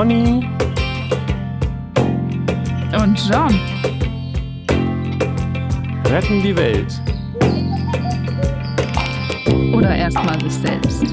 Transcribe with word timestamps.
Conny 0.00 0.48
und 2.98 3.28
John 3.28 3.60
retten 6.06 6.42
die 6.42 6.56
Welt. 6.56 6.98
Oder 9.74 9.94
erstmal 9.94 10.40
sich 10.40 10.54
selbst. 10.54 11.04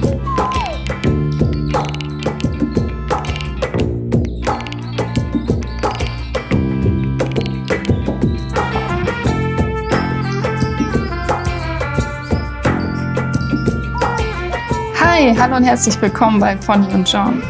Hi, 14.98 15.36
hallo 15.38 15.58
und 15.58 15.66
herzlich 15.66 16.02
willkommen 16.02 16.40
bei 16.40 16.56
Pony 16.56 16.88
und 16.94 17.12
John. 17.12 17.44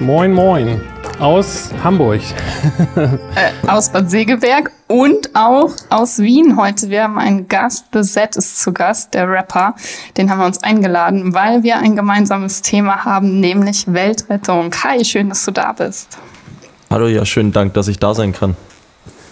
Moin, 0.00 0.32
moin. 0.32 0.80
Aus 1.20 1.70
Hamburg. 1.84 2.20
äh, 2.96 3.08
aus 3.68 3.90
Bad 3.90 4.10
Segeberg 4.10 4.72
und 4.88 5.30
auch 5.34 5.70
aus 5.88 6.18
Wien 6.18 6.56
heute. 6.56 6.90
Wir 6.90 7.04
haben 7.04 7.16
einen 7.16 7.46
Gast, 7.46 7.86
The 7.92 8.02
Set 8.02 8.34
ist 8.34 8.60
zu 8.60 8.72
Gast, 8.72 9.14
der 9.14 9.30
Rapper. 9.30 9.76
Den 10.16 10.30
haben 10.30 10.40
wir 10.40 10.46
uns 10.46 10.62
eingeladen, 10.64 11.32
weil 11.32 11.62
wir 11.62 11.78
ein 11.78 11.94
gemeinsames 11.94 12.60
Thema 12.62 13.04
haben, 13.04 13.38
nämlich 13.38 13.84
Weltrettung. 13.86 14.70
Hi, 14.82 15.04
schön, 15.04 15.28
dass 15.28 15.44
du 15.44 15.52
da 15.52 15.72
bist. 15.72 16.18
Hallo, 16.90 17.06
ja, 17.06 17.24
schönen 17.24 17.52
Dank, 17.52 17.74
dass 17.74 17.86
ich 17.86 18.00
da 18.00 18.14
sein 18.14 18.32
kann. 18.32 18.56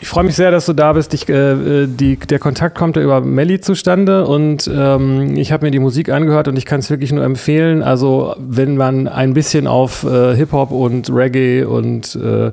Ich 0.01 0.09
freue 0.09 0.25
mich 0.25 0.37
sehr, 0.37 0.51
dass 0.51 0.67
du 0.67 0.73
da 0.73 0.93
bist. 0.93 1.13
Ich, 1.15 1.29
äh, 1.29 1.87
die, 1.87 2.17
der 2.17 2.39
Kontakt 2.39 2.79
kommt 2.79 2.97
ja 2.97 3.03
über 3.03 3.21
Melly 3.21 3.61
zustande 3.61 4.27
und 4.27 4.71
ähm, 4.73 5.37
ich 5.37 5.51
habe 5.51 5.67
mir 5.67 5.71
die 5.73 5.81
Musik 5.81 6.09
angehört 6.09 6.47
und 6.47 6.57
ich 6.57 6.65
kann 6.65 6.81
es 6.81 6.89
wirklich 6.89 7.11
nur 7.13 7.25
empfehlen. 7.25 7.83
Also 7.83 8.35
wenn 8.39 8.77
man 8.77 9.09
ein 9.09 9.35
bisschen 9.35 9.67
auf 9.67 10.05
äh, 10.05 10.37
Hip-Hop 10.37 10.71
und 10.71 11.11
Reggae 11.11 11.65
und, 11.65 12.15
äh, 12.15 12.53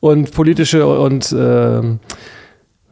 und 0.00 0.32
politische 0.32 0.86
und 0.86 1.30
äh, 1.32 1.82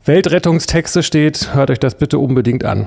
Weltrettungstexte 0.05 1.03
steht, 1.03 1.55
hört 1.55 1.71
euch 1.71 1.81
das 1.81 1.97
bitte 1.97 2.19
unbedingt 2.19 2.65
an. 2.65 2.87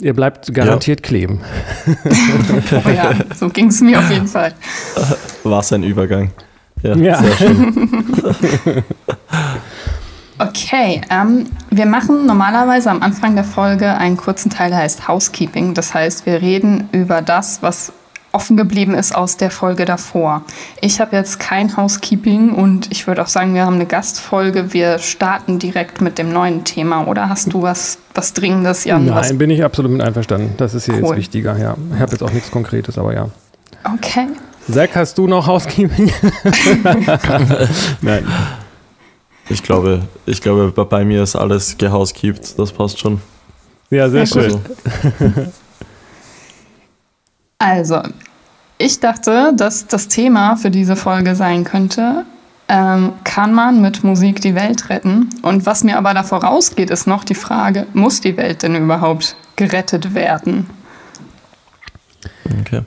Ihr 0.00 0.14
bleibt 0.14 0.54
garantiert 0.54 1.00
ja. 1.00 1.06
kleben. 1.06 1.40
oh 2.72 2.88
ja, 2.88 3.12
so 3.34 3.50
ging 3.50 3.66
es 3.66 3.82
mir 3.82 3.98
auf 3.98 4.10
jeden 4.10 4.28
Fall. 4.28 4.54
War 5.44 5.60
es 5.60 5.72
ein 5.72 5.82
Übergang. 5.82 6.30
Ja, 6.82 6.96
ja. 6.96 7.22
sehr 7.22 7.36
schön. 7.36 8.84
Okay, 10.48 11.00
ähm, 11.10 11.46
wir 11.70 11.86
machen 11.86 12.26
normalerweise 12.26 12.90
am 12.90 13.00
Anfang 13.02 13.34
der 13.34 13.44
Folge 13.44 13.88
einen 13.94 14.16
kurzen 14.16 14.50
Teil, 14.50 14.70
der 14.70 14.80
heißt 14.80 15.06
Housekeeping. 15.06 15.74
Das 15.74 15.94
heißt, 15.94 16.26
wir 16.26 16.42
reden 16.42 16.88
über 16.92 17.22
das, 17.22 17.62
was 17.62 17.92
offen 18.32 18.56
geblieben 18.56 18.94
ist 18.94 19.14
aus 19.14 19.36
der 19.36 19.50
Folge 19.50 19.84
davor. 19.84 20.42
Ich 20.80 21.00
habe 21.00 21.14
jetzt 21.14 21.38
kein 21.38 21.76
Housekeeping 21.76 22.54
und 22.54 22.90
ich 22.90 23.06
würde 23.06 23.22
auch 23.22 23.28
sagen, 23.28 23.54
wir 23.54 23.66
haben 23.66 23.74
eine 23.74 23.86
Gastfolge. 23.86 24.72
Wir 24.72 24.98
starten 24.98 25.58
direkt 25.58 26.00
mit 26.00 26.18
dem 26.18 26.32
neuen 26.32 26.64
Thema. 26.64 27.06
Oder 27.06 27.28
hast 27.28 27.52
du 27.52 27.62
was, 27.62 27.98
was 28.14 28.32
Dringendes, 28.32 28.84
Jan? 28.84 29.04
Nein, 29.04 29.14
was 29.14 29.36
bin 29.36 29.50
ich 29.50 29.62
absolut 29.62 29.92
mit 29.92 30.00
einverstanden. 30.00 30.54
Das 30.56 30.74
ist 30.74 30.86
hier 30.86 30.94
cool. 30.94 31.02
jetzt 31.02 31.16
wichtiger. 31.16 31.56
Ja, 31.58 31.76
ich 31.94 32.00
habe 32.00 32.12
jetzt 32.12 32.22
auch 32.22 32.32
nichts 32.32 32.50
Konkretes, 32.50 32.98
aber 32.98 33.14
ja. 33.14 33.28
Okay. 33.94 34.28
Zack, 34.70 34.96
hast 34.96 35.18
du 35.18 35.26
noch 35.26 35.46
Housekeeping? 35.46 36.10
Nein. 38.00 38.24
Ich 39.48 39.62
glaube, 39.62 40.02
ich 40.26 40.40
glaube, 40.40 40.70
bei 40.84 41.04
mir 41.04 41.22
ist 41.22 41.36
alles 41.36 41.76
gehousekeept. 41.76 42.58
Das 42.58 42.72
passt 42.72 42.98
schon. 42.98 43.20
Ja, 43.90 44.08
sehr, 44.08 44.26
sehr 44.26 44.50
schön. 44.50 44.60
Also, 47.64 48.02
ich 48.76 48.98
dachte, 48.98 49.52
dass 49.56 49.86
das 49.86 50.08
Thema 50.08 50.56
für 50.56 50.72
diese 50.72 50.96
Folge 50.96 51.36
sein 51.36 51.62
könnte, 51.62 52.24
ähm, 52.66 53.12
kann 53.22 53.54
man 53.54 53.80
mit 53.80 54.02
Musik 54.02 54.40
die 54.40 54.56
Welt 54.56 54.88
retten? 54.88 55.30
Und 55.42 55.64
was 55.64 55.84
mir 55.84 55.96
aber 55.96 56.12
da 56.12 56.24
vorausgeht, 56.24 56.90
ist 56.90 57.06
noch 57.06 57.22
die 57.22 57.36
Frage, 57.36 57.86
muss 57.92 58.20
die 58.20 58.36
Welt 58.36 58.64
denn 58.64 58.74
überhaupt 58.74 59.36
gerettet 59.54 60.12
werden? 60.12 60.68
Okay. 62.60 62.82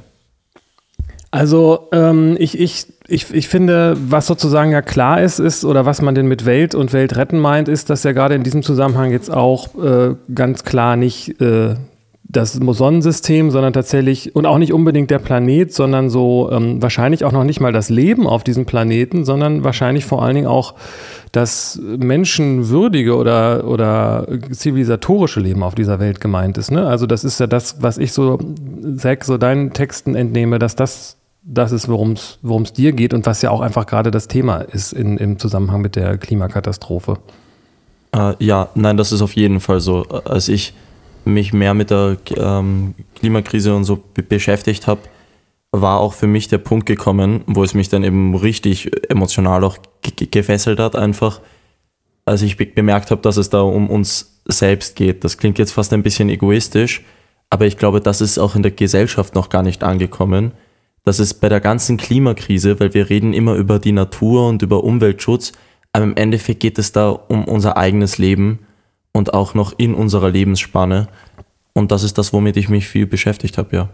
Also 1.31 1.89
ähm, 1.91 2.35
ich, 2.39 2.59
ich, 2.59 2.85
ich, 3.07 3.33
ich 3.33 3.47
finde, 3.47 3.97
was 3.99 4.27
sozusagen 4.27 4.71
ja 4.71 4.81
klar 4.81 5.21
ist, 5.21 5.39
ist, 5.39 5.65
oder 5.65 5.85
was 5.85 6.01
man 6.01 6.15
denn 6.15 6.27
mit 6.27 6.45
Welt 6.45 6.75
und 6.75 6.93
Weltretten 6.93 7.39
meint, 7.39 7.67
ist, 7.67 7.89
dass 7.89 8.03
ja 8.03 8.13
gerade 8.13 8.35
in 8.35 8.43
diesem 8.43 8.63
Zusammenhang 8.63 9.11
jetzt 9.11 9.31
auch 9.31 9.75
äh, 9.75 10.15
ganz 10.33 10.63
klar 10.63 10.95
nicht 10.95 11.41
äh, 11.41 11.75
das 12.35 12.53
Sonnensystem, 12.53 13.51
sondern 13.51 13.73
tatsächlich, 13.73 14.35
und 14.35 14.45
auch 14.45 14.57
nicht 14.57 14.73
unbedingt 14.73 15.11
der 15.11 15.19
Planet, 15.19 15.73
sondern 15.73 16.09
so 16.09 16.49
ähm, 16.51 16.81
wahrscheinlich 16.81 17.23
auch 17.23 17.31
noch 17.31 17.43
nicht 17.43 17.59
mal 17.59 17.71
das 17.71 17.89
Leben 17.89 18.27
auf 18.27 18.43
diesem 18.43 18.65
Planeten, 18.65 19.25
sondern 19.25 19.63
wahrscheinlich 19.63 20.05
vor 20.05 20.23
allen 20.23 20.35
Dingen 20.35 20.47
auch 20.47 20.75
das 21.31 21.79
menschenwürdige 21.83 23.15
oder, 23.15 23.65
oder 23.67 24.27
zivilisatorische 24.51 25.39
Leben 25.39 25.63
auf 25.63 25.75
dieser 25.75 25.99
Welt 25.99 26.21
gemeint 26.21 26.57
ist. 26.57 26.71
Ne? 26.71 26.87
Also 26.87 27.05
das 27.05 27.23
ist 27.23 27.39
ja 27.39 27.47
das, 27.47 27.81
was 27.81 27.97
ich 27.97 28.13
so, 28.13 28.39
Zack, 28.97 29.25
so 29.25 29.37
deinen 29.37 29.73
Texten 29.73 30.15
entnehme, 30.15 30.59
dass 30.59 30.75
das 30.75 31.17
das 31.47 31.71
ist, 31.71 31.87
worum 31.87 32.13
es 32.13 32.73
dir 32.73 32.91
geht 32.91 33.13
und 33.13 33.27
was 33.27 33.43
ja 33.43 33.51
auch 33.51 33.61
einfach 33.61 33.85
gerade 33.85 34.09
das 34.09 34.27
Thema 34.27 34.57
ist 34.61 34.93
in, 34.93 35.17
im 35.17 35.37
Zusammenhang 35.37 35.81
mit 35.81 35.95
der 35.95 36.17
Klimakatastrophe. 36.17 37.19
Äh, 38.15 38.33
ja, 38.39 38.69
nein, 38.73 38.97
das 38.97 39.11
ist 39.11 39.21
auf 39.21 39.33
jeden 39.33 39.59
Fall 39.59 39.79
so. 39.79 40.03
Als 40.25 40.47
ich 40.47 40.73
mich 41.29 41.53
mehr 41.53 41.73
mit 41.73 41.91
der 41.91 42.17
ähm, 42.37 42.95
Klimakrise 43.15 43.75
und 43.75 43.83
so 43.83 44.01
beschäftigt 44.13 44.87
habe, 44.87 45.01
war 45.71 45.99
auch 45.99 46.13
für 46.13 46.27
mich 46.27 46.47
der 46.47 46.57
Punkt 46.57 46.85
gekommen, 46.85 47.43
wo 47.47 47.63
es 47.63 47.73
mich 47.73 47.89
dann 47.89 48.03
eben 48.03 48.35
richtig 48.35 48.91
emotional 49.09 49.63
auch 49.63 49.77
gefesselt 50.03 50.79
hat, 50.79 50.95
einfach, 50.95 51.41
als 52.25 52.41
ich 52.41 52.57
be 52.57 52.65
bemerkt 52.65 53.11
habe, 53.11 53.21
dass 53.21 53.37
es 53.37 53.49
da 53.49 53.61
um 53.61 53.89
uns 53.89 54.41
selbst 54.45 54.95
geht. 54.95 55.23
Das 55.23 55.37
klingt 55.37 55.57
jetzt 55.57 55.71
fast 55.71 55.91
ein 55.93 56.03
bisschen 56.03 56.29
egoistisch, 56.29 57.03
aber 57.49 57.65
ich 57.65 57.77
glaube, 57.77 58.01
das 58.01 58.21
ist 58.21 58.37
auch 58.37 58.55
in 58.55 58.63
der 58.63 58.71
Gesellschaft 58.71 59.35
noch 59.35 59.49
gar 59.49 59.63
nicht 59.63 59.83
angekommen. 59.83 60.51
Dass 61.03 61.19
es 61.19 61.35
bei 61.35 61.49
der 61.49 61.61
ganzen 61.61 61.97
Klimakrise, 61.97 62.79
weil 62.79 62.93
wir 62.95 63.09
reden 63.09 63.33
immer 63.33 63.53
über 63.53 63.77
die 63.77 63.91
Natur 63.91 64.47
und 64.47 64.63
über 64.63 64.83
Umweltschutz, 64.83 65.51
aber 65.93 66.03
im 66.03 66.17
Endeffekt 66.17 66.61
geht 66.61 66.79
es 66.79 66.91
da 66.91 67.09
um 67.09 67.45
unser 67.45 67.77
eigenes 67.77 68.17
Leben 68.17 68.64
und 69.15 69.33
auch 69.33 69.53
noch 69.53 69.73
in 69.77 69.93
unserer 69.93 70.29
Lebensspanne. 70.29 71.07
Und 71.71 71.93
das 71.93 72.03
ist 72.03 72.17
das, 72.17 72.33
womit 72.33 72.57
ich 72.57 72.67
mich 72.67 72.85
viel 72.85 73.07
beschäftigt 73.07 73.57
habe, 73.57 73.73
ja. 73.73 73.89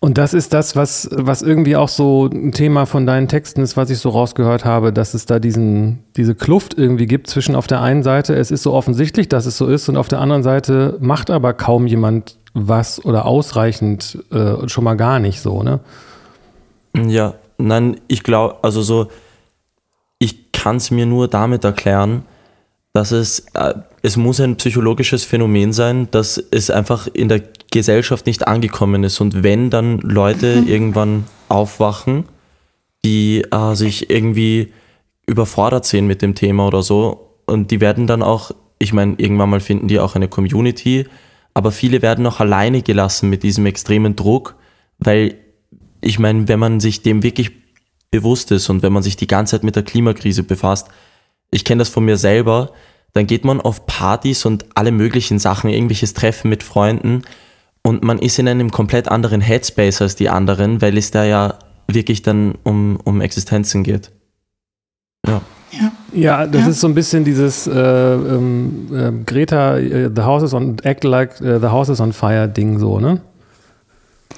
Und 0.00 0.16
das 0.16 0.32
ist 0.32 0.54
das, 0.54 0.74
was, 0.74 1.08
was 1.12 1.42
irgendwie 1.42 1.76
auch 1.76 1.88
so 1.88 2.26
ein 2.26 2.52
Thema 2.52 2.86
von 2.86 3.06
deinen 3.06 3.28
Texten 3.28 3.60
ist, 3.60 3.76
was 3.76 3.90
ich 3.90 3.98
so 3.98 4.08
rausgehört 4.08 4.64
habe, 4.64 4.90
dass 4.92 5.12
es 5.12 5.26
da 5.26 5.38
diesen, 5.38 6.02
diese 6.16 6.34
Kluft 6.34 6.74
irgendwie 6.78 7.06
gibt 7.06 7.26
zwischen 7.26 7.54
auf 7.54 7.66
der 7.66 7.82
einen 7.82 8.02
Seite, 8.02 8.34
es 8.34 8.50
ist 8.50 8.62
so 8.62 8.72
offensichtlich, 8.72 9.28
dass 9.28 9.44
es 9.44 9.58
so 9.58 9.66
ist, 9.66 9.88
und 9.90 9.98
auf 9.98 10.08
der 10.08 10.20
anderen 10.20 10.42
Seite 10.42 10.96
macht 11.00 11.30
aber 11.30 11.52
kaum 11.52 11.86
jemand 11.86 12.38
was 12.54 13.04
oder 13.04 13.26
ausreichend 13.26 14.18
äh, 14.30 14.66
schon 14.66 14.84
mal 14.84 14.94
gar 14.94 15.18
nicht 15.18 15.40
so, 15.40 15.62
ne? 15.62 15.80
Ja, 16.94 17.34
nein, 17.58 18.00
ich 18.08 18.22
glaube, 18.22 18.56
also 18.62 18.80
so, 18.80 19.08
ich 20.18 20.52
kann 20.52 20.76
es 20.76 20.90
mir 20.90 21.04
nur 21.04 21.28
damit 21.28 21.64
erklären, 21.64 22.24
dass 22.94 23.10
es, 23.10 23.40
äh, 23.54 23.74
es 24.02 24.16
muss 24.16 24.40
ein 24.40 24.56
psychologisches 24.56 25.24
Phänomen 25.24 25.72
sein, 25.72 26.08
dass 26.12 26.38
es 26.38 26.70
einfach 26.70 27.08
in 27.08 27.28
der 27.28 27.42
Gesellschaft 27.72 28.26
nicht 28.26 28.46
angekommen 28.46 29.02
ist. 29.02 29.20
Und 29.20 29.42
wenn 29.42 29.68
dann 29.68 29.98
Leute 29.98 30.60
mhm. 30.60 30.68
irgendwann 30.68 31.24
aufwachen, 31.48 32.24
die 33.04 33.42
äh, 33.50 33.74
sich 33.74 34.10
irgendwie 34.10 34.72
überfordert 35.26 35.84
sehen 35.84 36.06
mit 36.06 36.22
dem 36.22 36.36
Thema 36.36 36.66
oder 36.68 36.82
so, 36.82 37.32
und 37.46 37.72
die 37.72 37.80
werden 37.80 38.06
dann 38.06 38.22
auch, 38.22 38.52
ich 38.78 38.92
meine, 38.92 39.16
irgendwann 39.18 39.50
mal 39.50 39.60
finden 39.60 39.88
die 39.88 39.98
auch 39.98 40.14
eine 40.14 40.28
Community, 40.28 41.06
aber 41.52 41.72
viele 41.72 42.00
werden 42.00 42.26
auch 42.26 42.40
alleine 42.40 42.80
gelassen 42.82 43.28
mit 43.28 43.42
diesem 43.42 43.66
extremen 43.66 44.16
Druck, 44.16 44.54
weil 44.98 45.34
ich 46.00 46.18
meine, 46.18 46.48
wenn 46.48 46.58
man 46.58 46.80
sich 46.80 47.02
dem 47.02 47.22
wirklich 47.22 47.50
bewusst 48.10 48.52
ist 48.52 48.70
und 48.70 48.82
wenn 48.82 48.92
man 48.92 49.02
sich 49.02 49.16
die 49.16 49.26
ganze 49.26 49.56
Zeit 49.56 49.64
mit 49.64 49.76
der 49.76 49.82
Klimakrise 49.82 50.44
befasst, 50.44 50.88
ich 51.54 51.64
kenne 51.64 51.80
das 51.80 51.88
von 51.88 52.04
mir 52.04 52.16
selber, 52.16 52.72
dann 53.12 53.26
geht 53.26 53.44
man 53.44 53.60
auf 53.60 53.86
Partys 53.86 54.44
und 54.44 54.66
alle 54.74 54.90
möglichen 54.90 55.38
Sachen, 55.38 55.70
irgendwelches 55.70 56.14
Treffen 56.14 56.50
mit 56.50 56.62
Freunden 56.62 57.22
und 57.82 58.02
man 58.02 58.18
ist 58.18 58.38
in 58.38 58.48
einem 58.48 58.70
komplett 58.70 59.08
anderen 59.08 59.40
Headspace 59.40 60.02
als 60.02 60.16
die 60.16 60.28
anderen, 60.28 60.80
weil 60.80 60.96
es 60.96 61.10
da 61.10 61.24
ja 61.24 61.54
wirklich 61.86 62.22
dann 62.22 62.54
um, 62.62 62.98
um 63.04 63.20
Existenzen 63.20 63.84
geht. 63.84 64.10
Ja. 65.26 65.42
Ja, 65.70 65.92
ja 66.12 66.46
das 66.46 66.62
ja. 66.62 66.68
ist 66.68 66.80
so 66.80 66.88
ein 66.88 66.94
bisschen 66.94 67.24
dieses 67.24 67.66
äh, 67.66 67.72
äh, 67.72 69.12
Greta, 69.26 69.76
äh, 69.78 70.10
the 70.14 70.22
house 70.22 70.42
is 70.42 70.54
on, 70.54 70.78
act 70.82 71.04
like 71.04 71.40
äh, 71.40 71.60
the 71.60 71.66
house 71.66 71.90
is 71.90 72.00
on 72.00 72.12
fire 72.12 72.48
Ding 72.48 72.78
so, 72.78 73.00
ne? 73.00 73.20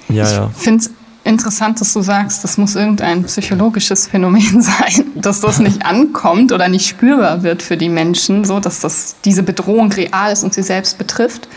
Ja, 0.09 0.23
ich 0.23 0.31
ja. 0.31 0.49
finde 0.49 0.83
es 0.83 0.91
interessant, 1.27 1.81
dass 1.81 1.93
du 1.93 2.01
sagst, 2.01 2.43
das 2.43 2.57
muss 2.57 2.75
irgendein 2.75 3.23
psychologisches 3.23 4.07
Phänomen 4.07 4.61
sein, 4.61 5.11
dass 5.15 5.41
das 5.41 5.59
nicht 5.59 5.85
ankommt 5.85 6.51
oder 6.51 6.69
nicht 6.69 6.87
spürbar 6.87 7.43
wird 7.43 7.61
für 7.61 7.77
die 7.77 7.89
Menschen, 7.89 8.45
so 8.45 8.59
dass 8.59 8.79
das, 8.79 9.17
diese 9.23 9.43
Bedrohung 9.43 9.91
real 9.91 10.31
ist 10.31 10.43
und 10.43 10.53
sie 10.53 10.63
selbst 10.63 10.97
betrifft. 10.97 11.47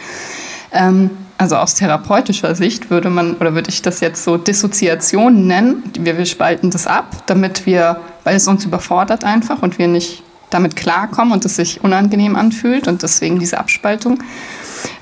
Ähm, 0.72 1.11
also 1.38 1.56
aus 1.56 1.75
therapeutischer 1.75 2.55
Sicht 2.55 2.90
würde 2.90 3.08
man 3.08 3.34
oder 3.37 3.55
würde 3.55 3.70
ich 3.70 3.81
das 3.81 4.00
jetzt 4.00 4.25
so 4.25 4.37
Dissoziation 4.37 5.46
nennen. 5.46 5.84
Wir, 5.99 6.19
wir 6.19 6.26
spalten 6.26 6.70
das 6.70 6.87
ab, 6.87 7.25
damit 7.26 7.64
wir, 7.64 8.00
weil 8.25 8.37
es 8.37 8.46
uns 8.46 8.67
überfordert 8.67 9.25
einfach 9.25 9.62
und 9.62 9.78
wir 9.78 9.88
nicht 9.88 10.22
damit 10.50 10.76
klarkommen 10.76 11.32
und 11.32 11.44
es 11.46 11.56
sich 11.56 11.82
unangenehm 11.82 12.37
anfühlt 12.37 12.88
und 12.88 13.02
deswegen 13.02 13.38
diese 13.38 13.58
Abspaltung. 13.58 14.22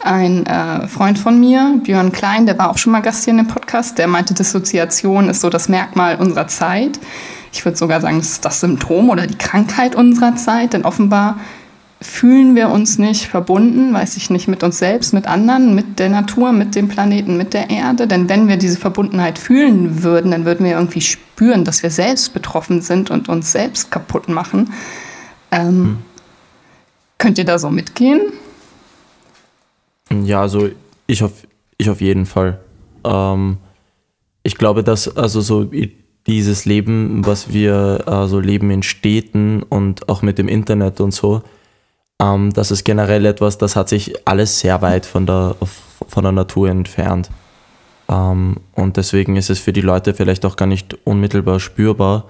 Ein 0.02 0.46
äh, 0.46 0.86
Freund 0.88 1.18
von 1.18 1.38
mir, 1.38 1.80
Björn 1.82 2.12
Klein, 2.12 2.46
der 2.46 2.58
war 2.58 2.70
auch 2.70 2.78
schon 2.78 2.92
mal 2.92 3.00
Gast 3.00 3.24
hier 3.24 3.32
in 3.32 3.38
dem 3.38 3.48
Podcast, 3.48 3.98
der 3.98 4.08
meinte, 4.08 4.34
Dissoziation 4.34 5.28
ist 5.28 5.40
so 5.40 5.50
das 5.50 5.68
Merkmal 5.68 6.16
unserer 6.16 6.48
Zeit. 6.48 6.98
Ich 7.52 7.64
würde 7.64 7.76
sogar 7.76 8.00
sagen, 8.00 8.18
es 8.18 8.32
ist 8.32 8.44
das 8.44 8.60
Symptom 8.60 9.10
oder 9.10 9.26
die 9.26 9.38
Krankheit 9.38 9.94
unserer 9.94 10.36
Zeit, 10.36 10.72
denn 10.72 10.84
offenbar 10.84 11.38
fühlen 12.00 12.54
wir 12.54 12.68
uns 12.68 12.98
nicht 12.98 13.26
verbunden, 13.26 13.92
weiß 13.92 14.16
ich 14.16 14.30
nicht, 14.30 14.46
mit 14.46 14.62
uns 14.62 14.78
selbst, 14.78 15.12
mit 15.12 15.26
anderen, 15.26 15.74
mit 15.74 15.98
der 15.98 16.08
Natur, 16.08 16.52
mit 16.52 16.76
dem 16.76 16.88
Planeten, 16.88 17.36
mit 17.36 17.54
der 17.54 17.70
Erde. 17.70 18.06
Denn 18.06 18.28
wenn 18.28 18.46
wir 18.46 18.56
diese 18.56 18.78
Verbundenheit 18.78 19.38
fühlen 19.38 20.02
würden, 20.04 20.30
dann 20.30 20.44
würden 20.44 20.64
wir 20.64 20.74
irgendwie 20.74 21.00
spüren, 21.00 21.64
dass 21.64 21.82
wir 21.82 21.90
selbst 21.90 22.32
betroffen 22.34 22.82
sind 22.82 23.10
und 23.10 23.28
uns 23.28 23.50
selbst 23.50 23.90
kaputt 23.90 24.28
machen. 24.28 24.72
Ähm, 25.50 25.68
hm. 25.68 25.98
Könnt 27.18 27.36
ihr 27.38 27.44
da 27.44 27.58
so 27.58 27.68
mitgehen? 27.68 28.20
Ja, 30.24 30.42
also 30.42 30.68
ich 31.06 31.22
auf, 31.22 31.32
ich 31.76 31.90
auf 31.90 32.00
jeden 32.00 32.26
Fall. 32.26 32.60
Ähm, 33.04 33.58
ich 34.42 34.56
glaube, 34.56 34.82
dass 34.84 35.16
also 35.16 35.40
so 35.40 35.70
dieses 36.26 36.64
Leben, 36.64 37.24
was 37.26 37.52
wir 37.52 38.02
also 38.06 38.40
leben 38.40 38.70
in 38.70 38.82
Städten 38.82 39.62
und 39.62 40.08
auch 40.08 40.22
mit 40.22 40.38
dem 40.38 40.48
Internet 40.48 41.00
und 41.00 41.12
so, 41.12 41.42
ähm, 42.20 42.52
das 42.52 42.70
ist 42.70 42.84
generell 42.84 43.26
etwas, 43.26 43.58
das 43.58 43.76
hat 43.76 43.88
sich 43.88 44.26
alles 44.26 44.60
sehr 44.60 44.82
weit 44.82 45.06
von 45.06 45.26
der, 45.26 45.56
von 46.08 46.22
der 46.22 46.32
Natur 46.32 46.68
entfernt. 46.68 47.30
Ähm, 48.08 48.56
und 48.74 48.96
deswegen 48.96 49.36
ist 49.36 49.50
es 49.50 49.58
für 49.58 49.72
die 49.72 49.80
Leute 49.80 50.14
vielleicht 50.14 50.44
auch 50.44 50.56
gar 50.56 50.66
nicht 50.66 50.96
unmittelbar 51.04 51.60
spürbar, 51.60 52.24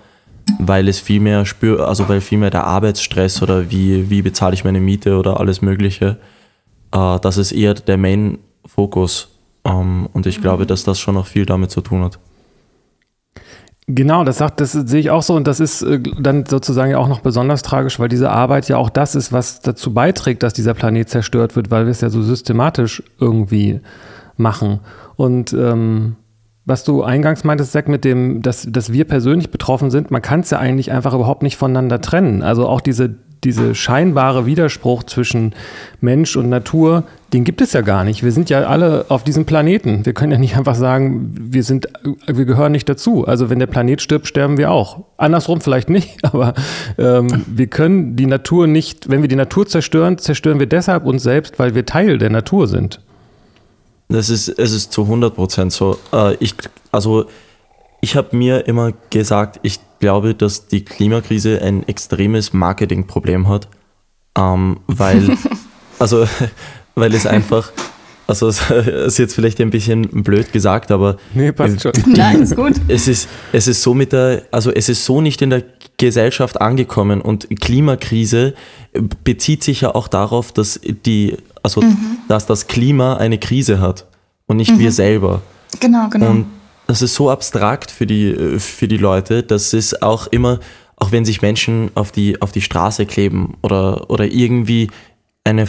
weil 0.59 0.89
es 0.89 0.99
viel 0.99 1.21
mehr 1.21 1.47
spür, 1.47 1.89
also 1.89 2.09
weil 2.09 2.21
viel 2.21 2.39
mehr 2.39 2.51
der 2.51 2.65
Arbeitsstress 2.65 3.43
oder 3.43 3.71
wie, 3.71 4.11
wie 4.11 4.23
bezahle 4.23 4.55
ich 4.55 4.65
meine 4.65 4.81
Miete 4.81 5.17
oder 5.17 5.41
alles 5.41 5.63
Mögliche, 5.63 6.17
äh, 6.93 7.19
das 7.21 7.37
ist 7.37 7.53
eher 7.53 7.75
der 7.75 7.97
Main-Fokus. 7.97 9.29
Ähm, 9.65 10.09
und 10.13 10.27
ich 10.27 10.41
glaube, 10.41 10.67
dass 10.67 10.85
das 10.85 10.99
schon 10.99 11.15
noch 11.15 11.27
viel 11.27 11.47
damit 11.47 11.71
zu 11.71 11.81
tun 11.81 12.03
hat. 12.05 12.19
Genau, 13.91 14.23
das 14.23 14.37
sagt, 14.37 14.61
das 14.61 14.73
sehe 14.73 15.01
ich 15.01 15.11
auch 15.11 15.23
so 15.23 15.35
und 15.35 15.47
das 15.47 15.61
ist 15.61 15.81
äh, 15.81 15.99
dann 16.21 16.45
sozusagen 16.45 16.91
ja 16.91 16.99
auch 16.99 17.09
noch 17.09 17.21
besonders 17.21 17.63
tragisch, 17.63 17.99
weil 17.99 18.11
diese 18.11 18.31
Arbeit 18.31 18.69
ja 18.69 18.77
auch 18.77 18.91
das 18.91 19.15
ist, 19.15 19.33
was 19.33 19.61
dazu 19.61 19.95
beiträgt, 19.95 20.43
dass 20.43 20.53
dieser 20.53 20.75
Planet 20.75 21.09
zerstört 21.09 21.57
wird, 21.57 21.71
weil 21.71 21.87
wir 21.87 21.91
es 21.91 22.03
ja 22.03 22.11
so 22.11 22.23
systematisch 22.23 23.03
irgendwie 23.19 23.81
machen. 24.37 24.81
Und 25.17 25.55
ähm, 25.55 26.17
was 26.67 26.85
du 26.85 27.03
eingangs 27.03 27.45
meintest, 27.45 27.73
Zack, 27.73 27.89
mit 27.89 28.05
dem, 28.05 28.43
dass, 28.43 28.67
dass 28.71 28.93
wir 28.93 29.07
persönlich 29.07 29.51
betroffen 29.51 29.91
sind, 29.91 30.11
man 30.11 30.21
kann 30.21 30.41
es 30.41 30.51
ja 30.51 30.59
eigentlich 30.59 30.93
einfach 30.93 31.15
überhaupt 31.15 31.43
nicht 31.43 31.57
voneinander 31.57 32.03
trennen. 32.03 32.43
Also 32.43 32.69
auch 32.69 32.83
diese 32.83 33.15
diese 33.45 33.75
scheinbare 33.75 34.47
Widerspruch 34.47 35.05
zwischen 35.05 35.55
Mensch 36.01 36.37
und 36.37 36.49
Natur, 36.49 37.05
den 37.33 37.45
gibt 37.45 37.61
es 37.61 37.73
ja 37.73 37.83
gar 37.83 38.05
nicht. 38.05 38.23
Wir 38.23 38.33
sind 38.33 38.51
ja 38.51 38.63
alle 38.63 39.07
auf 39.09 39.23
diesem 39.23 39.45
Planeten. 39.45 40.07
Wir 40.07 40.15
können 40.15 40.33
ja 40.33 40.39
nicht 40.39 40.57
einfach 40.57 40.75
sagen, 40.75 41.31
wir 41.39 41.63
sind, 41.63 41.89
wir 42.27 42.45
gehören 42.45 42.73
nicht 42.73 42.89
dazu. 42.89 43.27
Also 43.27 43.51
wenn 43.51 43.59
der 43.59 43.67
Planet 43.67 44.01
stirbt, 44.01 44.27
sterben 44.27 44.57
wir 44.57 44.71
auch. 44.71 45.05
Andersrum 45.17 45.61
vielleicht 45.61 45.91
nicht, 45.91 46.17
aber 46.25 46.55
ähm, 46.97 47.45
wir 47.47 47.67
können 47.67 48.17
die 48.17 48.27
Natur 48.27 48.67
nicht, 48.67 49.11
wenn 49.11 49.23
wir 49.23 49.29
die 49.29 49.37
Natur 49.37 49.67
zerstören, 49.67 50.19
zerstören 50.19 50.59
wir 50.59 50.67
deshalb 50.67 51.05
uns 51.05 51.23
selbst, 51.23 51.59
weil 51.59 51.75
wir 51.75 51.87
Teil 51.87 52.19
der 52.19 52.31
Natur 52.31 52.67
sind. 52.67 53.01
Das 54.09 54.31
ist, 54.31 54.49
es 54.49 54.73
ist 54.73 54.93
zu 54.93 55.03
100 55.03 55.35
Prozent 55.35 55.73
so. 55.73 55.99
Äh, 56.13 56.35
ich, 56.41 56.55
also 56.91 57.27
ich 58.01 58.17
habe 58.17 58.37
mir 58.37 58.67
immer 58.67 58.93
gesagt, 59.11 59.61
ich 59.63 59.81
glaube, 59.99 60.35
dass 60.35 60.69
die 60.69 60.85
Klimakrise 60.85 61.61
ein 61.63 61.87
extremes 61.89 62.53
Marketingproblem 62.53 63.49
hat, 63.49 63.69
ähm, 64.37 64.81
weil, 64.87 65.37
also, 65.99 66.27
weil 66.95 67.15
es 67.15 67.27
einfach, 67.27 67.73
also 68.27 68.49
es 68.49 68.71
ist 68.71 69.19
jetzt 69.19 69.35
vielleicht 69.35 69.61
ein 69.61 69.71
bisschen 69.71 70.03
blöd 70.03 70.53
gesagt, 70.53 70.91
aber 70.91 71.17
nee, 71.35 71.51
passt 71.53 71.83
schon. 71.83 71.93
Die, 71.93 72.11
Nein, 72.11 72.43
ist 72.43 72.55
gut. 72.55 72.75
Es 72.87 73.09
ist, 73.09 73.29
es 73.53 73.67
ist 73.67 73.83
so 73.83 73.95
mit 73.95 74.13
der, 74.13 74.43
also 74.51 74.71
es 74.71 74.89
ist 74.89 75.05
so 75.05 75.21
nicht 75.21 75.43
in 75.43 75.51
der 75.51 75.65
Gesellschaft 75.97 76.61
angekommen 76.61 77.21
und 77.21 77.49
Klimakrise 77.61 78.55
bezieht 79.25 79.65
sich 79.65 79.81
ja 79.81 79.95
auch 79.95 80.07
darauf, 80.07 80.53
dass 80.53 80.81
die, 81.05 81.37
also 81.65 81.83
mhm. 81.83 82.19
dass 82.29 82.47
das 82.47 82.69
Klima 82.69 83.17
eine 83.17 83.39
Krise 83.39 83.81
hat 83.81 84.07
und 84.47 84.59
nicht 84.59 84.73
mhm. 84.73 84.79
wir 84.79 84.93
selber. 84.93 85.43
Genau, 85.81 86.09
genau. 86.09 86.31
Und 86.31 86.47
das 86.89 87.03
ist 87.03 87.15
so 87.15 87.31
abstrakt 87.31 87.91
für 87.91 88.07
die, 88.07 88.31
äh, 88.31 88.59
für 88.59 88.89
die 88.89 88.97
Leute, 88.97 89.45
dass 89.45 89.73
es 89.73 90.03
auch 90.03 90.27
immer, 90.27 90.59
auch 90.97 91.13
wenn 91.13 91.25
sich 91.25 91.43
Menschen 91.43 91.91
auf 91.95 92.11
die, 92.11 92.43
auf 92.43 92.51
die 92.51 92.63
Straße 92.63 93.07
kleben 93.07 93.57
oder, 93.63 94.11
oder 94.11 94.25
irgendwie 94.25 94.91
eine 95.45 95.69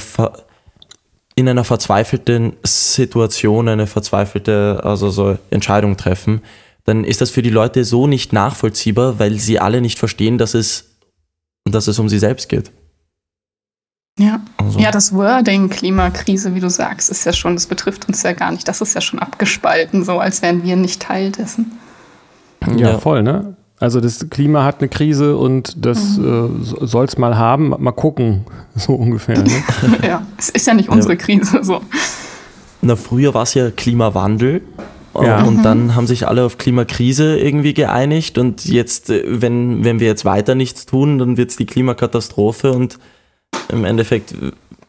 in 1.35 1.47
einer 1.47 1.63
verzweifelten 1.63 2.53
Situation 2.63 3.69
eine 3.69 3.87
verzweifelte 3.87 4.81
also 4.83 5.09
so 5.09 5.37
Entscheidung 5.51 5.95
treffen, 5.95 6.41
dann 6.83 7.05
ist 7.05 7.21
das 7.21 7.29
für 7.29 7.41
die 7.41 7.49
Leute 7.49 7.85
so 7.85 8.07
nicht 8.07 8.33
nachvollziehbar, 8.33 9.19
weil 9.19 9.39
sie 9.39 9.57
alle 9.57 9.79
nicht 9.79 9.99
verstehen, 9.99 10.37
dass 10.37 10.53
es, 10.53 10.97
dass 11.63 11.87
es 11.87 11.97
um 11.97 12.09
sie 12.09 12.19
selbst 12.19 12.49
geht. 12.49 12.71
Ja. 14.19 14.41
Also. 14.57 14.79
ja, 14.79 14.91
das 14.91 15.13
Wording 15.13 15.69
Klimakrise, 15.69 16.53
wie 16.53 16.59
du 16.59 16.69
sagst, 16.69 17.09
ist 17.09 17.25
ja 17.25 17.31
schon, 17.33 17.55
das 17.55 17.67
betrifft 17.67 18.07
uns 18.07 18.21
ja 18.21 18.33
gar 18.33 18.51
nicht. 18.51 18.67
Das 18.67 18.81
ist 18.81 18.93
ja 18.93 19.01
schon 19.01 19.19
abgespalten, 19.19 20.03
so 20.03 20.19
als 20.19 20.41
wären 20.41 20.63
wir 20.63 20.75
nicht 20.75 21.01
Teil 21.01 21.31
dessen. 21.31 21.71
Ja, 22.75 22.91
ja. 22.91 22.97
voll, 22.99 23.23
ne? 23.23 23.55
Also 23.79 24.01
das 24.01 24.29
Klima 24.29 24.65
hat 24.65 24.79
eine 24.79 24.89
Krise 24.89 25.37
und 25.37 25.85
das 25.85 26.17
mhm. 26.17 26.65
äh, 26.81 26.85
soll 26.85 27.05
es 27.05 27.17
mal 27.17 27.37
haben, 27.37 27.69
mal 27.69 27.93
gucken, 27.93 28.45
so 28.75 28.93
ungefähr. 28.93 29.39
Ne? 29.41 29.63
ja, 30.03 30.25
es 30.37 30.49
ist 30.49 30.67
ja 30.67 30.73
nicht 30.73 30.89
unsere 30.89 31.13
ja. 31.13 31.19
Krise 31.19 31.63
so. 31.63 31.81
Na, 32.81 32.97
früher 32.97 33.33
war 33.33 33.43
es 33.43 33.53
ja 33.53 33.71
Klimawandel 33.71 34.61
ja. 35.15 35.43
und 35.43 35.57
mhm. 35.57 35.63
dann 35.63 35.95
haben 35.95 36.07
sich 36.07 36.27
alle 36.27 36.43
auf 36.43 36.57
Klimakrise 36.57 37.37
irgendwie 37.39 37.73
geeinigt 37.73 38.37
und 38.37 38.65
jetzt, 38.65 39.09
äh, 39.09 39.23
wenn, 39.25 39.85
wenn 39.85 40.01
wir 40.01 40.07
jetzt 40.07 40.25
weiter 40.25 40.55
nichts 40.55 40.85
tun, 40.85 41.17
dann 41.17 41.37
wird 41.37 41.51
es 41.51 41.55
die 41.55 41.65
Klimakatastrophe 41.65 42.73
und 42.73 42.99
im 43.69 43.85
Endeffekt, 43.85 44.33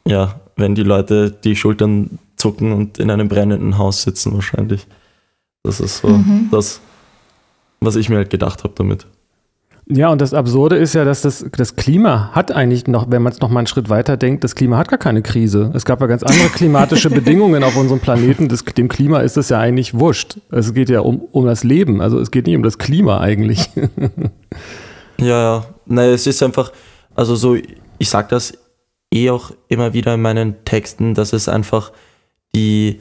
ja, 0.07 0.41
wenn 0.57 0.75
die 0.75 0.83
Leute 0.83 1.31
die 1.31 1.57
Schultern 1.57 2.19
zucken 2.37 2.73
und 2.73 2.99
in 2.99 3.11
einem 3.11 3.29
brennenden 3.29 3.79
Haus 3.79 4.03
sitzen 4.03 4.33
wahrscheinlich. 4.35 4.87
Das 5.63 5.81
ist 5.81 5.99
so 5.99 6.09
mhm. 6.09 6.49
das, 6.51 6.81
was 7.81 7.97
ich 7.97 8.09
mir 8.09 8.17
halt 8.17 8.31
gedacht 8.31 8.65
habe 8.65 8.73
damit. 8.77 9.07
Ja, 9.93 10.09
und 10.11 10.21
das 10.21 10.35
Absurde 10.35 10.77
ist 10.77 10.95
ja, 10.95 11.05
dass 11.05 11.23
das, 11.23 11.45
das 11.57 11.75
Klima 11.75 12.31
hat 12.33 12.53
eigentlich 12.53 12.87
noch, 12.87 13.11
wenn 13.11 13.23
man 13.23 13.33
es 13.33 13.41
noch 13.41 13.51
mal 13.51 13.59
einen 13.59 13.67
Schritt 13.67 13.89
weiter 13.89 14.17
denkt, 14.17 14.45
das 14.45 14.55
Klima 14.55 14.79
hat 14.79 14.89
gar 14.89 15.01
keine 15.01 15.21
Krise. 15.21 15.73
Es 15.75 15.85
gab 15.85 16.01
ja 16.01 16.07
ganz 16.07 16.23
andere 16.23 16.49
klimatische 16.55 17.11
Bedingungen 17.11 17.65
auf 17.65 17.77
unserem 17.77 17.99
Planeten. 17.99 18.49
Das, 18.49 18.65
dem 18.65 18.89
Klima 18.89 19.21
ist 19.21 19.37
es 19.37 19.49
ja 19.49 19.59
eigentlich 19.59 19.99
wurscht. 19.99 20.39
Es 20.53 20.73
geht 20.75 20.91
ja 20.91 21.01
um, 21.01 21.21
um 21.33 21.45
das 21.45 21.65
Leben. 21.65 22.01
Also 22.01 22.21
es 22.21 22.31
geht 22.31 22.47
nicht 22.47 22.57
um 22.57 22.63
das 22.63 22.79
Klima 22.79 23.19
eigentlich. 23.19 23.69
ja, 25.19 25.27
ja. 25.27 25.65
Nein, 25.87 26.11
es 26.11 26.25
ist 26.25 26.41
einfach, 26.41 26.71
also 27.17 27.35
so, 27.35 27.57
ich 28.01 28.09
sage 28.09 28.29
das 28.31 28.55
eh 29.13 29.31
auch 29.31 29.53
immer 29.69 29.93
wieder 29.93 30.15
in 30.15 30.23
meinen 30.23 30.65
Texten, 30.65 31.15
dass 31.15 31.33
es 31.33 31.49
einfach 31.49 31.93
die, 32.55 32.99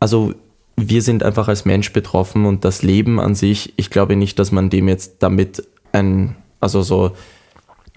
also 0.00 0.34
wir 0.76 1.02
sind 1.02 1.22
einfach 1.22 1.46
als 1.46 1.66
Mensch 1.66 1.92
betroffen 1.92 2.46
und 2.46 2.64
das 2.64 2.82
Leben 2.82 3.20
an 3.20 3.34
sich, 3.34 3.74
ich 3.76 3.90
glaube 3.90 4.16
nicht, 4.16 4.38
dass 4.38 4.50
man 4.50 4.70
dem 4.70 4.88
jetzt 4.88 5.16
damit 5.22 5.68
ein, 5.92 6.36
also 6.58 6.80
so, 6.80 7.12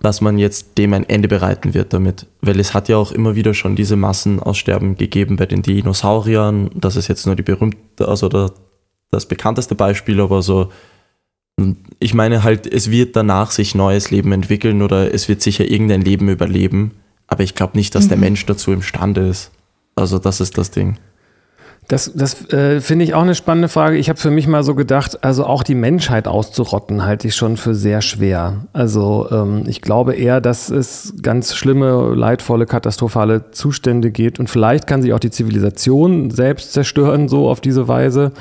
dass 0.02 0.20
man 0.20 0.38
jetzt 0.38 0.78
dem 0.78 0.94
ein 0.94 1.08
Ende 1.08 1.30
bereiten 1.30 1.74
wird 1.74 1.94
damit. 1.94 2.28
Weil 2.42 2.60
es 2.60 2.74
hat 2.74 2.90
ja 2.90 2.98
auch 2.98 3.14
immer 3.14 3.36
wieder 3.36 3.54
schon 3.54 3.78
diese 3.78 3.96
Massenaussterben 3.96 4.98
gegeben 4.98 5.38
bei 5.38 5.46
den 5.46 5.62
Dinosauriern. 5.62 6.72
Das 6.76 6.98
ist 6.98 7.08
jetzt 7.08 7.26
nur 7.26 7.38
die 7.38 7.44
berühmte, 7.44 8.06
also 8.06 8.28
das 9.12 9.26
bekannteste 9.28 9.76
Beispiel, 9.76 10.20
aber 10.20 10.42
so 10.42 10.70
ich 12.00 12.14
meine 12.14 12.44
halt, 12.44 12.66
es 12.66 12.90
wird 12.90 13.16
danach 13.16 13.52
sich 13.52 13.76
neues 13.76 14.12
Leben 14.12 14.32
entwickeln 14.32 14.82
oder 14.82 15.14
es 15.14 15.30
wird 15.30 15.42
sicher 15.42 15.66
irgendein 15.66 16.02
Leben 16.02 16.30
überleben, 16.30 16.92
aber 17.28 17.44
ich 17.44 17.56
glaube 17.56 17.78
nicht, 17.78 17.96
dass 17.96 18.06
mhm. 18.06 18.10
der 18.10 18.18
Mensch 18.18 18.46
dazu 18.46 18.72
imstande 18.72 19.28
ist. 19.28 19.52
Also 19.96 20.20
das 20.20 20.42
ist 20.42 20.58
das 20.58 20.72
Ding. 20.72 20.98
Das, 21.90 22.14
das 22.16 22.50
äh, 22.52 22.80
finde 22.80 23.04
ich 23.04 23.14
auch 23.14 23.24
eine 23.24 23.36
spannende 23.36 23.68
Frage. 23.68 23.98
Ich 23.98 24.08
habe 24.08 24.18
für 24.18 24.32
mich 24.32 24.48
mal 24.48 24.64
so 24.64 24.74
gedacht, 24.74 25.24
also 25.24 25.46
auch 25.46 25.64
die 25.64 25.76
Menschheit 25.76 26.28
auszurotten, 26.30 27.06
halte 27.06 27.28
ich 27.28 27.36
schon 27.36 27.58
für 27.58 27.76
sehr 27.76 28.02
schwer. 28.02 28.66
Also 28.72 29.28
ähm, 29.32 29.64
ich 29.68 29.82
glaube 29.82 30.14
eher, 30.14 30.40
dass 30.40 30.70
es 30.70 31.14
ganz 31.22 31.54
schlimme, 31.56 32.14
leidvolle, 32.16 32.66
katastrophale 32.66 33.52
Zustände 33.52 34.12
geht 34.12 34.40
und 34.40 34.50
vielleicht 34.50 34.88
kann 34.88 35.02
sich 35.02 35.12
auch 35.14 35.20
die 35.20 35.32
Zivilisation 35.32 36.32
selbst 36.32 36.72
zerstören, 36.72 37.28
so 37.28 37.50
auf 37.50 37.60
diese 37.60 37.88
Weise. 37.88 38.32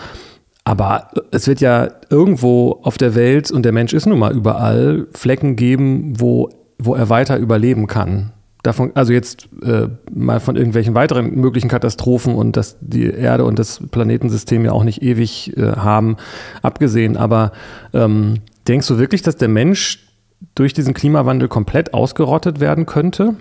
Aber 0.64 1.08
es 1.32 1.48
wird 1.48 1.60
ja 1.60 1.88
irgendwo 2.08 2.80
auf 2.82 2.96
der 2.96 3.14
Welt, 3.14 3.50
und 3.50 3.64
der 3.64 3.72
Mensch 3.72 3.92
ist 3.92 4.06
nun 4.06 4.18
mal 4.18 4.32
überall, 4.32 5.08
Flecken 5.12 5.56
geben, 5.56 6.14
wo, 6.20 6.50
wo 6.78 6.94
er 6.94 7.08
weiter 7.08 7.36
überleben 7.36 7.86
kann. 7.88 8.32
davon, 8.62 8.92
also 8.94 9.12
jetzt 9.12 9.48
äh, 9.62 9.88
mal 10.12 10.38
von 10.38 10.56
irgendwelchen 10.56 10.94
weiteren 10.94 11.34
möglichen 11.34 11.68
Katastrophen 11.68 12.34
und 12.36 12.56
dass 12.56 12.76
die 12.80 13.10
Erde 13.10 13.44
und 13.44 13.58
das 13.58 13.82
Planetensystem 13.90 14.64
ja 14.64 14.72
auch 14.72 14.84
nicht 14.84 15.02
ewig 15.02 15.56
äh, 15.56 15.72
haben, 15.72 16.16
abgesehen. 16.62 17.16
Aber 17.16 17.52
ähm, 17.92 18.38
denkst 18.68 18.86
du 18.86 18.98
wirklich, 18.98 19.22
dass 19.22 19.36
der 19.36 19.48
Mensch 19.48 20.06
durch 20.54 20.72
diesen 20.72 20.94
Klimawandel 20.94 21.48
komplett 21.48 21.92
ausgerottet 21.92 22.60
werden 22.60 22.86
könnte? 22.86 23.34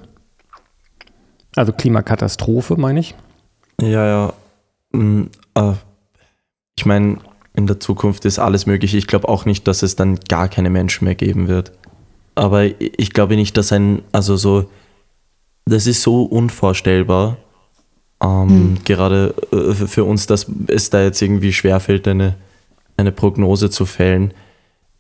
Also 1.56 1.72
Klimakatastrophe, 1.74 2.76
meine 2.78 3.00
ich? 3.00 3.16
Ja, 3.80 4.06
ja. 4.06 4.34
Mm, 4.94 5.24
äh, 5.56 5.74
ich 6.78 6.86
meine, 6.86 7.18
in 7.54 7.68
der 7.68 7.80
Zukunft 7.80 8.26
ist 8.26 8.40
alles 8.40 8.66
möglich. 8.66 8.96
Ich 8.96 9.08
glaube 9.08 9.28
auch 9.28 9.46
nicht, 9.46 9.68
dass 9.68 9.84
es 9.84 9.96
dann 9.96 10.20
gar 10.28 10.48
keine 10.48 10.70
Menschen 10.70 11.06
mehr 11.06 11.16
geben 11.16 11.48
wird. 11.48 11.72
Aber 12.36 12.64
ich 12.80 13.12
glaube 13.12 13.36
nicht, 13.36 13.58
dass 13.58 13.72
ein, 13.72 14.04
also 14.12 14.38
so, 14.38 14.70
das 15.66 15.86
ist 15.86 16.02
so 16.02 16.24
unvorstellbar, 16.24 17.38
ähm, 18.24 18.50
hm. 18.50 18.78
gerade 18.86 19.34
äh, 19.52 19.74
für 19.74 20.06
uns, 20.06 20.28
dass 20.28 20.48
es 20.68 20.90
da 20.90 21.04
jetzt 21.04 21.22
irgendwie 21.22 21.54
schwerfällt, 21.54 22.08
eine, 22.08 22.36
eine 22.98 23.12
Prognose 23.12 23.70
zu 23.70 23.86
fällen. 23.86 24.34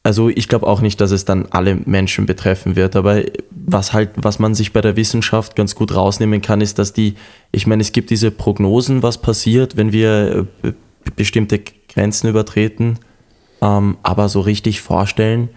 Also 0.04 0.30
ich 0.30 0.48
glaube 0.48 0.66
auch 0.66 0.82
nicht, 0.82 1.00
dass 1.00 1.12
es 1.12 1.26
dann 1.26 1.46
alle 1.52 1.76
Menschen 1.76 2.26
betreffen 2.26 2.76
wird, 2.76 2.96
aber 2.96 3.22
was 3.52 3.94
halt, 3.94 4.10
was 4.16 4.40
man 4.40 4.56
sich 4.56 4.74
bei 4.74 4.82
der 4.82 4.96
Wissenschaft 4.96 5.56
ganz 5.56 5.76
gut 5.76 5.94
rausnehmen 5.94 6.42
kann, 6.42 6.60
ist, 6.60 6.80
dass 6.80 6.92
die, 6.92 7.16
ich 7.52 7.68
meine, 7.68 7.82
es 7.82 7.92
gibt 7.92 8.10
diese 8.10 8.32
Prognosen, 8.32 9.04
was 9.04 9.20
passiert, 9.20 9.78
wenn 9.78 9.92
wir 9.92 10.48
äh, 10.64 10.74
bestimmte 11.16 11.60
Grenzen 11.90 12.30
übertreten, 12.30 13.00
ähm, 13.62 13.98
aber 14.04 14.30
so 14.30 14.42
richtig 14.42 14.82
vorstellen, 14.82 15.50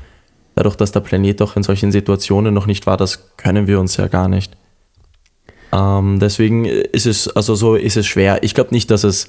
dadurch, 0.54 0.76
dass 0.76 0.92
der 0.92 1.00
Planet 1.00 1.42
auch 1.42 1.56
in 1.56 1.62
solchen 1.62 1.92
Situationen 1.92 2.54
noch 2.54 2.66
nicht 2.66 2.86
war, 2.86 2.96
das 2.96 3.36
können 3.36 3.66
wir 3.66 3.80
uns 3.80 3.96
ja 3.96 4.08
gar 4.08 4.28
nicht. 4.28 4.56
Ähm, 5.72 6.18
deswegen 6.20 6.64
ist 6.64 7.06
es, 7.06 7.28
also 7.28 7.54
so 7.54 7.74
ist 7.74 7.96
es 7.96 8.06
schwer. 8.06 8.42
Ich 8.42 8.54
glaube 8.54 8.70
nicht, 8.72 8.90
dass 8.90 9.04
es 9.04 9.28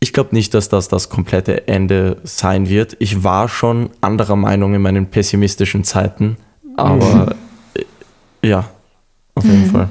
ich 0.00 0.12
glaube 0.12 0.34
nicht, 0.34 0.54
dass 0.54 0.68
das 0.68 0.88
das 0.88 1.08
komplette 1.08 1.66
Ende 1.66 2.18
sein 2.22 2.68
wird. 2.68 2.96
Ich 3.00 3.24
war 3.24 3.48
schon 3.48 3.90
anderer 4.00 4.36
Meinung 4.36 4.74
in 4.74 4.82
meinen 4.82 5.06
pessimistischen 5.06 5.82
Zeiten, 5.82 6.36
aber 6.76 7.34
mhm. 7.74 7.84
ja, 8.48 8.70
auf 9.34 9.44
jeden 9.44 9.66
mhm. 9.66 9.70
Fall. 9.70 9.88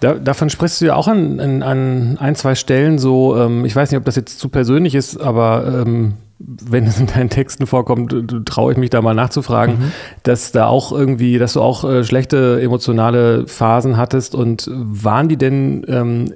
Da, 0.00 0.14
davon 0.14 0.48
sprichst 0.48 0.80
du 0.80 0.86
ja 0.86 0.94
auch 0.94 1.08
an, 1.08 1.40
an, 1.40 1.62
an 1.62 2.18
ein, 2.18 2.34
zwei 2.34 2.54
Stellen 2.54 2.98
so, 2.98 3.36
ähm, 3.36 3.66
ich 3.66 3.76
weiß 3.76 3.90
nicht, 3.90 3.98
ob 3.98 4.04
das 4.06 4.16
jetzt 4.16 4.38
zu 4.38 4.48
persönlich 4.48 4.94
ist, 4.94 5.20
aber 5.20 5.82
ähm, 5.82 6.14
wenn 6.38 6.86
es 6.86 6.98
in 6.98 7.06
deinen 7.06 7.28
Texten 7.28 7.66
vorkommt, 7.66 8.14
traue 8.46 8.72
ich 8.72 8.78
mich 8.78 8.88
da 8.88 9.02
mal 9.02 9.14
nachzufragen, 9.14 9.78
mhm. 9.78 9.92
dass 10.22 10.52
da 10.52 10.66
auch 10.68 10.90
irgendwie, 10.90 11.38
dass 11.38 11.52
du 11.52 11.60
auch 11.60 11.84
äh, 11.84 12.02
schlechte 12.02 12.60
emotionale 12.62 13.46
Phasen 13.46 13.98
hattest 13.98 14.34
und 14.34 14.70
waren 14.72 15.28
die 15.28 15.36
denn 15.36 15.84
ähm, 15.86 16.34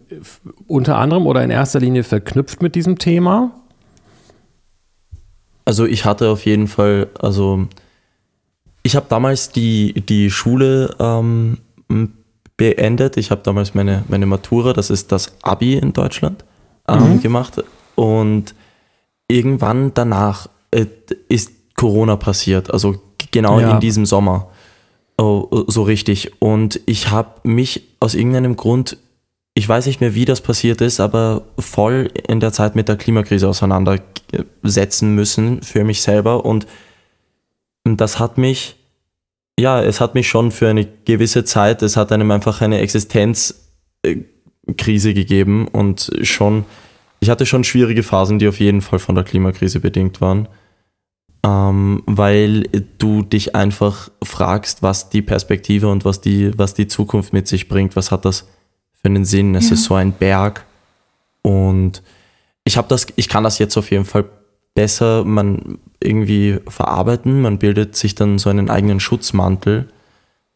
unter 0.67 0.99
anderem 0.99 1.27
oder 1.27 1.43
in 1.43 1.51
erster 1.51 1.81
Linie 1.81 2.05
verknüpft 2.05 2.61
mit 2.61 2.75
diesem 2.75 2.99
Thema? 2.99 3.53
Also 5.65 5.87
ich 5.87 6.05
hatte 6.05 6.29
auf 6.29 6.45
jeden 6.45 6.69
Fall, 6.69 7.09
also 7.19 7.67
ich 8.83 8.97
habe 8.97 9.07
damals 9.09 9.49
die, 9.49 9.95
die 9.95 10.31
Schule 10.31 10.95
ähm, 10.99 11.57
beendet. 12.57 13.17
Ich 13.17 13.31
habe 13.31 13.43
damals 13.43 13.75
meine, 13.75 14.05
meine 14.09 14.27
Matura, 14.27 14.73
das 14.73 14.91
ist 14.91 15.13
das 15.13 15.37
Abi 15.43 15.75
in 15.75 15.93
Deutschland, 15.93 16.45
ähm, 16.89 17.15
mhm. 17.15 17.21
gemacht 17.21 17.63
und 17.95 18.55
irgendwann 19.29 19.93
danach 19.95 20.49
äh, 20.71 20.87
ist 21.29 21.53
Corona 21.75 22.17
passiert, 22.17 22.71
also 22.71 23.01
genau 23.31 23.61
ja. 23.61 23.73
in 23.73 23.81
diesem 23.81 24.07
Sommer. 24.07 24.49
Oh, 25.17 25.65
so 25.69 25.83
richtig. 25.83 26.41
Und 26.41 26.81
ich 26.87 27.11
habe 27.11 27.41
mich 27.49 27.83
aus 28.01 28.15
irgendeinem 28.15 28.57
Grund, 28.57 28.97
ich 29.55 29.69
weiß 29.69 29.87
nicht 29.87 30.01
mehr, 30.01 30.15
wie 30.15 30.25
das 30.25 30.41
passiert 30.41 30.81
ist, 30.81 30.99
aber 30.99 31.43
voll 31.59 32.11
in 32.27 32.41
der 32.41 32.53
Zeit 32.53 32.75
mit 32.75 32.89
der 32.89 32.97
Klimakrise 32.97 33.49
auseinandersetzen 33.49 35.15
müssen 35.15 35.63
für 35.63 35.85
mich 35.85 36.03
selber. 36.03 36.45
Und 36.45 36.67
das 37.85 38.19
hat 38.19 38.39
mich, 38.39 38.77
ja, 39.59 39.83
es 39.83 40.01
hat 40.01 40.15
mich 40.15 40.29
schon 40.29 40.51
für 40.51 40.69
eine 40.69 40.87
gewisse 41.05 41.45
Zeit, 41.45 41.83
es 41.83 41.97
hat 41.97 42.13
einem 42.13 42.31
einfach 42.31 42.61
eine 42.61 42.81
Existenzkrise 42.81 45.15
gegeben 45.15 45.69
und 45.69 46.11
schon 46.23 46.65
ich 47.25 47.31
hatte 47.31 47.47
schon 47.47 47.65
schwierige 47.65 48.03
Phasen, 48.03 48.39
die 48.39 48.49
auf 48.49 48.61
jeden 48.61 48.83
Fall 48.83 48.99
von 48.99 49.15
der 49.15 49.25
Klimakrise 49.25 49.81
bedingt 49.81 50.21
waren, 50.21 50.47
ähm, 51.43 52.03
weil 52.05 52.65
du 52.99 53.23
dich 53.23 53.55
einfach 53.55 54.11
fragst, 54.23 54.83
was 54.83 55.09
die 55.09 55.23
Perspektive 55.23 55.89
und 55.89 56.05
was 56.05 56.21
die, 56.21 56.51
was 56.59 56.75
die 56.75 56.87
Zukunft 56.87 57.33
mit 57.33 57.49
sich 57.49 57.67
bringt. 57.67 57.97
Was 57.97 58.11
hat 58.11 58.27
das 58.27 58.47
für 58.93 59.07
einen 59.07 59.25
Sinn? 59.25 59.55
Es 59.55 59.71
ja. 59.71 59.75
ist 59.75 59.85
so 59.85 59.95
ein 59.95 60.13
Berg 60.13 60.67
und 61.41 62.03
ich 62.65 62.77
habe 62.77 62.89
das, 62.89 63.07
ich 63.17 63.31
kann 63.31 63.43
das 63.43 63.59
jetzt 63.59 63.79
auf 63.79 63.91
jeden 63.91 64.05
Fall 64.05 64.27
besser 64.75 65.25
man 65.25 65.79
irgendwie 66.01 66.59
verarbeiten. 66.69 67.41
Man 67.41 67.59
bildet 67.59 67.97
sich 67.97 68.15
dann 68.15 68.39
so 68.39 68.51
einen 68.51 68.71
eigenen 68.71 69.01
Schutzmantel. 69.01 69.89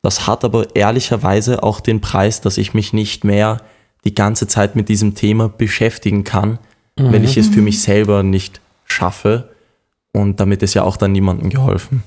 Das 0.02 0.26
hat 0.26 0.44
aber 0.44 0.76
ehrlicherweise 0.76 1.62
auch 1.62 1.80
den 1.80 2.00
Preis, 2.00 2.40
dass 2.40 2.58
ich 2.58 2.74
mich 2.74 2.92
nicht 2.92 3.24
mehr 3.24 3.58
die 4.04 4.14
ganze 4.14 4.46
Zeit 4.46 4.76
mit 4.76 4.88
diesem 4.88 5.14
Thema 5.14 5.48
beschäftigen 5.48 6.24
kann, 6.24 6.58
mhm. 6.98 7.12
wenn 7.12 7.24
ich 7.24 7.36
es 7.36 7.48
für 7.48 7.62
mich 7.62 7.82
selber 7.82 8.22
nicht 8.22 8.60
schaffe. 8.84 9.50
Und 10.12 10.40
damit 10.40 10.62
ist 10.62 10.74
ja 10.74 10.82
auch 10.82 10.96
dann 10.96 11.12
niemandem 11.12 11.50
geholfen. 11.50 12.02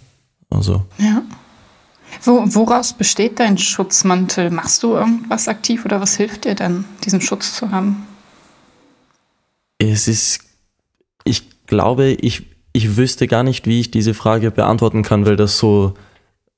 Also. 0.50 0.86
Ja. 0.98 1.22
Wo, 2.24 2.44
woraus 2.46 2.94
besteht 2.94 3.40
dein 3.40 3.58
Schutzmantel? 3.58 4.52
Machst 4.52 4.84
du 4.84 4.94
irgendwas 4.94 5.48
aktiv 5.48 5.86
oder 5.86 6.02
was 6.02 6.16
hilft 6.18 6.46
dir 6.46 6.56
denn, 6.56 6.86
diesen 7.04 7.22
Schutz 7.22 7.56
zu 7.56 7.72
haben? 7.72 8.06
Es 9.78 10.08
ist, 10.08 10.42
ich 11.24 11.50
glaube, 11.72 12.10
ich, 12.10 12.44
ich 12.74 12.98
wüsste 12.98 13.28
gar 13.28 13.44
nicht, 13.44 13.66
wie 13.66 13.80
ich 13.80 13.90
diese 13.90 14.14
Frage 14.14 14.52
beantworten 14.52 15.04
kann, 15.04 15.26
weil 15.26 15.38
das 15.38 15.58
so, 15.58 15.94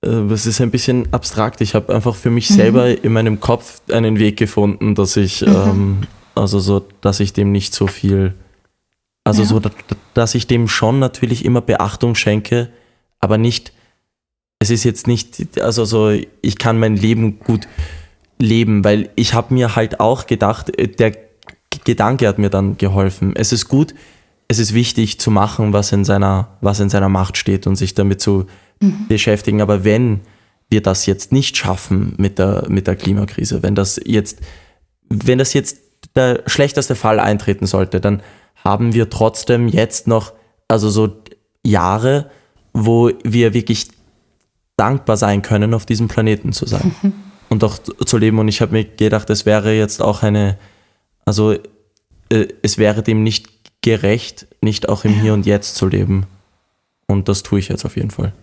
äh, 0.02 0.28
das 0.28 0.48
ist 0.48 0.60
ein 0.60 0.72
bisschen 0.72 1.14
abstrakt. 1.14 1.62
Ich 1.62 1.76
habe 1.76 1.94
einfach 1.94 2.16
für 2.16 2.32
mich 2.32 2.50
mhm. 2.50 2.56
selber 2.56 3.04
in 3.04 3.14
meinem 3.14 3.40
Kopf 3.40 3.82
einen 3.92 4.18
Weg 4.18 4.38
gefunden, 4.38 4.96
dass 4.96 5.16
ich, 5.16 5.42
mhm. 5.42 5.56
ähm, 5.56 5.98
also 6.34 6.60
so, 6.60 6.86
dass 7.02 7.20
ich 7.20 7.32
dem 7.32 7.52
nicht 7.52 7.76
so 7.76 7.86
viel, 7.86 8.34
also 9.24 9.44
ja. 9.44 9.48
so, 9.48 9.62
dass 10.16 10.36
ich 10.36 10.48
dem 10.48 10.68
schon 10.68 10.98
natürlich 10.98 11.46
immer 11.46 11.62
Beachtung 11.62 12.16
schenke, 12.16 12.70
aber 13.20 13.38
nicht, 13.38 13.72
es 14.58 14.72
ist 14.72 14.84
jetzt 14.84 15.08
nicht, 15.08 15.62
also 15.62 15.86
so, 15.86 16.10
ich 16.42 16.58
kann 16.58 16.80
mein 16.80 16.98
Leben 16.98 17.38
gut 17.38 17.68
leben, 18.40 18.84
weil 18.84 19.12
ich 19.16 19.36
habe 19.36 19.54
mir 19.54 19.76
halt 19.76 20.00
auch 20.00 20.26
gedacht, 20.26 20.76
äh, 20.80 20.88
der 20.88 21.14
Gedanke 21.86 22.28
hat 22.28 22.40
mir 22.40 22.50
dann 22.50 22.78
geholfen. 22.78 23.34
Es 23.36 23.52
ist 23.54 23.68
gut, 23.68 23.94
es 24.48 24.60
ist 24.60 24.74
wichtig 24.74 25.20
zu 25.20 25.32
machen, 25.32 25.74
was 25.74 25.92
in 25.92 26.06
seiner, 26.06 26.58
was 26.62 26.80
in 26.80 26.90
seiner 26.90 27.10
Macht 27.10 27.38
steht 27.38 27.68
und 27.68 27.76
sich 27.76 27.94
damit 27.94 28.22
zu 28.22 28.46
mhm. 28.82 29.08
beschäftigen. 29.08 29.62
Aber 29.62 29.84
wenn 29.84 30.22
wir 30.70 30.82
das 30.82 31.06
jetzt 31.06 31.32
nicht 31.32 31.58
schaffen 31.58 32.14
mit 32.18 32.40
der, 32.40 32.66
mit 32.68 32.88
der 32.88 32.96
Klimakrise, 32.96 33.64
wenn 33.64 33.76
das 33.76 34.00
jetzt, 34.04 34.40
wenn 35.10 35.38
das 35.38 35.54
jetzt 35.54 35.78
der 36.16 36.44
schlechteste 36.48 36.96
Fall 36.96 37.20
eintreten 37.20 37.66
sollte, 37.66 38.00
dann 38.02 38.22
haben 38.64 38.94
wir 38.94 39.10
trotzdem 39.10 39.68
jetzt 39.68 40.08
noch, 40.08 40.34
also 40.68 40.90
so 40.90 41.22
Jahre, 41.66 42.30
wo 42.74 43.12
wir 43.24 43.54
wirklich 43.54 43.90
dankbar 44.78 45.18
sein 45.18 45.42
können, 45.42 45.74
auf 45.74 45.86
diesem 45.86 46.08
Planeten 46.08 46.54
zu 46.54 46.66
sein 46.66 46.96
mhm. 47.02 47.14
und 47.50 47.64
auch 47.64 47.78
zu 47.78 48.18
leben. 48.18 48.40
Und 48.40 48.48
ich 48.48 48.62
habe 48.62 48.72
mir 48.72 48.86
gedacht, 48.86 49.30
es 49.30 49.46
wäre 49.46 49.74
jetzt 49.74 50.02
auch 50.02 50.24
eine, 50.24 50.58
also 51.26 51.54
äh, 52.30 52.48
es 52.62 52.78
wäre 52.78 53.04
dem 53.04 53.24
nicht 53.24 53.53
gerecht, 53.84 54.48
nicht 54.62 54.90
auch 54.90 55.06
im 55.06 55.14
Hier 55.14 55.34
und 55.36 55.46
Jetzt 55.46 55.76
zu 55.76 55.86
leben. 55.86 56.26
Und 57.06 57.30
das 57.30 57.44
tue 57.44 57.60
ich 57.60 57.70
jetzt 57.70 57.86
auf 57.86 57.96
jeden 57.96 58.10
Fall. 58.10 58.34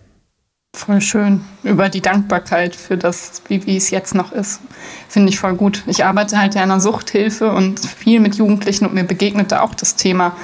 Voll 0.73 1.01
schön. 1.01 1.41
Über 1.63 1.89
die 1.89 1.99
Dankbarkeit 1.99 2.75
für 2.75 2.95
das, 2.95 3.41
wie, 3.49 3.65
wie 3.65 3.75
es 3.75 3.89
jetzt 3.89 4.15
noch 4.15 4.31
ist. 4.31 4.61
Finde 5.09 5.29
ich 5.29 5.37
voll 5.37 5.55
gut. 5.55 5.83
Ich 5.85 6.05
arbeite 6.05 6.37
halt 6.37 6.55
ja 6.55 6.63
in 6.63 6.71
einer 6.71 6.79
Suchthilfe 6.79 7.51
und 7.51 7.81
viel 7.81 8.21
mit 8.21 8.35
Jugendlichen 8.35 8.85
und 8.85 8.93
mir 8.93 9.03
begegnet 9.03 9.51
da 9.51 9.61
auch 9.61 9.75
das 9.75 9.97
Thema 9.97 10.37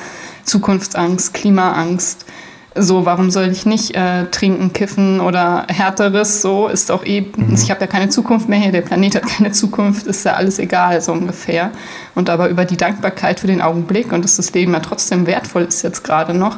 Zukunftsangst, 0.44 1.34
Klimaangst. 1.34 2.26
So, 2.80 3.06
warum 3.06 3.32
soll 3.32 3.50
ich 3.50 3.66
nicht 3.66 3.96
äh, 3.96 4.26
trinken, 4.26 4.74
kiffen 4.74 5.20
oder 5.20 5.66
härteres? 5.68 6.42
So 6.42 6.68
ist 6.68 6.92
auch 6.92 7.04
eh, 7.06 7.22
mhm. 7.22 7.54
ich 7.54 7.70
habe 7.72 7.82
ja 7.82 7.88
keine 7.88 8.10
Zukunft 8.10 8.50
mehr 8.50 8.60
hier, 8.60 8.72
der 8.72 8.82
Planet 8.82 9.16
hat 9.16 9.24
keine 9.28 9.52
Zukunft, 9.52 10.08
ist 10.08 10.24
ja 10.26 10.34
alles 10.34 10.60
egal, 10.60 11.02
so 11.02 11.12
ungefähr. 11.12 11.72
Und 12.16 12.30
aber 12.30 12.50
über 12.50 12.66
die 12.66 12.78
Dankbarkeit 12.78 13.40
für 13.40 13.48
den 13.48 13.62
Augenblick 13.62 14.12
und 14.12 14.24
dass 14.24 14.38
das 14.38 14.54
Leben 14.54 14.74
ja 14.74 14.80
trotzdem 14.80 15.28
wertvoll 15.28 15.64
ist 15.64 15.82
jetzt 15.82 16.04
gerade 16.04 16.34
noch, 16.34 16.58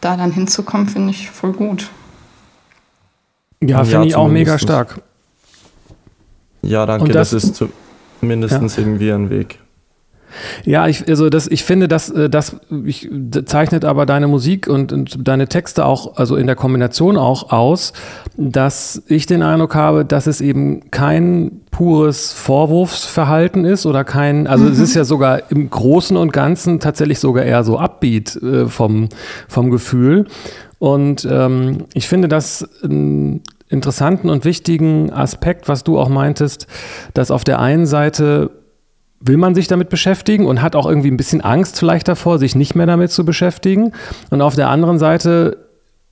da 0.00 0.16
dann 0.16 0.32
hinzukommen, 0.32 0.88
finde 0.88 1.10
ich 1.10 1.30
voll 1.30 1.52
gut. 1.52 1.90
Ja, 3.60 3.84
finde 3.84 4.06
ich 4.06 4.16
auch 4.16 4.28
mega 4.28 4.58
stark. 4.58 5.00
Ja, 6.62 6.86
danke, 6.86 7.12
das, 7.12 7.30
das, 7.30 7.44
ist 7.44 7.64
zumindest 8.20 8.54
ja. 8.54 8.82
irgendwie 8.82 9.12
ein 9.12 9.30
Weg. 9.30 9.58
Ja, 10.64 10.86
ich, 10.86 11.08
also 11.08 11.30
das, 11.30 11.46
ich 11.48 11.64
finde, 11.64 11.88
dass 11.88 12.10
äh, 12.10 12.28
das 12.28 12.56
ich, 12.84 13.08
zeichnet 13.46 13.84
aber 13.84 14.06
deine 14.06 14.28
Musik 14.28 14.68
und, 14.68 14.92
und, 14.92 15.26
deine 15.26 15.48
Texte 15.48 15.84
auch, 15.84 16.16
also 16.16 16.36
in 16.36 16.46
der 16.46 16.56
Kombination 16.56 17.16
auch 17.16 17.50
aus, 17.50 17.92
dass 18.36 19.02
ich 19.06 19.26
den 19.26 19.42
Eindruck 19.42 19.74
habe, 19.74 20.04
dass 20.04 20.26
es 20.26 20.40
eben 20.40 20.90
kein 20.90 21.60
pures 21.70 22.32
Vorwurfsverhalten 22.32 23.64
ist 23.64 23.86
oder 23.86 24.04
kein, 24.04 24.46
also 24.46 24.64
mhm. 24.64 24.72
es 24.72 24.78
ist 24.78 24.94
ja 24.94 25.04
sogar 25.04 25.50
im 25.50 25.70
Großen 25.70 26.16
und 26.16 26.32
Ganzen 26.32 26.80
tatsächlich 26.80 27.18
sogar 27.18 27.44
eher 27.44 27.64
so 27.64 27.78
Upbeat 27.78 28.36
äh, 28.36 28.66
vom, 28.66 29.08
vom 29.48 29.70
Gefühl. 29.70 30.26
Und 30.78 31.26
ähm, 31.30 31.84
ich 31.94 32.08
finde 32.08 32.28
das 32.28 32.68
einen 32.82 33.42
interessanten 33.68 34.30
und 34.30 34.44
wichtigen 34.44 35.12
Aspekt, 35.12 35.68
was 35.68 35.84
du 35.84 35.98
auch 35.98 36.08
meintest, 36.08 36.66
dass 37.14 37.30
auf 37.30 37.44
der 37.44 37.58
einen 37.58 37.86
Seite 37.86 38.50
will 39.20 39.36
man 39.36 39.54
sich 39.54 39.66
damit 39.66 39.88
beschäftigen 39.88 40.46
und 40.46 40.62
hat 40.62 40.76
auch 40.76 40.86
irgendwie 40.86 41.10
ein 41.10 41.16
bisschen 41.16 41.40
Angst 41.40 41.78
vielleicht 41.78 42.08
davor, 42.08 42.38
sich 42.38 42.54
nicht 42.54 42.74
mehr 42.74 42.86
damit 42.86 43.10
zu 43.10 43.24
beschäftigen. 43.24 43.92
Und 44.30 44.42
auf 44.42 44.54
der 44.54 44.68
anderen 44.68 44.98
Seite 44.98 45.67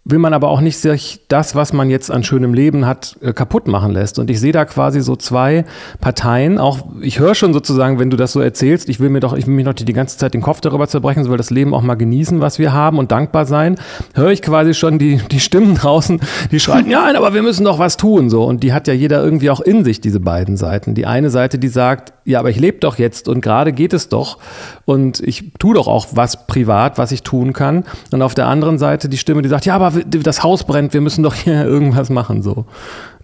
will 0.08 0.20
man 0.20 0.32
aber 0.32 0.48
auch 0.50 0.60
nicht 0.60 0.78
sich 0.78 1.20
das, 1.26 1.56
was 1.56 1.72
man 1.72 1.90
jetzt 1.90 2.12
an 2.12 2.22
schönem 2.22 2.54
Leben 2.54 2.86
hat, 2.86 3.16
äh, 3.20 3.32
kaputt 3.32 3.66
machen 3.66 3.90
lässt. 3.90 4.20
Und 4.20 4.30
ich 4.30 4.38
sehe 4.38 4.52
da 4.52 4.64
quasi 4.64 5.00
so 5.00 5.16
zwei 5.16 5.64
Parteien. 6.00 6.58
Auch 6.58 6.86
ich 7.00 7.18
höre 7.18 7.34
schon 7.34 7.52
sozusagen, 7.52 7.98
wenn 7.98 8.08
du 8.08 8.16
das 8.16 8.32
so 8.32 8.40
erzählst, 8.40 8.88
ich 8.88 9.00
will 9.00 9.10
mir 9.10 9.18
doch, 9.18 9.36
ich 9.36 9.48
will 9.48 9.54
mich 9.54 9.64
noch 9.64 9.74
die, 9.74 9.84
die 9.84 9.92
ganze 9.92 10.16
Zeit 10.16 10.32
den 10.32 10.42
Kopf 10.42 10.60
darüber 10.60 10.86
zerbrechen, 10.86 11.24
so 11.24 11.30
will 11.30 11.36
das 11.36 11.50
Leben 11.50 11.74
auch 11.74 11.82
mal 11.82 11.96
genießen, 11.96 12.40
was 12.40 12.60
wir 12.60 12.72
haben 12.72 12.98
und 12.98 13.10
dankbar 13.10 13.46
sein. 13.46 13.80
Höre 14.14 14.30
ich 14.30 14.42
quasi 14.42 14.74
schon 14.74 15.00
die, 15.00 15.20
die 15.30 15.40
Stimmen 15.40 15.74
draußen, 15.80 16.20
die 16.52 16.60
schreien, 16.60 16.88
ja, 16.88 17.12
aber 17.16 17.34
wir 17.34 17.42
müssen 17.42 17.64
doch 17.64 17.80
was 17.80 17.96
tun. 17.96 18.30
So. 18.30 18.44
Und 18.44 18.62
die 18.62 18.72
hat 18.72 18.86
ja 18.86 18.94
jeder 18.94 19.24
irgendwie 19.24 19.50
auch 19.50 19.60
in 19.60 19.84
sich, 19.84 20.00
diese 20.00 20.20
beiden 20.20 20.56
Seiten. 20.56 20.94
Die 20.94 21.06
eine 21.06 21.30
Seite, 21.30 21.58
die 21.58 21.68
sagt, 21.68 22.12
ja, 22.24 22.38
aber 22.38 22.50
ich 22.50 22.60
lebe 22.60 22.78
doch 22.78 22.98
jetzt 22.98 23.28
und 23.28 23.40
gerade 23.40 23.72
geht 23.72 23.92
es 23.92 24.08
doch. 24.08 24.38
Und 24.84 25.18
ich 25.20 25.52
tue 25.58 25.74
doch 25.74 25.88
auch 25.88 26.06
was 26.12 26.46
privat, 26.46 26.96
was 26.96 27.10
ich 27.10 27.22
tun 27.22 27.52
kann. 27.52 27.84
Und 28.12 28.22
auf 28.22 28.34
der 28.34 28.46
anderen 28.46 28.78
Seite 28.78 29.08
die 29.08 29.18
Stimme, 29.18 29.42
die 29.42 29.48
sagt, 29.48 29.66
ja, 29.66 29.74
aber 29.74 29.95
das 30.04 30.42
Haus 30.42 30.64
brennt, 30.64 30.92
wir 30.92 31.00
müssen 31.00 31.22
doch 31.22 31.34
hier 31.34 31.64
irgendwas 31.66 32.10
machen. 32.10 32.42
So. 32.42 32.66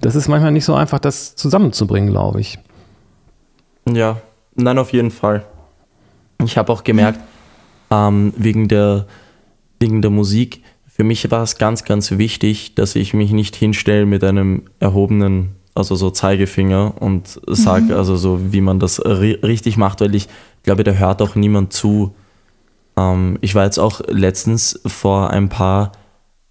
Das 0.01 0.15
ist 0.15 0.29
manchmal 0.29 0.53
nicht 0.53 0.65
so 0.65 0.75
einfach, 0.75 0.99
das 0.99 1.35
zusammenzubringen, 1.37 2.11
glaube 2.11 2.41
ich. 2.41 2.59
Ja, 3.91 4.21
nein, 4.55 4.79
auf 4.79 4.93
jeden 4.93 5.11
Fall. 5.11 5.45
Ich 6.45 6.57
habe 6.57 6.73
auch 6.73 6.85
gemerkt, 6.85 7.21
ähm, 7.91 8.33
wegen, 8.37 8.69
der, 8.69 9.07
wegen 9.81 10.03
der 10.03 10.11
Musik, 10.11 10.63
für 10.87 11.05
mich 11.05 11.31
war 11.31 11.43
es 11.43 11.57
ganz, 11.57 11.85
ganz 11.85 12.13
wichtig, 12.13 12.75
dass 12.75 12.97
ich 12.97 13.15
mich 13.15 13.33
nicht 13.33 13.57
hinstelle 13.57 14.07
mit 14.07 14.23
einem 14.25 14.65
erhobenen, 14.79 15.57
also 15.75 15.95
so 15.95 16.11
Zeigefinger 16.11 16.95
und 17.01 17.41
sage, 17.47 17.87
mhm. 17.87 17.93
also 17.93 18.17
so, 18.17 18.53
wie 18.53 18.61
man 18.61 18.79
das 18.79 19.01
richtig 19.05 19.77
macht, 19.77 20.01
weil 20.01 20.15
ich 20.15 20.29
glaube, 20.63 20.85
da 20.85 20.93
hört 20.93 21.23
auch 21.23 21.35
niemand 21.35 21.73
zu. 21.73 22.15
Ähm, 22.97 23.39
ich 23.41 23.55
war 23.55 23.65
jetzt 23.65 23.79
auch 23.79 24.01
letztens 24.07 24.81
vor 24.87 25.31
ein 25.31 25.49
paar 25.49 25.93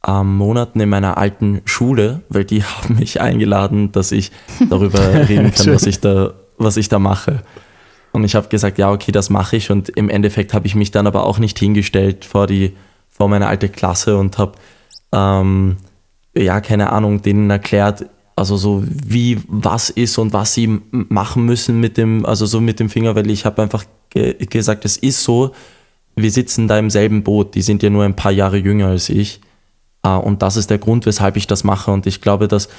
ähm, 0.08 0.38
Monaten 0.38 0.80
in 0.80 0.90
meiner 0.90 1.18
alten 1.18 1.62
Schule, 1.66 2.22
weil 2.30 2.46
die 2.46 2.64
haben 2.64 2.98
mich 2.98 3.22
eingeladen, 3.22 3.92
dass 3.92 4.12
ich 4.12 4.32
darüber 4.70 5.00
reden 5.30 5.54
kann, 5.54 5.74
was 5.74 5.86
ich 5.86 6.00
da, 6.00 6.34
was 6.58 6.78
ich 6.78 6.90
da 6.90 7.00
mache. 7.00 7.44
Und 8.12 8.24
ich 8.24 8.36
habe 8.36 8.50
gesagt, 8.50 8.78
ja, 8.78 8.92
okay, 8.92 9.12
das 9.12 9.30
mache 9.30 9.56
ich. 9.56 9.72
Und 9.72 9.90
im 9.90 10.10
Endeffekt 10.10 10.54
habe 10.54 10.68
ich 10.68 10.76
mich 10.76 10.92
dann 10.92 11.08
aber 11.08 11.26
auch 11.26 11.40
nicht 11.40 11.58
hingestellt 11.58 12.26
vor 12.26 12.48
die, 12.48 12.74
vor 13.10 13.30
meine 13.30 13.48
alte 13.48 13.70
Klasse 13.70 14.18
und 14.18 14.38
habe, 14.38 14.54
ähm, 15.14 15.78
ja, 16.36 16.60
keine 16.60 16.92
Ahnung, 16.92 17.22
denen 17.22 17.50
erklärt, 17.50 18.06
also 18.36 18.58
so 18.58 18.84
wie 18.86 19.40
was 19.48 19.90
ist 19.90 20.18
und 20.18 20.34
was 20.34 20.54
sie 20.54 20.80
machen 20.90 21.46
müssen 21.46 21.80
mit 21.80 21.98
dem, 21.98 22.26
also 22.26 22.46
so 22.46 22.60
mit 22.60 22.80
dem 22.80 22.90
Finger, 22.90 23.16
weil 23.16 23.30
ich 23.30 23.46
habe 23.46 23.62
einfach 23.62 23.86
ge 24.10 24.34
gesagt, 24.46 24.84
es 24.84 24.98
ist 24.98 25.24
so, 25.24 25.52
wir 26.16 26.32
sitzen 26.32 26.68
da 26.68 26.80
im 26.80 26.90
selben 26.90 27.24
Boot, 27.24 27.56
die 27.56 27.62
sind 27.62 27.84
ja 27.84 27.90
nur 27.90 28.04
ein 28.04 28.16
paar 28.16 28.32
Jahre 28.32 28.58
jünger 28.58 28.88
als 28.88 29.10
ich 29.10 29.42
und 30.04 30.42
das 30.42 30.58
ist 30.58 30.70
der 30.70 30.78
Grund, 30.78 31.06
weshalb 31.06 31.38
ich 31.38 31.48
das 31.48 31.64
mache. 31.64 31.92
Und 31.92 32.08
ich 32.08 32.22
glaube, 32.22 32.48
dass 32.48 32.70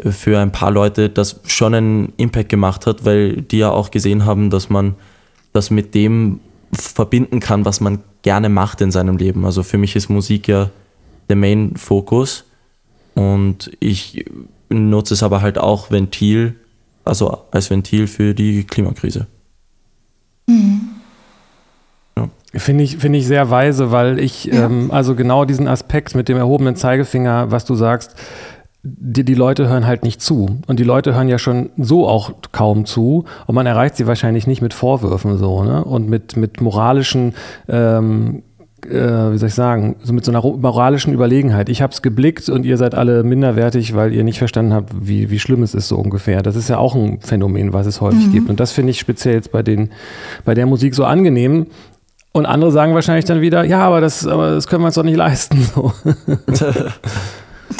für 0.00 0.38
ein 0.38 0.52
paar 0.52 0.70
Leute 0.70 1.10
das 1.10 1.40
schon 1.46 1.74
einen 1.74 2.12
Impact 2.16 2.48
gemacht 2.48 2.86
hat, 2.86 3.04
weil 3.04 3.42
die 3.42 3.58
ja 3.58 3.70
auch 3.70 3.90
gesehen 3.90 4.24
haben, 4.24 4.50
dass 4.50 4.70
man 4.70 4.94
das 5.52 5.70
mit 5.70 5.94
dem 5.94 6.40
verbinden 6.72 7.40
kann, 7.40 7.64
was 7.64 7.80
man 7.80 7.98
gerne 8.22 8.48
macht 8.48 8.80
in 8.80 8.90
seinem 8.90 9.18
Leben. 9.18 9.44
Also 9.44 9.62
für 9.62 9.78
mich 9.78 9.94
ist 9.96 10.08
Musik 10.08 10.48
ja 10.48 10.70
der 11.28 11.36
Main-Fokus 11.36 12.44
und 13.14 13.70
ich 13.80 14.24
nutze 14.70 15.14
es 15.14 15.22
aber 15.22 15.42
halt 15.42 15.58
auch 15.58 15.90
Ventil, 15.90 16.54
also 17.04 17.44
als 17.50 17.68
Ventil 17.68 18.06
für 18.06 18.34
die 18.34 18.64
Klimakrise. 18.64 19.26
Mhm. 20.46 20.91
Finde 22.54 22.84
ich, 22.84 22.98
finde 22.98 23.18
ich 23.18 23.26
sehr 23.26 23.50
weise, 23.50 23.92
weil 23.92 24.18
ich, 24.18 24.44
ja. 24.44 24.66
ähm, 24.66 24.90
also 24.90 25.14
genau 25.14 25.44
diesen 25.44 25.68
Aspekt 25.68 26.14
mit 26.14 26.28
dem 26.28 26.36
erhobenen 26.36 26.76
Zeigefinger, 26.76 27.50
was 27.50 27.64
du 27.64 27.74
sagst, 27.74 28.14
die, 28.82 29.24
die 29.24 29.34
Leute 29.34 29.68
hören 29.68 29.86
halt 29.86 30.02
nicht 30.02 30.20
zu. 30.20 30.58
Und 30.66 30.78
die 30.78 30.84
Leute 30.84 31.14
hören 31.14 31.28
ja 31.28 31.38
schon 31.38 31.70
so 31.76 32.08
auch 32.08 32.32
kaum 32.50 32.84
zu. 32.84 33.24
Und 33.46 33.54
man 33.54 33.66
erreicht 33.66 33.96
sie 33.96 34.06
wahrscheinlich 34.06 34.46
nicht 34.46 34.60
mit 34.60 34.74
Vorwürfen 34.74 35.38
so, 35.38 35.62
ne? 35.62 35.84
Und 35.84 36.10
mit, 36.10 36.36
mit 36.36 36.60
moralischen, 36.60 37.34
ähm, 37.68 38.42
äh, 38.84 38.90
wie 38.90 39.38
soll 39.38 39.48
ich 39.48 39.54
sagen, 39.54 39.96
so 40.02 40.12
mit 40.12 40.24
so 40.24 40.32
einer 40.32 40.42
moralischen 40.42 41.14
Überlegenheit. 41.14 41.68
Ich 41.68 41.80
habe 41.80 41.92
es 41.92 42.02
geblickt 42.02 42.48
und 42.48 42.66
ihr 42.66 42.76
seid 42.76 42.96
alle 42.96 43.22
minderwertig, 43.22 43.94
weil 43.94 44.12
ihr 44.12 44.24
nicht 44.24 44.38
verstanden 44.38 44.74
habt, 44.74 44.92
wie, 45.00 45.30
wie 45.30 45.38
schlimm 45.38 45.62
es 45.62 45.74
ist 45.74 45.86
so 45.86 45.96
ungefähr. 45.96 46.42
Das 46.42 46.56
ist 46.56 46.68
ja 46.68 46.78
auch 46.78 46.96
ein 46.96 47.20
Phänomen, 47.20 47.72
was 47.72 47.86
es 47.86 48.00
häufig 48.00 48.26
mhm. 48.26 48.32
gibt. 48.32 48.50
Und 48.50 48.58
das 48.58 48.72
finde 48.72 48.90
ich 48.90 48.98
speziell 48.98 49.36
jetzt 49.36 49.52
bei, 49.52 49.62
den, 49.62 49.90
bei 50.44 50.54
der 50.54 50.66
Musik 50.66 50.96
so 50.96 51.04
angenehm, 51.04 51.66
und 52.32 52.46
andere 52.46 52.72
sagen 52.72 52.94
wahrscheinlich 52.94 53.24
dann 53.24 53.40
wieder, 53.40 53.64
ja, 53.64 53.80
aber 53.80 54.00
das, 54.00 54.26
aber 54.26 54.52
das 54.52 54.66
können 54.66 54.82
wir 54.82 54.86
uns 54.86 54.94
doch 54.94 55.02
nicht 55.02 55.16
leisten. 55.16 55.62
So. 55.74 55.92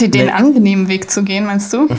Den, 0.01 0.11
den 0.11 0.31
angenehmen 0.31 0.89
Weg 0.89 1.11
zu 1.11 1.23
gehen, 1.23 1.45
meinst 1.47 1.73
du? 1.73 1.89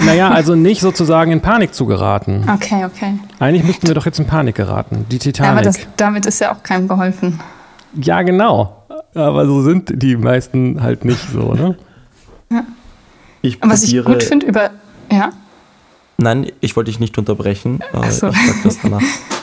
Naja, 0.00 0.30
also 0.30 0.54
nicht 0.54 0.80
sozusagen 0.80 1.30
in 1.30 1.40
Panik 1.40 1.74
zu 1.74 1.86
geraten. 1.86 2.44
Okay, 2.52 2.84
okay. 2.84 3.18
Eigentlich 3.38 3.64
müssten 3.64 3.86
wir 3.86 3.94
doch 3.94 4.06
jetzt 4.06 4.18
in 4.18 4.26
Panik 4.26 4.56
geraten. 4.56 5.06
Die 5.10 5.18
Titanic. 5.18 5.46
Ja, 5.46 5.52
aber 5.52 5.62
das, 5.62 5.78
damit 5.96 6.26
ist 6.26 6.40
ja 6.40 6.52
auch 6.52 6.62
keinem 6.62 6.88
geholfen. 6.88 7.40
Ja, 7.94 8.22
genau. 8.22 8.84
Aber 9.14 9.46
so 9.46 9.62
sind 9.62 10.02
die 10.02 10.16
meisten 10.16 10.82
halt 10.82 11.04
nicht 11.04 11.24
so, 11.32 11.54
ne? 11.54 11.76
Ja. 12.50 12.64
Ich 13.40 13.58
Was 13.62 13.84
ich 13.84 14.04
gut 14.04 14.22
finde 14.22 14.46
über. 14.46 14.70
Ja? 15.10 15.30
Nein, 16.16 16.50
ich 16.60 16.74
wollte 16.76 16.90
dich 16.90 17.00
nicht 17.00 17.16
unterbrechen. 17.16 17.80
Ach 17.92 18.10
so. 18.10 18.28
Ich 18.28 18.46
sag 18.46 18.62
das 18.64 18.78
danach. 18.82 19.02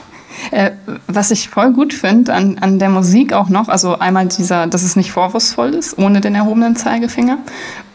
Äh, 0.51 0.71
was 1.07 1.31
ich 1.31 1.47
voll 1.47 1.71
gut 1.71 1.93
finde 1.93 2.33
an, 2.33 2.57
an 2.59 2.77
der 2.77 2.89
Musik 2.89 3.31
auch 3.31 3.47
noch, 3.47 3.69
also 3.69 3.97
einmal 3.99 4.27
dieser, 4.27 4.67
dass 4.67 4.83
es 4.83 4.97
nicht 4.97 5.11
vorwurfsvoll 5.11 5.73
ist, 5.73 5.97
ohne 5.97 6.19
den 6.19 6.35
erhobenen 6.35 6.75
Zeigefinger 6.75 7.37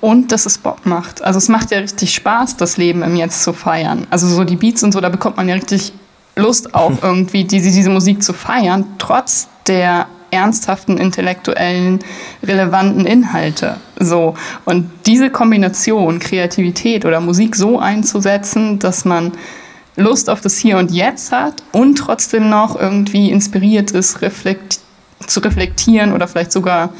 und 0.01 0.33
dass 0.33 0.47
es 0.47 0.57
Bock 0.57 0.87
macht. 0.87 1.23
Also 1.23 1.37
es 1.37 1.49
macht 1.49 1.71
ja 1.71 1.79
richtig 1.79 2.15
Spaß, 2.15 2.57
das 2.57 2.79
Leben 2.79 3.03
im 3.03 3.15
Jetzt 3.15 3.43
zu 3.43 3.53
feiern. 3.53 4.07
Also 4.09 4.27
so 4.27 4.45
die 4.45 4.57
Beats 4.57 4.83
und 4.83 4.93
so, 4.93 5.03
da 5.03 5.11
bekommt 5.11 5.37
man 5.37 5.49
ja 5.49 5.55
richtig 5.55 5.93
Lust 6.35 6.75
auch 6.75 6.93
irgendwie, 7.03 7.45
diese, 7.45 7.71
diese 7.71 7.91
Musik 7.91 8.23
zu 8.23 8.33
feiern, 8.33 8.87
trotz 8.97 9.49
der 9.67 10.07
ernsthaften, 10.31 10.97
intellektuellen, 10.97 12.01
relevanten 12.43 13.07
Inhalte. 13.07 13.77
So. 13.99 14.35
Und 14.65 14.91
diese 15.07 15.29
Kombination, 15.29 16.19
Kreativität 16.21 17.05
oder 17.05 17.21
Musik 17.21 17.55
so 17.55 17.79
einzusetzen, 17.79 18.79
dass 18.79 19.05
man 19.05 19.33
Lust 19.97 20.29
auf 20.31 20.41
das 20.41 20.57
Hier 20.57 20.79
und 20.79 20.91
Jetzt 20.91 21.33
hat 21.33 21.63
und 21.73 21.97
trotzdem 21.97 22.51
noch 22.51 22.79
irgendwie 22.79 23.31
inspiriert 23.31 23.91
ist, 23.93 24.23
reflekt 24.23 24.81
zu 25.27 25.41
reflektieren 25.41 26.13
oder 26.13 26.29
vielleicht 26.29 26.53
sogar 26.53 26.91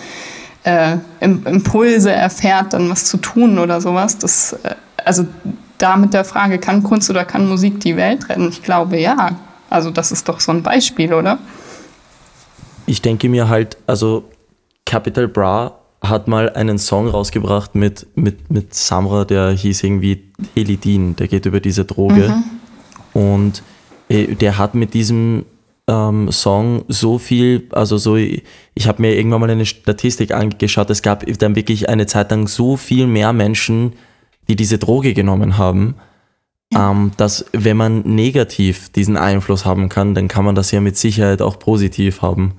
äh, 0.65 0.97
Impulse 1.21 2.11
erfährt, 2.11 2.73
dann 2.73 2.91
was 2.91 3.05
zu 3.05 3.19
tun 3.19 3.59
oder 3.59 3.81
sowas. 3.81 4.19
Das, 4.19 4.55
äh, 4.55 4.75
also 5.05 5.27
da 5.79 5.97
mit 5.97 6.15
der 6.15 6.25
Frage, 6.25 6.59
kann 6.59 6.83
Kunst 6.83 7.11
oder 7.11 7.25
kann 7.25 7.49
Musik 7.49 7.81
die 7.81 7.97
Welt 7.97 8.29
retten? 8.29 8.49
Ich 8.49 8.63
glaube 8.63 8.99
ja. 8.99 9.37
Also 9.69 9.91
das 9.91 10.13
ist 10.13 10.29
doch 10.29 10.41
so 10.41 10.53
ein 10.53 10.63
Beispiel, 10.63 11.13
oder? 11.13 11.39
Ich 12.87 13.03
denke 13.03 13.29
mir 13.29 13.49
halt, 13.49 13.77
also 13.87 14.25
Capital 14.85 15.29
Bra 15.29 15.79
hat 16.03 16.29
mal 16.29 16.51
einen 16.51 16.79
Song 16.79 17.09
rausgebracht 17.09 17.75
mit, 17.75 18.07
mit, 18.15 18.51
mit 18.51 18.75
Samra, 18.75 19.25
der 19.25 19.51
hieß 19.51 19.83
irgendwie 19.83 20.25
Helidin, 20.55 21.17
der 21.17 21.29
geht 21.29 21.47
über 21.47 21.61
diese 21.61 21.85
Droge. 21.85 22.29
Mhm. 22.29 22.45
Und 23.17 23.63
äh, 24.11 24.35
der 24.35 24.59
hat 24.59 24.75
mit 24.75 24.93
diesem 24.93 25.47
ähm, 25.89 26.31
Song 26.31 26.85
so 26.89 27.17
viel, 27.17 27.67
also 27.73 27.97
so, 27.97 28.17
ich 28.17 28.43
habe 28.87 29.01
mir 29.01 29.15
irgendwann 29.15 29.41
mal 29.41 29.49
eine 29.49 29.65
Statistik 29.65 30.33
angeschaut, 30.33 30.91
es 30.91 31.01
gab 31.01 31.25
dann 31.39 31.57
wirklich 31.57 31.89
eine 31.89 32.05
Zeit 32.05 32.31
lang 32.31 32.47
so 32.47 32.77
viel 32.77 33.07
mehr 33.07 33.33
Menschen, 33.33 33.95
die 34.49 34.57
diese 34.57 34.77
Droge 34.77 35.15
genommen 35.15 35.57
haben, 35.57 35.95
ja. 36.75 36.91
ähm, 36.91 37.13
dass 37.17 37.47
wenn 37.53 37.79
man 37.79 38.03
negativ 38.03 38.91
diesen 38.91 39.17
Einfluss 39.17 39.65
haben 39.65 39.89
kann, 39.89 40.15
dann 40.15 40.29
kann 40.29 40.45
man 40.45 40.55
das 40.55 40.71
ja 40.71 40.83
mit 40.83 40.99
Sicherheit 40.99 41.41
auch 41.41 41.59
positiv 41.59 42.21
haben. 42.21 42.53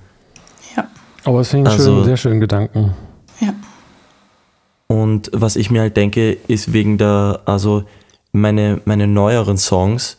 Ja. 0.76 0.88
Aber 1.24 1.42
es 1.42 1.54
ich 1.54 1.64
also, 1.68 1.98
schön, 1.98 2.06
sehr 2.06 2.18
schönen 2.18 2.40
Gedanken. 2.40 2.96
Ja. 3.42 3.54
Und 4.88 5.30
was 5.34 5.56
ich 5.56 5.70
mir 5.70 5.82
halt 5.82 5.98
denke, 5.98 6.32
ist 6.48 6.74
wegen 6.74 6.98
der, 6.98 7.42
also 7.46 7.84
meine, 8.38 8.82
meine 8.86 9.08
neueren 9.08 9.58
Songs, 9.58 10.18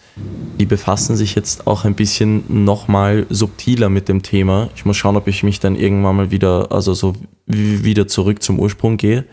die 0.59 0.67
befassen 0.67 1.17
sich 1.17 1.35
jetzt 1.35 1.67
auch 1.67 1.85
ein 1.85 1.95
bisschen 1.95 2.65
nochmal 2.65 3.27
subtiler 3.31 3.89
mit 3.89 4.09
dem 4.09 4.23
Thema. 4.23 4.69
Ich 4.75 4.85
muss 4.85 4.97
schauen, 4.97 5.17
ob 5.17 5.29
ich 5.29 5.43
mich 5.43 5.61
dann 5.61 5.77
irgendwann 5.77 6.17
mal 6.17 6.31
wieder, 6.31 6.73
also 6.73 6.95
so 6.95 7.15
wieder 7.47 8.09
zurück 8.09 8.43
zum 8.43 8.59
Ursprung 8.59 8.97
gehe. 8.97 9.25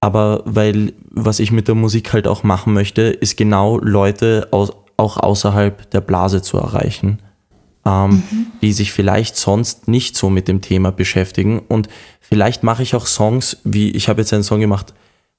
Aber 0.00 0.42
weil, 0.44 0.92
was 1.10 1.40
ich 1.40 1.50
mit 1.50 1.68
der 1.68 1.74
Musik 1.74 2.12
halt 2.12 2.26
auch 2.26 2.42
machen 2.42 2.72
möchte, 2.72 3.02
ist 3.02 3.36
genau 3.36 3.78
Leute 3.78 4.48
aus, 4.50 4.72
auch 4.96 5.16
außerhalb 5.16 5.90
der 5.90 6.00
Blase 6.00 6.42
zu 6.42 6.58
erreichen, 6.58 7.18
ähm, 7.84 8.10
mhm. 8.10 8.46
die 8.62 8.72
sich 8.72 8.92
vielleicht 8.92 9.36
sonst 9.36 9.88
nicht 9.88 10.16
so 10.16 10.30
mit 10.30 10.46
dem 10.48 10.60
Thema 10.60 10.92
beschäftigen. 10.92 11.60
Und 11.60 11.88
vielleicht 12.20 12.62
mache 12.62 12.82
ich 12.82 12.94
auch 12.94 13.06
Songs, 13.06 13.58
wie 13.64 13.90
ich 13.90 14.08
habe 14.08 14.20
jetzt 14.20 14.32
einen 14.32 14.44
Song 14.44 14.60
gemacht, 14.60 14.94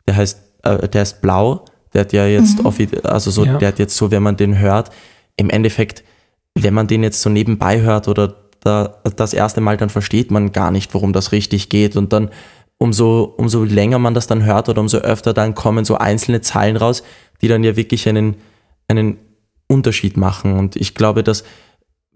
der 0.07 0.15
heißt, 0.17 0.39
äh, 0.63 0.87
der 0.89 1.03
ist 1.03 1.21
Blau 1.21 1.65
der 1.93 2.01
hat 2.01 2.13
ja 2.13 2.25
jetzt, 2.27 2.59
mhm. 2.59 2.91
also 3.03 3.31
so, 3.31 3.45
ja. 3.45 3.57
der 3.57 3.69
hat 3.69 3.79
jetzt 3.79 3.95
so, 3.95 4.11
wenn 4.11 4.23
man 4.23 4.37
den 4.37 4.59
hört, 4.59 4.91
im 5.37 5.49
Endeffekt, 5.49 6.03
wenn 6.55 6.73
man 6.73 6.87
den 6.87 7.03
jetzt 7.03 7.21
so 7.21 7.29
nebenbei 7.29 7.81
hört 7.81 8.07
oder 8.07 8.35
da, 8.59 8.99
das 9.15 9.33
erste 9.33 9.61
Mal, 9.61 9.77
dann 9.77 9.89
versteht 9.89 10.31
man 10.31 10.51
gar 10.51 10.71
nicht, 10.71 10.93
worum 10.93 11.13
das 11.13 11.31
richtig 11.31 11.69
geht. 11.69 11.95
Und 11.95 12.11
dann, 12.13 12.29
umso, 12.77 13.33
umso 13.37 13.63
länger 13.63 13.99
man 13.99 14.13
das 14.13 14.27
dann 14.27 14.43
hört 14.43 14.69
oder 14.69 14.81
umso 14.81 14.97
öfter, 14.97 15.33
dann 15.33 15.55
kommen 15.55 15.85
so 15.85 15.97
einzelne 15.97 16.41
Zeilen 16.41 16.77
raus, 16.77 17.03
die 17.41 17.47
dann 17.47 17.63
ja 17.63 17.75
wirklich 17.75 18.07
einen, 18.07 18.35
einen 18.87 19.17
Unterschied 19.67 20.17
machen. 20.17 20.57
Und 20.57 20.75
ich 20.75 20.95
glaube, 20.95 21.23
dass 21.23 21.43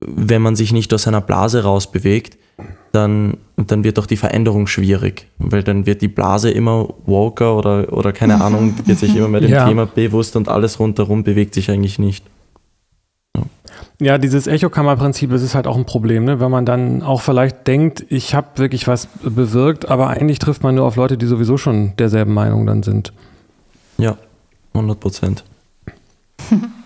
wenn 0.07 0.41
man 0.41 0.55
sich 0.55 0.73
nicht 0.73 0.93
aus 0.93 1.03
seiner 1.03 1.21
Blase 1.21 1.63
rausbewegt, 1.63 2.37
dann, 2.91 3.37
dann 3.57 3.83
wird 3.83 3.97
auch 3.97 4.05
die 4.05 4.17
Veränderung 4.17 4.67
schwierig, 4.67 5.27
weil 5.39 5.63
dann 5.63 5.85
wird 5.85 6.01
die 6.01 6.07
Blase 6.07 6.51
immer 6.51 6.93
woker 7.05 7.57
oder, 7.57 7.91
oder 7.91 8.13
keine 8.13 8.41
Ahnung, 8.41 8.75
wird 8.85 8.99
sich 8.99 9.15
immer 9.15 9.27
mehr 9.27 9.41
dem 9.41 9.51
ja. 9.51 9.67
Thema 9.67 9.85
bewusst 9.85 10.35
und 10.35 10.47
alles 10.47 10.79
rundherum 10.79 11.23
bewegt 11.23 11.55
sich 11.55 11.71
eigentlich 11.71 11.97
nicht. 11.97 12.23
Ja, 13.35 13.43
ja 13.99 14.17
dieses 14.19 14.45
Echokammerprinzip, 14.45 15.31
das 15.31 15.41
ist 15.41 15.55
halt 15.55 15.65
auch 15.65 15.75
ein 15.75 15.85
Problem, 15.85 16.25
ne? 16.25 16.39
wenn 16.39 16.51
man 16.51 16.65
dann 16.65 17.01
auch 17.01 17.21
vielleicht 17.21 17.65
denkt, 17.65 18.05
ich 18.09 18.35
habe 18.35 18.47
wirklich 18.57 18.87
was 18.87 19.07
bewirkt, 19.23 19.89
aber 19.89 20.09
eigentlich 20.09 20.37
trifft 20.37 20.61
man 20.61 20.75
nur 20.75 20.85
auf 20.85 20.95
Leute, 20.95 21.17
die 21.17 21.25
sowieso 21.25 21.57
schon 21.57 21.95
derselben 21.97 22.33
Meinung 22.33 22.67
dann 22.67 22.83
sind. 22.83 23.11
Ja, 23.97 24.17
100 24.73 24.99
Prozent. 24.99 25.43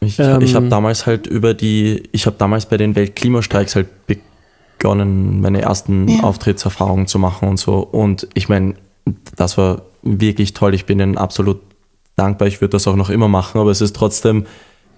Ich, 0.00 0.18
ähm, 0.18 0.40
ich 0.40 0.54
habe 0.54 0.68
damals 0.68 1.06
halt 1.06 1.26
über 1.26 1.54
die, 1.54 2.02
ich 2.12 2.26
habe 2.26 2.36
damals 2.38 2.66
bei 2.66 2.76
den 2.76 2.94
Weltklimastreiks 2.94 3.76
halt 3.76 3.88
begonnen, 4.06 5.40
meine 5.40 5.60
ersten 5.60 6.08
ja. 6.08 6.22
Auftrittserfahrungen 6.22 7.06
zu 7.06 7.18
machen 7.18 7.48
und 7.48 7.58
so. 7.58 7.78
Und 7.78 8.26
ich 8.34 8.48
meine, 8.48 8.74
das 9.36 9.58
war 9.58 9.82
wirklich 10.02 10.54
toll. 10.54 10.74
Ich 10.74 10.86
bin 10.86 10.98
ihnen 10.98 11.18
absolut 11.18 11.60
dankbar. 12.16 12.48
Ich 12.48 12.60
würde 12.60 12.72
das 12.72 12.86
auch 12.88 12.96
noch 12.96 13.10
immer 13.10 13.28
machen, 13.28 13.60
aber 13.60 13.70
es 13.70 13.80
ist 13.82 13.94
trotzdem, 13.94 14.46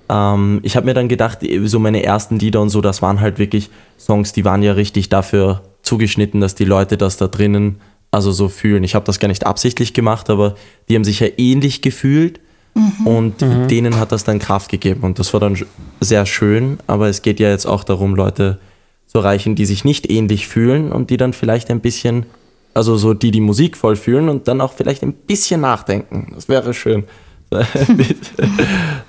ähm, 0.08 0.60
ich 0.62 0.76
habe 0.76 0.86
mir 0.86 0.94
dann 0.94 1.08
gedacht, 1.08 1.40
so 1.64 1.78
meine 1.78 2.02
ersten 2.04 2.38
Lieder 2.38 2.60
und 2.60 2.70
so, 2.70 2.80
das 2.80 3.02
waren 3.02 3.20
halt 3.20 3.38
wirklich 3.38 3.70
Songs, 3.98 4.32
die 4.32 4.44
waren 4.44 4.62
ja 4.62 4.72
richtig 4.72 5.08
dafür 5.08 5.62
zugeschnitten, 5.82 6.40
dass 6.40 6.54
die 6.54 6.64
Leute 6.64 6.96
das 6.96 7.16
da 7.16 7.26
drinnen 7.26 7.80
also 8.12 8.30
so 8.30 8.48
fühlen. 8.48 8.84
Ich 8.84 8.94
habe 8.94 9.06
das 9.06 9.18
gar 9.18 9.28
nicht 9.28 9.46
absichtlich 9.46 9.94
gemacht, 9.94 10.30
aber 10.30 10.54
die 10.88 10.94
haben 10.94 11.04
sich 11.04 11.20
ja 11.20 11.28
ähnlich 11.38 11.80
gefühlt 11.80 12.40
mhm. 12.74 13.06
und 13.06 13.40
mhm. 13.42 13.68
denen 13.68 13.98
hat 13.98 14.12
das 14.12 14.24
dann 14.24 14.38
Kraft 14.38 14.70
gegeben 14.70 15.02
und 15.02 15.18
das 15.18 15.32
war 15.32 15.40
dann 15.40 15.56
sehr 16.00 16.26
schön, 16.26 16.78
aber 16.86 17.08
es 17.08 17.22
geht 17.22 17.40
ja 17.40 17.48
jetzt 17.48 17.66
auch 17.66 17.84
darum, 17.84 18.14
Leute 18.14 18.58
zu 19.06 19.18
erreichen, 19.18 19.54
die 19.54 19.66
sich 19.66 19.84
nicht 19.84 20.10
ähnlich 20.10 20.48
fühlen 20.48 20.90
und 20.90 21.10
die 21.10 21.16
dann 21.16 21.32
vielleicht 21.32 21.70
ein 21.70 21.80
bisschen, 21.80 22.26
also 22.74 22.96
so 22.96 23.14
die 23.14 23.30
die 23.30 23.40
Musik 23.40 23.76
voll 23.76 23.96
fühlen 23.96 24.28
und 24.28 24.48
dann 24.48 24.60
auch 24.60 24.72
vielleicht 24.72 25.02
ein 25.02 25.12
bisschen 25.12 25.60
nachdenken. 25.60 26.32
Das 26.34 26.48
wäre 26.48 26.74
schön. 26.74 27.04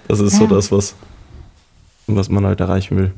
Das 0.10 0.19
ist 0.19 0.36
so 0.36 0.47
das, 0.47 0.71
was, 0.71 0.95
was 2.08 2.30
man 2.30 2.45
halt 2.45 2.60
erreichen 2.60 2.97
will. 2.97 3.13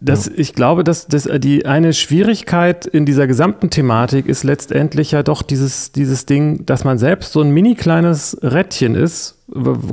Das, 0.00 0.26
ja. 0.26 0.32
Ich 0.36 0.54
glaube, 0.54 0.84
dass, 0.84 1.06
dass 1.06 1.28
die 1.38 1.64
eine 1.64 1.94
Schwierigkeit 1.94 2.84
in 2.84 3.06
dieser 3.06 3.26
gesamten 3.26 3.70
Thematik 3.70 4.26
ist 4.26 4.44
letztendlich 4.44 5.12
ja 5.12 5.22
doch 5.22 5.42
dieses, 5.42 5.92
dieses 5.92 6.26
Ding, 6.26 6.66
dass 6.66 6.84
man 6.84 6.98
selbst 6.98 7.32
so 7.32 7.40
ein 7.40 7.50
mini 7.50 7.74
kleines 7.74 8.36
Rädchen 8.42 8.94
ist. 8.94 9.38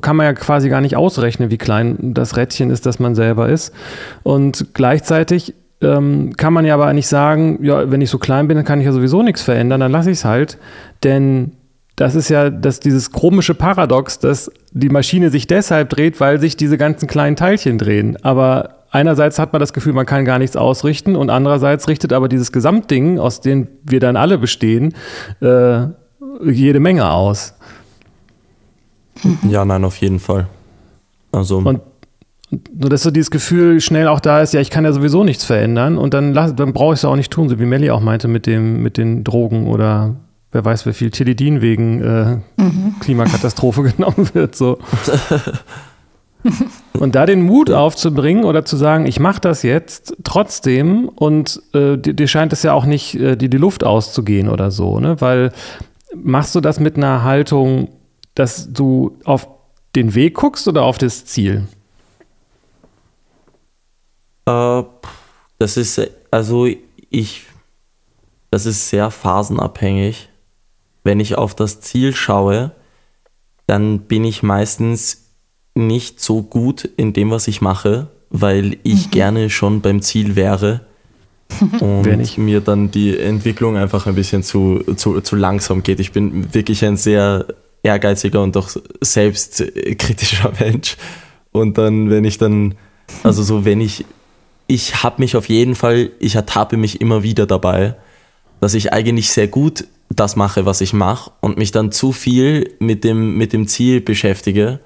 Kann 0.02 0.18
man 0.18 0.26
ja 0.26 0.34
quasi 0.34 0.68
gar 0.70 0.82
nicht 0.82 0.98
ausrechnen, 0.98 1.52
wie 1.52 1.58
klein 1.58 2.14
das 2.14 2.36
Rädchen 2.36 2.70
ist, 2.70 2.86
das 2.86 3.00
man 3.00 3.16
selber 3.16 3.48
ist. 3.48 3.74
Und 4.24 4.74
gleichzeitig 4.74 5.54
ähm, 5.82 6.36
kann 6.36 6.54
man 6.54 6.66
ja 6.66 6.74
aber 6.74 6.92
nicht 6.92 7.08
sagen, 7.08 7.60
ja, 7.64 7.90
wenn 7.90 8.02
ich 8.02 8.10
so 8.10 8.18
klein 8.18 8.48
bin, 8.50 8.58
dann 8.58 8.66
kann 8.66 8.80
ich 8.80 8.86
ja 8.86 8.92
sowieso 8.92 9.24
nichts 9.24 9.42
verändern, 9.42 9.80
dann 9.80 9.92
lasse 9.92 10.12
ich 10.12 10.18
es 10.18 10.26
halt. 10.26 10.58
Denn 11.04 11.54
das 11.96 12.14
ist 12.14 12.30
ja 12.30 12.50
das, 12.50 12.80
dieses 12.80 13.12
komische 13.12 13.56
Paradox, 13.56 14.20
dass 14.20 14.52
die 14.72 14.90
Maschine 14.90 15.30
sich 15.30 15.48
deshalb 15.48 15.90
dreht, 15.90 16.20
weil 16.20 16.40
sich 16.40 16.58
diese 16.58 16.78
ganzen 16.78 17.08
kleinen 17.08 17.36
Teilchen 17.36 17.78
drehen. 17.78 18.18
Aber 18.22 18.77
einerseits 18.92 19.40
hat 19.40 19.54
man 19.54 19.60
das 19.60 19.74
Gefühl, 19.74 19.94
man 19.94 20.06
kann 20.06 20.26
gar 20.26 20.40
nichts 20.40 20.56
ausrichten 20.56 21.16
und 21.16 21.30
andererseits 21.30 21.88
richtet 21.88 22.14
aber 22.14 22.30
dieses 22.30 22.52
Gesamtding, 22.52 23.20
aus 23.20 23.42
dem 23.42 23.68
wir 23.84 24.00
dann 24.00 24.16
alle 24.16 24.38
bestehen, 24.38 24.94
äh, 25.42 25.88
jede 26.44 26.80
Menge 26.80 27.10
aus. 27.10 27.54
Ja, 29.50 29.66
nein, 29.66 29.84
auf 29.84 29.98
jeden 29.98 30.20
Fall. 30.20 30.48
Also. 31.32 31.58
Und 31.58 31.82
nur 32.50 32.90
dass 32.90 33.04
so 33.04 33.12
dieses 33.12 33.30
Gefühl 33.30 33.82
schnell 33.82 34.08
auch 34.08 34.22
da 34.22 34.42
ist, 34.42 34.54
ja, 34.54 34.62
ich 34.62 34.70
kann 34.70 34.86
ja 34.86 34.94
sowieso 34.94 35.24
nichts 35.26 35.44
verändern 35.44 35.98
und 35.98 36.14
dann, 36.14 36.34
dann 36.34 36.72
brauche 36.72 36.94
ich 36.94 37.00
es 37.00 37.06
auch 37.06 37.18
nicht 37.18 37.32
tun, 37.32 37.50
so 37.50 37.60
wie 37.60 37.66
Melly 37.66 37.92
auch 37.92 38.00
meinte 38.00 38.30
mit, 38.30 38.46
dem, 38.46 38.82
mit 38.82 38.98
den 38.98 39.26
Drogen 39.26 39.68
oder 39.68 40.16
wer 40.54 40.64
weiß, 40.64 40.86
wie 40.86 40.94
viel 40.94 41.12
Tilidin 41.12 41.62
wegen 41.62 42.02
äh, 42.02 42.38
mhm. 42.62 42.96
Klimakatastrophe 43.02 43.84
genommen 43.96 44.30
wird. 44.34 44.56
So. 44.56 44.80
und 46.98 47.16
da 47.16 47.26
den 47.26 47.42
Mut 47.42 47.72
aufzubringen 47.72 48.44
oder 48.44 48.66
zu 48.66 48.78
sagen, 48.78 49.06
ich 49.06 49.20
mache 49.20 49.42
das 49.42 49.64
jetzt 49.64 50.16
trotzdem 50.24 51.10
und 51.10 51.62
äh, 51.74 51.98
dir, 51.98 52.28
scheint 52.28 52.54
es 52.54 52.64
ja 52.64 52.74
auch 52.74 52.86
nicht, 52.86 53.16
äh, 53.16 53.36
dir 53.36 53.50
die 53.50 53.58
Luft 53.58 53.84
auszugehen 53.84 54.50
oder 54.50 54.72
so, 54.72 55.00
ne? 55.00 55.20
Weil 55.20 55.52
machst 56.16 56.56
du 56.56 56.62
das 56.62 56.80
mit 56.80 56.98
einer 56.98 57.24
Haltung, 57.24 57.90
dass 58.36 58.72
du 58.72 59.18
auf 59.26 59.48
den 59.96 60.16
Weg 60.16 60.36
guckst 60.36 60.68
oder 60.68 60.84
auf 60.84 60.98
das 60.98 61.26
Ziel? 61.26 61.68
Äh, 64.46 64.84
das 65.60 65.78
ist, 65.78 66.02
also 66.32 66.68
ich, 67.10 67.46
das 68.52 68.66
ist 68.66 68.90
sehr 68.90 69.12
phasenabhängig. 69.12 70.30
Wenn 71.04 71.20
ich 71.20 71.38
auf 71.38 71.56
das 71.56 71.82
Ziel 71.82 72.14
schaue, 72.14 72.72
dann 73.66 74.02
bin 74.02 74.24
ich 74.24 74.44
meistens 74.44 75.27
nicht 75.78 76.20
so 76.20 76.42
gut 76.42 76.90
in 76.98 77.14
dem, 77.14 77.32
was 77.32 77.48
ich 77.48 77.62
mache, 77.62 78.08
weil 78.30 78.78
ich 78.84 79.08
mhm. 79.08 79.12
gerne 79.12 79.50
schon 79.50 79.82
beim 79.82 80.02
Ziel 80.02 80.36
wäre 80.36 80.82
und 81.80 82.38
mir 82.38 82.62
dann 82.62 82.92
die 82.92 83.18
Entwicklung 83.18 83.78
einfach 83.78 84.06
ein 84.06 84.16
bisschen 84.16 84.44
zu, 84.44 84.84
zu, 84.96 85.22
zu 85.22 85.36
langsam 85.36 85.84
geht. 85.84 86.00
Ich 86.00 86.12
bin 86.12 86.54
wirklich 86.54 86.84
ein 86.84 86.98
sehr 86.98 87.46
ehrgeiziger 87.84 88.42
und 88.42 88.56
doch 88.56 88.70
selbstkritischer 89.02 90.52
Mensch. 90.60 90.98
Und 91.52 91.78
dann, 91.78 92.10
wenn 92.10 92.26
ich 92.26 92.38
dann, 92.38 92.76
also 93.24 93.44
so, 93.44 93.64
wenn 93.64 93.80
ich, 93.80 94.06
ich 94.68 95.04
habe 95.04 95.22
mich 95.22 95.38
auf 95.38 95.48
jeden 95.48 95.76
Fall, 95.76 96.12
ich 96.20 96.36
ertappe 96.36 96.76
mich 96.76 97.00
immer 97.00 97.24
wieder 97.24 97.46
dabei, 97.46 97.96
dass 98.60 98.74
ich 98.74 98.92
eigentlich 98.92 99.30
sehr 99.30 99.48
gut 99.48 99.86
das 100.10 100.36
mache, 100.36 100.66
was 100.66 100.82
ich 100.82 100.94
mache 100.94 101.32
und 101.42 101.58
mich 101.58 101.72
dann 101.72 101.92
zu 101.92 102.12
viel 102.12 102.76
mit 102.80 103.04
dem, 103.04 103.38
mit 103.38 103.54
dem 103.54 103.68
Ziel 103.68 104.02
beschäftige 104.02 104.80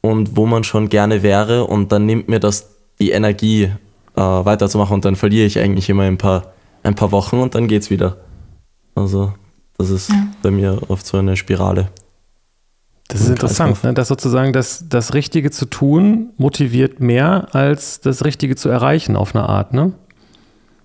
und 0.00 0.36
wo 0.36 0.46
man 0.46 0.64
schon 0.64 0.88
gerne 0.88 1.22
wäre 1.22 1.64
und 1.64 1.92
dann 1.92 2.06
nimmt 2.06 2.28
mir 2.28 2.40
das 2.40 2.70
die 3.00 3.10
Energie 3.10 3.70
äh, 4.16 4.20
weiterzumachen 4.20 4.94
und 4.94 5.04
dann 5.04 5.16
verliere 5.16 5.46
ich 5.46 5.58
eigentlich 5.58 5.88
immer 5.88 6.02
ein 6.02 6.18
paar, 6.18 6.52
ein 6.82 6.94
paar 6.94 7.12
Wochen 7.12 7.38
und 7.38 7.54
dann 7.54 7.68
geht's 7.68 7.90
wieder. 7.90 8.18
Also 8.94 9.32
das 9.78 9.90
ist 9.90 10.10
ja. 10.10 10.26
bei 10.42 10.50
mir 10.50 10.78
oft 10.88 11.06
so 11.06 11.16
eine 11.16 11.36
Spirale. 11.36 11.88
Das 13.08 13.22
ist 13.22 13.28
interessant, 13.28 13.82
ne? 13.82 13.92
dass 13.92 14.08
sozusagen 14.08 14.52
das, 14.52 14.84
das 14.88 15.14
Richtige 15.14 15.50
zu 15.50 15.66
tun 15.66 16.30
motiviert 16.36 17.00
mehr 17.00 17.48
als 17.52 18.00
das 18.00 18.24
Richtige 18.24 18.54
zu 18.54 18.68
erreichen 18.68 19.16
auf 19.16 19.34
eine 19.34 19.48
Art, 19.48 19.72
ne? 19.72 19.92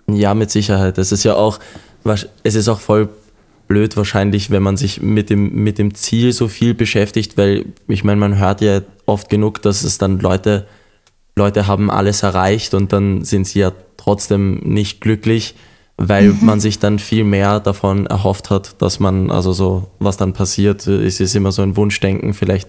Ja, 0.08 0.34
mit 0.34 0.50
Sicherheit. 0.50 0.98
Es 0.98 1.12
ist 1.12 1.24
ja 1.24 1.34
auch, 1.34 1.60
es 2.42 2.54
ist 2.54 2.68
auch 2.68 2.80
voll 2.80 3.08
blöd 3.68 3.96
wahrscheinlich, 3.96 4.50
wenn 4.50 4.62
man 4.62 4.76
sich 4.76 5.02
mit 5.02 5.30
dem, 5.30 5.62
mit 5.62 5.78
dem 5.78 5.94
Ziel 5.94 6.32
so 6.32 6.48
viel 6.48 6.74
beschäftigt, 6.74 7.36
weil 7.36 7.66
ich 7.88 8.02
meine, 8.02 8.18
man 8.18 8.38
hört 8.38 8.60
ja 8.60 8.80
oft 9.06 9.28
genug, 9.28 9.62
dass 9.62 9.84
es 9.84 9.98
dann 9.98 10.18
Leute, 10.18 10.66
Leute 11.36 11.66
haben 11.66 11.90
alles 11.90 12.22
erreicht 12.22 12.74
und 12.74 12.92
dann 12.92 13.24
sind 13.24 13.46
sie 13.46 13.60
ja 13.60 13.72
trotzdem 13.96 14.60
nicht 14.64 15.00
glücklich, 15.00 15.54
weil 15.96 16.28
mhm. 16.28 16.38
man 16.44 16.60
sich 16.60 16.78
dann 16.78 16.98
viel 16.98 17.24
mehr 17.24 17.60
davon 17.60 18.06
erhofft 18.06 18.50
hat, 18.50 18.80
dass 18.82 19.00
man, 19.00 19.30
also 19.30 19.52
so, 19.52 19.88
was 19.98 20.16
dann 20.16 20.32
passiert, 20.32 20.86
ist, 20.86 21.20
ist 21.20 21.34
immer 21.34 21.52
so 21.52 21.62
ein 21.62 21.76
Wunschdenken. 21.76 22.34
Vielleicht, 22.34 22.68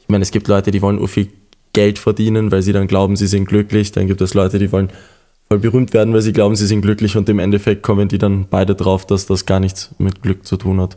ich 0.00 0.08
meine, 0.08 0.22
es 0.22 0.30
gibt 0.30 0.48
Leute, 0.48 0.70
die 0.70 0.82
wollen 0.82 0.96
nur 0.96 1.08
viel 1.08 1.28
Geld 1.72 1.98
verdienen, 1.98 2.50
weil 2.50 2.62
sie 2.62 2.72
dann 2.72 2.88
glauben, 2.88 3.16
sie 3.16 3.26
sind 3.26 3.44
glücklich. 3.44 3.92
Dann 3.92 4.06
gibt 4.06 4.20
es 4.20 4.34
Leute, 4.34 4.58
die 4.58 4.72
wollen 4.72 4.90
voll 5.48 5.58
berühmt 5.58 5.92
werden, 5.92 6.12
weil 6.12 6.22
sie 6.22 6.32
glauben, 6.32 6.56
sie 6.56 6.66
sind 6.66 6.82
glücklich 6.82 7.16
und 7.16 7.28
im 7.28 7.38
Endeffekt 7.38 7.82
kommen 7.82 8.08
die 8.08 8.18
dann 8.18 8.46
beide 8.48 8.74
drauf, 8.74 9.06
dass 9.06 9.26
das 9.26 9.46
gar 9.46 9.60
nichts 9.60 9.94
mit 9.98 10.22
Glück 10.22 10.46
zu 10.46 10.56
tun 10.56 10.80
hat. 10.80 10.96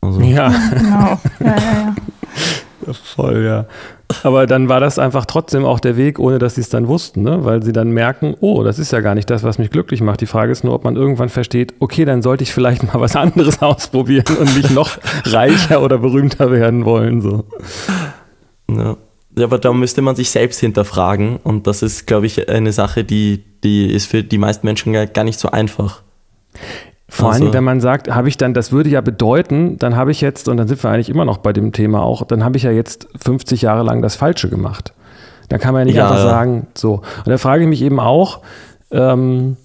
Also. 0.00 0.20
Ja. 0.20 0.48
Genau. 0.48 1.20
Ja, 1.40 1.56
ja, 1.56 1.56
ja. 1.56 1.94
Voll, 2.96 3.44
ja. 3.44 3.66
Aber 4.22 4.46
dann 4.46 4.68
war 4.68 4.80
das 4.80 4.98
einfach 4.98 5.26
trotzdem 5.26 5.64
auch 5.64 5.80
der 5.80 5.96
Weg, 5.96 6.18
ohne 6.18 6.38
dass 6.38 6.54
sie 6.54 6.62
es 6.62 6.70
dann 6.70 6.88
wussten, 6.88 7.22
ne? 7.22 7.44
weil 7.44 7.62
sie 7.62 7.72
dann 7.72 7.90
merken, 7.90 8.34
oh, 8.40 8.62
das 8.62 8.78
ist 8.78 8.92
ja 8.92 9.00
gar 9.00 9.14
nicht 9.14 9.28
das, 9.28 9.42
was 9.42 9.58
mich 9.58 9.70
glücklich 9.70 10.00
macht. 10.00 10.20
Die 10.20 10.26
Frage 10.26 10.50
ist 10.50 10.64
nur, 10.64 10.74
ob 10.74 10.84
man 10.84 10.96
irgendwann 10.96 11.28
versteht, 11.28 11.74
okay, 11.78 12.04
dann 12.04 12.22
sollte 12.22 12.42
ich 12.42 12.52
vielleicht 12.52 12.82
mal 12.82 13.00
was 13.00 13.16
anderes 13.16 13.60
ausprobieren 13.62 14.36
und 14.38 14.56
nicht 14.56 14.70
noch 14.70 14.98
reicher 15.24 15.82
oder 15.82 15.98
berühmter 15.98 16.50
werden 16.50 16.84
wollen. 16.84 17.20
So. 17.20 17.44
Ja. 18.70 18.96
ja, 19.36 19.44
aber 19.44 19.58
da 19.58 19.72
müsste 19.72 20.00
man 20.00 20.16
sich 20.16 20.30
selbst 20.30 20.60
hinterfragen 20.60 21.36
und 21.36 21.66
das 21.66 21.82
ist, 21.82 22.06
glaube 22.06 22.26
ich, 22.26 22.48
eine 22.48 22.72
Sache, 22.72 23.04
die, 23.04 23.44
die 23.62 23.92
ist 23.92 24.06
für 24.06 24.22
die 24.22 24.38
meisten 24.38 24.66
Menschen 24.66 24.92
gar 25.12 25.24
nicht 25.24 25.38
so 25.38 25.50
einfach. 25.50 26.02
Vor 27.08 27.30
also. 27.32 27.44
allem, 27.44 27.54
wenn 27.54 27.64
man 27.64 27.80
sagt, 27.80 28.14
habe 28.14 28.28
ich 28.28 28.36
dann, 28.36 28.52
das 28.52 28.70
würde 28.70 28.90
ja 28.90 29.00
bedeuten, 29.00 29.78
dann 29.78 29.96
habe 29.96 30.10
ich 30.10 30.20
jetzt, 30.20 30.48
und 30.48 30.58
dann 30.58 30.68
sind 30.68 30.82
wir 30.82 30.90
eigentlich 30.90 31.08
immer 31.08 31.24
noch 31.24 31.38
bei 31.38 31.52
dem 31.52 31.72
Thema 31.72 32.02
auch, 32.02 32.22
dann 32.24 32.44
habe 32.44 32.58
ich 32.58 32.64
ja 32.64 32.70
jetzt 32.70 33.08
50 33.24 33.62
Jahre 33.62 33.82
lang 33.82 34.02
das 34.02 34.14
Falsche 34.14 34.50
gemacht. 34.50 34.92
Da 35.48 35.56
kann 35.56 35.72
man 35.72 35.80
ja 35.80 35.84
nicht 35.86 35.96
ja, 35.96 36.04
einfach 36.04 36.24
ja. 36.24 36.30
sagen, 36.30 36.66
so. 36.74 36.96
Und 37.24 37.28
da 37.28 37.38
frage 37.38 37.62
ich 37.62 37.68
mich 37.68 37.80
eben 37.80 37.98
auch, 37.98 38.40
ähm, 38.90 39.56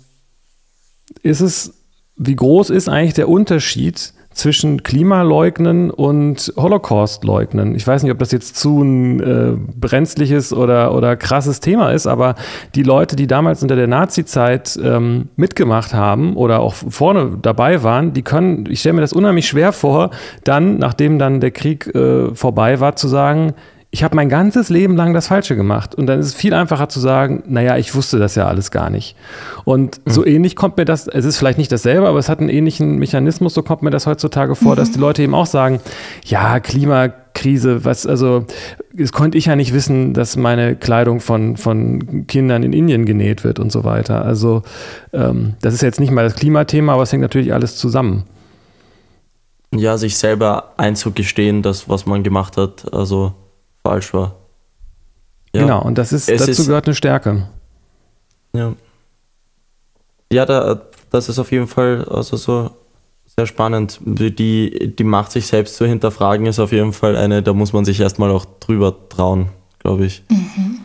ist 1.21 1.41
es, 1.41 1.73
wie 2.15 2.35
groß 2.35 2.69
ist 2.69 2.87
eigentlich 2.87 3.13
der 3.13 3.27
Unterschied 3.27 4.13
zwischen 4.33 4.83
Klimaleugnen 4.83 5.91
und 5.91 6.53
Holocaust-Leugnen. 6.57 7.75
Ich 7.75 7.85
weiß 7.85 8.03
nicht, 8.03 8.11
ob 8.11 8.19
das 8.19 8.31
jetzt 8.31 8.55
zu 8.55 8.81
ein 8.81 9.19
äh, 9.19 9.53
brenzliches 9.75 10.53
oder, 10.53 10.93
oder 10.95 11.15
krasses 11.15 11.59
Thema 11.59 11.91
ist, 11.91 12.07
aber 12.07 12.35
die 12.75 12.83
Leute, 12.83 13.15
die 13.15 13.27
damals 13.27 13.61
unter 13.61 13.75
der 13.75 13.87
Nazi-Zeit 13.87 14.79
ähm, 14.83 15.29
mitgemacht 15.35 15.93
haben 15.93 16.35
oder 16.35 16.59
auch 16.59 16.73
vorne 16.73 17.37
dabei 17.41 17.83
waren, 17.83 18.13
die 18.13 18.23
können, 18.23 18.65
ich 18.69 18.79
stelle 18.79 18.93
mir 18.93 19.01
das 19.01 19.13
unheimlich 19.13 19.47
schwer 19.47 19.71
vor, 19.71 20.11
dann, 20.43 20.77
nachdem 20.77 21.19
dann 21.19 21.39
der 21.39 21.51
Krieg 21.51 21.93
äh, 21.95 22.33
vorbei 22.33 22.79
war, 22.79 22.95
zu 22.95 23.07
sagen, 23.07 23.53
ich 23.93 24.03
habe 24.03 24.15
mein 24.15 24.27
ganzes 24.27 24.69
Leben 24.69 24.95
lang 24.95 25.13
das 25.13 25.27
Falsche 25.27 25.55
gemacht. 25.55 25.93
Und 25.93 26.07
dann 26.07 26.19
ist 26.19 26.25
es 26.25 26.33
viel 26.33 26.55
einfacher 26.55 26.89
zu 26.89 26.99
sagen, 26.99 27.43
naja, 27.45 27.77
ich 27.77 27.93
wusste 27.93 28.17
das 28.17 28.33
ja 28.33 28.47
alles 28.47 28.71
gar 28.71 28.89
nicht. 28.89 29.15
Und 29.65 30.01
mhm. 30.03 30.11
so 30.11 30.25
ähnlich 30.25 30.55
kommt 30.55 30.77
mir 30.77 30.85
das, 30.85 31.07
es 31.07 31.25
ist 31.25 31.37
vielleicht 31.37 31.59
nicht 31.59 31.71
dasselbe, 31.71 32.07
aber 32.07 32.17
es 32.17 32.27
hat 32.27 32.39
einen 32.39 32.49
ähnlichen 32.49 32.97
Mechanismus, 32.97 33.53
so 33.53 33.61
kommt 33.61 33.83
mir 33.83 33.91
das 33.91 34.07
heutzutage 34.07 34.55
vor, 34.55 34.71
mhm. 34.71 34.77
dass 34.77 34.91
die 34.93 34.97
Leute 34.97 35.21
eben 35.21 35.35
auch 35.35 35.45
sagen, 35.45 35.79
ja, 36.25 36.59
Klimakrise, 36.59 37.85
was, 37.85 38.07
also, 38.07 38.47
es 38.97 39.11
konnte 39.11 39.37
ich 39.37 39.45
ja 39.45 39.55
nicht 39.55 39.75
wissen, 39.75 40.15
dass 40.15 40.37
meine 40.37 40.75
Kleidung 40.75 41.19
von, 41.19 41.55
von 41.55 42.25
Kindern 42.25 42.63
in 42.63 42.73
Indien 42.73 43.05
genäht 43.05 43.43
wird 43.43 43.59
und 43.59 43.71
so 43.71 43.83
weiter. 43.83 44.25
Also, 44.25 44.63
ähm, 45.13 45.53
das 45.61 45.75
ist 45.75 45.83
jetzt 45.83 45.99
nicht 45.99 46.11
mal 46.11 46.23
das 46.23 46.33
Klimathema, 46.33 46.93
aber 46.93 47.03
es 47.03 47.11
hängt 47.11 47.21
natürlich 47.21 47.53
alles 47.53 47.75
zusammen. 47.75 48.23
Ja, 49.71 49.99
sich 49.99 50.17
selber 50.17 50.73
einzugestehen, 50.77 51.61
das, 51.61 51.87
was 51.87 52.07
man 52.07 52.23
gemacht 52.23 52.57
hat, 52.57 52.91
also 52.91 53.33
falsch 53.83 54.13
war. 54.13 54.35
Ja. 55.53 55.61
Genau, 55.61 55.81
und 55.83 55.97
das 55.97 56.13
ist, 56.13 56.29
dazu 56.29 56.49
ist, 56.49 56.65
gehört 56.65 56.87
eine 56.87 56.95
Stärke. 56.95 57.47
Ja. 58.55 58.73
Ja, 60.31 60.45
da, 60.45 60.81
das 61.11 61.29
ist 61.29 61.37
auf 61.37 61.51
jeden 61.51 61.67
Fall 61.67 62.05
also 62.05 62.37
so 62.37 62.71
sehr 63.35 63.45
spannend. 63.45 63.99
Die, 64.03 64.95
die 64.95 65.03
Macht, 65.03 65.31
sich 65.31 65.47
selbst 65.47 65.75
zu 65.75 65.85
hinterfragen, 65.85 66.45
ist 66.45 66.59
auf 66.59 66.71
jeden 66.71 66.93
Fall 66.93 67.15
eine, 67.15 67.43
da 67.43 67.53
muss 67.53 67.73
man 67.73 67.85
sich 67.85 67.99
erstmal 67.99 68.31
auch 68.31 68.45
drüber 68.59 68.95
trauen, 69.09 69.49
glaube 69.79 70.05
ich. 70.05 70.23
Mhm. 70.29 70.79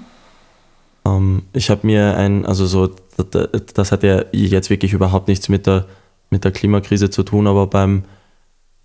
Ähm, 1.05 1.43
ich 1.53 1.71
habe 1.71 1.87
mir 1.87 2.17
ein, 2.17 2.45
also 2.45 2.67
so, 2.67 2.91
das, 3.17 3.49
das 3.75 3.93
hat 3.93 4.03
ja 4.03 4.25
jetzt 4.33 4.71
wirklich 4.71 4.93
überhaupt 4.93 5.29
nichts 5.29 5.49
mit 5.49 5.67
der, 5.67 5.87
mit 6.31 6.45
der 6.45 6.53
Klimakrise 6.53 7.11
zu 7.11 7.23
tun, 7.23 7.47
aber 7.47 7.67
beim, 7.67 8.05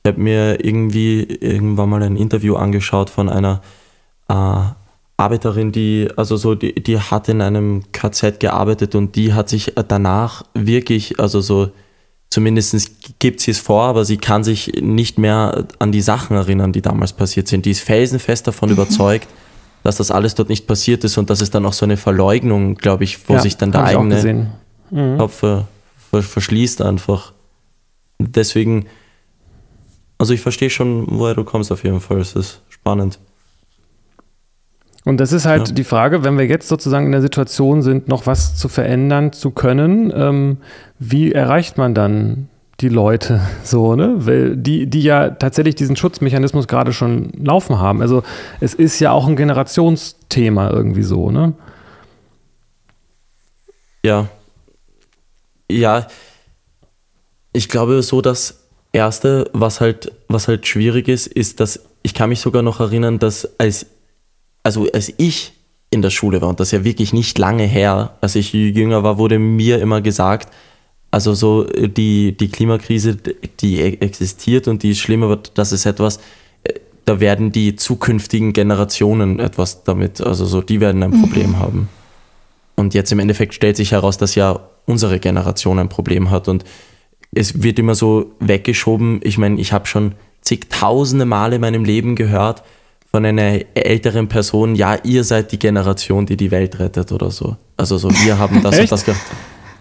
ich 0.04 0.12
habe 0.12 0.22
mir 0.22 0.64
irgendwie 0.64 1.24
irgendwann 1.24 1.90
mal 1.90 2.04
ein 2.04 2.16
Interview 2.16 2.56
angeschaut 2.56 3.10
von 3.10 3.30
einer 3.30 3.62
äh, 4.30 4.64
Arbeiterin, 5.18 5.72
die, 5.72 6.10
also 6.16 6.38
so, 6.38 6.56
die, 6.56 6.74
die 6.74 7.00
hat 7.00 7.30
in 7.30 7.42
einem 7.42 7.84
KZ 7.92 8.40
gearbeitet 8.40 8.96
und 8.96 9.16
die 9.16 9.34
hat 9.34 9.48
sich 9.50 9.74
danach 9.88 10.44
wirklich, 10.54 11.20
also 11.20 11.40
so, 11.40 11.72
zumindest 12.30 13.20
gibt 13.20 13.40
sie 13.40 13.52
es 13.52 13.60
vor, 13.60 13.84
aber 13.84 14.06
sie 14.06 14.18
kann 14.18 14.44
sich 14.44 14.74
nicht 14.82 15.20
mehr 15.20 15.66
an 15.80 15.92
die 15.92 16.02
Sachen 16.02 16.36
erinnern, 16.36 16.74
die 16.74 16.82
damals 16.82 17.14
passiert 17.14 17.48
sind. 17.48 17.66
Die 17.66 17.72
ist 17.72 17.82
felsenfest 17.82 18.48
davon 18.48 18.70
mhm. 18.70 18.76
überzeugt, 18.76 19.28
dass 19.84 19.98
das 19.98 20.10
alles 20.10 20.34
dort 20.34 20.50
nicht 20.50 20.66
passiert 20.66 21.04
ist 21.04 21.18
und 21.18 21.30
dass 21.30 21.42
es 21.42 21.52
dann 21.52 21.66
auch 21.66 21.74
so 21.74 21.86
eine 21.86 21.98
Verleugnung, 21.98 22.76
glaube 22.76 23.04
ich, 23.04 23.30
wo 23.30 23.34
ja, 23.34 23.40
sich 23.40 23.58
dann 23.58 23.72
der 23.72 23.84
eigene 23.84 24.52
mhm. 24.90 25.18
Kopf 25.20 25.36
ver, 25.36 25.68
ver, 26.10 26.24
verschließt 26.24 26.82
einfach. 26.82 27.34
Deswegen, 28.18 28.88
also 30.18 30.34
ich 30.34 30.42
verstehe 30.42 30.70
schon, 30.70 31.06
woher 31.08 31.36
du 31.36 31.44
kommst 31.44 31.72
auf 31.72 31.84
jeden 31.84 32.02
Fall. 32.02 32.20
Es 32.20 32.34
ist 32.34 32.62
spannend. 32.70 33.20
Und 35.06 35.20
das 35.20 35.34
ist 35.34 35.46
halt 35.46 35.70
ja. 35.70 35.74
die 35.74 35.84
Frage, 35.84 36.24
wenn 36.24 36.38
wir 36.38 36.46
jetzt 36.46 36.68
sozusagen 36.68 37.06
in 37.06 37.12
der 37.12 37.22
Situation 37.22 37.82
sind, 37.82 38.08
noch 38.08 38.26
was 38.26 38.56
zu 38.56 38.70
verändern 38.70 39.34
zu 39.34 39.52
können, 39.52 40.14
ähm, 40.16 40.58
wie 40.98 41.34
erreicht 41.34 41.78
man 41.78 41.94
dann 41.94 42.48
die 42.80 42.90
Leute 42.90 43.42
so, 43.64 43.96
ne? 43.96 44.16
Weil 44.18 44.56
die, 44.56 44.88
die 44.88 45.02
ja 45.02 45.30
tatsächlich 45.30 45.76
diesen 45.76 45.96
Schutzmechanismus 45.96 46.68
gerade 46.68 46.94
schon 46.94 47.32
laufen 47.34 47.80
haben. 47.80 48.02
Also 48.02 48.24
es 48.60 48.74
ist 48.74 49.00
ja 49.00 49.12
auch 49.12 49.28
ein 49.28 49.36
Generationsthema 49.36 50.70
irgendwie 50.70 51.04
so, 51.04 51.32
ne? 51.32 51.54
Ja. 54.06 54.28
Ja. 55.70 56.08
Ich 57.52 57.70
glaube 57.70 58.02
so, 58.02 58.22
das 58.22 58.68
Erste, 58.94 59.50
was 59.54 59.82
halt, 59.82 60.12
was 60.28 60.48
halt 60.48 60.68
schwierig 60.68 61.08
ist, 61.08 61.28
ist, 61.28 61.60
dass 61.60 61.80
ich 62.04 62.14
kann 62.14 62.30
mich 62.30 62.42
sogar 62.42 62.62
noch 62.62 62.80
erinnern, 62.80 63.18
dass 63.18 63.60
als 63.60 63.86
also 64.64 64.88
als 64.92 65.14
ich 65.18 65.54
in 65.90 66.02
der 66.02 66.10
Schule 66.10 66.42
war, 66.42 66.50
und 66.50 66.60
das 66.60 66.70
ist 66.70 66.72
ja 66.72 66.84
wirklich 66.84 67.14
nicht 67.14 67.38
lange 67.38 67.66
her, 67.66 68.16
als 68.22 68.36
ich 68.36 68.54
jünger 68.54 69.04
war, 69.04 69.18
wurde 69.18 69.38
mir 69.38 69.80
immer 69.80 70.02
gesagt, 70.02 70.52
also 71.12 71.36
so 71.36 71.66
die, 71.66 72.36
die 72.36 72.48
Klimakrise, 72.48 73.16
die 73.60 73.80
e-, 73.80 73.98
existiert 74.00 74.68
und 74.68 74.82
die 74.82 74.92
ist 74.92 75.00
schlimm, 75.00 75.22
aber 75.22 75.38
das 75.54 75.72
ist 75.72 75.86
etwas, 75.86 76.18
äh, 76.64 76.74
da 77.06 77.20
werden 77.20 77.52
die 77.52 77.76
zukünftigen 77.76 78.54
Generationen 78.54 79.40
etwas 79.40 79.84
damit, 79.84 80.22
also 80.22 80.46
so, 80.46 80.62
die 80.62 80.80
werden 80.80 81.04
ein 81.04 81.12
mhm. 81.12 81.22
Problem 81.22 81.60
haben. 81.60 81.90
Und 82.76 82.96
jetzt 82.96 83.12
im 83.12 83.20
Endeffekt 83.20 83.54
stellt 83.54 83.78
sich 83.78 83.92
heraus, 83.92 84.18
dass 84.18 84.34
ja 84.34 84.60
unsere 84.86 85.20
Generation 85.20 85.78
ein 85.78 85.90
Problem 85.90 86.32
hat 86.32 86.48
und 86.48 86.64
es 87.36 87.62
wird 87.62 87.78
immer 87.78 87.96
so 87.96 88.32
weggeschoben. 88.40 89.20
Ich 89.24 89.38
meine, 89.38 89.60
ich 89.60 89.74
habe 89.74 89.86
schon 89.86 90.14
zigtausende 90.42 91.26
Male 91.26 91.56
in 91.56 91.62
meinem 91.62 91.86
Leben 91.86 92.16
gehört, 92.16 92.64
von 93.16 93.26
einer 93.26 93.60
älteren 93.76 94.28
Person, 94.28 94.74
ja, 94.74 94.98
ihr 95.04 95.24
seid 95.24 95.52
die 95.52 95.60
Generation, 95.60 96.26
die 96.26 96.36
die 96.36 96.50
Welt 96.50 96.80
rettet 96.80 97.12
oder 97.12 97.30
so. 97.30 97.56
Also 97.78 98.00
so, 98.00 98.10
wir 98.10 98.40
haben 98.40 98.64
das 98.64 98.80
und 98.80 98.92
das 98.92 99.06
gemacht. 99.06 99.22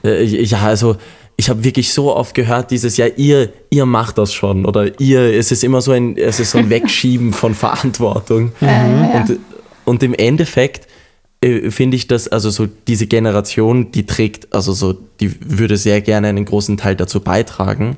Äh, 0.05 0.25
ja, 0.25 0.61
also 0.61 0.97
ich 1.39 1.49
habe 1.49 1.65
wirklich 1.65 1.95
so 1.95 2.15
oft 2.15 2.35
gehört, 2.35 2.71
dieses 2.71 2.99
ja, 2.99 3.07
ihr, 3.07 3.51
ihr 3.71 3.87
macht 3.87 4.19
das 4.19 4.35
schon 4.35 4.67
oder 4.67 5.01
ihr, 5.01 5.21
es 5.21 5.51
ist 5.51 5.65
immer 5.65 5.81
so 5.81 5.93
ein, 5.93 6.19
es 6.19 6.41
ist 6.41 6.51
so 6.51 6.59
ein 6.59 6.69
Wegschieben 6.71 7.33
von 7.33 7.55
Verantwortung. 7.55 8.53
Mhm. 8.61 9.11
Und, 9.15 9.39
und 9.87 10.03
im 10.03 10.13
Endeffekt 10.13 10.87
äh, 11.41 11.71
finde 11.71 11.97
ich, 11.97 12.07
dass 12.07 12.29
also 12.29 12.51
so 12.51 12.67
diese 12.87 13.07
Generation, 13.07 13.93
die 13.93 14.05
trägt, 14.05 14.53
also 14.53 14.75
so, 14.75 14.93
die 15.21 15.35
würde 15.41 15.79
sehr 15.79 16.03
gerne 16.03 16.29
einen 16.29 16.45
großen 16.45 16.77
Teil 16.77 16.97
dazu 16.97 17.21
beitragen. 17.21 17.97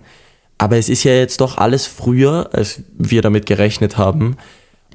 Aber 0.58 0.76
es 0.76 0.88
ist 0.88 1.02
ja 1.02 1.12
jetzt 1.12 1.40
doch 1.40 1.58
alles 1.58 1.88
früher, 1.88 2.50
als 2.52 2.82
wir 2.96 3.20
damit 3.20 3.46
gerechnet 3.46 3.96
haben. 3.98 4.36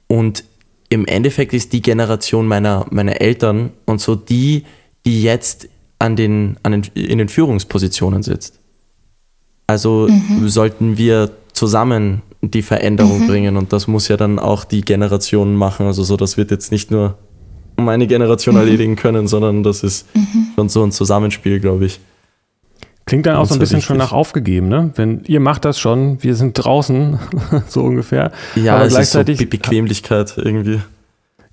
Und 0.09 0.43
im 0.89 1.05
Endeffekt 1.05 1.53
ist 1.53 1.71
die 1.71 1.81
Generation 1.81 2.47
meiner, 2.47 2.85
meiner 2.89 3.21
Eltern 3.21 3.71
und 3.85 4.01
so 4.01 4.15
die, 4.15 4.65
die 5.05 5.21
jetzt 5.23 5.69
an 5.99 6.15
den, 6.15 6.57
an 6.63 6.71
den, 6.71 6.83
in 6.95 7.19
den 7.19 7.29
Führungspositionen 7.29 8.23
sitzt. 8.23 8.59
Also 9.67 10.07
mhm. 10.09 10.49
sollten 10.49 10.97
wir 10.97 11.29
zusammen 11.53 12.23
die 12.41 12.63
Veränderung 12.63 13.21
mhm. 13.21 13.27
bringen 13.27 13.57
und 13.57 13.71
das 13.71 13.87
muss 13.87 14.07
ja 14.07 14.17
dann 14.17 14.39
auch 14.39 14.63
die 14.63 14.81
Generation 14.81 15.55
machen. 15.55 15.85
Also 15.85 16.03
so, 16.03 16.17
das 16.17 16.37
wird 16.37 16.51
jetzt 16.51 16.71
nicht 16.71 16.89
nur 16.89 17.17
meine 17.75 18.07
Generation 18.07 18.55
mhm. 18.55 18.61
erledigen 18.61 18.95
können, 18.95 19.27
sondern 19.27 19.61
das 19.61 19.83
ist 19.83 20.07
mhm. 20.15 20.47
schon 20.55 20.69
so 20.69 20.83
ein 20.83 20.91
Zusammenspiel, 20.91 21.59
glaube 21.59 21.85
ich. 21.85 21.99
Klingt 23.09 23.25
dann 23.25 23.37
auch 23.37 23.45
so 23.45 23.55
ein 23.55 23.59
bisschen 23.59 23.81
schon 23.81 23.97
nach 23.97 24.11
aufgegeben, 24.11 24.67
ne? 24.67 24.91
Wenn 24.95 25.23
ihr 25.25 25.39
macht 25.39 25.65
das 25.65 25.79
schon, 25.79 26.21
wir 26.21 26.35
sind 26.35 26.53
draußen, 26.53 27.19
so 27.67 27.81
ungefähr. 27.81 28.31
Ja, 28.55 28.75
aber 28.75 28.87
gleichzeitig 28.87 29.39
so 29.39 29.45
Bequemlichkeit 29.47 30.35
irgendwie. 30.37 30.79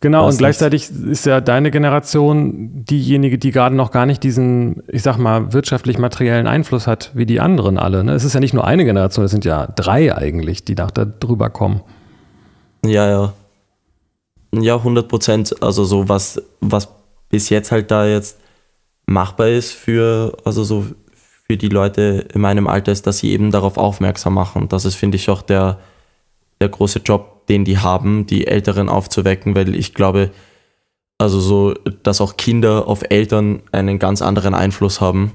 Genau, 0.01 0.29
und 0.29 0.37
gleichzeitig 0.37 0.91
ist 0.91 1.25
ja 1.25 1.41
deine 1.41 1.71
Generation 1.71 2.85
diejenige, 2.85 3.39
die 3.39 3.51
gerade 3.51 3.75
noch 3.75 3.91
gar 3.91 4.05
nicht 4.05 4.23
diesen, 4.23 4.83
ich 4.89 5.03
sag 5.03 5.17
mal, 5.17 5.55
wirtschaftlich 5.55 5.97
materiellen 5.97 6.47
Einfluss 6.47 6.87
hat, 6.87 7.13
wie 7.15 7.25
die 7.25 7.41
anderen 7.41 7.79
alle. 7.79 8.05
Ne? 8.05 8.13
Es 8.13 8.23
ist 8.23 8.35
ja 8.35 8.41
nicht 8.41 8.53
nur 8.53 8.67
eine 8.67 8.85
Generation, 8.85 9.25
es 9.25 9.31
sind 9.31 9.47
ja 9.47 9.67
drei 9.67 10.15
eigentlich, 10.15 10.65
die 10.65 10.75
da 10.75 10.89
drüber 10.89 11.49
kommen. 11.49 11.81
Ja, 12.85 13.09
ja. 13.09 13.33
Ja, 14.53 14.77
100 14.77 15.09
Prozent. 15.09 15.63
Also 15.63 15.85
so 15.85 16.11
was, 16.11 16.43
was 16.61 16.89
bis 17.31 17.49
jetzt 17.49 17.73
halt 17.73 17.91
da 17.91 18.07
jetzt 18.07 18.39
machbar 19.07 19.49
ist 19.49 19.73
für, 19.73 20.37
also 20.45 20.63
so 20.63 20.85
für 21.49 21.57
die 21.57 21.69
Leute 21.69 22.27
in 22.35 22.41
meinem 22.41 22.67
Alter 22.67 22.93
ist, 22.93 23.07
dass 23.07 23.19
sie 23.19 23.31
eben 23.31 23.51
darauf 23.51 23.79
aufmerksam 23.79 24.35
machen. 24.35 24.69
Das 24.69 24.85
ist, 24.85 24.97
finde 24.97 25.17
ich, 25.17 25.31
auch 25.31 25.43
der, 25.43 25.79
der 26.61 26.69
große 26.69 27.01
Job, 27.01 27.47
den 27.47 27.65
die 27.65 27.79
haben, 27.79 28.27
die 28.27 28.47
Älteren 28.47 28.89
aufzuwecken, 28.89 29.55
weil 29.55 29.75
ich 29.75 29.95
glaube, 29.95 30.31
also 31.19 31.41
so, 31.41 31.75
dass 32.03 32.21
auch 32.21 32.37
Kinder 32.37 32.89
auf 32.89 33.03
Eltern 33.09 33.63
einen 33.73 33.99
ganz 33.99 34.23
anderen 34.23 34.55
Einfluss 34.55 35.01
haben. 35.01 35.33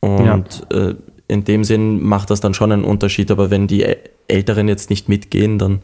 Und 0.00 0.24
ja. 0.24 0.44
äh, 0.70 0.94
in 1.28 1.44
dem 1.44 1.64
Sinn 1.64 2.02
macht 2.02 2.30
das 2.30 2.40
dann 2.40 2.54
schon 2.54 2.70
einen 2.70 2.84
Unterschied, 2.84 3.30
aber 3.30 3.50
wenn 3.50 3.66
die 3.66 3.84
Älteren 4.28 4.68
jetzt 4.68 4.90
nicht 4.90 5.08
mitgehen, 5.08 5.58
dann, 5.58 5.82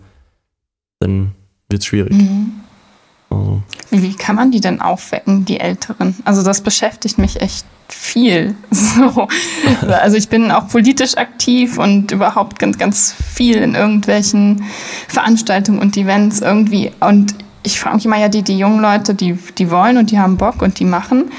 dann 1.00 1.32
wird 1.68 1.82
es 1.82 1.86
schwierig. 1.86 2.12
Mhm. 2.12 2.52
Also. 3.32 3.62
Wie 3.90 4.14
kann 4.14 4.36
man 4.36 4.50
die 4.50 4.60
denn 4.60 4.80
aufwecken, 4.80 5.44
die 5.44 5.60
Älteren? 5.60 6.16
Also 6.24 6.42
das 6.42 6.60
beschäftigt 6.60 7.18
mich 7.18 7.40
echt 7.40 7.66
viel. 7.88 8.54
So. 8.70 9.28
Also 9.86 10.16
ich 10.16 10.28
bin 10.28 10.50
auch 10.50 10.68
politisch 10.68 11.16
aktiv 11.16 11.78
und 11.78 12.10
überhaupt 12.10 12.58
ganz, 12.58 12.78
ganz 12.78 13.14
viel 13.34 13.56
in 13.56 13.74
irgendwelchen 13.74 14.64
Veranstaltungen 15.08 15.78
und 15.78 15.96
Events 15.96 16.40
irgendwie. 16.40 16.90
Und 17.00 17.34
ich 17.62 17.78
frage 17.78 17.96
mich 17.96 18.06
immer 18.06 18.18
ja, 18.18 18.28
die, 18.28 18.42
die 18.42 18.58
jungen 18.58 18.80
Leute, 18.80 19.14
die, 19.14 19.38
die 19.58 19.70
wollen 19.70 19.96
und 19.98 20.10
die 20.10 20.18
haben 20.18 20.36
Bock 20.36 20.62
und 20.62 20.78
die 20.78 20.84
machen. 20.84 21.30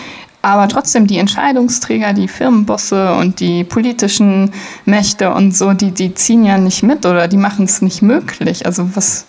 Aber 0.42 0.68
trotzdem 0.68 1.08
die 1.08 1.20
Entscheidungsträger, 1.20 2.14
die 2.14 2.28
Firmenbosse 2.28 3.14
und 3.16 3.40
die 3.40 3.64
politischen 3.64 4.52
Mächte 4.86 5.34
und 5.34 5.56
so, 5.56 5.74
die, 5.74 5.92
die 5.92 6.14
ziehen 6.14 6.44
ja 6.44 6.58
nicht 6.58 6.84
mit 6.84 7.06
oder 7.06 7.28
die 7.28 7.38
machen 7.38 7.66
es 7.66 7.82
nicht 7.82 8.02
möglich. 8.02 8.66
Also 8.66 8.96
was, 8.96 9.26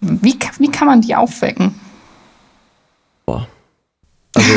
wie, 0.00 0.38
wie 0.58 0.70
kann 0.70 0.86
man 0.86 1.00
die 1.00 1.14
aufwecken? 1.14 1.74
Boah. 3.26 3.46
Also 4.34 4.52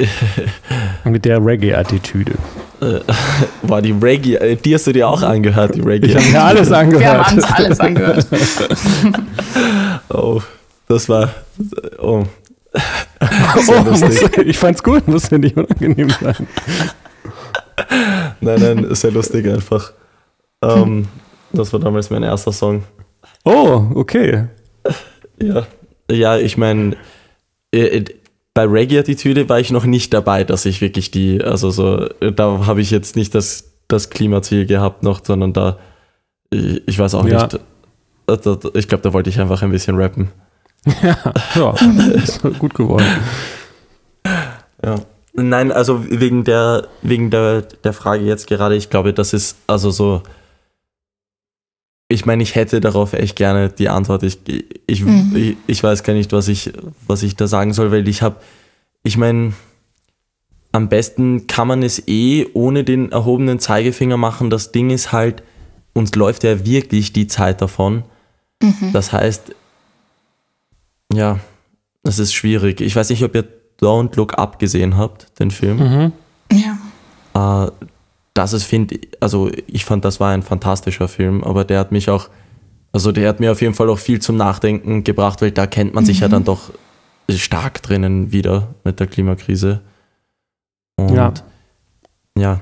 Mit 1.04 1.24
der 1.24 1.44
Reggae-Attitüde. 1.44 2.32
Äh, 2.80 3.00
war 3.62 3.82
die 3.82 3.92
Reggae, 3.92 4.36
äh, 4.36 4.56
die 4.56 4.74
hast 4.74 4.86
du 4.86 4.92
dir 4.92 5.08
auch 5.08 5.22
angehört, 5.22 5.74
die 5.74 5.80
Reggae. 5.80 6.08
Ich 6.08 6.16
habe 6.16 6.26
mir 6.26 6.42
alles 6.42 6.72
angehört. 6.72 7.02
Wir 7.14 7.26
haben 7.26 7.36
uns 7.36 7.44
alles 7.44 7.80
angehört. 7.80 8.26
oh, 10.08 10.40
das 10.88 11.08
war. 11.08 11.30
Oh. 11.98 12.24
oh 12.72 13.82
muss, 13.82 14.02
ich 14.44 14.58
fand's 14.58 14.82
gut, 14.82 15.06
muss 15.08 15.28
ja 15.30 15.38
nicht 15.38 15.56
unangenehm 15.56 16.10
sein. 16.10 16.46
nein, 18.40 18.60
nein, 18.60 18.84
ist 18.84 19.04
ja 19.04 19.10
lustig 19.10 19.46
einfach. 19.48 19.92
Um, 20.60 21.08
das 21.52 21.72
war 21.72 21.80
damals 21.80 22.10
mein 22.10 22.22
erster 22.22 22.52
Song. 22.52 22.84
Oh, 23.44 23.86
okay. 23.94 24.46
Ja, 25.42 25.66
ja 26.10 26.36
ich 26.38 26.56
meine, 26.56 26.96
äh, 27.72 28.04
bei 28.54 28.64
Reggae-Attitüde 28.64 29.48
war 29.48 29.60
ich 29.60 29.70
noch 29.70 29.84
nicht 29.84 30.12
dabei, 30.12 30.44
dass 30.44 30.66
ich 30.66 30.80
wirklich 30.80 31.10
die, 31.10 31.42
also 31.42 31.70
so, 31.70 32.08
da 32.18 32.66
habe 32.66 32.80
ich 32.80 32.90
jetzt 32.90 33.16
nicht 33.16 33.34
das, 33.34 33.72
das 33.88 34.10
Klimaziel 34.10 34.66
gehabt 34.66 35.02
noch, 35.02 35.24
sondern 35.24 35.52
da, 35.52 35.78
ich, 36.50 36.82
ich 36.86 36.98
weiß 36.98 37.14
auch 37.14 37.26
ja. 37.26 37.44
nicht, 37.44 37.60
ich 38.74 38.88
glaube, 38.88 39.02
da 39.02 39.12
wollte 39.12 39.30
ich 39.30 39.40
einfach 39.40 39.62
ein 39.62 39.70
bisschen 39.70 39.96
rappen. 39.96 40.30
Ja, 41.02 41.16
ja 41.54 41.74
ist 42.14 42.42
gut 42.58 42.74
geworden. 42.74 43.06
Ja. 44.84 44.96
Nein, 45.32 45.70
also 45.70 46.04
wegen 46.10 46.44
der, 46.44 46.88
wegen 47.02 47.30
der, 47.30 47.62
der 47.62 47.92
Frage 47.92 48.24
jetzt 48.24 48.48
gerade, 48.48 48.74
ich 48.74 48.90
glaube, 48.90 49.12
das 49.12 49.32
ist 49.32 49.56
also 49.66 49.90
so, 49.90 50.22
ich 52.10 52.26
meine, 52.26 52.42
ich 52.42 52.56
hätte 52.56 52.80
darauf 52.80 53.12
echt 53.12 53.36
gerne 53.36 53.68
die 53.68 53.88
Antwort. 53.88 54.24
Ich, 54.24 54.40
ich, 54.86 55.04
mhm. 55.04 55.32
ich, 55.34 55.56
ich, 55.68 55.82
weiß 55.82 56.02
gar 56.02 56.12
nicht, 56.12 56.32
was 56.32 56.48
ich, 56.48 56.72
was 57.06 57.22
ich 57.22 57.36
da 57.36 57.46
sagen 57.46 57.72
soll, 57.72 57.92
weil 57.92 58.08
ich 58.08 58.20
habe, 58.20 58.36
ich 59.04 59.16
meine, 59.16 59.52
am 60.72 60.88
besten 60.88 61.46
kann 61.46 61.68
man 61.68 61.84
es 61.84 62.08
eh 62.08 62.48
ohne 62.52 62.82
den 62.82 63.12
erhobenen 63.12 63.60
Zeigefinger 63.60 64.16
machen. 64.16 64.50
Das 64.50 64.72
Ding 64.72 64.90
ist 64.90 65.12
halt, 65.12 65.44
uns 65.92 66.12
läuft 66.16 66.42
ja 66.42 66.66
wirklich 66.66 67.12
die 67.12 67.28
Zeit 67.28 67.62
davon. 67.62 68.02
Mhm. 68.60 68.92
Das 68.92 69.12
heißt, 69.12 69.54
ja, 71.12 71.38
es 72.02 72.18
ist 72.18 72.34
schwierig. 72.34 72.80
Ich 72.80 72.96
weiß 72.96 73.08
nicht, 73.10 73.22
ob 73.22 73.36
ihr 73.36 73.44
Don't 73.80 74.16
Look 74.16 74.36
Up 74.36 74.58
gesehen 74.58 74.96
habt, 74.96 75.38
den 75.38 75.52
Film. 75.52 75.78
Mhm. 75.78 76.12
Ja. 76.52 77.66
Äh, 77.66 77.70
das 78.34 78.52
ist, 78.52 78.64
finde 78.64 79.00
also 79.20 79.50
ich 79.66 79.84
fand, 79.84 80.04
das 80.04 80.20
war 80.20 80.30
ein 80.30 80.42
fantastischer 80.42 81.08
Film, 81.08 81.42
aber 81.42 81.64
der 81.64 81.78
hat 81.78 81.92
mich 81.92 82.10
auch, 82.10 82.28
also 82.92 83.12
der 83.12 83.28
hat 83.28 83.40
mir 83.40 83.52
auf 83.52 83.60
jeden 83.60 83.74
Fall 83.74 83.90
auch 83.90 83.98
viel 83.98 84.20
zum 84.20 84.36
Nachdenken 84.36 85.04
gebracht, 85.04 85.42
weil 85.42 85.50
da 85.50 85.66
kennt 85.66 85.94
man 85.94 86.04
mhm. 86.04 86.06
sich 86.06 86.20
ja 86.20 86.28
mhm. 86.28 86.32
dann 86.32 86.44
doch 86.44 86.70
stark 87.28 87.82
drinnen 87.82 88.32
wieder 88.32 88.74
mit 88.84 89.00
der 89.00 89.06
Klimakrise. 89.06 89.80
Und 90.96 91.14
ja, 91.14 91.32
ja 92.36 92.60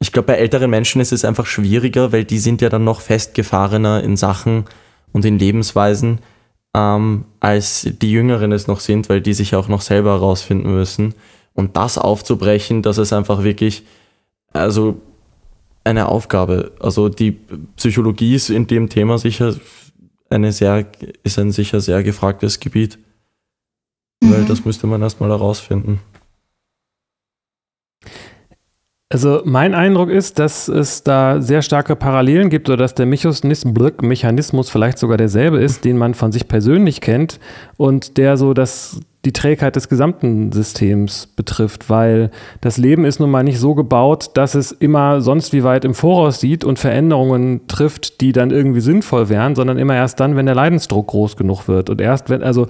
ich 0.00 0.12
glaube, 0.12 0.26
bei 0.26 0.34
älteren 0.34 0.70
Menschen 0.70 1.00
ist 1.00 1.12
es 1.12 1.24
einfach 1.24 1.46
schwieriger, 1.46 2.12
weil 2.12 2.24
die 2.24 2.38
sind 2.38 2.60
ja 2.60 2.68
dann 2.68 2.84
noch 2.84 3.00
festgefahrener 3.00 4.02
in 4.02 4.16
Sachen 4.16 4.64
und 5.12 5.24
in 5.24 5.38
Lebensweisen, 5.38 6.20
ähm, 6.74 7.24
als 7.40 7.88
die 8.00 8.12
Jüngeren 8.12 8.52
es 8.52 8.68
noch 8.68 8.80
sind, 8.80 9.08
weil 9.08 9.20
die 9.20 9.34
sich 9.34 9.56
auch 9.56 9.68
noch 9.68 9.80
selber 9.80 10.12
herausfinden 10.12 10.72
müssen. 10.72 11.14
Und 11.54 11.76
das 11.76 11.98
aufzubrechen, 11.98 12.82
dass 12.82 12.98
es 12.98 13.12
einfach 13.12 13.42
wirklich, 13.42 13.84
also 14.52 15.00
eine 15.88 16.08
Aufgabe. 16.08 16.72
Also 16.80 17.08
die 17.08 17.32
Psychologie 17.76 18.34
ist 18.34 18.50
in 18.50 18.66
dem 18.66 18.88
Thema 18.88 19.18
sicher 19.18 19.54
eine 20.30 20.52
sehr, 20.52 20.86
ist 21.22 21.38
ein 21.38 21.52
sicher 21.52 21.80
sehr 21.80 22.02
gefragtes 22.02 22.60
Gebiet. 22.60 22.98
Mhm. 24.20 24.32
Weil 24.32 24.44
das 24.44 24.64
müsste 24.64 24.86
man 24.86 25.02
erstmal 25.02 25.30
herausfinden. 25.30 26.00
Also 29.10 29.40
mein 29.46 29.74
Eindruck 29.74 30.10
ist, 30.10 30.38
dass 30.38 30.68
es 30.68 31.02
da 31.02 31.40
sehr 31.40 31.62
starke 31.62 31.96
Parallelen 31.96 32.50
gibt 32.50 32.68
oder 32.68 32.76
dass 32.76 32.94
der 32.94 33.06
Mechanismus 33.06 34.68
vielleicht 34.68 34.98
sogar 34.98 35.16
derselbe 35.16 35.58
ist, 35.60 35.86
den 35.86 35.96
man 35.96 36.12
von 36.12 36.30
sich 36.30 36.46
persönlich 36.46 37.00
kennt 37.00 37.40
und 37.78 38.18
der 38.18 38.36
so 38.36 38.52
das 38.52 39.00
die 39.24 39.32
Trägheit 39.32 39.76
des 39.76 39.88
gesamten 39.88 40.52
Systems 40.52 41.26
betrifft, 41.26 41.90
weil 41.90 42.30
das 42.60 42.76
Leben 42.76 43.04
ist 43.04 43.18
nun 43.18 43.30
mal 43.30 43.42
nicht 43.42 43.58
so 43.58 43.74
gebaut, 43.74 44.30
dass 44.34 44.54
es 44.54 44.72
immer 44.72 45.22
sonst 45.22 45.52
wie 45.52 45.64
weit 45.64 45.84
im 45.84 45.94
Voraus 45.94 46.38
sieht 46.38 46.62
und 46.62 46.78
Veränderungen 46.78 47.66
trifft, 47.66 48.20
die 48.20 48.32
dann 48.32 48.50
irgendwie 48.50 48.80
sinnvoll 48.80 49.28
wären, 49.28 49.54
sondern 49.54 49.78
immer 49.78 49.96
erst 49.96 50.20
dann, 50.20 50.36
wenn 50.36 50.46
der 50.46 50.54
Leidensdruck 50.54 51.08
groß 51.08 51.36
genug 51.36 51.66
wird. 51.66 51.90
Und 51.90 52.00
erst 52.00 52.30
wenn, 52.30 52.42
also 52.42 52.68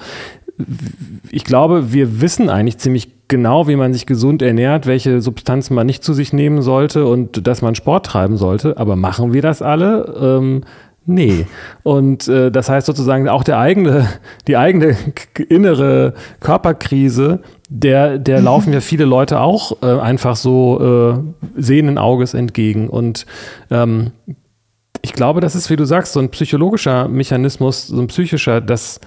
ich 1.30 1.44
glaube, 1.44 1.92
wir 1.92 2.20
wissen 2.20 2.48
eigentlich 2.48 2.78
ziemlich 2.78 3.17
genau, 3.28 3.68
wie 3.68 3.76
man 3.76 3.92
sich 3.92 4.06
gesund 4.06 4.42
ernährt, 4.42 4.86
welche 4.86 5.20
Substanzen 5.20 5.74
man 5.74 5.86
nicht 5.86 6.02
zu 6.02 6.14
sich 6.14 6.32
nehmen 6.32 6.62
sollte 6.62 7.06
und 7.06 7.46
dass 7.46 7.62
man 7.62 7.74
Sport 7.74 8.06
treiben 8.06 8.36
sollte. 8.36 8.76
Aber 8.78 8.96
machen 8.96 9.32
wir 9.32 9.42
das 9.42 9.62
alle? 9.62 10.14
Ähm, 10.20 10.62
Nee. 11.10 11.46
Und 11.84 12.28
äh, 12.28 12.50
das 12.50 12.68
heißt 12.68 12.86
sozusagen 12.86 13.30
auch 13.30 13.42
der 13.42 13.58
eigene, 13.58 14.06
die 14.46 14.58
eigene 14.58 14.94
innere 15.48 16.12
Körperkrise, 16.38 17.40
der, 17.70 18.18
der 18.18 18.40
mhm. 18.40 18.44
laufen 18.44 18.72
ja 18.74 18.80
viele 18.80 19.06
Leute 19.06 19.40
auch 19.40 19.82
äh, 19.82 19.86
einfach 19.86 20.36
so 20.36 21.16
äh, 21.16 21.60
sehenden 21.60 21.96
Auges 21.96 22.34
entgegen. 22.34 22.90
Und 22.90 23.24
ähm, 23.70 24.10
ich 25.00 25.14
glaube, 25.14 25.40
das 25.40 25.56
ist, 25.56 25.70
wie 25.70 25.76
du 25.76 25.86
sagst, 25.86 26.12
so 26.12 26.20
ein 26.20 26.28
psychologischer 26.28 27.08
Mechanismus, 27.08 27.86
so 27.86 27.98
ein 27.98 28.08
psychischer, 28.08 28.60
dass 28.60 29.00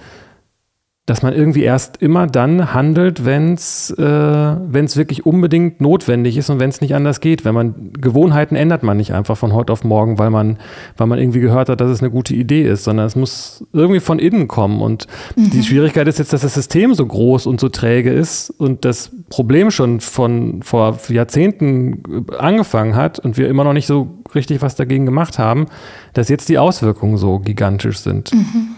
dass 1.12 1.20
man 1.20 1.34
irgendwie 1.34 1.62
erst 1.62 2.00
immer 2.00 2.26
dann 2.26 2.72
handelt, 2.72 3.26
wenn 3.26 3.52
es 3.52 3.90
äh, 3.90 4.02
wirklich 4.02 5.26
unbedingt 5.26 5.78
notwendig 5.78 6.38
ist 6.38 6.48
und 6.48 6.58
wenn 6.58 6.70
es 6.70 6.80
nicht 6.80 6.94
anders 6.94 7.20
geht. 7.20 7.44
Wenn 7.44 7.54
man 7.54 7.92
Gewohnheiten 7.92 8.56
ändert 8.56 8.82
man 8.82 8.96
nicht 8.96 9.12
einfach 9.12 9.36
von 9.36 9.52
heute 9.52 9.74
auf 9.74 9.84
morgen, 9.84 10.18
weil 10.18 10.30
man, 10.30 10.56
weil 10.96 11.06
man 11.06 11.18
irgendwie 11.18 11.40
gehört 11.40 11.68
hat, 11.68 11.82
dass 11.82 11.90
es 11.90 12.00
eine 12.00 12.10
gute 12.10 12.34
Idee 12.34 12.62
ist, 12.62 12.84
sondern 12.84 13.04
es 13.04 13.14
muss 13.14 13.62
irgendwie 13.74 14.00
von 14.00 14.18
innen 14.18 14.48
kommen. 14.48 14.80
Und 14.80 15.06
mhm. 15.36 15.50
die 15.50 15.62
Schwierigkeit 15.62 16.08
ist 16.08 16.18
jetzt, 16.18 16.32
dass 16.32 16.40
das 16.40 16.54
System 16.54 16.94
so 16.94 17.04
groß 17.04 17.44
und 17.44 17.60
so 17.60 17.68
träge 17.68 18.10
ist 18.10 18.48
und 18.48 18.86
das 18.86 19.10
Problem 19.28 19.70
schon 19.70 20.00
von 20.00 20.62
vor 20.62 20.98
Jahrzehnten 21.10 22.24
angefangen 22.38 22.96
hat 22.96 23.18
und 23.18 23.36
wir 23.36 23.50
immer 23.50 23.64
noch 23.64 23.74
nicht 23.74 23.86
so 23.86 24.16
richtig 24.34 24.62
was 24.62 24.76
dagegen 24.76 25.04
gemacht 25.04 25.38
haben, 25.38 25.66
dass 26.14 26.30
jetzt 26.30 26.48
die 26.48 26.56
Auswirkungen 26.56 27.18
so 27.18 27.38
gigantisch 27.38 27.98
sind. 27.98 28.32
Mhm. 28.32 28.68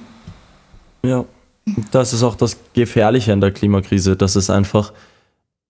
Ja. 1.04 1.24
Das 1.90 2.12
ist 2.12 2.22
auch 2.22 2.34
das 2.34 2.58
Gefährliche 2.74 3.32
an 3.32 3.40
der 3.40 3.50
Klimakrise, 3.50 4.16
dass 4.16 4.36
es 4.36 4.50
einfach, 4.50 4.92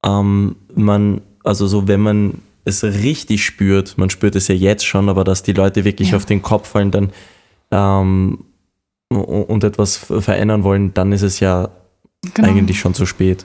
ähm, 0.05 0.57
man, 0.74 1.20
also 1.45 1.66
so, 1.66 1.86
wenn 1.86 2.01
man 2.01 2.40
es 2.64 2.82
richtig 2.82 3.45
spürt, 3.45 3.97
man 3.99 4.11
spürt 4.11 4.34
es 4.34 4.49
ja 4.49 4.55
jetzt 4.55 4.84
schon, 4.84 5.09
aber 5.09 5.24
dass 5.24 5.42
die 5.42 5.53
Leute 5.53 5.84
wirklich 5.84 6.11
ja. 6.11 6.16
auf 6.16 6.24
den 6.24 6.42
Kopf 6.42 6.68
fallen 6.68 6.90
dann 6.90 7.11
ähm, 7.70 8.45
und 9.09 9.62
etwas 9.62 9.97
verändern 9.97 10.64
wollen, 10.64 10.95
dann 10.95 11.12
ist 11.12 11.22
es 11.22 11.40
ja 11.40 11.68
genau. 12.34 12.49
eigentlich 12.49 12.80
schon 12.80 12.95
zu 12.95 13.07
spät. 13.07 13.45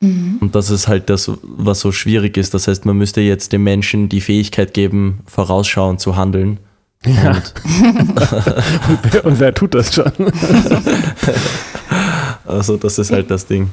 Mhm. 0.00 0.38
Und 0.40 0.54
das 0.54 0.70
ist 0.70 0.88
halt 0.88 1.10
das, 1.10 1.30
was 1.42 1.80
so 1.80 1.92
schwierig 1.92 2.36
ist. 2.36 2.54
Das 2.54 2.68
heißt, 2.68 2.86
man 2.86 2.96
müsste 2.96 3.20
jetzt 3.20 3.52
den 3.52 3.64
Menschen 3.64 4.08
die 4.08 4.20
Fähigkeit 4.20 4.72
geben, 4.72 5.20
vorausschauend 5.26 6.00
zu 6.00 6.16
handeln 6.16 6.58
ja. 7.04 7.30
Und, 7.30 7.54
und, 7.88 9.12
wer, 9.12 9.24
und, 9.24 9.40
wer, 9.40 9.54
tut 9.54 9.74
das 9.74 9.94
schon? 9.94 10.12
also 12.46 12.76
das 12.76 12.98
ist 12.98 13.12
halt 13.12 13.30
das 13.30 13.46
Ding. 13.46 13.70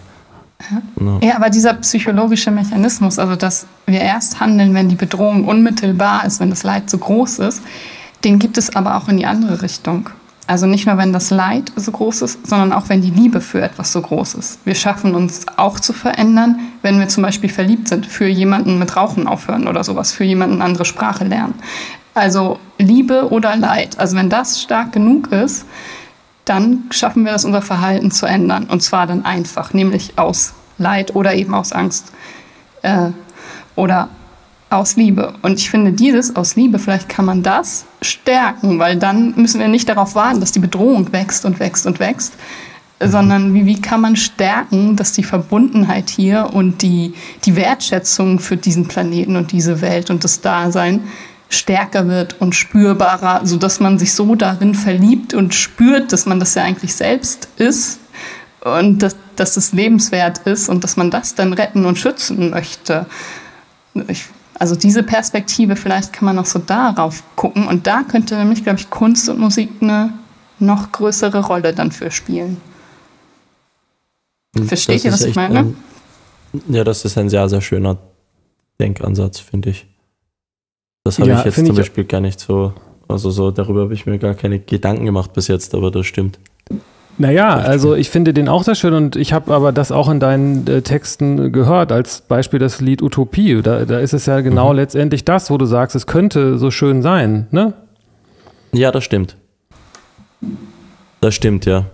No. 0.95 1.19
Ja, 1.21 1.35
aber 1.35 1.49
dieser 1.49 1.73
psychologische 1.75 2.49
Mechanismus, 2.49 3.19
also 3.19 3.35
dass 3.35 3.65
wir 3.85 3.99
erst 3.99 4.39
handeln, 4.39 4.73
wenn 4.73 4.89
die 4.89 4.95
Bedrohung 4.95 5.45
unmittelbar 5.45 6.25
ist, 6.25 6.39
wenn 6.39 6.49
das 6.49 6.63
Leid 6.63 6.89
so 6.89 6.97
groß 6.97 7.39
ist, 7.39 7.61
Den 8.25 8.39
gibt 8.39 8.57
es 8.57 8.75
aber 8.75 8.97
auch 8.97 9.07
in 9.07 9.17
die 9.17 9.27
andere 9.27 9.61
Richtung. 9.61 10.09
Also 10.47 10.65
nicht 10.65 10.85
nur, 10.87 10.97
wenn 10.97 11.13
das 11.13 11.29
Leid 11.29 11.71
so 11.75 11.91
groß 11.91 12.23
ist, 12.23 12.47
sondern 12.47 12.71
auch, 12.73 12.89
wenn 12.89 13.01
die 13.01 13.09
Liebe 13.09 13.39
für 13.39 13.61
etwas 13.61 13.91
so 13.91 14.01
groß 14.01 14.35
ist. 14.35 14.59
Wir 14.65 14.75
schaffen 14.75 15.15
uns 15.15 15.45
auch 15.57 15.79
zu 15.79 15.93
verändern, 15.93 16.59
wenn 16.81 16.99
wir 16.99 17.07
zum 17.07 17.23
Beispiel 17.23 17.49
verliebt 17.49 17.87
sind, 17.87 18.05
für 18.05 18.27
jemanden 18.27 18.77
mit 18.77 18.95
Rauchen 18.95 19.27
aufhören 19.27 19.67
oder 19.67 19.83
sowas, 19.83 20.11
für 20.11 20.23
jemanden 20.23 20.55
eine 20.55 20.65
andere 20.65 20.85
Sprache 20.85 21.23
lernen. 21.23 21.55
Also 22.15 22.59
Liebe 22.77 23.29
oder 23.29 23.55
Leid. 23.57 23.99
Also 23.99 24.15
wenn 24.15 24.29
das 24.29 24.61
stark 24.61 24.93
genug 24.93 25.31
ist, 25.31 25.65
dann 26.45 26.85
schaffen 26.91 27.25
wir 27.25 27.33
es, 27.33 27.43
unser 27.43 27.61
Verhalten 27.61 28.09
zu 28.09 28.25
ändern. 28.25 28.65
Und 28.65 28.81
zwar 28.81 29.05
dann 29.05 29.25
einfach, 29.25 29.73
nämlich 29.73 30.17
aus 30.17 30.53
Leid 30.77 31.13
oder 31.13 31.35
eben 31.35 31.53
aus 31.53 31.73
Angst 31.73 32.13
äh, 32.83 33.09
oder 33.75 34.09
aus 34.69 34.95
Liebe. 34.95 35.33
Und 35.41 35.59
ich 35.59 35.69
finde, 35.69 35.91
dieses 35.91 36.35
aus 36.35 36.55
Liebe, 36.55 36.79
vielleicht 36.79 37.09
kann 37.09 37.25
man 37.25 37.43
das 37.43 37.85
stärken, 38.01 38.79
weil 38.79 38.95
dann 38.97 39.33
müssen 39.35 39.59
wir 39.59 39.67
nicht 39.67 39.89
darauf 39.89 40.15
warten, 40.15 40.39
dass 40.39 40.51
die 40.51 40.59
Bedrohung 40.59 41.11
wächst 41.11 41.45
und 41.45 41.59
wächst 41.59 41.85
und 41.85 41.99
wächst, 41.99 42.33
sondern 42.99 43.53
wie, 43.53 43.65
wie 43.65 43.81
kann 43.81 43.99
man 43.99 44.15
stärken, 44.15 44.95
dass 44.95 45.11
die 45.11 45.23
Verbundenheit 45.23 46.09
hier 46.09 46.51
und 46.53 46.81
die, 46.81 47.13
die 47.43 47.55
Wertschätzung 47.57 48.39
für 48.39 48.55
diesen 48.55 48.87
Planeten 48.87 49.35
und 49.35 49.51
diese 49.51 49.81
Welt 49.81 50.09
und 50.09 50.23
das 50.23 50.39
Dasein 50.39 51.01
stärker 51.49 52.07
wird 52.07 52.41
und 52.41 52.55
spürbarer, 52.55 53.45
sodass 53.45 53.79
man 53.79 53.99
sich 53.99 54.13
so 54.13 54.35
darin 54.35 54.75
verliebt 54.75 55.33
und 55.33 55.53
spürt, 55.53 56.11
dass 56.11 56.25
man 56.25 56.39
das 56.39 56.55
ja 56.55 56.63
eigentlich 56.63 56.95
selbst 56.95 57.47
ist 57.57 57.99
und 58.61 58.99
dass, 58.99 59.15
dass 59.35 59.57
es 59.57 59.73
lebenswert 59.73 60.39
ist 60.39 60.69
und 60.69 60.83
dass 60.83 60.97
man 60.97 61.11
das 61.11 61.35
dann 61.35 61.53
retten 61.53 61.85
und 61.85 61.97
schützen 61.97 62.49
möchte. 62.49 63.05
Ich 64.07 64.25
also 64.57 64.75
diese 64.75 65.03
Perspektive, 65.03 65.75
vielleicht 65.75 66.13
kann 66.13 66.25
man 66.25 66.35
noch 66.37 66.45
so 66.45 66.59
darauf 66.59 67.23
gucken. 67.35 67.67
Und 67.67 67.87
da 67.87 68.03
könnte 68.03 68.37
nämlich, 68.37 68.63
glaube 68.63 68.79
ich, 68.79 68.89
Kunst 68.89 69.27
und 69.27 69.37
Musik 69.37 69.69
eine 69.81 70.13
noch 70.59 70.91
größere 70.91 71.45
Rolle 71.45 71.73
dann 71.73 71.91
für 71.91 72.09
spielen. 72.09 72.61
Versteht 74.65 75.03
ihr, 75.03 75.11
was 75.11 75.23
ich 75.23 75.35
meine? 75.35 75.59
Ein, 75.59 75.77
ja, 76.69 76.85
das 76.85 77.03
ist 77.03 77.17
ein 77.17 77.27
sehr, 77.27 77.49
sehr 77.49 77.59
schöner 77.59 77.97
Denkansatz, 78.79 79.39
finde 79.39 79.71
ich. 79.71 79.87
Das 81.05 81.19
habe 81.19 81.29
ja, 81.29 81.39
ich 81.39 81.45
jetzt 81.45 81.63
zum 81.63 81.75
Beispiel 81.75 82.03
gar 82.03 82.19
nicht 82.19 82.39
so, 82.39 82.73
also 83.07 83.29
so, 83.29 83.51
darüber 83.51 83.81
habe 83.81 83.93
ich 83.93 84.07
mir 84.07 84.17
gar 84.17 84.33
keine 84.33 84.59
Gedanken 84.59 85.05
gemacht 85.05 85.33
bis 85.33 85.47
jetzt, 85.47 85.75
aber 85.75 85.91
das 85.91 86.07
stimmt. 86.07 86.39
Naja, 87.19 87.55
also 87.55 87.93
ich 87.93 88.09
finde 88.09 88.33
den 88.33 88.49
auch 88.49 88.63
sehr 88.63 88.73
schön 88.73 88.93
und 88.93 89.15
ich 89.15 89.31
habe 89.31 89.53
aber 89.53 89.71
das 89.71 89.91
auch 89.91 90.09
in 90.09 90.19
deinen 90.19 90.67
äh, 90.67 90.81
Texten 90.81 91.51
gehört, 91.53 91.91
als 91.91 92.21
Beispiel 92.21 92.59
das 92.59 92.81
Lied 92.81 93.03
Utopie. 93.03 93.61
Da, 93.61 93.85
da 93.85 93.99
ist 93.99 94.13
es 94.13 94.25
ja 94.25 94.41
genau 94.41 94.71
mhm. 94.71 94.77
letztendlich 94.77 95.23
das, 95.23 95.51
wo 95.51 95.59
du 95.59 95.65
sagst, 95.65 95.95
es 95.95 96.07
könnte 96.07 96.57
so 96.57 96.71
schön 96.71 97.03
sein, 97.03 97.47
ne? 97.51 97.73
Ja, 98.73 98.91
das 98.91 99.03
stimmt. 99.03 99.37
Das 101.21 101.35
stimmt, 101.35 101.65
ja. 101.65 101.85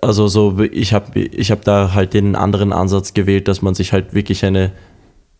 Also 0.00 0.28
so, 0.28 0.60
ich 0.60 0.94
habe 0.94 1.18
ich 1.18 1.50
hab 1.50 1.64
da 1.64 1.94
halt 1.94 2.14
den 2.14 2.36
anderen 2.36 2.72
Ansatz 2.72 3.12
gewählt, 3.12 3.48
dass 3.48 3.60
man 3.60 3.74
sich 3.74 3.92
halt 3.92 4.14
wirklich 4.14 4.44
eine, 4.44 4.70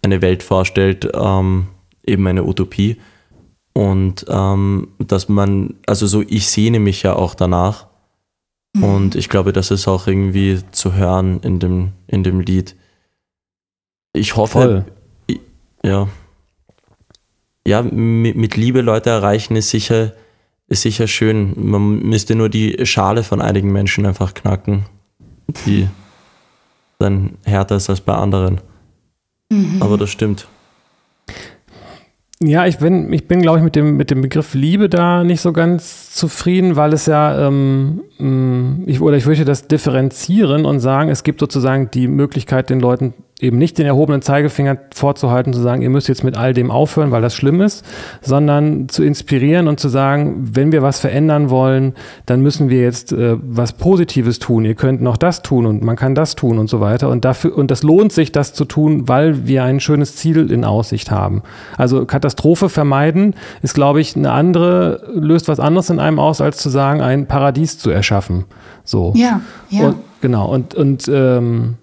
eine 0.02 0.20
Welt 0.20 0.42
vorstellt, 0.42 1.08
ähm, 1.14 1.68
eben 2.04 2.26
eine 2.26 2.44
Utopie. 2.44 2.98
Und 3.74 4.26
ähm, 4.28 4.88
dass 4.98 5.28
man, 5.28 5.74
also 5.86 6.06
so, 6.06 6.22
ich 6.22 6.48
sehne 6.48 6.78
mich 6.78 7.02
ja 7.02 7.14
auch 7.14 7.34
danach 7.34 7.86
Mhm. 8.74 8.84
Und 8.84 9.14
ich 9.14 9.28
glaube, 9.28 9.52
das 9.52 9.70
ist 9.70 9.86
auch 9.88 10.06
irgendwie 10.06 10.60
zu 10.70 10.94
hören 10.94 11.40
in 11.40 11.58
dem, 11.58 11.92
in 12.06 12.22
dem 12.22 12.40
Lied. 12.40 12.76
Ich 14.12 14.36
hoffe, 14.36 14.84
Voll. 15.28 15.38
ja. 15.84 16.08
Ja, 17.66 17.82
mit, 17.82 18.36
mit 18.36 18.56
Liebe 18.56 18.80
Leute 18.80 19.10
erreichen 19.10 19.54
ist 19.56 19.70
sicher, 19.70 20.12
ist 20.66 20.82
sicher 20.82 21.06
schön. 21.06 21.52
Man 21.56 22.00
müsste 22.00 22.34
nur 22.34 22.48
die 22.48 22.84
Schale 22.86 23.22
von 23.22 23.40
einigen 23.40 23.70
Menschen 23.70 24.04
einfach 24.04 24.34
knacken, 24.34 24.86
die 25.66 25.88
dann 26.98 27.36
härter 27.44 27.76
ist 27.76 27.88
als 27.88 28.00
bei 28.00 28.14
anderen. 28.14 28.60
Mhm. 29.50 29.80
Aber 29.80 29.96
das 29.96 30.10
stimmt. 30.10 30.48
Ja, 32.44 32.66
ich 32.66 32.78
bin, 32.78 33.12
ich 33.12 33.28
bin, 33.28 33.40
glaube 33.40 33.58
ich, 33.58 33.64
mit 33.64 33.76
dem, 33.76 33.96
mit 33.96 34.10
dem 34.10 34.20
Begriff 34.20 34.54
Liebe 34.54 34.88
da 34.88 35.22
nicht 35.22 35.40
so 35.40 35.52
ganz 35.52 36.12
zufrieden, 36.12 36.74
weil 36.74 36.92
es 36.92 37.06
ja, 37.06 37.46
ähm, 37.46 38.02
mm, 38.18 38.82
ich, 38.86 39.00
oder 39.00 39.16
ich 39.16 39.26
würde 39.26 39.44
das 39.44 39.68
differenzieren 39.68 40.64
und 40.64 40.80
sagen, 40.80 41.08
es 41.08 41.22
gibt 41.22 41.38
sozusagen 41.38 41.90
die 41.92 42.08
Möglichkeit, 42.08 42.68
den 42.68 42.80
Leuten 42.80 43.14
eben 43.42 43.58
nicht 43.58 43.76
den 43.76 43.86
erhobenen 43.86 44.22
Zeigefinger 44.22 44.78
vorzuhalten, 44.94 45.52
zu 45.52 45.60
sagen, 45.60 45.82
ihr 45.82 45.90
müsst 45.90 46.08
jetzt 46.08 46.22
mit 46.22 46.36
all 46.36 46.54
dem 46.54 46.70
aufhören, 46.70 47.10
weil 47.10 47.22
das 47.22 47.34
schlimm 47.34 47.60
ist, 47.60 47.84
sondern 48.20 48.88
zu 48.88 49.02
inspirieren 49.02 49.66
und 49.66 49.80
zu 49.80 49.88
sagen, 49.88 50.50
wenn 50.52 50.70
wir 50.70 50.82
was 50.82 51.00
verändern 51.00 51.50
wollen, 51.50 51.94
dann 52.24 52.40
müssen 52.40 52.70
wir 52.70 52.80
jetzt 52.80 53.12
äh, 53.12 53.36
was 53.42 53.72
Positives 53.72 54.38
tun. 54.38 54.64
Ihr 54.64 54.76
könnt 54.76 55.02
noch 55.02 55.16
das 55.16 55.42
tun 55.42 55.66
und 55.66 55.82
man 55.82 55.96
kann 55.96 56.14
das 56.14 56.36
tun 56.36 56.58
und 56.58 56.70
so 56.70 56.80
weiter. 56.80 57.08
Und 57.08 57.24
dafür, 57.24 57.58
und 57.58 57.72
das 57.72 57.82
lohnt 57.82 58.12
sich, 58.12 58.30
das 58.30 58.54
zu 58.54 58.64
tun, 58.64 59.08
weil 59.08 59.46
wir 59.46 59.64
ein 59.64 59.80
schönes 59.80 60.14
Ziel 60.14 60.50
in 60.52 60.64
Aussicht 60.64 61.10
haben. 61.10 61.42
Also 61.76 62.06
Katastrophe 62.06 62.68
vermeiden 62.68 63.34
ist, 63.60 63.74
glaube 63.74 64.00
ich, 64.00 64.14
eine 64.14 64.30
andere, 64.30 65.00
löst 65.14 65.48
was 65.48 65.58
anderes 65.58 65.90
in 65.90 65.98
einem 65.98 66.20
aus, 66.20 66.40
als 66.40 66.58
zu 66.58 66.68
sagen, 66.68 67.00
ein 67.00 67.26
Paradies 67.26 67.76
zu 67.78 67.90
erschaffen. 67.90 68.44
So. 68.84 69.12
Ja, 69.16 69.40
ja. 69.68 69.88
Und, 69.88 69.96
genau. 70.20 70.48
Und, 70.48 70.76
und 70.76 71.10
ähm, 71.12 71.74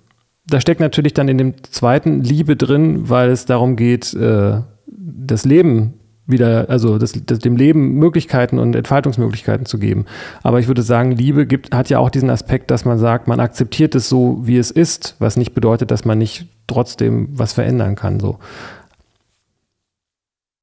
da 0.49 0.59
steckt 0.61 0.79
natürlich 0.79 1.13
dann 1.13 1.27
in 1.27 1.37
dem 1.37 1.53
zweiten 1.63 2.21
Liebe 2.21 2.55
drin, 2.55 3.09
weil 3.09 3.29
es 3.29 3.45
darum 3.45 3.75
geht, 3.75 4.13
äh, 4.13 4.61
das 4.87 5.45
Leben 5.45 5.93
wieder, 6.25 6.69
also 6.69 6.97
das, 6.99 7.13
das, 7.25 7.39
dem 7.39 7.57
Leben 7.57 7.95
Möglichkeiten 7.95 8.59
und 8.59 8.75
Entfaltungsmöglichkeiten 8.75 9.65
zu 9.65 9.79
geben. 9.79 10.05
Aber 10.43 10.59
ich 10.59 10.67
würde 10.67 10.83
sagen, 10.83 11.11
Liebe 11.11 11.47
gibt, 11.47 11.73
hat 11.73 11.89
ja 11.89 11.97
auch 11.97 12.09
diesen 12.11 12.29
Aspekt, 12.29 12.69
dass 12.69 12.85
man 12.85 12.99
sagt, 12.99 13.27
man 13.27 13.39
akzeptiert 13.39 13.95
es 13.95 14.09
so, 14.09 14.39
wie 14.43 14.57
es 14.57 14.69
ist, 14.69 15.15
was 15.19 15.37
nicht 15.37 15.53
bedeutet, 15.53 15.89
dass 15.89 16.05
man 16.05 16.19
nicht 16.19 16.47
trotzdem 16.67 17.29
was 17.31 17.53
verändern 17.53 17.95
kann. 17.95 18.19
So. 18.19 18.37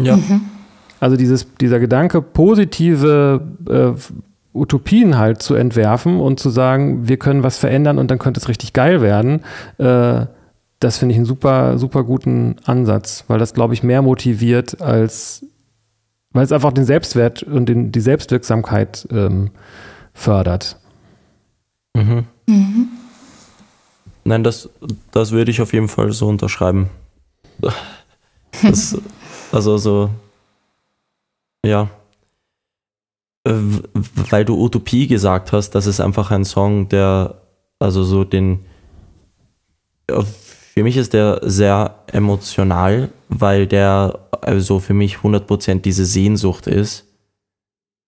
Ja. 0.01 0.17
Mhm. 0.17 0.43
Also 1.01 1.17
dieses, 1.17 1.47
dieser 1.61 1.81
Gedanke, 1.81 2.23
positive 2.23 3.43
äh, 3.69 4.01
Utopien 4.57 5.19
halt 5.19 5.43
zu 5.43 5.55
entwerfen 5.55 6.21
und 6.21 6.41
zu 6.41 6.51
sagen, 6.51 7.09
wir 7.09 7.19
können 7.19 7.43
was 7.43 7.59
verändern 7.59 7.99
und 7.99 8.11
dann 8.11 8.19
könnte 8.19 8.41
es 8.41 8.49
richtig 8.49 8.73
geil 8.73 9.01
werden. 9.01 9.45
Äh, 9.79 10.27
das 10.81 10.99
finde 10.99 11.13
ich 11.13 11.17
einen 11.17 11.27
super, 11.27 11.79
super 11.79 12.05
guten 12.05 12.57
Ansatz, 12.65 13.25
weil 13.29 13.39
das, 13.39 13.55
glaube 13.55 13.75
ich, 13.75 13.83
mehr 13.83 14.03
motiviert 14.03 14.81
als, 14.81 15.45
weil 16.33 16.45
es 16.45 16.53
einfach 16.53 16.73
den 16.73 16.85
Selbstwert 16.85 17.43
und 17.43 17.67
den, 17.67 17.93
die 17.93 18.01
Selbstwirksamkeit 18.01 19.09
ähm, 19.11 19.51
fördert. 20.13 20.77
Mhm. 21.95 22.25
Mhm. 22.47 22.89
Nein, 24.25 24.45
das, 24.45 24.69
das 25.13 25.31
würde 25.31 25.51
ich 25.51 25.63
auf 25.63 25.73
jeden 25.73 25.89
Fall 25.89 26.13
so 26.13 26.29
unterschreiben. 26.29 26.91
Das, 28.63 28.99
also 29.53 29.79
so, 29.79 30.11
ja, 31.65 31.89
weil 34.31 34.45
du 34.45 34.61
Utopie 34.61 35.07
gesagt 35.07 35.53
hast, 35.53 35.71
das 35.71 35.87
ist 35.87 36.01
einfach 36.01 36.31
ein 36.31 36.45
Song, 36.45 36.89
der, 36.89 37.43
also 37.79 38.03
so 38.03 38.25
den, 38.25 38.65
für 40.09 40.83
mich 40.83 40.97
ist 40.97 41.13
der 41.13 41.41
sehr 41.43 41.97
emotional, 42.13 43.11
weil 43.29 43.67
der 43.67 44.19
also 44.41 44.79
für 44.81 44.95
mich 44.95 45.17
100% 45.17 45.81
diese 45.81 46.05
Sehnsucht 46.05 46.67
ist. 46.67 47.07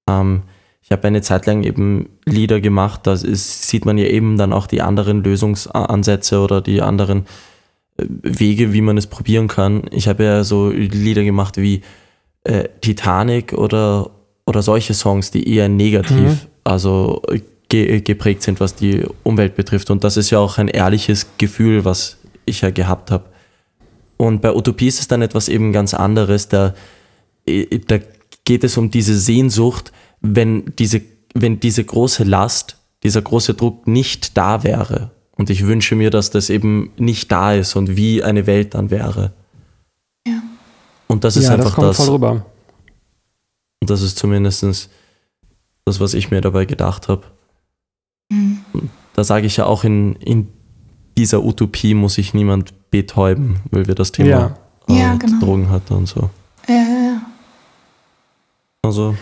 Ähm, 0.09 0.43
ich 0.83 0.91
habe 0.91 1.07
eine 1.07 1.23
Zeit 1.23 1.47
lang 1.47 1.65
eben 1.65 2.09
Lieder 2.25 2.61
gemacht, 2.61 3.07
da 3.07 3.17
sieht 3.17 3.85
man 3.85 3.99
ja 3.99 4.07
eben 4.07 4.39
dann 4.39 4.53
auch 4.53 4.67
die 4.67 4.83
anderen 4.83 5.23
Lösungsansätze 5.23 6.41
oder 6.41 6.61
die 6.61 6.83
anderen 6.83 7.27
äh, 7.97 8.07
Wege, 8.23 8.73
wie 8.73 8.81
man 8.81 8.97
es 8.97 9.07
probieren 9.07 9.49
kann. 9.49 9.83
Ich 9.91 10.09
habe 10.09 10.25
ja 10.25 10.45
so 10.45 10.71
Lieder 10.71 11.25
gemacht 11.25 11.59
wie 11.59 11.83
äh, 12.45 12.69
Titanic 12.81 13.53
oder 13.53 14.11
oder 14.49 14.63
solche 14.63 14.95
Songs, 14.95 15.31
die 15.31 15.55
eher 15.55 15.69
negativ, 15.69 16.17
mhm. 16.17 16.39
also 16.65 17.21
ge 17.69 18.01
geprägt 18.01 18.43
sind, 18.43 18.61
was 18.61 18.75
die 18.75 19.05
Umwelt 19.23 19.57
betrifft. 19.57 19.91
Und 19.91 20.05
das 20.05 20.17
ist 20.17 20.31
ja 20.31 20.39
auch 20.39 20.57
ein 20.57 20.69
ehrliches 20.69 21.27
Gefühl, 21.37 21.85
was 21.85 22.17
ich 22.47 22.63
ja 22.63 22.71
gehabt 22.71 23.11
habe. 23.11 23.25
Und 24.17 24.41
bei 24.41 24.55
Utopie 24.55 24.87
ist 24.87 25.01
es 25.01 25.07
dann 25.07 25.21
etwas 25.21 25.51
eben 25.51 25.71
ganz 25.75 25.93
anderes. 25.93 26.49
Da, 26.49 26.75
da 27.45 27.99
geht 28.47 28.65
es 28.65 28.79
um 28.79 28.91
diese 28.91 29.19
Sehnsucht, 29.19 29.93
wenn 30.23 30.73
diese, 30.79 31.03
wenn 31.35 31.61
diese 31.61 31.85
große 31.85 32.25
Last, 32.25 32.79
dieser 33.03 33.21
große 33.21 33.53
Druck 33.53 33.87
nicht 33.87 34.39
da 34.39 34.65
wäre. 34.65 35.11
Und 35.37 35.51
ich 35.51 35.67
wünsche 35.67 35.95
mir, 35.95 36.09
dass 36.09 36.31
das 36.31 36.49
eben 36.49 36.91
nicht 36.97 37.31
da 37.31 37.53
ist 37.53 37.77
und 37.77 37.99
wie 37.99 38.23
eine 38.23 38.47
Welt 38.47 38.75
dann 38.75 38.91
wäre. 38.91 39.33
Ja. 40.27 40.41
Und 41.07 41.25
das 41.25 41.37
ist 41.37 41.45
ja, 41.45 41.53
einfach 41.53 41.67
das. 41.67 41.75
Kommt 41.75 41.89
das 41.91 41.97
voll 41.99 42.15
rüber. 42.15 42.47
Und 43.81 43.91
das 43.91 44.03
ist 44.03 44.19
zumindest 44.19 44.63
das, 44.63 44.89
was 46.01 46.15
ich 46.15 46.31
mir 46.31 46.41
dabei 46.41 46.65
gedacht 46.65 47.09
habe. 47.09 47.23
Mhm. 48.31 48.61
Da 49.15 49.25
sage 49.25 49.47
ich 49.47 49.57
ja 49.57 49.67
auch, 49.67 49.85
in, 49.85 50.15
in 50.17 50.49
dieser 51.17 51.43
Utopie 51.43 51.95
muss 51.95 52.15
sich 52.15 52.35
niemand 52.35 52.73
betäuben, 52.91 53.57
weil 53.71 53.87
wir 53.87 53.95
das 53.95 54.13
Thema 54.13 54.29
ja. 54.29 54.59
Äh, 54.89 55.01
ja, 55.01 55.15
genau. 55.17 55.41
Drogen 55.41 55.71
hatten 55.71 55.95
und 55.95 56.07
so. 56.07 56.31
Ja, 56.69 56.75
ja, 56.75 56.83
ja. 56.83 57.21
Also. 58.83 59.15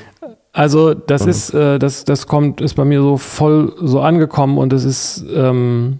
Also 0.52 0.94
das 0.94 1.26
ist, 1.26 1.52
äh, 1.52 1.78
das, 1.78 2.04
das 2.07 2.26
kommt, 2.26 2.62
ist 2.62 2.74
bei 2.74 2.84
mir 2.86 3.02
so 3.02 3.18
voll 3.18 3.74
so 3.78 4.00
angekommen 4.00 4.57
und 4.57 4.72
es 4.72 4.84
ist, 4.84 5.24
ähm, 5.34 5.98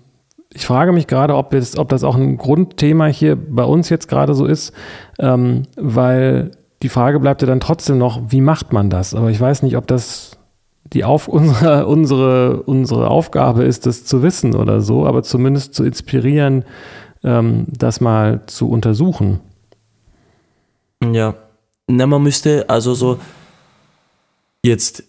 ich 0.54 0.64
frage 0.64 0.92
mich 0.92 1.07
gerade, 1.07 1.34
ob, 1.34 1.52
jetzt, 1.52 1.78
ob 1.78 1.90
das 1.90 2.04
auch 2.04 2.16
ein 2.16 2.38
Grundthema 2.38 3.07
hier 3.07 3.36
bei 3.36 3.64
uns 3.64 3.90
jetzt 3.90 4.09
gerade 4.09 4.34
so 4.34 4.46
ist, 4.46 4.72
ähm, 5.18 5.64
weil 5.76 6.52
die 6.83 6.89
Frage 6.89 7.20
bleibt 7.20 7.43
ja 7.43 7.49
dann 7.49 7.61
trotzdem 7.61 7.99
noch, 7.99 8.20
wie 8.29 8.41
macht 8.41 8.72
man 8.72 8.91
das? 8.91 9.14
Aber 9.14 9.31
ich 9.31 9.41
weiß 9.41 9.62
nicht, 9.62 9.77
ob 9.77 9.87
das 9.87 10.39
die 10.93 11.05
auf 11.05 11.29
unsere, 11.29 11.87
unsere, 11.87 12.62
unsere 12.62 13.09
Aufgabe 13.09 13.64
ist, 13.64 13.87
das 13.87 14.05
zu 14.05 14.22
wissen 14.22 14.55
oder 14.55 14.81
so, 14.81 15.07
aber 15.07 15.22
zumindest 15.22 15.74
zu 15.74 15.85
inspirieren, 15.85 16.64
ähm, 17.24 17.66
das 17.68 18.01
mal 18.01 18.43
zu 18.47 18.68
untersuchen. 18.68 19.41
Ja, 21.12 21.35
na, 21.89 22.07
man 22.07 22.22
müsste 22.22 22.68
also 22.68 22.95
so 22.95 23.18
jetzt 24.64 25.05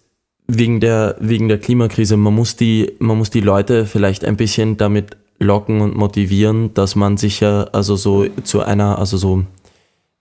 wegen 0.47 0.79
der, 0.79 1.15
wegen 1.19 1.47
der 1.47 1.59
Klimakrise, 1.59 2.17
man 2.17 2.33
muss, 2.33 2.55
die, 2.55 2.93
man 2.99 3.17
muss 3.17 3.29
die 3.29 3.41
Leute 3.41 3.85
vielleicht 3.85 4.23
ein 4.23 4.37
bisschen 4.37 4.77
damit 4.77 5.17
locken 5.39 5.81
und 5.81 5.95
motivieren, 5.95 6.73
dass 6.73 6.95
man 6.95 7.17
sich 7.17 7.41
ja 7.41 7.63
also 7.71 7.95
so 7.95 8.27
zu 8.43 8.61
einer, 8.61 8.97
also 8.97 9.17
so, 9.17 9.43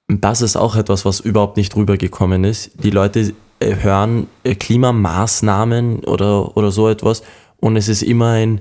das 0.09 0.42
ist 0.42 0.57
auch 0.57 0.76
etwas, 0.76 1.04
was 1.04 1.20
überhaupt 1.20 1.57
nicht 1.57 1.74
rübergekommen 1.74 2.44
ist. 2.44 2.70
Die 2.82 2.90
Leute 2.90 3.34
äh, 3.59 3.76
hören 3.76 4.28
äh, 4.44 4.54
Klimamaßnahmen 4.54 6.00
oder, 6.04 6.57
oder 6.57 6.70
so 6.70 6.88
etwas 6.88 7.22
und 7.59 7.76
es 7.76 7.88
ist 7.88 8.02
immer 8.02 8.30
ein, 8.30 8.61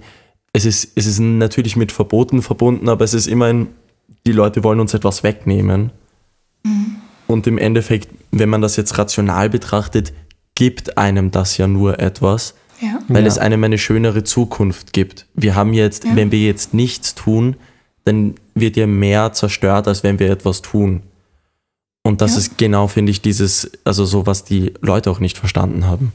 es 0.54 0.66
ist, 0.66 0.92
es 0.96 1.06
ist 1.06 1.20
natürlich 1.20 1.76
mit 1.76 1.92
Verboten 1.92 2.42
verbunden, 2.42 2.90
aber 2.90 3.04
es 3.04 3.14
ist 3.14 3.28
immer 3.28 3.46
ein, 3.46 3.68
die 4.26 4.32
Leute 4.32 4.64
wollen 4.64 4.80
uns 4.80 4.94
etwas 4.94 5.24
wegnehmen. 5.24 5.92
Mhm. 6.64 6.96
Und 7.28 7.48
im 7.48 7.58
Endeffekt, 7.58 8.10
wenn 8.32 8.50
man 8.50 8.62
das 8.62 8.76
jetzt 8.76 8.98
rational 8.98 9.50
betrachtet, 9.50 10.14
gibt 10.56 10.98
einem 10.98 11.32
das 11.32 11.58
ja 11.58 11.68
nur 11.68 12.00
etwas, 12.00 12.56
ja. 12.82 13.00
weil 13.08 13.24
ja. 13.24 13.28
es 13.28 13.38
einem 13.38 13.64
eine 13.64 13.78
schönere 13.78 14.24
Zukunft 14.24 14.94
gibt. 14.94 15.26
Wir 15.34 15.56
haben 15.56 15.74
jetzt, 15.74 16.06
ja. 16.06 16.16
wenn 16.16 16.32
wir 16.32 16.40
jetzt 16.40 16.74
nichts 16.74 17.16
tun, 17.16 17.58
dann 18.06 18.36
wird 18.54 18.78
ja 18.78 18.88
mehr 18.88 19.34
zerstört, 19.34 19.88
als 19.88 20.04
wenn 20.04 20.20
wir 20.20 20.30
etwas 20.30 20.62
tun. 20.62 21.02
Und 22.06 22.22
das 22.22 22.38
ist 22.38 22.60
genau, 22.60 22.86
finde 22.86 23.10
ich, 23.10 23.24
dieses, 23.24 23.72
also 23.84 24.06
so, 24.06 24.28
was 24.28 24.44
die 24.44 24.76
Leute 24.80 25.10
auch 25.10 25.20
nicht 25.20 25.40
verstanden 25.40 25.88
haben. 25.88 26.14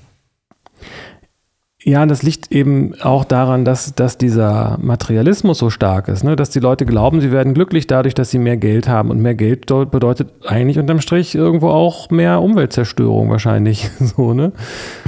Ja, 1.83 2.07
das 2.07 2.23
liegt 2.23 2.53
eben 2.53 2.95
auch 3.01 3.25
daran, 3.25 3.65
dass, 3.65 3.93
dass 3.97 4.17
dieser 4.17 4.79
Materialismus 4.81 5.59
so 5.59 5.69
stark 5.69 6.07
ist, 6.07 6.23
ne? 6.23 6.37
dass 6.37 6.51
die 6.51 6.61
Leute 6.61 6.87
glauben, 6.87 7.21
sie 7.21 7.33
werden 7.33 7.55
glücklich 7.55 7.89
dadurch, 7.89 8.15
dass 8.15 8.31
sie 8.31 8.39
mehr 8.39 8.57
Geld 8.57 8.87
haben. 8.87 9.11
Und 9.11 9.21
mehr 9.21 9.35
Geld 9.35 9.67
bedeutet 9.67 10.29
eigentlich 10.47 10.79
unterm 10.79 11.01
Strich 11.01 11.35
irgendwo 11.35 11.71
auch 11.71 12.09
mehr 12.11 12.41
Umweltzerstörung 12.41 13.29
wahrscheinlich. 13.29 13.91
So, 13.99 14.33
ne? 14.33 14.53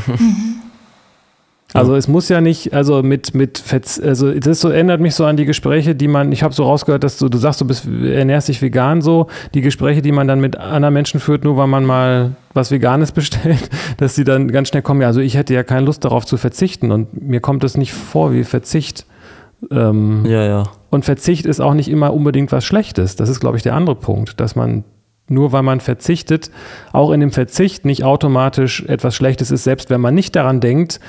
Mhm. 0.08 0.61
Also 1.74 1.94
es 1.94 2.08
muss 2.08 2.28
ja 2.28 2.40
nicht, 2.40 2.74
also 2.74 3.02
mit, 3.02 3.34
mit 3.34 3.62
also 4.02 4.32
das 4.32 4.60
so 4.60 4.68
ändert 4.68 5.00
mich 5.00 5.14
so 5.14 5.24
an 5.24 5.36
die 5.36 5.44
Gespräche, 5.44 5.94
die 5.94 6.08
man, 6.08 6.32
ich 6.32 6.42
habe 6.42 6.54
so 6.54 6.64
rausgehört, 6.64 7.02
dass 7.02 7.18
du, 7.18 7.28
du 7.28 7.38
sagst, 7.38 7.60
du 7.60 7.66
bist, 7.66 7.86
ernährst 7.86 8.48
dich 8.48 8.60
vegan 8.60 9.00
so, 9.00 9.28
die 9.54 9.62
Gespräche, 9.62 10.02
die 10.02 10.12
man 10.12 10.28
dann 10.28 10.40
mit 10.40 10.56
anderen 10.56 10.94
Menschen 10.94 11.20
führt, 11.20 11.44
nur 11.44 11.56
weil 11.56 11.66
man 11.66 11.84
mal 11.84 12.32
was 12.52 12.70
Veganes 12.70 13.12
bestellt, 13.12 13.70
dass 13.96 14.14
sie 14.14 14.24
dann 14.24 14.50
ganz 14.50 14.68
schnell 14.68 14.82
kommen, 14.82 15.00
ja, 15.00 15.06
also 15.06 15.20
ich 15.20 15.36
hätte 15.36 15.54
ja 15.54 15.62
keine 15.62 15.86
Lust 15.86 16.04
darauf 16.04 16.26
zu 16.26 16.36
verzichten 16.36 16.90
und 16.92 17.22
mir 17.22 17.40
kommt 17.40 17.64
das 17.64 17.76
nicht 17.76 17.92
vor 17.92 18.32
wie 18.32 18.44
Verzicht. 18.44 19.06
Ähm, 19.70 20.24
ja, 20.26 20.44
ja. 20.44 20.64
Und 20.90 21.04
Verzicht 21.04 21.46
ist 21.46 21.60
auch 21.60 21.74
nicht 21.74 21.88
immer 21.88 22.12
unbedingt 22.12 22.52
was 22.52 22.64
Schlechtes. 22.64 23.16
Das 23.16 23.28
ist, 23.28 23.40
glaube 23.40 23.56
ich, 23.56 23.62
der 23.62 23.74
andere 23.74 23.94
Punkt, 23.96 24.40
dass 24.40 24.56
man 24.56 24.84
nur 25.28 25.52
weil 25.52 25.62
man 25.62 25.80
verzichtet, 25.80 26.50
auch 26.92 27.10
in 27.10 27.20
dem 27.20 27.32
Verzicht 27.32 27.84
nicht 27.84 28.04
automatisch 28.04 28.84
etwas 28.86 29.14
Schlechtes 29.14 29.50
ist, 29.50 29.64
selbst 29.64 29.88
wenn 29.88 30.00
man 30.00 30.14
nicht 30.14 30.36
daran 30.36 30.60
denkt, 30.60 31.00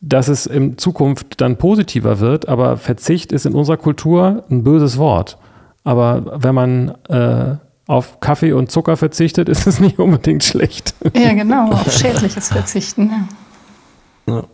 dass 0.00 0.28
es 0.28 0.46
in 0.46 0.78
Zukunft 0.78 1.40
dann 1.40 1.56
positiver 1.56 2.20
wird, 2.20 2.48
aber 2.48 2.76
Verzicht 2.76 3.32
ist 3.32 3.46
in 3.46 3.54
unserer 3.54 3.76
Kultur 3.76 4.44
ein 4.50 4.64
böses 4.64 4.96
Wort. 4.96 5.36
Aber 5.84 6.42
wenn 6.42 6.54
man 6.54 6.88
äh, 7.08 7.56
auf 7.86 8.20
Kaffee 8.20 8.52
und 8.52 8.70
Zucker 8.70 8.96
verzichtet, 8.96 9.48
ist 9.48 9.66
es 9.66 9.80
nicht 9.80 9.98
unbedingt 9.98 10.42
schlecht. 10.42 10.94
Ja, 11.14 11.34
genau, 11.34 11.70
auf 11.72 11.92
schädliches 11.92 12.48
Verzichten. 12.48 13.10
Ja. 14.26 14.34
ja. 14.34 14.44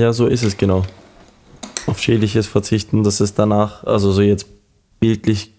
ja, 0.00 0.12
so 0.12 0.26
ist 0.26 0.42
es 0.42 0.56
genau. 0.56 0.84
Auf 1.86 2.00
schädliches 2.00 2.46
Verzichten, 2.46 3.02
das 3.02 3.20
ist 3.20 3.38
danach, 3.38 3.84
also 3.84 4.12
so 4.12 4.22
jetzt 4.22 4.46
bildlich 4.98 5.52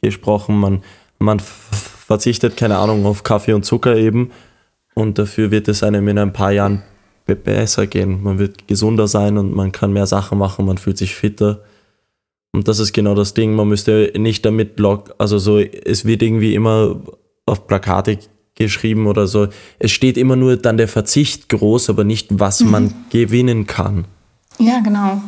gesprochen, 0.00 0.58
man, 0.58 0.82
man 1.18 1.40
verzichtet, 1.40 2.56
keine 2.56 2.78
Ahnung, 2.78 3.04
auf 3.04 3.22
Kaffee 3.22 3.52
und 3.52 3.64
Zucker 3.64 3.96
eben 3.96 4.30
und 4.94 5.18
dafür 5.18 5.50
wird 5.50 5.68
es 5.68 5.82
einem 5.82 6.08
in 6.08 6.18
ein 6.18 6.32
paar 6.32 6.52
Jahren 6.52 6.82
besser 7.34 7.86
gehen. 7.86 8.22
Man 8.22 8.38
wird 8.38 8.68
gesunder 8.68 9.08
sein 9.08 9.36
und 9.38 9.54
man 9.54 9.72
kann 9.72 9.92
mehr 9.92 10.06
Sachen 10.06 10.38
machen, 10.38 10.64
man 10.64 10.78
fühlt 10.78 10.98
sich 10.98 11.14
fitter. 11.14 11.62
Und 12.52 12.68
das 12.68 12.78
ist 12.78 12.92
genau 12.92 13.14
das 13.14 13.34
Ding. 13.34 13.54
Man 13.54 13.68
müsste 13.68 14.12
nicht 14.16 14.44
damit 14.44 14.78
lock, 14.78 15.14
also 15.18 15.38
so, 15.38 15.58
es 15.58 16.04
wird 16.04 16.22
irgendwie 16.22 16.54
immer 16.54 17.00
auf 17.44 17.66
Plakate 17.66 18.18
geschrieben 18.54 19.06
oder 19.06 19.26
so. 19.26 19.48
Es 19.78 19.90
steht 19.90 20.16
immer 20.16 20.36
nur 20.36 20.56
dann 20.56 20.76
der 20.76 20.88
Verzicht 20.88 21.48
groß, 21.48 21.90
aber 21.90 22.04
nicht, 22.04 22.28
was 22.30 22.60
mhm. 22.60 22.70
man 22.70 22.94
gewinnen 23.10 23.66
kann. 23.66 24.06
Ja, 24.58 24.80
genau. 24.80 25.20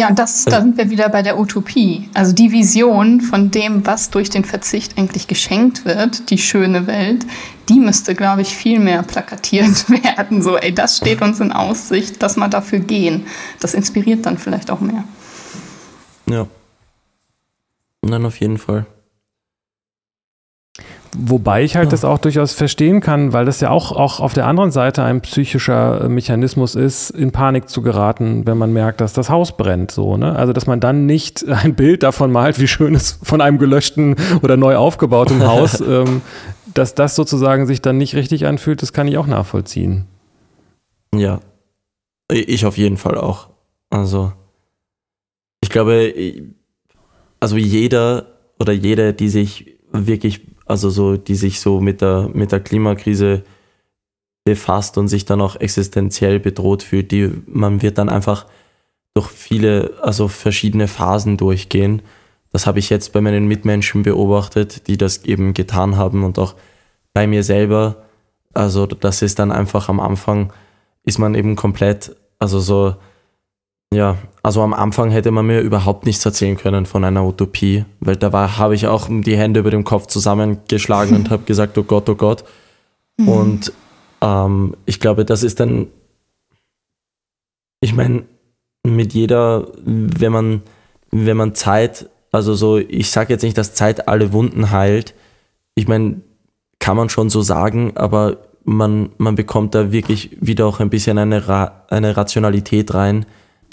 Ja, 0.00 0.08
und 0.08 0.18
das, 0.18 0.46
da 0.46 0.62
sind 0.62 0.78
wir 0.78 0.88
wieder 0.88 1.10
bei 1.10 1.20
der 1.20 1.38
Utopie. 1.38 2.08
Also 2.14 2.32
die 2.32 2.52
Vision 2.52 3.20
von 3.20 3.50
dem, 3.50 3.84
was 3.84 4.08
durch 4.08 4.30
den 4.30 4.46
Verzicht 4.46 4.96
eigentlich 4.96 5.26
geschenkt 5.26 5.84
wird, 5.84 6.30
die 6.30 6.38
schöne 6.38 6.86
Welt, 6.86 7.26
die 7.68 7.80
müsste, 7.80 8.14
glaube 8.14 8.40
ich, 8.40 8.56
viel 8.56 8.78
mehr 8.78 9.02
plakatiert 9.02 9.90
werden. 9.90 10.40
So, 10.40 10.56
ey, 10.56 10.74
das 10.74 10.96
steht 10.96 11.20
uns 11.20 11.38
in 11.40 11.52
Aussicht, 11.52 12.16
lass 12.18 12.38
mal 12.38 12.48
dafür 12.48 12.78
gehen. 12.78 13.26
Das 13.60 13.74
inspiriert 13.74 14.24
dann 14.24 14.38
vielleicht 14.38 14.70
auch 14.70 14.80
mehr. 14.80 15.04
Ja. 16.30 16.46
Nein, 18.00 18.24
auf 18.24 18.40
jeden 18.40 18.56
Fall. 18.56 18.86
Wobei 21.16 21.64
ich 21.64 21.74
halt 21.74 21.86
ja. 21.86 21.90
das 21.90 22.04
auch 22.04 22.18
durchaus 22.18 22.52
verstehen 22.52 23.00
kann, 23.00 23.32
weil 23.32 23.44
das 23.44 23.60
ja 23.60 23.70
auch, 23.70 23.90
auch 23.90 24.20
auf 24.20 24.32
der 24.32 24.46
anderen 24.46 24.70
Seite 24.70 25.02
ein 25.02 25.20
psychischer 25.22 26.08
Mechanismus 26.08 26.76
ist, 26.76 27.10
in 27.10 27.32
Panik 27.32 27.68
zu 27.68 27.82
geraten, 27.82 28.46
wenn 28.46 28.56
man 28.56 28.72
merkt, 28.72 29.00
dass 29.00 29.12
das 29.12 29.28
Haus 29.28 29.56
brennt. 29.56 29.90
So, 29.90 30.16
ne? 30.16 30.36
Also, 30.36 30.52
dass 30.52 30.66
man 30.66 30.78
dann 30.78 31.06
nicht 31.06 31.48
ein 31.48 31.74
Bild 31.74 32.04
davon 32.04 32.30
malt, 32.30 32.60
wie 32.60 32.68
schön 32.68 32.94
es 32.94 33.18
von 33.22 33.40
einem 33.40 33.58
gelöschten 33.58 34.14
oder 34.42 34.56
neu 34.56 34.76
aufgebauten 34.76 35.44
Haus, 35.46 35.80
ähm, 35.86 36.22
dass 36.74 36.94
das 36.94 37.16
sozusagen 37.16 37.66
sich 37.66 37.82
dann 37.82 37.98
nicht 37.98 38.14
richtig 38.14 38.46
anfühlt, 38.46 38.80
das 38.80 38.92
kann 38.92 39.08
ich 39.08 39.18
auch 39.18 39.26
nachvollziehen. 39.26 40.06
Ja, 41.12 41.40
ich 42.30 42.64
auf 42.64 42.78
jeden 42.78 42.96
Fall 42.96 43.18
auch. 43.18 43.48
Also, 43.90 44.32
ich 45.60 45.70
glaube, 45.70 46.14
also 47.40 47.56
jeder 47.56 48.26
oder 48.60 48.72
jede, 48.72 49.12
die 49.12 49.28
sich 49.28 49.78
wirklich 49.90 50.42
also 50.70 50.88
so, 50.90 51.16
die 51.16 51.34
sich 51.34 51.60
so 51.60 51.80
mit 51.80 52.00
der, 52.00 52.30
mit 52.32 52.52
der 52.52 52.60
Klimakrise 52.60 53.42
befasst 54.44 54.96
und 54.96 55.08
sich 55.08 55.24
dann 55.24 55.40
auch 55.40 55.56
existenziell 55.56 56.40
bedroht 56.40 56.82
fühlt, 56.82 57.10
die, 57.10 57.30
man 57.46 57.82
wird 57.82 57.98
dann 57.98 58.08
einfach 58.08 58.46
durch 59.14 59.28
viele, 59.28 59.98
also 60.02 60.28
verschiedene 60.28 60.88
Phasen 60.88 61.36
durchgehen. 61.36 62.02
Das 62.52 62.66
habe 62.66 62.78
ich 62.78 62.90
jetzt 62.90 63.12
bei 63.12 63.20
meinen 63.20 63.46
Mitmenschen 63.46 64.02
beobachtet, 64.02 64.86
die 64.86 64.96
das 64.96 65.24
eben 65.24 65.54
getan 65.54 65.96
haben 65.96 66.24
und 66.24 66.38
auch 66.38 66.54
bei 67.12 67.26
mir 67.26 67.42
selber. 67.42 68.04
Also 68.54 68.86
das 68.86 69.22
ist 69.22 69.38
dann 69.38 69.52
einfach 69.52 69.88
am 69.88 70.00
Anfang, 70.00 70.52
ist 71.04 71.18
man 71.18 71.34
eben 71.34 71.56
komplett, 71.56 72.16
also 72.38 72.60
so 72.60 72.96
ja, 73.92 74.16
also 74.42 74.62
am 74.62 74.72
Anfang 74.72 75.10
hätte 75.10 75.32
man 75.32 75.46
mir 75.46 75.60
überhaupt 75.60 76.06
nichts 76.06 76.24
erzählen 76.24 76.56
können 76.56 76.86
von 76.86 77.04
einer 77.04 77.24
Utopie, 77.26 77.84
weil 77.98 78.16
da 78.16 78.32
war, 78.32 78.56
habe 78.56 78.74
ich 78.74 78.86
auch 78.86 79.08
die 79.10 79.36
Hände 79.36 79.60
über 79.60 79.70
dem 79.70 79.84
Kopf 79.84 80.06
zusammengeschlagen 80.06 81.16
und 81.16 81.30
habe 81.30 81.42
gesagt, 81.42 81.76
oh 81.76 81.82
Gott, 81.82 82.08
oh 82.08 82.14
Gott. 82.14 82.44
Mhm. 83.16 83.28
Und 83.28 83.72
ähm, 84.20 84.76
ich 84.86 85.00
glaube, 85.00 85.24
das 85.24 85.42
ist 85.42 85.58
dann, 85.58 85.88
ich 87.80 87.92
meine, 87.94 88.24
mit 88.84 89.12
jeder, 89.12 89.66
wenn 89.84 90.32
man, 90.32 90.62
wenn 91.10 91.36
man 91.36 91.54
Zeit, 91.56 92.08
also 92.30 92.54
so, 92.54 92.78
ich 92.78 93.10
sage 93.10 93.32
jetzt 93.32 93.42
nicht, 93.42 93.58
dass 93.58 93.74
Zeit 93.74 94.06
alle 94.06 94.32
Wunden 94.32 94.70
heilt. 94.70 95.14
Ich 95.74 95.88
meine, 95.88 96.20
kann 96.78 96.96
man 96.96 97.08
schon 97.08 97.28
so 97.28 97.42
sagen, 97.42 97.96
aber 97.96 98.36
man, 98.64 99.10
man 99.18 99.34
bekommt 99.34 99.74
da 99.74 99.90
wirklich 99.90 100.36
wieder 100.40 100.66
auch 100.66 100.78
ein 100.78 100.90
bisschen 100.90 101.18
eine, 101.18 101.48
Ra 101.48 101.84
eine 101.88 102.16
Rationalität 102.16 102.94
rein 102.94 103.26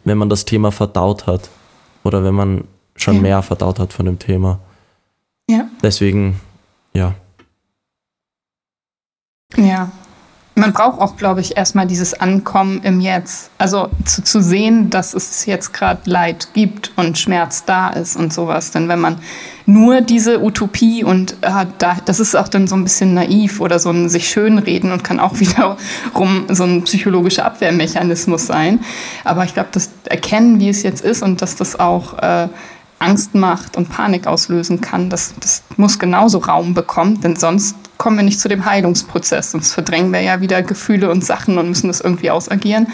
wenn 0.07 0.17
man 0.17 0.29
das 0.29 0.45
Thema 0.45 0.71
verdaut 0.71 1.27
hat 1.27 1.49
oder 2.03 2.23
wenn 2.23 2.33
man 2.33 2.63
schon 2.95 3.15
ja. 3.15 3.21
mehr 3.21 3.41
verdaut 3.41 3.79
hat 3.79 3.93
von 3.93 4.05
dem 4.05 4.19
Thema. 4.19 4.59
Ja. 5.49 5.69
Deswegen, 5.81 6.39
ja. 6.93 7.13
Ja. 9.55 9.91
Man 10.57 10.73
braucht 10.73 10.99
auch, 10.99 11.17
glaube 11.17 11.39
ich, 11.39 11.55
erstmal 11.55 11.85
dieses 11.85 12.15
Ankommen 12.15 12.81
im 12.81 12.99
Jetzt. 12.99 13.51
Also 13.59 13.89
zu, 14.05 14.23
zu 14.23 14.41
sehen, 14.41 14.89
dass 14.89 15.13
es 15.13 15.45
jetzt 15.45 15.71
gerade 15.71 16.01
Leid 16.09 16.49
gibt 16.53 16.91
und 16.95 17.17
Schmerz 17.17 17.63
da 17.65 17.89
ist 17.89 18.15
und 18.15 18.33
sowas. 18.33 18.71
Denn 18.71 18.89
wenn 18.89 18.99
man 18.99 19.19
nur 19.67 20.01
diese 20.01 20.41
Utopie 20.41 21.03
und 21.03 21.33
äh, 21.41 21.65
da, 21.77 21.97
das 22.05 22.19
ist 22.19 22.35
auch 22.35 22.47
dann 22.47 22.67
so 22.67 22.75
ein 22.75 22.83
bisschen 22.83 23.13
naiv 23.13 23.61
oder 23.61 23.77
so 23.77 23.91
ein 23.91 24.09
sich 24.09 24.29
schönreden 24.29 24.91
und 24.91 25.03
kann 25.03 25.19
auch 25.19 25.39
wiederum 25.39 26.45
so 26.49 26.63
ein 26.63 26.83
psychologischer 26.83 27.45
Abwehrmechanismus 27.45 28.47
sein. 28.47 28.79
Aber 29.23 29.43
ich 29.43 29.53
glaube, 29.53 29.69
das 29.71 29.91
Erkennen, 30.05 30.59
wie 30.59 30.69
es 30.69 30.81
jetzt 30.81 31.03
ist 31.03 31.21
und 31.21 31.41
dass 31.41 31.55
das 31.55 31.79
auch 31.79 32.17
äh, 32.17 32.47
Angst 32.99 33.35
macht 33.35 33.77
und 33.77 33.89
Panik 33.89 34.27
auslösen 34.27 34.81
kann, 34.81 35.09
das, 35.09 35.35
das 35.39 35.63
muss 35.77 35.99
genauso 35.99 36.39
Raum 36.39 36.73
bekommen, 36.73 37.21
denn 37.21 37.35
sonst 37.35 37.75
kommen 37.97 38.17
wir 38.17 38.23
nicht 38.23 38.39
zu 38.39 38.49
dem 38.49 38.65
Heilungsprozess, 38.65 39.51
sonst 39.51 39.73
verdrängen 39.73 40.11
wir 40.11 40.21
ja 40.21 40.41
wieder 40.41 40.61
Gefühle 40.61 41.11
und 41.11 41.23
Sachen 41.23 41.57
und 41.57 41.67
müssen 41.69 41.87
das 41.87 42.01
irgendwie 42.01 42.31
ausagieren. 42.31 42.87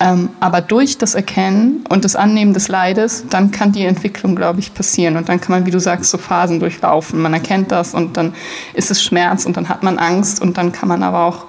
Ähm, 0.00 0.30
aber 0.40 0.60
durch 0.60 0.98
das 0.98 1.14
Erkennen 1.14 1.84
und 1.88 2.04
das 2.04 2.16
Annehmen 2.16 2.52
des 2.52 2.66
Leides, 2.68 3.26
dann 3.30 3.52
kann 3.52 3.70
die 3.70 3.84
Entwicklung, 3.84 4.34
glaube 4.34 4.58
ich, 4.58 4.74
passieren. 4.74 5.16
Und 5.16 5.28
dann 5.28 5.40
kann 5.40 5.52
man, 5.52 5.66
wie 5.66 5.70
du 5.70 5.78
sagst, 5.78 6.10
so 6.10 6.18
Phasen 6.18 6.58
durchlaufen. 6.58 7.22
Man 7.22 7.32
erkennt 7.32 7.70
das 7.70 7.94
und 7.94 8.16
dann 8.16 8.34
ist 8.74 8.90
es 8.90 9.02
Schmerz 9.02 9.46
und 9.46 9.56
dann 9.56 9.68
hat 9.68 9.84
man 9.84 9.98
Angst 9.98 10.42
und 10.42 10.58
dann 10.58 10.72
kann 10.72 10.88
man 10.88 11.04
aber 11.04 11.24
auch 11.24 11.46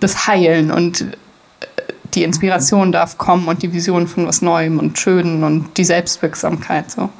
das 0.00 0.26
heilen 0.26 0.72
und 0.72 1.02
äh, 1.02 1.06
die 2.14 2.24
Inspiration 2.24 2.90
darf 2.90 3.16
kommen 3.16 3.46
und 3.46 3.62
die 3.62 3.72
Vision 3.72 4.08
von 4.08 4.26
was 4.26 4.42
Neuem 4.42 4.78
und 4.78 4.98
Schönen 4.98 5.44
und 5.44 5.76
die 5.76 5.84
Selbstwirksamkeit. 5.84 6.90
So. 6.90 7.10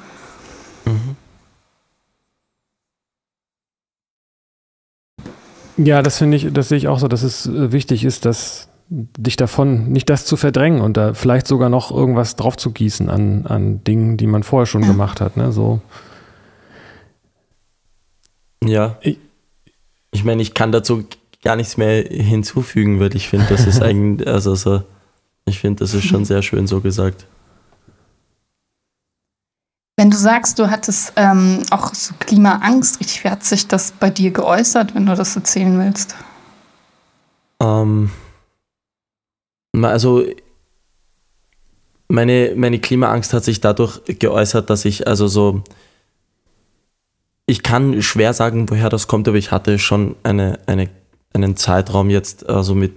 Ja, 5.77 6.03
das 6.03 6.19
finde 6.19 6.37
ich, 6.37 6.53
das 6.53 6.69
sehe 6.69 6.79
ich 6.79 6.89
auch 6.89 6.99
so, 6.99 7.09
dass 7.09 7.23
es 7.23 7.47
äh, 7.47 7.73
wichtig 7.73 8.05
ist, 8.05 8.25
dass 8.25 8.69
dich 8.89 9.37
davon, 9.37 9.91
nicht 9.91 10.11
das 10.11 10.27
zu 10.27 10.37
verdrängen 10.37 10.81
und 10.81 10.97
da 10.97 11.15
vielleicht 11.15 11.47
sogar 11.47 11.69
noch 11.69 11.91
irgendwas 11.91 12.37
drauf 12.37 12.57
zu 12.57 12.71
gießen 12.71 13.09
an, 13.09 13.47
an 13.47 13.83
Dingen, 13.83 14.17
die 14.17 14.27
man 14.27 14.43
vorher 14.43 14.67
schon 14.67 14.83
ja. 14.83 14.89
gemacht 14.89 15.21
hat. 15.21 15.37
Ne? 15.37 15.53
So. 15.53 15.81
Ja. 18.63 18.99
Ich, 19.01 19.19
ich 20.13 20.25
meine, 20.25 20.43
ich 20.43 20.55
kann 20.55 20.71
dazu 20.71 21.05
gar 21.43 21.57
nichts 21.57 21.77
mehr 21.77 22.05
hinzufügen, 22.05 23.01
weil 23.01 23.15
ich 23.17 23.29
finde, 23.29 23.47
das 23.49 23.67
ist 23.67 23.83
eigentlich, 23.83 24.29
also 24.29 24.55
so, 24.55 24.83
ich 25.47 25.59
finde, 25.59 25.81
das 25.81 25.95
ist 25.95 26.05
schon 26.05 26.25
sehr 26.25 26.43
schön 26.43 26.67
so 26.67 26.81
gesagt. 26.81 27.27
Wenn 29.97 30.11
du 30.11 30.17
sagst, 30.17 30.59
du 30.59 30.71
hattest 30.71 31.13
ähm, 31.17 31.63
auch 31.71 31.95
so 31.95 32.15
Klimaangst, 32.19 32.99
richtig, 32.99 33.23
wie 33.23 33.31
hat 33.31 33.45
sich 33.45 33.69
das 33.69 33.93
bei 33.93 34.11
dir 34.11 34.33
geäußert, 34.33 34.95
wenn 34.95 35.07
du 35.07 35.15
das 35.15 35.37
erzählen 35.37 35.79
willst? 35.79 36.17
Ähm, 37.61 38.11
also 39.81 40.25
meine, 42.09 42.55
meine 42.57 42.81
Klimaangst 42.81 43.33
hat 43.33 43.45
sich 43.45 43.61
dadurch 43.61 44.01
geäußert, 44.07 44.69
dass 44.69 44.85
ich 44.85 45.07
also 45.07 45.29
so, 45.29 45.63
ich 47.47 47.63
kann 47.63 48.03
schwer 48.03 48.35
sagen, 48.35 48.69
woher 48.71 48.89
das 48.89 49.07
kommt, 49.07 49.29
aber 49.29 49.37
ich 49.37 49.53
hatte 49.53 49.79
schon 49.79 50.17
eine, 50.25 50.59
eine, 50.67 50.91
einen 51.33 51.57
Zeitraum 51.57 52.11
jetzt 52.11 52.49
also 52.49 52.75
mit 52.75 52.97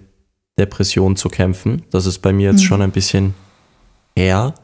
Depression 0.58 1.16
zu 1.16 1.30
kämpfen. 1.30 1.84
Das 1.92 2.08
ist 2.08 2.20
bei 2.20 2.34
mir 2.34 2.50
jetzt 2.50 2.62
mhm. 2.62 2.66
schon 2.66 2.82
ein 2.82 2.92
bisschen 2.92 3.36
her 4.16 4.56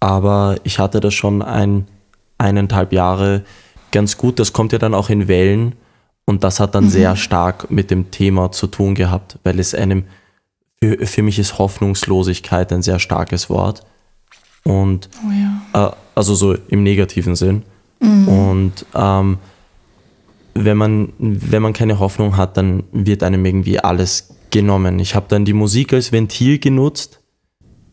aber 0.00 0.56
ich 0.64 0.78
hatte 0.78 1.00
das 1.00 1.14
schon 1.14 1.42
ein, 1.42 1.86
eineinhalb 2.38 2.92
Jahre 2.92 3.44
ganz 3.90 4.16
gut. 4.16 4.38
Das 4.38 4.52
kommt 4.52 4.72
ja 4.72 4.78
dann 4.78 4.94
auch 4.94 5.10
in 5.10 5.28
Wellen 5.28 5.74
und 6.24 6.44
das 6.44 6.60
hat 6.60 6.74
dann 6.74 6.84
mhm. 6.84 6.90
sehr 6.90 7.16
stark 7.16 7.70
mit 7.70 7.90
dem 7.90 8.10
Thema 8.10 8.52
zu 8.52 8.66
tun 8.66 8.94
gehabt, 8.94 9.38
weil 9.44 9.58
es 9.58 9.74
einem, 9.74 10.04
für, 10.82 11.06
für 11.06 11.22
mich 11.22 11.38
ist 11.38 11.58
Hoffnungslosigkeit 11.58 12.72
ein 12.72 12.82
sehr 12.82 12.98
starkes 12.98 13.50
Wort. 13.50 13.84
Und 14.64 15.08
oh 15.26 15.30
ja. 15.74 15.88
äh, 15.88 15.92
also 16.14 16.34
so 16.34 16.54
im 16.54 16.82
negativen 16.82 17.34
Sinn. 17.34 17.62
Mhm. 18.00 18.28
Und 18.28 18.86
ähm, 18.94 19.38
wenn 20.54 20.76
man, 20.76 21.12
wenn 21.18 21.62
man 21.62 21.72
keine 21.72 21.98
Hoffnung 21.98 22.36
hat, 22.36 22.56
dann 22.56 22.84
wird 22.92 23.22
einem 23.22 23.44
irgendwie 23.44 23.80
alles 23.80 24.34
genommen. 24.50 24.98
Ich 24.98 25.14
habe 25.14 25.26
dann 25.28 25.44
die 25.44 25.52
Musik 25.52 25.92
als 25.92 26.12
Ventil 26.12 26.58
genutzt 26.58 27.20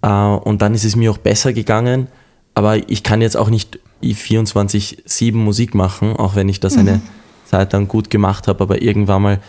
und 0.10 0.62
dann 0.62 0.74
ist 0.74 0.86
es 0.86 0.96
mir 0.96 1.12
auch 1.12 1.18
besser 1.18 1.54
gegangen. 1.54 2.08
Aber 2.54 2.90
ich 2.90 3.04
kann 3.04 3.22
jetzt 3.22 3.36
auch 3.36 3.50
nicht 3.50 3.80
24-7 4.04 5.36
Musik 5.36 5.76
machen, 5.76 6.16
auch 6.16 6.36
wenn 6.36 6.48
ich 6.48 6.60
das 6.60 6.76
mhm. 6.76 6.80
eine 6.80 7.02
Zeit 7.46 7.74
lang 7.74 7.88
gut 7.88 8.10
gemacht 8.10 8.48
habe. 8.48 8.64
Aber 8.64 8.82
irgendwann 8.82 9.22
mal 9.22 9.42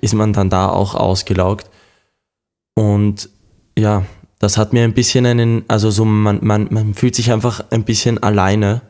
ist 0.00 0.14
man 0.14 0.32
dann 0.32 0.50
da 0.50 0.68
auch 0.68 0.94
ausgelaugt. 0.94 1.70
Und 2.74 3.28
ja, 3.78 4.04
das 4.38 4.56
hat 4.56 4.72
mir 4.72 4.84
ein 4.84 4.94
bisschen 4.94 5.26
einen, 5.26 5.64
also 5.68 5.90
so, 5.90 6.04
man, 6.04 6.38
man, 6.42 6.68
man 6.70 6.94
fühlt 6.94 7.14
sich 7.14 7.30
einfach 7.30 7.62
ein 7.70 7.84
bisschen 7.84 8.22
alleine, 8.22 8.80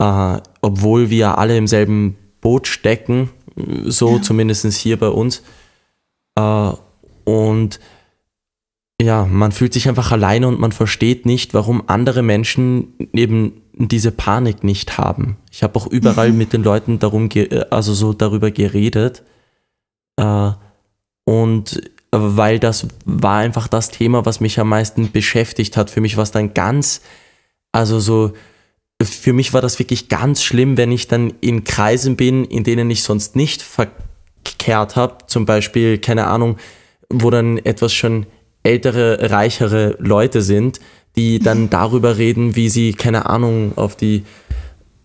äh, 0.00 0.38
obwohl 0.60 1.08
wir 1.08 1.38
alle 1.38 1.56
im 1.56 1.68
selben 1.68 2.16
Boot 2.40 2.66
stecken, 2.66 3.30
so 3.84 4.16
ja. 4.16 4.22
zumindest 4.22 4.66
hier 4.74 4.98
bei 4.98 5.08
uns. 5.08 5.42
Äh, 6.34 6.72
und 7.24 7.80
ja, 9.00 9.26
man 9.26 9.52
fühlt 9.52 9.74
sich 9.74 9.88
einfach 9.88 10.10
alleine 10.10 10.48
und 10.48 10.58
man 10.58 10.72
versteht 10.72 11.26
nicht, 11.26 11.52
warum 11.52 11.82
andere 11.86 12.22
Menschen 12.22 12.94
eben 13.12 13.60
diese 13.74 14.10
Panik 14.10 14.64
nicht 14.64 14.96
haben. 14.96 15.36
Ich 15.52 15.62
habe 15.62 15.78
auch 15.78 15.86
überall 15.86 16.32
mhm. 16.32 16.38
mit 16.38 16.52
den 16.54 16.62
Leuten 16.62 16.98
darum, 16.98 17.28
also 17.70 17.92
so 17.92 18.14
darüber 18.14 18.50
geredet. 18.50 19.22
Äh, 20.16 20.52
und 21.24 21.82
weil 22.10 22.58
das 22.58 22.88
war 23.04 23.38
einfach 23.38 23.68
das 23.68 23.90
Thema, 23.90 24.24
was 24.24 24.40
mich 24.40 24.58
am 24.58 24.70
meisten 24.70 25.10
beschäftigt 25.12 25.76
hat. 25.76 25.90
Für 25.90 26.00
mich 26.00 26.16
war 26.16 26.22
es 26.22 26.30
dann 26.30 26.54
ganz, 26.54 27.02
also 27.72 28.00
so, 28.00 28.32
für 29.02 29.34
mich 29.34 29.52
war 29.52 29.60
das 29.60 29.78
wirklich 29.78 30.08
ganz 30.08 30.42
schlimm, 30.42 30.78
wenn 30.78 30.90
ich 30.90 31.06
dann 31.06 31.34
in 31.42 31.64
Kreisen 31.64 32.16
bin, 32.16 32.46
in 32.46 32.64
denen 32.64 32.90
ich 32.90 33.02
sonst 33.02 33.36
nicht 33.36 33.60
verkehrt 33.60 34.96
habe. 34.96 35.18
Zum 35.26 35.44
Beispiel, 35.44 35.98
keine 35.98 36.28
Ahnung, 36.28 36.56
wo 37.10 37.28
dann 37.28 37.58
etwas 37.58 37.92
schon 37.92 38.24
ältere, 38.66 39.30
reichere 39.30 39.96
Leute 39.98 40.42
sind, 40.42 40.80
die 41.16 41.38
dann 41.38 41.70
darüber 41.70 42.18
reden, 42.18 42.56
wie 42.56 42.68
sie, 42.68 42.92
keine 42.92 43.26
Ahnung, 43.26 43.72
auf 43.76 43.96
die 43.96 44.24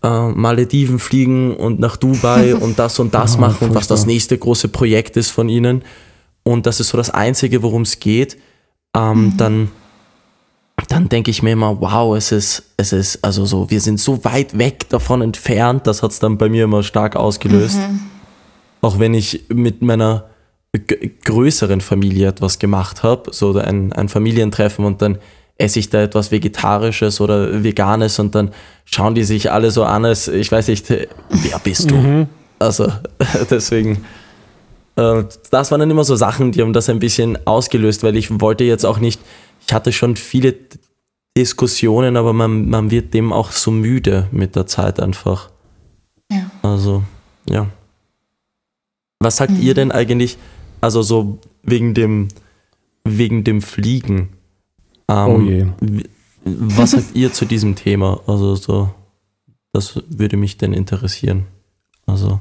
äh, 0.02 0.28
Malediven 0.28 0.98
fliegen 0.98 1.56
und 1.56 1.80
nach 1.80 1.96
Dubai 1.96 2.54
und 2.60 2.78
das 2.78 2.98
und 2.98 3.14
das 3.14 3.36
oh, 3.36 3.40
machen 3.40 3.68
und 3.68 3.74
was 3.74 3.86
das 3.86 4.06
nächste 4.06 4.36
große 4.36 4.68
Projekt 4.68 5.16
ist 5.16 5.30
von 5.30 5.48
ihnen. 5.48 5.82
Und 6.42 6.66
das 6.66 6.80
ist 6.80 6.88
so 6.88 6.98
das 6.98 7.10
Einzige, 7.10 7.62
worum 7.62 7.82
es 7.82 8.00
geht. 8.00 8.36
Ähm, 8.96 9.26
mhm. 9.26 9.36
Dann, 9.36 9.70
dann 10.88 11.08
denke 11.08 11.30
ich 11.30 11.42
mir 11.42 11.52
immer, 11.52 11.80
wow, 11.80 12.16
es 12.16 12.32
ist, 12.32 12.74
es 12.76 12.92
ist, 12.92 13.24
also 13.24 13.46
so, 13.46 13.70
wir 13.70 13.80
sind 13.80 14.00
so 14.00 14.24
weit 14.24 14.58
weg 14.58 14.88
davon 14.88 15.22
entfernt. 15.22 15.86
Das 15.86 16.02
hat 16.02 16.10
es 16.10 16.18
dann 16.18 16.36
bei 16.36 16.48
mir 16.48 16.64
immer 16.64 16.82
stark 16.82 17.14
ausgelöst. 17.14 17.78
Mhm. 17.78 18.00
Auch 18.80 18.98
wenn 18.98 19.14
ich 19.14 19.44
mit 19.48 19.82
meiner 19.82 20.31
größeren 20.78 21.80
Familie 21.80 22.28
etwas 22.28 22.58
gemacht 22.58 23.02
habe, 23.02 23.32
so 23.32 23.56
ein, 23.58 23.92
ein 23.92 24.08
Familientreffen 24.08 24.84
und 24.84 25.02
dann 25.02 25.18
esse 25.58 25.78
ich 25.78 25.90
da 25.90 26.02
etwas 26.02 26.30
Vegetarisches 26.30 27.20
oder 27.20 27.62
Veganes 27.62 28.18
und 28.18 28.34
dann 28.34 28.50
schauen 28.84 29.14
die 29.14 29.24
sich 29.24 29.52
alle 29.52 29.70
so 29.70 29.84
an, 29.84 30.04
als 30.04 30.28
ich 30.28 30.50
weiß 30.50 30.68
nicht, 30.68 30.88
wer 30.88 31.58
bist 31.62 31.90
du? 31.90 31.94
Mhm. 31.94 32.26
Also 32.58 32.90
deswegen, 33.50 34.04
äh, 34.96 35.24
das 35.50 35.70
waren 35.70 35.80
dann 35.80 35.90
immer 35.90 36.04
so 36.04 36.16
Sachen, 36.16 36.52
die 36.52 36.62
haben 36.62 36.72
das 36.72 36.88
ein 36.88 37.00
bisschen 37.00 37.46
ausgelöst, 37.46 38.02
weil 38.02 38.16
ich 38.16 38.40
wollte 38.40 38.64
jetzt 38.64 38.86
auch 38.86 38.98
nicht, 38.98 39.20
ich 39.66 39.74
hatte 39.74 39.92
schon 39.92 40.16
viele 40.16 40.54
Diskussionen, 41.36 42.16
aber 42.16 42.32
man, 42.32 42.68
man 42.68 42.90
wird 42.90 43.12
dem 43.12 43.32
auch 43.32 43.50
so 43.52 43.70
müde 43.70 44.28
mit 44.32 44.56
der 44.56 44.66
Zeit 44.66 45.00
einfach. 45.00 45.50
Ja. 46.30 46.50
Also, 46.62 47.02
ja. 47.48 47.66
Was 49.20 49.36
sagt 49.36 49.52
mhm. 49.52 49.62
ihr 49.62 49.74
denn 49.74 49.92
eigentlich? 49.92 50.38
Also 50.82 51.00
so 51.00 51.38
wegen 51.62 51.94
dem, 51.94 52.28
wegen 53.04 53.44
dem 53.44 53.62
Fliegen. 53.62 54.30
Ähm, 55.08 55.28
oh 55.28 55.40
je. 55.40 55.66
Was 56.44 56.90
sagt 56.90 57.14
ihr 57.14 57.32
zu 57.32 57.44
diesem 57.46 57.76
Thema? 57.76 58.20
Also 58.26 58.56
so, 58.56 58.92
das 59.72 60.02
würde 60.08 60.36
mich 60.36 60.58
denn 60.58 60.74
interessieren. 60.74 61.46
Also. 62.04 62.40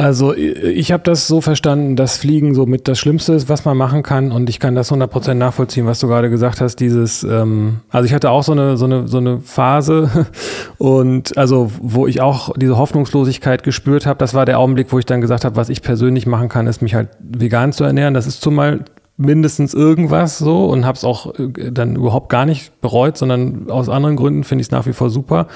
Also 0.00 0.34
ich 0.34 0.92
habe 0.92 1.02
das 1.02 1.26
so 1.26 1.42
verstanden, 1.42 1.94
dass 1.94 2.16
Fliegen 2.16 2.54
so 2.54 2.64
mit 2.64 2.88
das 2.88 2.98
Schlimmste 2.98 3.34
ist, 3.34 3.50
was 3.50 3.66
man 3.66 3.76
machen 3.76 4.02
kann. 4.02 4.32
Und 4.32 4.48
ich 4.48 4.58
kann 4.58 4.74
das 4.74 4.90
100% 4.90 5.34
nachvollziehen, 5.34 5.84
was 5.84 6.00
du 6.00 6.08
gerade 6.08 6.30
gesagt 6.30 6.62
hast, 6.62 6.76
dieses, 6.76 7.22
ähm, 7.22 7.80
also 7.90 8.06
ich 8.06 8.14
hatte 8.14 8.30
auch 8.30 8.42
so 8.42 8.52
eine, 8.52 8.78
so 8.78 8.86
eine, 8.86 9.08
so 9.08 9.18
eine 9.18 9.40
Phase. 9.40 10.26
Und 10.78 11.36
also 11.36 11.70
wo 11.82 12.06
ich 12.06 12.22
auch 12.22 12.54
diese 12.56 12.78
Hoffnungslosigkeit 12.78 13.62
gespürt 13.62 14.06
habe, 14.06 14.18
das 14.18 14.32
war 14.32 14.46
der 14.46 14.58
Augenblick, 14.58 14.90
wo 14.90 14.98
ich 14.98 15.04
dann 15.04 15.20
gesagt 15.20 15.44
habe, 15.44 15.56
was 15.56 15.68
ich 15.68 15.82
persönlich 15.82 16.26
machen 16.26 16.48
kann, 16.48 16.66
ist 16.66 16.80
mich 16.80 16.94
halt 16.94 17.10
vegan 17.18 17.74
zu 17.74 17.84
ernähren, 17.84 18.14
das 18.14 18.26
ist 18.26 18.40
zumal 18.40 18.86
mindestens 19.18 19.74
irgendwas 19.74 20.38
so 20.38 20.64
und 20.64 20.86
habe 20.86 20.96
es 20.96 21.04
auch 21.04 21.38
äh, 21.38 21.70
dann 21.70 21.96
überhaupt 21.96 22.30
gar 22.30 22.46
nicht 22.46 22.80
bereut, 22.80 23.18
sondern 23.18 23.70
aus 23.70 23.90
anderen 23.90 24.16
Gründen 24.16 24.44
finde 24.44 24.62
ich 24.62 24.68
es 24.68 24.72
nach 24.72 24.86
wie 24.86 24.94
vor 24.94 25.10
super. 25.10 25.46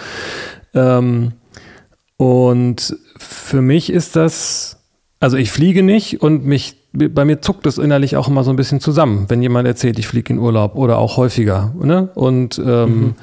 Ähm, 0.75 1.33
und 2.19 2.95
für 3.19 3.63
mich 3.63 3.91
ist 3.91 4.17
das, 4.17 4.79
also 5.21 5.37
ich 5.37 5.51
fliege 5.51 5.83
nicht 5.83 6.23
und 6.23 6.45
mich, 6.45 6.77
bei 6.93 7.25
mir 7.25 7.41
zuckt 7.41 7.67
es 7.67 7.79
innerlich 7.79 8.17
auch 8.17 8.29
immer 8.29 8.45
so 8.45 8.51
ein 8.51 8.57
bisschen 8.57 8.81
zusammen, 8.81 9.27
wenn 9.29 9.43
jemand 9.43 9.67
erzählt, 9.67 9.99
ich 9.99 10.07
fliege 10.07 10.33
in 10.33 10.39
Urlaub 10.39 10.77
oder 10.77 10.99
auch 10.99 11.17
häufiger, 11.17 11.75
ne? 11.79 12.09
Und 12.15 12.59
ähm, 12.59 13.01
mhm 13.01 13.15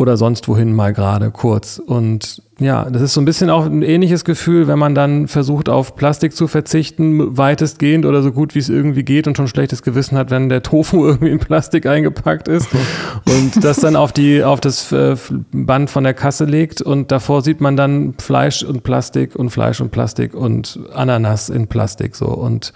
oder 0.00 0.16
sonst 0.16 0.48
wohin 0.48 0.72
mal 0.72 0.94
gerade 0.94 1.30
kurz. 1.30 1.78
Und 1.78 2.42
ja, 2.58 2.88
das 2.88 3.02
ist 3.02 3.12
so 3.12 3.20
ein 3.20 3.26
bisschen 3.26 3.50
auch 3.50 3.66
ein 3.66 3.82
ähnliches 3.82 4.24
Gefühl, 4.24 4.66
wenn 4.66 4.78
man 4.78 4.94
dann 4.94 5.28
versucht, 5.28 5.68
auf 5.68 5.94
Plastik 5.94 6.34
zu 6.34 6.48
verzichten, 6.48 7.36
weitestgehend 7.36 8.06
oder 8.06 8.22
so 8.22 8.32
gut 8.32 8.54
wie 8.54 8.60
es 8.60 8.70
irgendwie 8.70 9.02
geht 9.02 9.26
und 9.26 9.36
schon 9.36 9.46
schlechtes 9.46 9.82
Gewissen 9.82 10.16
hat, 10.16 10.30
wenn 10.30 10.48
der 10.48 10.62
Tofu 10.62 11.04
irgendwie 11.06 11.30
in 11.30 11.38
Plastik 11.38 11.84
eingepackt 11.84 12.48
ist 12.48 12.68
und 13.26 13.62
das 13.62 13.80
dann 13.80 13.94
auf 13.94 14.12
die, 14.12 14.42
auf 14.42 14.60
das 14.60 14.90
äh, 14.90 15.16
Band 15.52 15.90
von 15.90 16.02
der 16.02 16.14
Kasse 16.14 16.46
legt. 16.46 16.80
Und 16.80 17.12
davor 17.12 17.42
sieht 17.42 17.60
man 17.60 17.76
dann 17.76 18.14
Fleisch 18.18 18.62
und 18.62 18.82
Plastik 18.82 19.36
und 19.36 19.50
Fleisch 19.50 19.82
und 19.82 19.90
Plastik 19.90 20.32
und 20.32 20.80
Ananas 20.94 21.50
in 21.50 21.66
Plastik 21.66 22.16
so. 22.16 22.28
Und 22.28 22.72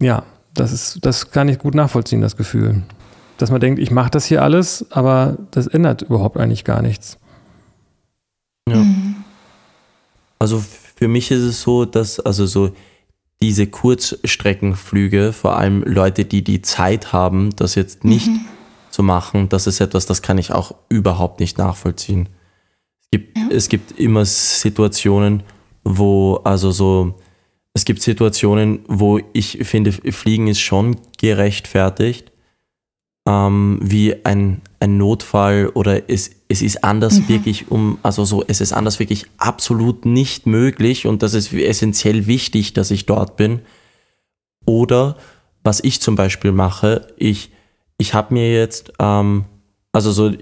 ja, 0.00 0.22
das 0.54 0.72
ist, 0.72 1.04
das 1.04 1.30
kann 1.30 1.50
ich 1.50 1.58
gut 1.58 1.74
nachvollziehen, 1.74 2.22
das 2.22 2.38
Gefühl 2.38 2.82
dass 3.40 3.50
man 3.50 3.60
denkt, 3.60 3.78
ich 3.78 3.90
mache 3.90 4.10
das 4.10 4.26
hier 4.26 4.42
alles, 4.42 4.86
aber 4.90 5.38
das 5.50 5.66
ändert 5.66 6.02
überhaupt 6.02 6.36
eigentlich 6.36 6.64
gar 6.64 6.82
nichts. 6.82 7.18
Ja. 8.68 8.76
Mhm. 8.76 9.16
Also 10.38 10.62
für 10.96 11.08
mich 11.08 11.30
ist 11.30 11.42
es 11.42 11.62
so, 11.62 11.84
dass 11.84 12.20
also 12.20 12.46
so 12.46 12.72
diese 13.42 13.66
Kurzstreckenflüge, 13.66 15.32
vor 15.32 15.56
allem 15.56 15.82
Leute, 15.82 16.24
die 16.24 16.44
die 16.44 16.62
Zeit 16.62 17.12
haben, 17.12 17.50
das 17.56 17.74
jetzt 17.74 18.04
nicht 18.04 18.28
mhm. 18.28 18.40
zu 18.90 19.02
machen, 19.02 19.48
das 19.48 19.66
ist 19.66 19.80
etwas, 19.80 20.06
das 20.06 20.22
kann 20.22 20.38
ich 20.38 20.52
auch 20.52 20.74
überhaupt 20.88 21.40
nicht 21.40 21.56
nachvollziehen. 21.56 22.28
Es 23.00 23.10
gibt, 23.10 23.38
ja. 23.38 23.48
es 23.50 23.68
gibt 23.68 23.98
immer 23.98 24.24
Situationen, 24.24 25.42
wo, 25.84 26.36
also 26.44 26.70
so, 26.70 27.14
es 27.72 27.84
gibt 27.84 28.02
Situationen, 28.02 28.80
wo 28.88 29.20
ich 29.32 29.58
finde, 29.62 29.92
Fliegen 29.92 30.48
ist 30.48 30.60
schon 30.60 30.96
gerechtfertigt, 31.18 32.29
ähm, 33.30 33.78
wie 33.80 34.24
ein, 34.24 34.60
ein 34.80 34.96
Notfall 34.96 35.70
oder 35.74 36.10
es, 36.10 36.30
es 36.48 36.62
ist 36.62 36.82
anders 36.82 37.20
mhm. 37.20 37.28
wirklich 37.28 37.70
um, 37.70 37.98
also 38.02 38.24
so, 38.24 38.42
es 38.46 38.60
ist 38.60 38.72
anders 38.72 38.98
wirklich 38.98 39.26
absolut 39.38 40.04
nicht 40.04 40.46
möglich 40.46 41.06
und 41.06 41.22
das 41.22 41.34
ist 41.34 41.52
essentiell 41.52 42.26
wichtig, 42.26 42.72
dass 42.72 42.90
ich 42.90 43.06
dort 43.06 43.36
bin. 43.36 43.60
Oder 44.66 45.16
was 45.62 45.82
ich 45.82 46.00
zum 46.00 46.16
Beispiel 46.16 46.50
mache, 46.50 47.06
ich, 47.18 47.52
ich 47.98 48.14
habe 48.14 48.34
mir 48.34 48.52
jetzt, 48.52 48.92
ähm, 48.98 49.44
also 49.92 50.10
so, 50.10 50.32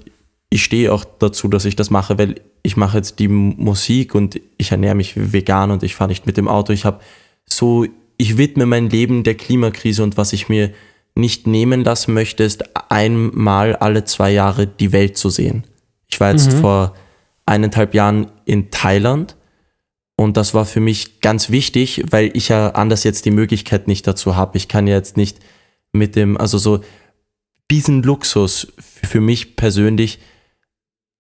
ich 0.49 0.65
stehe 0.65 0.93
auch 0.93 1.05
dazu, 1.05 1.49
dass 1.49 1.67
ich 1.67 1.77
das 1.77 1.91
mache, 1.91 2.17
weil 2.17 2.41
ich 2.63 2.77
mache 2.79 2.97
jetzt 2.97 3.19
die 3.19 3.29
Musik 3.29 4.15
und 4.15 4.41
ich 4.57 4.71
ernähre 4.73 4.95
mich 4.95 5.33
vegan 5.33 5.71
und 5.71 5.83
ich 5.83 5.95
fahre 5.95 6.09
nicht 6.09 6.27
mit 6.27 6.39
dem 6.39 6.49
Auto. 6.49 6.73
Ich 6.73 6.87
habe 6.87 7.01
so, 7.45 7.85
ich 8.17 8.39
widme 8.39 8.65
mein 8.65 8.89
Leben 8.89 9.25
der 9.25 9.35
Klimakrise 9.35 10.03
und 10.03 10.17
was 10.17 10.33
ich 10.33 10.49
mir 10.49 10.73
nicht 11.19 11.47
nehmen 11.47 11.85
lassen 11.85 12.15
möchtest, 12.15 12.65
einmal 12.91 13.77
alle 13.77 14.05
zwei 14.05 14.31
Jahre 14.31 14.67
die 14.67 14.93
Welt 14.93 15.19
zu 15.19 15.31
sehen. 15.31 15.65
Ich 16.07 16.21
war 16.21 16.31
jetzt 16.31 16.53
mhm. 16.53 16.61
vor 16.61 16.95
eineinhalb 17.45 17.95
Jahren 17.95 18.31
in 18.45 18.71
Thailand 18.71 19.37
und 20.17 20.37
das 20.37 20.55
war 20.55 20.65
für 20.65 20.81
mich 20.81 21.21
ganz 21.21 21.51
wichtig, 21.51 22.05
weil 22.11 22.31
ich 22.35 22.49
ja 22.49 22.71
anders 22.71 23.05
jetzt 23.05 23.25
die 23.25 23.31
Möglichkeit 23.31 23.89
nicht 23.89 24.07
dazu 24.07 24.37
habe. 24.37 24.57
Ich 24.57 24.69
kann 24.69 24.87
jetzt 24.87 25.17
nicht 25.17 25.39
mit 25.93 26.17
dem, 26.17 26.37
also 26.37 26.59
so 26.59 26.81
diesen 27.71 28.03
Luxus 28.03 28.73
für 28.79 29.21
mich 29.21 29.57
persönlich, 29.57 30.19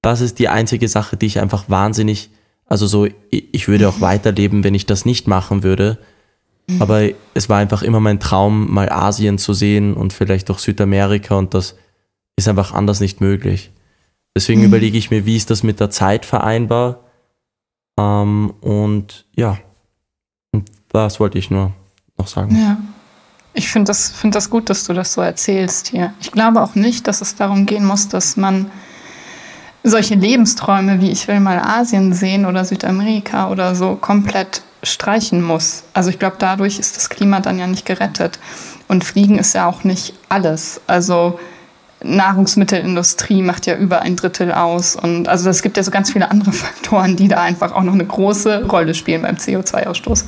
das 0.02 0.20
ist 0.20 0.38
die 0.38 0.48
einzige 0.48 0.88
Sache, 0.88 1.16
die 1.16 1.26
ich 1.26 1.40
einfach 1.40 1.68
wahnsinnig, 1.68 2.30
also 2.66 2.86
so, 2.86 3.06
ich 3.30 3.68
würde 3.68 3.88
auch 3.88 4.00
weiterleben, 4.00 4.64
wenn 4.64 4.74
ich 4.74 4.86
das 4.86 5.04
nicht 5.04 5.26
machen 5.26 5.62
würde. 5.62 5.98
Mhm. 6.68 6.82
Aber 6.82 7.08
es 7.34 7.48
war 7.48 7.58
einfach 7.58 7.82
immer 7.82 8.00
mein 8.00 8.20
Traum, 8.20 8.72
mal 8.72 8.90
Asien 8.90 9.38
zu 9.38 9.54
sehen 9.54 9.94
und 9.94 10.12
vielleicht 10.12 10.50
auch 10.50 10.58
Südamerika 10.58 11.34
und 11.36 11.54
das 11.54 11.76
ist 12.36 12.48
einfach 12.48 12.72
anders 12.72 13.00
nicht 13.00 13.20
möglich. 13.20 13.72
Deswegen 14.36 14.60
mhm. 14.60 14.66
überlege 14.66 14.98
ich 14.98 15.10
mir, 15.10 15.26
wie 15.26 15.36
ist 15.36 15.50
das 15.50 15.62
mit 15.62 15.80
der 15.80 15.90
Zeit 15.90 16.24
vereinbar? 16.24 17.00
Ähm, 17.98 18.52
und 18.60 19.26
ja, 19.34 19.58
und 20.52 20.70
das 20.90 21.18
wollte 21.18 21.38
ich 21.38 21.50
nur 21.50 21.72
noch 22.16 22.28
sagen. 22.28 22.56
Ja. 22.56 22.76
Ich 23.54 23.70
finde 23.70 23.88
das, 23.88 24.10
find 24.10 24.34
das 24.36 24.50
gut, 24.50 24.70
dass 24.70 24.84
du 24.84 24.92
das 24.92 25.14
so 25.14 25.20
erzählst 25.20 25.88
hier. 25.88 26.12
Ich 26.20 26.30
glaube 26.30 26.62
auch 26.62 26.76
nicht, 26.76 27.08
dass 27.08 27.20
es 27.20 27.34
darum 27.34 27.66
gehen 27.66 27.84
muss, 27.84 28.08
dass 28.08 28.36
man 28.36 28.70
solche 29.82 30.14
Lebensträume 30.14 31.00
wie 31.00 31.10
ich 31.10 31.26
will 31.26 31.40
mal 31.40 31.58
Asien 31.58 32.12
sehen 32.12 32.46
oder 32.46 32.64
Südamerika 32.64 33.50
oder 33.50 33.74
so 33.74 33.96
komplett 33.96 34.62
streichen 34.82 35.42
muss. 35.42 35.84
Also 35.92 36.10
ich 36.10 36.18
glaube, 36.18 36.36
dadurch 36.38 36.78
ist 36.78 36.96
das 36.96 37.08
Klima 37.08 37.40
dann 37.40 37.58
ja 37.58 37.66
nicht 37.66 37.86
gerettet. 37.86 38.38
Und 38.86 39.04
Fliegen 39.04 39.38
ist 39.38 39.54
ja 39.54 39.66
auch 39.66 39.84
nicht 39.84 40.14
alles. 40.28 40.80
Also 40.86 41.38
Nahrungsmittelindustrie 42.02 43.42
macht 43.42 43.66
ja 43.66 43.76
über 43.76 44.02
ein 44.02 44.16
Drittel 44.16 44.52
aus. 44.52 44.96
Und 44.96 45.28
also 45.28 45.50
es 45.50 45.62
gibt 45.62 45.76
ja 45.76 45.82
so 45.82 45.90
ganz 45.90 46.12
viele 46.12 46.30
andere 46.30 46.52
Faktoren, 46.52 47.16
die 47.16 47.28
da 47.28 47.42
einfach 47.42 47.72
auch 47.72 47.82
noch 47.82 47.92
eine 47.92 48.06
große 48.06 48.66
Rolle 48.66 48.94
spielen 48.94 49.22
beim 49.22 49.36
CO2-Ausstoß. 49.36 50.24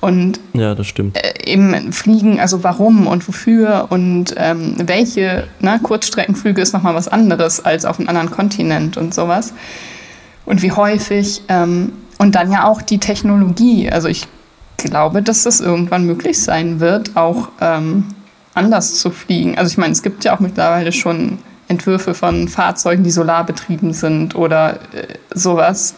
Und 0.00 0.38
ja, 0.54 0.76
das 0.76 0.86
stimmt. 0.86 1.16
Äh, 1.16 1.50
eben 1.50 1.92
Fliegen, 1.92 2.38
also 2.38 2.62
warum 2.62 3.08
und 3.08 3.26
wofür 3.26 3.86
und 3.90 4.32
ähm, 4.36 4.76
welche 4.78 5.48
ne, 5.58 5.80
Kurzstreckenflüge 5.82 6.62
ist 6.62 6.72
nochmal 6.72 6.94
was 6.94 7.08
anderes 7.08 7.64
als 7.64 7.84
auf 7.84 7.98
einem 7.98 8.08
anderen 8.08 8.30
Kontinent 8.30 8.96
und 8.96 9.12
sowas. 9.12 9.52
Und 10.46 10.62
wie 10.62 10.72
häufig. 10.72 11.42
Ähm, 11.48 11.92
und 12.18 12.34
dann 12.34 12.52
ja 12.52 12.64
auch 12.64 12.82
die 12.82 12.98
Technologie. 12.98 13.90
Also 13.90 14.08
ich 14.08 14.26
glaube, 14.76 15.22
dass 15.22 15.44
das 15.44 15.60
irgendwann 15.60 16.04
möglich 16.04 16.40
sein 16.40 16.80
wird, 16.80 17.16
auch 17.16 17.48
ähm, 17.60 18.04
anders 18.54 18.96
zu 18.96 19.10
fliegen. 19.10 19.56
Also 19.56 19.70
ich 19.70 19.78
meine, 19.78 19.92
es 19.92 20.02
gibt 20.02 20.24
ja 20.24 20.34
auch 20.34 20.40
mittlerweile 20.40 20.92
schon 20.92 21.38
Entwürfe 21.68 22.14
von 22.14 22.48
Fahrzeugen, 22.48 23.04
die 23.04 23.10
solarbetrieben 23.10 23.92
sind 23.92 24.34
oder 24.34 24.74
äh, 24.94 25.14
sowas. 25.34 25.94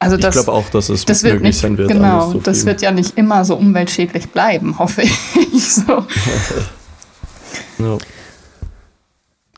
Also 0.00 0.16
das, 0.16 0.36
ich 0.36 0.44
glaube 0.44 0.56
auch, 0.56 0.68
dass 0.70 0.90
es 0.90 1.04
das 1.04 1.22
möglich 1.22 1.42
nicht, 1.42 1.60
sein 1.60 1.76
wird. 1.76 1.88
Genau, 1.88 2.34
das 2.34 2.64
wird 2.66 2.82
ja 2.82 2.92
nicht 2.92 3.18
immer 3.18 3.44
so 3.44 3.56
umweltschädlich 3.56 4.28
bleiben, 4.28 4.78
hoffe 4.78 5.02
ich. 5.02 5.74
so. 5.74 6.04
no. 7.78 7.98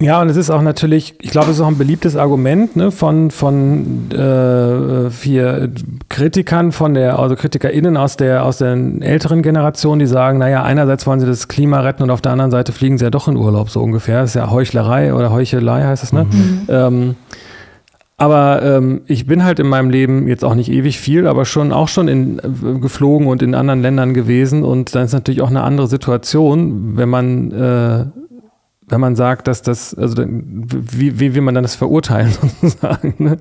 Ja, 0.00 0.22
und 0.22 0.30
es 0.30 0.38
ist 0.38 0.48
auch 0.48 0.62
natürlich, 0.62 1.14
ich 1.20 1.30
glaube, 1.30 1.50
es 1.50 1.56
ist 1.56 1.60
auch 1.60 1.68
ein 1.68 1.76
beliebtes 1.76 2.16
Argument 2.16 2.74
ne, 2.74 2.90
von, 2.90 3.30
von 3.30 4.10
äh, 4.10 5.10
vier 5.10 5.70
Kritikern, 6.08 6.72
von 6.72 6.94
der, 6.94 7.18
also 7.18 7.36
KritikerInnen 7.36 7.98
aus 7.98 8.16
der, 8.16 8.46
aus 8.46 8.58
der 8.58 8.72
älteren 9.00 9.42
Generation, 9.42 9.98
die 9.98 10.06
sagen, 10.06 10.38
naja, 10.38 10.62
einerseits 10.62 11.06
wollen 11.06 11.20
sie 11.20 11.26
das 11.26 11.48
Klima 11.48 11.80
retten 11.80 12.02
und 12.02 12.10
auf 12.10 12.22
der 12.22 12.32
anderen 12.32 12.50
Seite 12.50 12.72
fliegen 12.72 12.96
sie 12.96 13.04
ja 13.04 13.10
doch 13.10 13.28
in 13.28 13.36
Urlaub, 13.36 13.68
so 13.68 13.82
ungefähr. 13.82 14.22
Das 14.22 14.30
ist 14.30 14.34
ja 14.36 14.50
Heuchlerei 14.50 15.12
oder 15.12 15.32
Heuchelei 15.32 15.82
heißt 15.84 16.02
es, 16.02 16.14
ne? 16.14 16.24
Mhm. 16.24 16.66
Ähm, 16.68 17.16
aber 18.16 18.62
ähm, 18.62 19.02
ich 19.06 19.26
bin 19.26 19.44
halt 19.44 19.60
in 19.60 19.66
meinem 19.66 19.88
Leben 19.88 20.28
jetzt 20.28 20.44
auch 20.44 20.54
nicht 20.54 20.70
ewig 20.70 20.98
viel, 20.98 21.26
aber 21.26 21.46
schon 21.46 21.72
auch 21.72 21.88
schon 21.88 22.06
in, 22.06 22.38
äh, 22.38 22.78
geflogen 22.78 23.26
und 23.26 23.42
in 23.42 23.54
anderen 23.54 23.80
Ländern 23.80 24.12
gewesen. 24.12 24.62
Und 24.62 24.94
dann 24.94 25.04
ist 25.04 25.14
natürlich 25.14 25.40
auch 25.40 25.48
eine 25.48 25.62
andere 25.62 25.86
Situation, 25.86 26.98
wenn 26.98 27.08
man 27.08 27.50
äh, 27.50 28.04
wenn 28.90 29.00
man 29.00 29.16
sagt, 29.16 29.48
dass 29.48 29.62
das, 29.62 29.94
also 29.94 30.24
wie, 30.26 31.18
wie 31.18 31.34
will 31.34 31.42
man 31.42 31.54
dann 31.54 31.64
das 31.64 31.74
verurteilen 31.74 32.32
sozusagen? 32.60 33.14
Ne? 33.18 33.38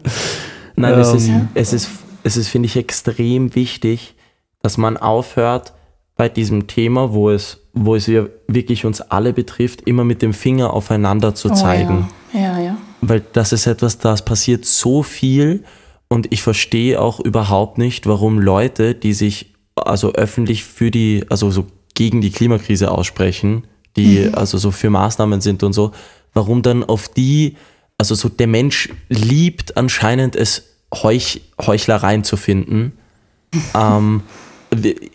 Nein, 0.76 0.94
ähm, 0.94 1.00
es 1.00 1.14
ist, 1.14 1.28
ähm. 1.28 1.48
es 1.54 1.74
ist, 1.74 1.90
es 2.24 2.38
ist, 2.38 2.48
finde 2.50 2.68
ich, 2.68 2.76
extrem 2.76 3.56
wichtig, 3.56 4.16
dass 4.62 4.78
man 4.78 4.98
aufhört, 4.98 5.74
bei 6.20 6.28
diesem 6.28 6.68
Thema, 6.68 7.14
wo 7.14 7.30
es, 7.30 7.62
wo 7.72 7.96
es 7.96 8.06
ja 8.08 8.26
wirklich 8.46 8.84
uns 8.84 9.00
alle 9.00 9.32
betrifft, 9.32 9.84
immer 9.88 10.04
mit 10.04 10.22
dem 10.22 10.34
Finger 10.34 10.74
aufeinander 10.74 11.34
zu 11.34 11.50
zeigen. 11.50 12.10
Oh, 12.34 12.38
ja. 12.38 12.58
ja, 12.58 12.60
ja. 12.60 12.78
Weil 13.00 13.24
das 13.32 13.54
ist 13.54 13.68
etwas, 13.68 14.00
das 14.00 14.26
passiert 14.26 14.66
so 14.66 15.02
viel 15.02 15.64
und 16.10 16.28
ich 16.34 16.42
verstehe 16.42 17.00
auch 17.00 17.22
überhaupt 17.22 17.78
nicht, 17.78 18.06
warum 18.06 18.38
Leute, 18.38 18.96
die 18.96 19.14
sich 19.14 19.54
also 19.76 20.12
öffentlich 20.12 20.66
für 20.66 20.92
die, 20.92 21.24
also 21.30 21.52
so 21.52 21.68
gegen 21.94 22.20
die 22.20 22.32
Klimakrise 22.32 22.92
aussprechen, 22.92 23.64
die 24.00 24.20
mhm. 24.20 24.36
also 24.36 24.58
so 24.58 24.72
für 24.72 24.90
Maßnahmen 24.90 25.42
sind 25.42 25.62
und 25.64 25.74
so, 25.74 25.92
warum 26.34 26.62
dann 26.62 26.84
auf 26.84 27.10
die, 27.10 27.56
also 27.98 28.16
so 28.16 28.30
der 28.30 28.48
Mensch 28.48 28.90
liebt 29.10 29.78
anscheinend 29.78 30.36
es, 30.36 30.64
Heuch, 30.92 31.42
Heuchlereien 31.62 32.24
zu 32.24 32.36
finden. 32.36 32.94
ähm, 33.76 34.24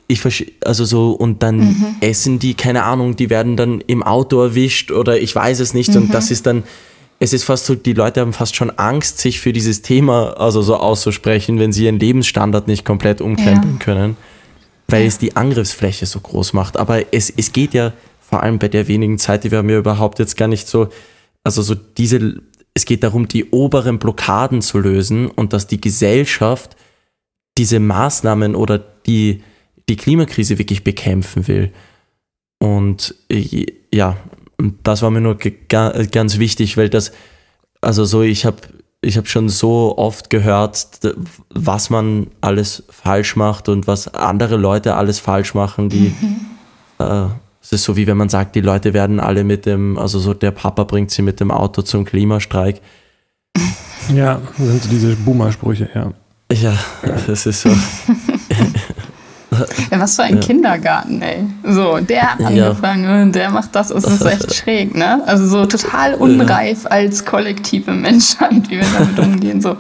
ich 0.07 0.53
also 0.65 0.85
so, 0.85 1.13
und 1.13 1.43
dann 1.43 1.59
mhm. 1.59 1.97
essen 2.01 2.39
die, 2.39 2.55
keine 2.55 2.85
Ahnung, 2.85 3.17
die 3.17 3.31
werden 3.31 3.57
dann 3.57 3.81
im 3.87 4.03
Auto 4.03 4.41
erwischt 4.41 4.91
oder 4.91 5.21
ich 5.21 5.35
weiß 5.35 5.61
es 5.61 5.75
nicht. 5.75 5.91
Mhm. 5.91 5.97
Und 5.97 6.15
das 6.15 6.31
ist 6.31 6.47
dann, 6.47 6.65
es 7.19 7.33
ist 7.33 7.45
fast 7.45 7.67
so, 7.67 7.75
die 7.75 7.93
Leute 7.93 8.21
haben 8.21 8.33
fast 8.33 8.55
schon 8.55 8.71
Angst, 8.71 9.19
sich 9.19 9.41
für 9.41 9.53
dieses 9.53 9.83
Thema 9.83 10.35
also 10.39 10.63
so 10.63 10.77
auszusprechen, 10.77 11.59
wenn 11.59 11.73
sie 11.73 11.85
ihren 11.85 11.99
Lebensstandard 11.99 12.69
nicht 12.69 12.85
komplett 12.85 13.21
umkrempeln 13.21 13.79
ja. 13.79 13.85
können, 13.85 14.17
weil 14.89 15.03
ja. 15.03 15.09
es 15.09 15.19
die 15.19 15.35
Angriffsfläche 15.37 16.07
so 16.07 16.21
groß 16.21 16.53
macht. 16.53 16.77
Aber 16.77 17.13
es, 17.13 17.33
es 17.37 17.53
geht 17.53 17.75
ja 17.75 17.93
vor 18.35 18.43
allem 18.43 18.59
bei 18.59 18.67
der 18.67 18.89
wenigen 18.89 19.17
Zeit, 19.17 19.45
die 19.45 19.53
wir 19.53 19.59
haben 19.59 19.71
ja 19.71 19.79
überhaupt 19.79 20.19
jetzt 20.19 20.37
gar 20.37 20.49
nicht 20.49 20.67
so, 20.67 20.89
also 21.45 21.63
so 21.63 21.77
diese, 21.77 22.43
es 22.75 22.85
geht 22.85 23.05
darum, 23.05 23.29
die 23.29 23.45
oberen 23.51 24.01
Blockaden 24.01 24.61
zu 24.61 24.81
lösen 24.81 25.29
und 25.31 25.53
dass 25.53 25.69
die 25.69 25.81
Gesellschaft 25.81 26.75
diese 27.57 27.79
Maßnahmen 27.79 28.57
oder 28.57 28.79
die 28.79 29.45
die 29.89 29.95
Klimakrise 29.95 30.59
wirklich 30.59 30.83
bekämpfen 30.83 31.47
will. 31.47 31.71
Und 32.59 33.15
äh, 33.31 33.67
ja, 33.93 34.17
das 34.83 35.03
war 35.03 35.13
mir 35.13 35.21
nur 35.21 35.37
ganz 35.37 36.39
wichtig, 36.41 36.77
weil 36.77 36.89
das, 36.89 37.13
also 37.83 38.05
so, 38.05 38.23
ich 38.23 38.47
habe 38.47 38.57
ich 39.01 39.17
hab 39.17 39.29
schon 39.29 39.49
so 39.49 39.97
oft 39.97 40.29
gehört, 40.29 40.89
was 41.51 41.89
man 41.89 42.33
alles 42.41 42.83
falsch 42.91 43.37
macht 43.37 43.69
und 43.69 43.87
was 43.87 44.13
andere 44.13 44.57
Leute 44.57 44.97
alles 44.97 45.21
falsch 45.21 45.55
machen, 45.55 45.89
die 45.89 46.13
mhm. 46.21 46.41
äh, 46.99 47.29
es 47.65 47.73
ist 47.73 47.85
so 47.85 47.97
wie 47.97 48.07
wenn 48.07 48.19
man 48.19 48.29
sagt, 48.29 48.55
die 48.55 48.61
Leute 48.61 48.93
werden 48.93 49.19
alle 49.19 49.43
mit 49.43 49.65
dem, 49.65 49.97
also 49.97 50.19
so 50.19 50.35
der 50.35 50.51
Papa 50.51 50.85
bringt 50.85 51.11
sie 51.11 51.23
mit 51.23 51.41
dem 51.41 51.51
Auto 51.51 51.81
zum 51.81 52.05
Klimastreik. 52.05 52.83
Ja, 54.15 54.43
das 54.59 54.67
sind 54.67 54.83
so 54.83 54.89
diese 54.91 55.17
Boomer-Sprüche, 55.17 55.89
ja. 55.95 56.13
Ja, 56.53 56.77
das 57.27 57.47
ist 57.47 57.63
so. 57.63 57.71
Ja, 59.91 60.01
was 60.01 60.17
für 60.17 60.25
ein 60.25 60.35
ja. 60.35 60.41
Kindergarten, 60.41 61.23
ey. 61.23 61.45
So, 61.63 61.99
der 61.99 62.33
hat 62.33 62.41
angefangen 62.41 63.05
ja. 63.05 63.23
und 63.23 63.37
der 63.37 63.51
macht 63.51 63.73
das. 63.77 63.91
Es 63.91 64.05
ist 64.05 64.25
echt 64.25 64.53
schräg, 64.63 64.97
ne? 64.97 65.23
Also 65.27 65.47
so 65.47 65.65
total 65.67 66.15
unreif 66.15 66.87
als 66.87 67.25
kollektive 67.25 67.93
Menschheit, 67.93 68.69
wie 68.69 68.79
wir 68.79 68.87
damit 68.93 69.17
umgehen. 69.21 69.61
So. 69.61 69.77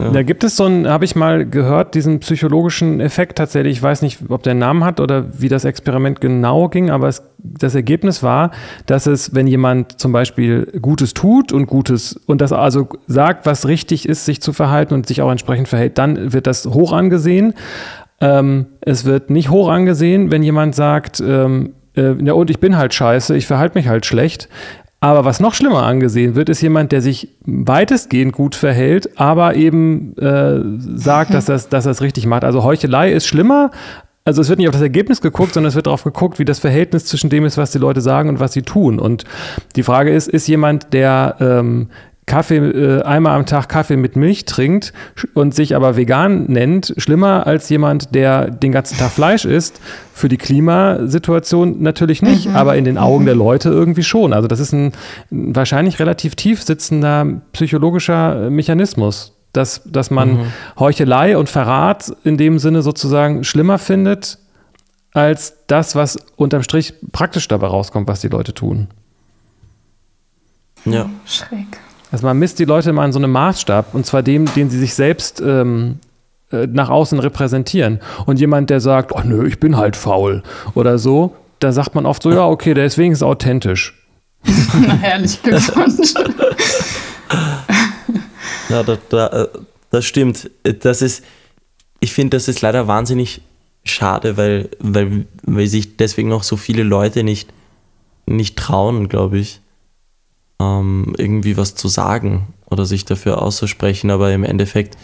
Ja. 0.00 0.10
Da 0.10 0.22
gibt 0.22 0.44
es 0.44 0.56
so 0.56 0.64
einen, 0.64 0.88
habe 0.88 1.04
ich 1.04 1.14
mal 1.14 1.44
gehört, 1.44 1.94
diesen 1.94 2.20
psychologischen 2.20 3.00
Effekt 3.00 3.36
tatsächlich. 3.36 3.76
Ich 3.76 3.82
weiß 3.82 4.00
nicht, 4.00 4.18
ob 4.30 4.42
der 4.42 4.52
einen 4.52 4.60
Namen 4.60 4.82
hat 4.82 4.98
oder 4.98 5.26
wie 5.38 5.48
das 5.48 5.66
Experiment 5.66 6.22
genau 6.22 6.68
ging, 6.68 6.90
aber 6.90 7.08
es, 7.08 7.22
das 7.36 7.74
Ergebnis 7.74 8.22
war, 8.22 8.50
dass 8.86 9.06
es, 9.06 9.34
wenn 9.34 9.46
jemand 9.46 10.00
zum 10.00 10.12
Beispiel 10.12 10.72
Gutes 10.80 11.12
tut 11.12 11.52
und 11.52 11.66
Gutes 11.66 12.14
und 12.26 12.40
das 12.40 12.52
also 12.52 12.88
sagt, 13.08 13.44
was 13.44 13.68
richtig 13.68 14.08
ist, 14.08 14.24
sich 14.24 14.40
zu 14.40 14.54
verhalten 14.54 14.94
und 14.94 15.06
sich 15.06 15.20
auch 15.20 15.30
entsprechend 15.30 15.68
verhält, 15.68 15.98
dann 15.98 16.32
wird 16.32 16.46
das 16.46 16.64
hoch 16.64 16.92
angesehen. 16.92 17.52
Ähm, 18.22 18.66
es 18.80 19.04
wird 19.04 19.28
nicht 19.28 19.50
hoch 19.50 19.68
angesehen, 19.68 20.30
wenn 20.30 20.42
jemand 20.42 20.74
sagt, 20.74 21.20
ähm, 21.20 21.74
äh, 21.96 22.14
ja, 22.24 22.32
und 22.34 22.50
ich 22.50 22.58
bin 22.58 22.76
halt 22.76 22.94
scheiße, 22.94 23.36
ich 23.36 23.46
verhalte 23.46 23.76
mich 23.78 23.88
halt 23.88 24.06
schlecht. 24.06 24.48
Aber 25.02 25.24
was 25.24 25.40
noch 25.40 25.54
schlimmer 25.54 25.84
angesehen 25.84 26.34
wird, 26.34 26.50
ist 26.50 26.60
jemand, 26.60 26.92
der 26.92 27.00
sich 27.00 27.28
weitestgehend 27.46 28.34
gut 28.34 28.54
verhält, 28.54 29.18
aber 29.18 29.54
eben 29.54 30.14
äh, 30.18 30.60
sagt, 30.98 31.32
dass 31.32 31.48
es 31.48 31.70
dass 31.70 31.86
er's 31.86 32.02
richtig 32.02 32.26
macht. 32.26 32.44
Also 32.44 32.62
Heuchelei 32.62 33.10
ist 33.10 33.26
schlimmer. 33.26 33.70
Also 34.26 34.42
es 34.42 34.50
wird 34.50 34.58
nicht 34.58 34.68
auf 34.68 34.74
das 34.74 34.82
Ergebnis 34.82 35.22
geguckt, 35.22 35.54
sondern 35.54 35.68
es 35.68 35.74
wird 35.74 35.86
darauf 35.86 36.04
geguckt, 36.04 36.38
wie 36.38 36.44
das 36.44 36.58
Verhältnis 36.58 37.06
zwischen 37.06 37.30
dem 37.30 37.46
ist, 37.46 37.56
was 37.56 37.70
die 37.70 37.78
Leute 37.78 38.02
sagen 38.02 38.28
und 38.28 38.40
was 38.40 38.52
sie 38.52 38.60
tun. 38.60 38.98
Und 38.98 39.24
die 39.74 39.82
Frage 39.82 40.10
ist, 40.10 40.28
ist 40.28 40.46
jemand, 40.46 40.92
der 40.92 41.36
ähm, 41.40 41.88
Kaffee, 42.30 42.58
äh, 42.58 43.02
einmal 43.02 43.36
am 43.36 43.44
Tag 43.44 43.68
Kaffee 43.68 43.96
mit 43.96 44.14
Milch 44.14 44.44
trinkt 44.44 44.92
und 45.34 45.52
sich 45.52 45.74
aber 45.74 45.96
vegan 45.96 46.44
nennt, 46.44 46.94
schlimmer 46.96 47.44
als 47.48 47.68
jemand, 47.68 48.14
der 48.14 48.50
den 48.50 48.70
ganzen 48.70 48.96
Tag 48.98 49.10
Fleisch 49.10 49.44
isst. 49.44 49.80
Für 50.14 50.28
die 50.28 50.36
Klimasituation 50.36 51.82
natürlich 51.82 52.22
nicht, 52.22 52.46
mhm. 52.46 52.54
aber 52.54 52.76
in 52.76 52.84
den 52.84 52.98
Augen 52.98 53.22
mhm. 53.22 53.26
der 53.26 53.34
Leute 53.34 53.70
irgendwie 53.70 54.04
schon. 54.04 54.32
Also 54.32 54.46
das 54.46 54.60
ist 54.60 54.72
ein 54.72 54.92
wahrscheinlich 55.30 55.98
relativ 55.98 56.36
tief 56.36 56.62
sitzender 56.62 57.26
psychologischer 57.52 58.48
Mechanismus, 58.48 59.36
dass, 59.52 59.82
dass 59.84 60.12
man 60.12 60.34
mhm. 60.34 60.52
Heuchelei 60.78 61.36
und 61.36 61.48
Verrat 61.48 62.14
in 62.22 62.36
dem 62.36 62.60
Sinne 62.60 62.82
sozusagen 62.82 63.42
schlimmer 63.42 63.78
findet 63.78 64.38
als 65.12 65.56
das, 65.66 65.96
was 65.96 66.16
unterm 66.36 66.62
Strich 66.62 66.94
praktisch 67.10 67.48
dabei 67.48 67.66
rauskommt, 67.66 68.06
was 68.06 68.20
die 68.20 68.28
Leute 68.28 68.54
tun. 68.54 68.86
Ja. 70.84 71.10
Schräg. 71.26 71.66
Also 72.12 72.26
man 72.26 72.38
misst 72.38 72.58
die 72.58 72.64
Leute 72.64 72.90
immer 72.90 73.02
an 73.02 73.12
so 73.12 73.18
einem 73.18 73.30
Maßstab, 73.32 73.94
und 73.94 74.04
zwar 74.04 74.22
dem, 74.22 74.52
den 74.54 74.70
sie 74.70 74.78
sich 74.78 74.94
selbst 74.94 75.40
ähm, 75.40 75.98
äh, 76.50 76.66
nach 76.66 76.88
außen 76.88 77.18
repräsentieren. 77.20 78.00
Und 78.26 78.40
jemand, 78.40 78.70
der 78.70 78.80
sagt, 78.80 79.12
oh 79.12 79.20
nö, 79.24 79.46
ich 79.46 79.60
bin 79.60 79.76
halt 79.76 79.96
faul 79.96 80.42
oder 80.74 80.98
so, 80.98 81.36
da 81.60 81.72
sagt 81.72 81.94
man 81.94 82.06
oft 82.06 82.22
so, 82.22 82.32
ja, 82.32 82.46
okay, 82.46 82.74
der 82.74 82.86
ist 82.86 82.98
wenigstens 82.98 83.26
authentisch. 83.26 83.96
Na 84.44 84.94
herrlich, 84.94 85.40
Glückwunsch. 85.42 86.14
ja, 88.68 88.82
da, 88.82 88.98
da, 89.08 89.26
äh, 89.28 89.48
das 89.90 90.04
stimmt. 90.04 90.50
Das 90.80 91.02
ist, 91.02 91.22
ich 92.00 92.12
finde, 92.12 92.36
das 92.36 92.48
ist 92.48 92.60
leider 92.62 92.88
wahnsinnig 92.88 93.42
schade, 93.84 94.36
weil, 94.36 94.70
weil, 94.78 95.26
weil 95.42 95.66
sich 95.66 95.96
deswegen 95.96 96.32
auch 96.32 96.42
so 96.42 96.56
viele 96.56 96.82
Leute 96.82 97.22
nicht, 97.22 97.50
nicht 98.26 98.56
trauen, 98.56 99.08
glaube 99.08 99.38
ich 99.38 99.60
ähm, 100.60 101.14
irgendwie 101.16 101.56
was 101.56 101.74
zu 101.74 101.88
sagen 101.88 102.48
oder 102.70 102.84
sich 102.84 103.04
dafür 103.04 103.42
auszusprechen. 103.42 104.10
Aber 104.10 104.32
im 104.32 104.44
Endeffekt, 104.44 104.96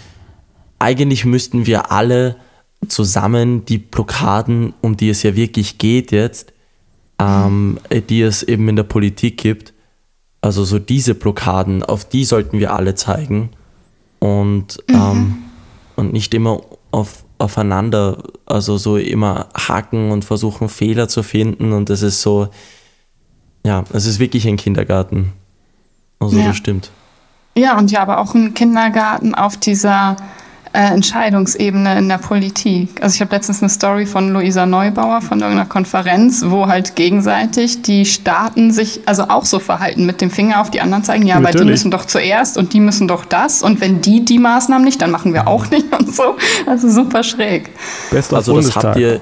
eigentlich 0.79 1.25
müssten 1.25 1.67
wir 1.67 1.91
alle 1.91 2.37
zusammen 2.89 3.65
die 3.65 3.79
Blockaden, 3.79 4.75
um 4.83 4.97
die 4.97 5.09
es 5.09 5.23
ja 5.23 5.35
wirklich 5.35 5.79
geht 5.79 6.13
jetzt, 6.13 6.53
ähm, 7.19 7.79
die 7.91 8.21
es 8.21 8.43
eben 8.43 8.69
in 8.69 8.77
der 8.77 8.83
Politik 8.83 9.39
gibt, 9.39 9.73
also 10.43 10.65
so 10.65 10.79
diese 10.79 11.15
Blockaden, 11.15 11.83
auf 11.83 12.05
die 12.05 12.25
sollten 12.25 12.59
wir 12.59 12.75
alle 12.75 12.95
zeigen 12.95 13.51
und, 14.19 14.79
mhm. 14.89 14.95
ähm, 14.95 15.39
und 15.97 16.13
nicht 16.13 16.35
immer 16.35 16.61
auf, 16.91 17.25
aufeinander, 17.39 18.23
also 18.45 18.77
so 18.77 18.99
immer 18.99 19.49
hacken 19.55 20.11
und 20.11 20.25
versuchen 20.25 20.69
Fehler 20.69 21.09
zu 21.09 21.23
finden 21.23 21.73
und 21.73 21.89
das 21.89 22.03
ist 22.03 22.21
so, 22.21 22.49
ja, 23.65 23.83
es 23.93 24.07
ist 24.07 24.21
wirklich 24.21 24.47
ein 24.47 24.59
Kindergarten. 24.59 25.33
Also 26.27 26.39
ja. 26.39 26.49
das 26.49 26.57
stimmt. 26.57 26.91
Ja, 27.57 27.79
und 27.79 27.91
ja, 27.91 28.03
aber 28.03 28.19
auch 28.19 28.35
ein 28.35 28.53
Kindergarten 28.53 29.35
auf 29.35 29.57
dieser 29.57 30.17
äh, 30.77 30.93
Entscheidungsebene 30.93 31.97
in 31.97 32.09
der 32.09 32.19
Politik. 32.19 33.03
Also 33.03 33.15
ich 33.15 33.21
habe 33.23 33.35
letztens 33.35 33.63
eine 33.63 33.71
Story 33.71 34.05
von 34.05 34.31
Luisa 34.31 34.67
Neubauer 34.67 35.23
von 35.23 35.41
irgendeiner 35.41 35.67
Konferenz, 35.67 36.45
wo 36.49 36.67
halt 36.67 36.97
gegenseitig 36.97 37.81
die 37.81 38.05
Staaten 38.05 38.73
sich 38.73 39.01
also 39.07 39.25
auch 39.25 39.47
so 39.47 39.59
verhalten, 39.59 40.05
mit 40.05 40.21
dem 40.21 40.31
Finger 40.31 40.61
auf 40.61 40.71
die 40.71 40.83
anderen 40.83 41.03
zeigen, 41.03 41.27
ja, 41.27 41.37
Natürlich. 41.37 41.55
aber 41.55 41.65
die 41.65 41.71
müssen 41.71 41.91
doch 41.91 42.05
zuerst 42.05 42.59
und 42.59 42.75
die 42.75 42.81
müssen 42.81 43.09
doch 43.09 43.25
das 43.25 43.63
und 43.63 43.81
wenn 43.81 44.03
die 44.03 44.23
die 44.25 44.39
Maßnahmen 44.39 44.85
nicht, 44.85 45.01
dann 45.01 45.11
machen 45.11 45.33
wir 45.33 45.49
auch 45.49 45.71
nicht 45.71 45.91
und 45.99 46.15
so. 46.15 46.37
Also 46.67 46.91
super 46.91 47.23
schräg. 47.23 47.71
Best 48.11 48.35
also 48.35 48.57
das 48.57 48.77
habt 48.77 48.99
ihr, 48.99 49.21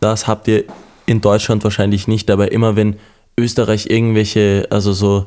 das 0.00 0.26
habt 0.26 0.48
ihr 0.48 0.64
in 1.06 1.20
Deutschland 1.20 1.62
wahrscheinlich 1.62 2.08
nicht, 2.08 2.32
aber 2.32 2.50
immer 2.50 2.74
wenn 2.74 2.96
Österreich 3.38 3.86
irgendwelche, 3.86 4.66
also 4.70 4.92
so 4.92 5.26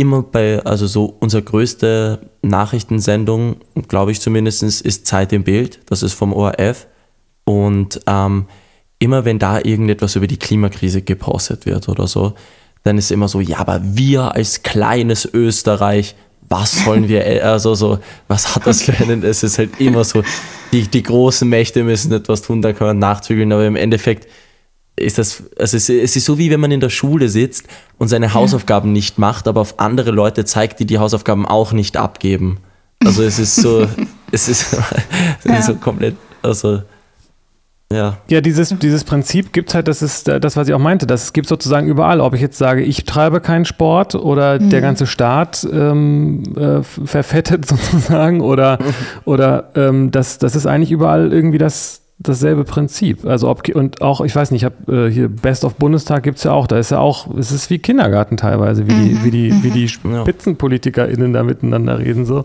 immer 0.00 0.22
bei, 0.22 0.64
also 0.64 0.86
so 0.86 1.14
unsere 1.20 1.42
größte 1.42 2.20
Nachrichtensendung, 2.40 3.56
glaube 3.86 4.12
ich 4.12 4.20
zumindest, 4.20 4.62
ist 4.62 5.06
Zeit 5.06 5.30
im 5.34 5.44
Bild. 5.44 5.80
Das 5.90 6.02
ist 6.02 6.14
vom 6.14 6.32
ORF. 6.32 6.86
Und 7.44 8.00
ähm, 8.06 8.46
immer 8.98 9.26
wenn 9.26 9.38
da 9.38 9.58
irgendetwas 9.58 10.16
über 10.16 10.26
die 10.26 10.38
Klimakrise 10.38 11.02
gepostet 11.02 11.66
wird 11.66 11.90
oder 11.90 12.06
so, 12.06 12.32
dann 12.82 12.96
ist 12.96 13.10
immer 13.10 13.28
so, 13.28 13.40
ja, 13.40 13.58
aber 13.58 13.80
wir 13.82 14.34
als 14.34 14.62
kleines 14.62 15.28
Österreich, 15.30 16.14
was 16.48 16.82
sollen 16.82 17.06
wir, 17.08 17.26
äh, 17.26 17.40
also 17.40 17.74
so, 17.74 17.98
was 18.26 18.54
hat 18.54 18.66
das 18.66 18.82
für 18.82 18.96
einen, 18.96 19.22
es 19.22 19.42
ist 19.42 19.58
halt 19.58 19.80
immer 19.80 20.04
so, 20.04 20.22
die, 20.72 20.88
die 20.88 21.02
großen 21.02 21.46
Mächte 21.46 21.84
müssen 21.84 22.10
etwas 22.12 22.40
tun, 22.40 22.62
da 22.62 22.72
kann 22.72 22.86
man 22.86 22.98
nachzügeln, 22.98 23.52
aber 23.52 23.66
im 23.66 23.76
Endeffekt 23.76 24.28
ist 24.96 25.18
das, 25.18 25.44
also 25.58 25.76
es, 25.76 25.88
es, 25.88 26.16
ist 26.16 26.24
so 26.24 26.38
wie 26.38 26.50
wenn 26.50 26.60
man 26.60 26.70
in 26.70 26.80
der 26.80 26.90
Schule 26.90 27.28
sitzt 27.28 27.66
und 27.98 28.08
seine 28.08 28.34
Hausaufgaben 28.34 28.92
nicht 28.92 29.18
macht, 29.18 29.48
aber 29.48 29.60
auf 29.60 29.78
andere 29.78 30.10
Leute 30.10 30.44
zeigt, 30.44 30.80
die 30.80 30.86
die 30.86 30.98
Hausaufgaben 30.98 31.46
auch 31.46 31.72
nicht 31.72 31.96
abgeben. 31.96 32.58
Also 33.04 33.22
es 33.22 33.38
ist 33.38 33.56
so, 33.56 33.86
es 34.30 34.48
ist, 34.48 34.74
es 34.74 35.44
ja. 35.44 35.58
ist 35.58 35.66
so 35.66 35.74
komplett, 35.76 36.16
also 36.42 36.82
ja. 37.92 38.18
Ja, 38.28 38.40
dieses, 38.40 38.68
dieses 38.78 39.02
Prinzip 39.02 39.52
gibt 39.52 39.70
es 39.70 39.74
halt, 39.74 39.88
das 39.88 40.00
ist 40.00 40.28
das, 40.28 40.56
was 40.56 40.68
ich 40.68 40.74
auch 40.74 40.78
meinte, 40.78 41.08
das 41.08 41.32
gibt 41.32 41.48
sozusagen 41.48 41.88
überall. 41.88 42.20
Ob 42.20 42.34
ich 42.34 42.40
jetzt 42.40 42.56
sage, 42.56 42.82
ich 42.82 43.04
treibe 43.04 43.40
keinen 43.40 43.64
Sport 43.64 44.14
oder 44.14 44.60
mhm. 44.60 44.70
der 44.70 44.80
ganze 44.80 45.08
Staat 45.08 45.66
ähm, 45.72 46.44
äh, 46.56 46.82
verfettet 46.84 47.66
sozusagen 47.66 48.42
oder, 48.42 48.78
oder 49.24 49.70
ähm, 49.74 50.12
das, 50.12 50.38
das 50.38 50.54
ist 50.54 50.66
eigentlich 50.66 50.92
überall 50.92 51.32
irgendwie 51.32 51.58
das, 51.58 51.99
dasselbe 52.20 52.64
Prinzip. 52.64 53.24
Also 53.24 53.48
ob 53.48 53.66
und 53.74 54.02
auch, 54.02 54.20
ich 54.20 54.36
weiß 54.36 54.50
nicht, 54.50 54.62
ich 54.62 54.64
habe 54.64 55.06
äh, 55.06 55.10
hier 55.10 55.28
Best 55.28 55.64
of 55.64 55.74
Bundestag 55.74 56.22
gibt 56.22 56.38
es 56.38 56.44
ja 56.44 56.52
auch, 56.52 56.66
da 56.66 56.78
ist 56.78 56.90
ja 56.90 56.98
auch, 56.98 57.34
es 57.36 57.50
ist 57.50 57.70
wie 57.70 57.78
Kindergarten 57.78 58.36
teilweise, 58.36 58.86
wie 58.86 58.92
die, 58.92 59.14
mhm. 59.14 59.24
wie 59.24 59.30
die, 59.30 59.62
wie 59.62 59.70
die 59.70 59.90
mhm. 60.02 60.20
SpitzenpolitikerInnen 60.22 61.32
da 61.32 61.42
miteinander 61.42 61.98
reden. 61.98 62.26
So. 62.26 62.44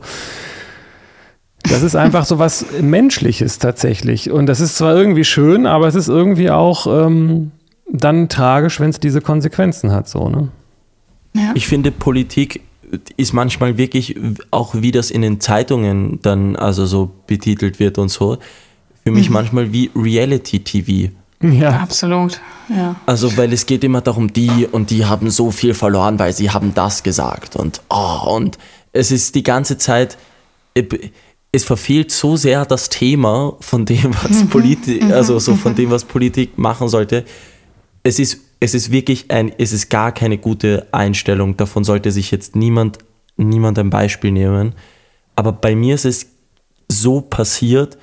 Das 1.70 1.84
ist 1.84 1.96
einfach 1.96 2.26
so 2.26 2.40
was 2.40 2.66
Menschliches 2.82 3.60
tatsächlich. 3.60 4.32
Und 4.32 4.46
das 4.46 4.62
ist 4.62 4.78
zwar 4.78 4.96
irgendwie 4.96 5.26
schön, 5.26 5.66
aber 5.66 5.88
es 5.88 5.96
ist 5.96 6.08
irgendwie 6.08 6.52
auch 6.52 6.88
ähm, 6.88 7.52
dann 7.92 8.30
tragisch, 8.30 8.80
wenn 8.80 8.90
es 8.90 9.00
diese 9.00 9.22
Konsequenzen 9.22 9.92
hat, 9.92 10.08
so, 10.08 10.30
ne? 10.30 10.50
Ja. 11.34 11.52
Ich 11.54 11.68
finde, 11.68 11.92
Politik 11.92 12.62
ist 13.18 13.34
manchmal 13.34 13.78
wirklich 13.78 14.18
auch, 14.52 14.74
wie 14.76 14.92
das 14.92 15.12
in 15.12 15.22
den 15.22 15.42
Zeitungen 15.42 16.20
dann 16.22 16.56
also 16.56 16.86
so 16.86 17.12
betitelt 17.28 17.80
wird 17.80 17.98
und 17.98 18.08
so 18.08 18.38
für 19.06 19.14
mich 19.14 19.30
mhm. 19.30 19.34
manchmal 19.34 19.72
wie 19.72 19.92
Reality-TV. 19.96 21.12
Ja, 21.42 21.80
absolut. 21.80 22.40
Ja. 22.70 22.96
Also, 23.06 23.38
weil 23.38 23.54
es 23.54 23.66
geht 23.66 23.84
immer 23.84 24.02
darum, 24.02 24.34
die 24.34 24.68
und 24.72 24.90
die 24.90 25.06
haben 25.06 25.30
so 25.30 25.52
viel 25.52 25.74
verloren, 25.76 26.18
weil 26.18 26.34
sie 26.34 26.50
haben 26.50 26.74
das 26.74 27.04
gesagt 27.04 27.56
und 27.56 27.82
oh, 27.90 28.36
und 28.36 28.58
es 28.94 29.12
ist 29.12 29.36
die 29.36 29.44
ganze 29.44 29.78
Zeit, 29.78 30.18
es 31.52 31.64
verfehlt 31.64 32.12
so 32.12 32.36
sehr 32.36 32.66
das 32.66 32.90
Thema 32.90 33.56
von 33.60 33.86
dem, 33.86 34.14
was 34.24 34.48
Politik, 34.48 35.04
also 35.04 35.38
so 35.38 35.56
von 35.56 35.76
dem, 35.76 35.92
was 35.92 36.06
Politik 36.06 36.58
machen 36.58 36.88
sollte. 36.88 37.26
Es 38.04 38.20
ist, 38.20 38.40
es 38.60 38.74
ist 38.74 38.92
wirklich 38.92 39.30
ein, 39.30 39.52
es 39.58 39.72
ist 39.72 39.90
gar 39.90 40.12
keine 40.12 40.38
gute 40.38 40.88
Einstellung. 40.92 41.58
Davon 41.58 41.84
sollte 41.84 42.12
sich 42.12 42.32
jetzt 42.32 42.56
niemand, 42.56 43.00
niemand 43.38 43.78
ein 43.78 43.90
Beispiel 43.90 44.32
nehmen. 44.32 44.74
Aber 45.36 45.52
bei 45.52 45.76
mir 45.76 45.96
ist 45.96 46.06
es 46.06 46.28
so 46.88 47.22
passiert, 47.22 47.98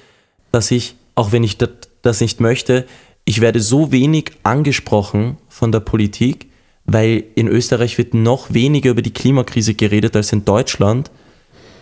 dass 0.53 0.71
ich, 0.71 0.95
auch 1.15 1.33
wenn 1.33 1.43
ich 1.43 1.59
das, 1.59 2.21
nicht 2.21 2.41
möchte, 2.41 2.87
ich 3.25 3.41
werde 3.41 3.61
so 3.61 3.93
wenig 3.93 4.33
angesprochen 4.43 5.39
von 5.49 5.73
der 5.73 5.81
Politik, 5.81 6.51
weil 6.85 7.25
in 7.35 7.49
Österreich 7.49 7.99
wird 7.99 8.15
noch 8.15 8.53
weniger 8.53 8.91
über 8.91 9.03
die 9.03 9.13
Klimakrise 9.13 9.75
geredet 9.75 10.17
als 10.17 10.33
in 10.33 10.45
Deutschland. 10.45 11.11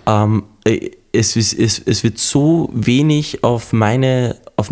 Ähm, 0.07 0.45
äh, 0.65 0.91
es, 1.13 1.37
es, 1.37 1.79
es 1.79 2.05
wird 2.05 2.19
so 2.19 2.71
wenig 2.73 3.43
auf 3.43 3.73
meine, 3.73 4.37
auf, 4.57 4.71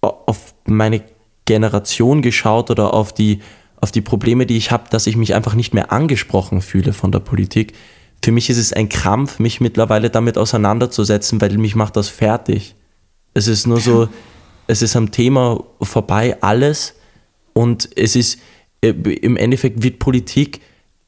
auf 0.00 0.54
meine 0.66 1.02
Generation 1.44 2.22
geschaut 2.22 2.70
oder 2.70 2.94
auf 2.94 3.12
die, 3.12 3.40
auf 3.80 3.90
die 3.90 4.00
Probleme, 4.00 4.46
die 4.46 4.56
ich 4.56 4.70
habe, 4.70 4.84
dass 4.90 5.06
ich 5.06 5.16
mich 5.16 5.34
einfach 5.34 5.54
nicht 5.54 5.74
mehr 5.74 5.92
angesprochen 5.92 6.62
fühle 6.62 6.92
von 6.92 7.12
der 7.12 7.18
Politik. 7.18 7.74
Für 8.22 8.32
mich 8.32 8.50
ist 8.50 8.58
es 8.58 8.72
ein 8.72 8.88
Krampf, 8.88 9.38
mich 9.38 9.60
mittlerweile 9.60 10.10
damit 10.10 10.38
auseinanderzusetzen, 10.38 11.40
weil 11.40 11.56
mich 11.58 11.74
macht 11.74 11.96
das 11.96 12.08
fertig. 12.08 12.74
Es 13.34 13.48
ist 13.48 13.66
nur 13.66 13.80
so, 13.80 14.08
es 14.66 14.82
ist 14.82 14.96
am 14.96 15.10
Thema 15.10 15.62
vorbei 15.80 16.36
alles 16.40 16.94
und 17.52 17.88
es 17.96 18.16
ist, 18.16 18.40
äh, 18.80 18.88
im 18.88 19.36
Endeffekt 19.36 19.82
wird 19.82 19.98
Politik 19.98 20.60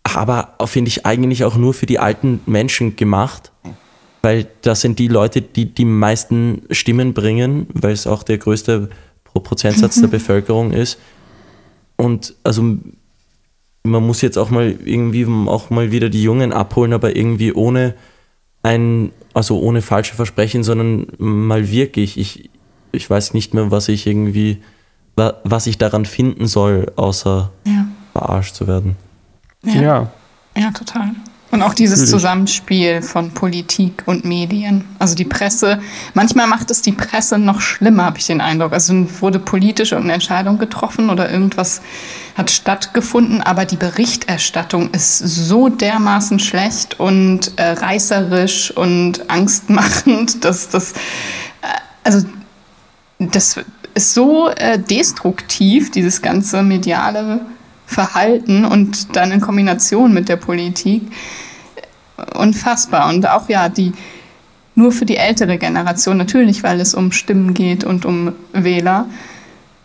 aber, 0.04 0.54
finde 0.64 0.88
ich, 0.88 1.06
eigentlich 1.06 1.44
auch 1.44 1.56
nur 1.56 1.74
für 1.74 1.86
die 1.86 1.98
alten 1.98 2.40
Menschen 2.46 2.96
gemacht, 2.96 3.52
weil 4.20 4.48
das 4.62 4.80
sind 4.80 4.98
die 4.98 5.08
Leute, 5.08 5.42
die 5.42 5.66
die 5.66 5.84
meisten 5.84 6.62
Stimmen 6.70 7.14
bringen, 7.14 7.66
weil 7.72 7.92
es 7.92 8.06
auch 8.06 8.22
der 8.22 8.38
größte 8.38 8.88
Prozentsatz 9.24 10.00
der 10.00 10.08
Bevölkerung 10.08 10.72
ist. 10.72 10.98
Und 11.96 12.34
also 12.42 12.62
man 13.84 14.06
muss 14.06 14.22
jetzt 14.22 14.38
auch 14.38 14.50
mal 14.50 14.76
irgendwie 14.84 15.26
auch 15.48 15.70
mal 15.70 15.92
wieder 15.92 16.08
die 16.08 16.22
Jungen 16.22 16.52
abholen, 16.52 16.92
aber 16.92 17.16
irgendwie 17.16 17.52
ohne 17.52 17.94
ein, 18.62 19.10
also 19.34 19.60
ohne 19.60 19.82
falsche 19.82 20.14
Versprechen, 20.14 20.62
sondern 20.62 21.06
mal 21.18 21.70
wirklich. 21.70 22.18
Ich, 22.18 22.50
ich 22.92 23.08
weiß 23.08 23.34
nicht 23.34 23.54
mehr, 23.54 23.70
was 23.70 23.88
ich 23.88 24.06
irgendwie, 24.06 24.62
was 25.16 25.66
ich 25.66 25.78
daran 25.78 26.04
finden 26.04 26.46
soll, 26.46 26.92
außer 26.96 27.50
ja. 27.66 27.86
verarscht 28.12 28.54
zu 28.54 28.66
werden. 28.66 28.96
Ja. 29.64 29.82
ja. 29.82 30.12
Ja, 30.56 30.70
total. 30.70 31.12
Und 31.52 31.60
auch 31.60 31.74
dieses 31.74 32.00
Natürlich. 32.00 32.10
Zusammenspiel 32.12 33.02
von 33.02 33.32
Politik 33.32 34.04
und 34.06 34.24
Medien. 34.24 34.86
Also 34.98 35.14
die 35.14 35.26
Presse, 35.26 35.82
manchmal 36.14 36.46
macht 36.46 36.70
es 36.70 36.80
die 36.80 36.92
Presse 36.92 37.36
noch 37.36 37.60
schlimmer, 37.60 38.06
habe 38.06 38.16
ich 38.16 38.26
den 38.26 38.40
Eindruck. 38.40 38.72
Also 38.72 39.06
wurde 39.20 39.38
politisch 39.38 39.92
irgendeine 39.92 40.14
Entscheidung 40.14 40.56
getroffen 40.56 41.10
oder 41.10 41.30
irgendwas 41.30 41.82
hat 42.36 42.50
stattgefunden, 42.50 43.42
aber 43.42 43.66
die 43.66 43.76
Berichterstattung 43.76 44.92
ist 44.92 45.18
so 45.18 45.68
dermaßen 45.68 46.38
schlecht 46.38 46.98
und 46.98 47.52
äh, 47.56 47.72
reißerisch 47.72 48.70
und 48.70 49.28
angstmachend, 49.28 50.44
dass 50.46 50.70
das, 50.70 50.92
äh, 50.92 51.66
also 52.02 52.24
das 53.18 53.60
ist 53.92 54.14
so 54.14 54.48
äh, 54.48 54.78
destruktiv, 54.78 55.90
dieses 55.90 56.22
ganze 56.22 56.62
mediale 56.62 57.40
Verhalten 57.92 58.64
und 58.64 59.16
dann 59.16 59.30
in 59.30 59.40
Kombination 59.40 60.12
mit 60.12 60.28
der 60.28 60.36
Politik 60.36 61.02
unfassbar. 62.34 63.08
Und 63.08 63.28
auch 63.28 63.48
ja, 63.48 63.68
die 63.68 63.92
nur 64.74 64.92
für 64.92 65.04
die 65.04 65.16
ältere 65.16 65.58
Generation, 65.58 66.16
natürlich, 66.16 66.62
weil 66.62 66.80
es 66.80 66.94
um 66.94 67.12
Stimmen 67.12 67.54
geht 67.54 67.84
und 67.84 68.04
um 68.04 68.32
Wähler. 68.52 69.06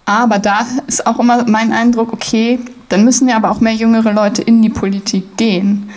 Aber 0.06 0.40
da 0.40 0.66
ist 0.88 1.06
auch 1.06 1.20
immer 1.20 1.46
mein 1.48 1.74
Eindruck, 1.74 2.14
okay, 2.14 2.60
dann 2.90 3.04
müssen 3.04 3.28
ja 3.28 3.36
aber 3.36 3.52
auch 3.52 3.60
mehr 3.60 3.74
jüngere 3.74 4.14
Leute 4.14 4.42
in 4.42 4.62
die 4.62 4.70
Politik 4.70 5.36
gehen, 5.36 5.90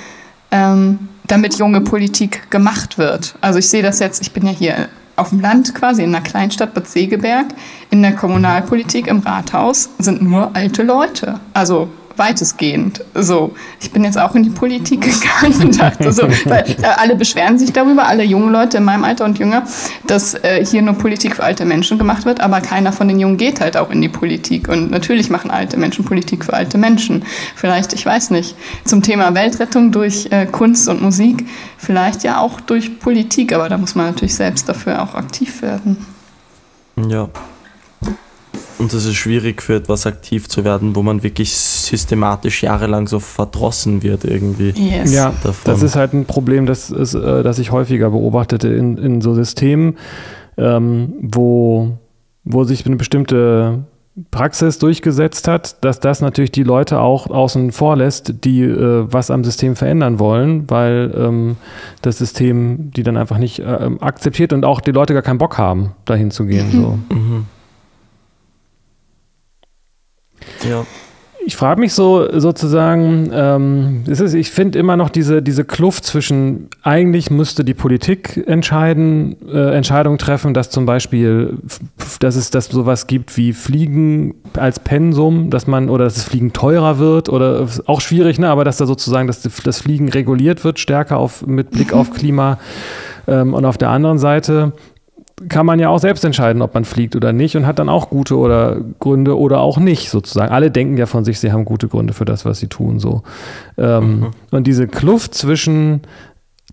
ähm, 0.51 1.09
damit 1.29 1.59
junge 1.59 1.81
Politik 1.81 2.51
gemacht 2.51 2.99
wird. 2.99 3.37
Also 3.41 3.61
ich 3.61 3.69
sehe 3.69 3.83
das 3.83 4.01
jetzt, 4.01 4.21
ich 4.21 4.33
bin 4.33 4.45
ja 4.45 4.51
hier 4.51 4.89
auf 5.15 5.29
dem 5.29 5.41
Land 5.41 5.75
quasi, 5.75 6.03
in 6.03 6.13
einer 6.13 6.25
Kleinstadt 6.25 6.75
Bad 6.75 6.89
Segeberg, 6.89 7.47
in 7.91 8.03
der 8.03 8.17
Kommunalpolitik 8.17 9.07
im 9.07 9.21
Rathaus 9.21 9.91
sind 9.99 10.23
nur 10.23 10.51
alte 10.57 10.83
Leute. 10.83 11.39
Also 11.55 11.89
weitestgehend. 12.21 13.05
So, 13.15 13.55
ich 13.81 13.91
bin 13.91 14.05
jetzt 14.05 14.19
auch 14.19 14.37
in 14.37 14.45
die 14.45 14.51
Politik 14.51 15.01
gegangen 15.01 15.61
und 15.61 15.81
dachte 15.81 16.13
so, 16.13 16.23
weil 16.45 16.65
äh, 16.83 16.87
alle 16.97 17.17
beschweren 17.17 17.59
sich 17.59 17.73
darüber, 17.73 18.07
alle 18.07 18.23
jungen 18.23 18.53
Leute 18.53 18.77
in 18.77 18.85
meinem 18.85 19.03
Alter 19.03 19.25
und 19.25 19.39
jünger, 19.39 19.65
dass 20.07 20.35
äh, 20.35 20.65
hier 20.65 20.83
nur 20.83 20.95
Politik 20.95 21.37
für 21.37 21.43
alte 21.43 21.65
Menschen 21.65 21.99
gemacht 21.99 22.27
wird, 22.27 22.41
aber 22.41 22.61
keiner 22.61 22.93
von 22.93 23.09
den 23.09 23.19
Jungen 23.19 23.39
geht 23.39 23.61
halt 23.61 23.77
auch 23.77 23.91
in 23.91 24.01
die 24.01 24.09
Politik. 24.09 24.69
Und 24.69 24.91
natürlich 24.91 25.31
machen 25.31 25.51
alte 25.51 25.77
Menschen 25.77 26.05
Politik 26.05 26.45
für 26.45 26.53
alte 26.53 26.79
Menschen. 26.79 27.25
Vielleicht, 27.57 27.95
ich 27.95 28.05
weiß 28.05 28.31
nicht, 28.31 28.55
zum 28.85 29.03
Thema 29.03 29.35
Weltrettung 29.35 29.91
durch 29.91 30.29
äh, 30.31 30.47
Kunst 30.47 30.89
und 30.89 31.03
Musik, 31.03 31.47
vielleicht 31.79 32.23
ja 32.23 32.39
auch 32.39 32.61
durch 32.61 33.01
Politik, 33.01 33.53
aber 33.53 33.69
da 33.69 33.79
muss 33.79 33.95
man 33.95 34.07
natürlich 34.07 34.35
selbst 34.35 34.69
dafür 34.69 35.03
auch 35.03 35.15
aktiv 35.15 35.63
werden. 35.63 36.07
Ja, 37.09 37.29
und 38.81 38.93
es 38.95 39.05
ist 39.05 39.15
schwierig 39.15 39.63
für 39.63 39.77
etwas 39.77 40.07
aktiv 40.07 40.49
zu 40.49 40.65
werden, 40.65 40.97
wo 40.97 41.03
man 41.03 41.23
wirklich 41.23 41.55
systematisch 41.55 42.63
jahrelang 42.63 43.07
so 43.07 43.21
verdrossen 43.21 44.03
wird 44.03 44.25
irgendwie. 44.25 44.71
Yes. 44.71 45.13
Ja, 45.13 45.35
davon. 45.43 45.73
das 45.73 45.83
ist 45.83 45.97
halt 45.97 46.15
ein 46.15 46.25
Problem, 46.25 46.67
das, 46.67 46.91
ist, 46.91 47.15
äh, 47.15 47.43
das 47.43 47.59
ich 47.59 47.71
häufiger 47.71 48.11
beobachtete 48.11 48.69
in, 48.69 48.97
in 48.97 49.21
so 49.21 49.35
Systemen, 49.35 49.99
ähm, 50.57 51.13
wo, 51.21 51.99
wo 52.45 52.65
sich 52.65 52.87
eine 52.87 52.97
bestimmte 52.97 53.85
Praxis 54.31 54.79
durchgesetzt 54.79 55.47
hat, 55.47 55.85
dass 55.85 56.01
das 56.01 56.21
natürlich 56.21 56.51
die 56.51 56.63
Leute 56.63 57.01
auch 57.01 57.29
außen 57.29 57.73
vor 57.73 57.97
lässt, 57.97 58.45
die 58.45 58.63
äh, 58.63 59.05
was 59.07 59.31
am 59.31 59.45
System 59.45 59.77
verändern 59.77 60.19
wollen, 60.19 60.69
weil 60.69 61.15
ähm, 61.17 61.57
das 62.03 62.19
System 62.19 62.91
die 62.91 63.03
dann 63.03 63.17
einfach 63.17 63.39
nicht 63.39 63.61
äh, 63.61 63.91
akzeptiert 64.01 64.53
und 64.53 64.65
auch 64.65 64.81
die 64.81 64.93
Leute 64.93 65.13
gar 65.13 65.23
keinen 65.23 65.39
Bock 65.39 65.59
haben, 65.59 65.93
dahin 66.07 66.31
zu 66.31 66.47
gehen. 66.47 66.69
Mhm. 66.69 66.83
So. 66.83 66.99
Mhm. 67.15 67.47
Ja. 70.69 70.85
Ich 71.47 71.57
frage 71.57 71.81
mich 71.81 71.95
so 71.95 72.39
sozusagen, 72.39 73.31
ähm, 73.33 74.05
ist, 74.07 74.35
ich 74.35 74.51
finde 74.51 74.79
immer 74.79 74.99
noch 74.99 75.09
diese, 75.09 75.41
diese 75.41 75.65
Kluft 75.65 76.05
zwischen, 76.05 76.69
eigentlich 76.83 77.31
müsste 77.31 77.65
die 77.65 77.73
Politik 77.73 78.45
entscheiden, 78.47 79.37
äh, 79.49 79.75
Entscheidungen 79.75 80.19
treffen, 80.19 80.53
dass 80.53 80.69
zum 80.69 80.85
Beispiel, 80.85 81.57
dass 82.21 82.37
es 82.37 82.51
das 82.51 82.67
sowas 82.67 83.07
gibt 83.07 83.39
wie 83.39 83.55
Fliegen 83.55 84.35
als 84.59 84.81
Pensum, 84.81 85.49
dass 85.49 85.67
man, 85.67 85.89
oder 85.89 86.05
dass 86.05 86.15
das 86.15 86.25
Fliegen 86.25 86.53
teurer 86.53 86.99
wird, 86.99 87.31
oder 87.31 87.67
auch 87.87 88.03
schwierig, 88.03 88.39
ne, 88.39 88.51
aber 88.51 88.65
dass 88.65 88.77
da 88.77 88.85
sozusagen 88.85 89.27
das, 89.27 89.41
das 89.41 89.81
Fliegen 89.81 90.11
reguliert 90.11 90.63
wird, 90.63 90.79
stärker 90.79 91.17
auf, 91.17 91.47
mit 91.47 91.71
Blick 91.71 91.95
auf 91.95 92.11
Klima. 92.15 92.59
Ähm, 93.27 93.55
und 93.55 93.65
auf 93.65 93.79
der 93.79 93.89
anderen 93.89 94.19
Seite 94.19 94.73
kann 95.49 95.67
man 95.67 95.79
ja 95.79 95.89
auch 95.89 95.99
selbst 95.99 96.25
entscheiden, 96.25 96.63
ob 96.63 96.75
man 96.75 96.85
fliegt 96.85 97.17
oder 97.17 97.33
nicht 97.33 97.57
und 97.57 97.67
hat 97.67 97.79
dann 97.79 97.89
auch 97.89 98.11
gute 98.11 98.37
oder 98.37 98.81
Gründe 98.99 99.39
oder 99.39 99.61
auch 99.61 99.79
nicht 99.79 100.11
sozusagen. 100.11 100.53
Alle 100.53 100.71
denken 100.71 100.97
ja 100.97 101.07
von 101.07 101.25
sich, 101.25 101.41
sie 101.41 101.53
haben 101.53 101.65
gute 101.65 101.89
Gründe 101.89 102.13
für 102.13 102.25
das, 102.25 102.45
was 102.45 102.59
sie 102.59 102.69
tun. 102.69 102.99
So. 102.99 103.23
Ähm, 103.79 104.21
mhm. 104.21 104.31
Und 104.51 104.67
diese 104.67 104.87
Kluft 104.87 105.35
zwischen 105.35 106.03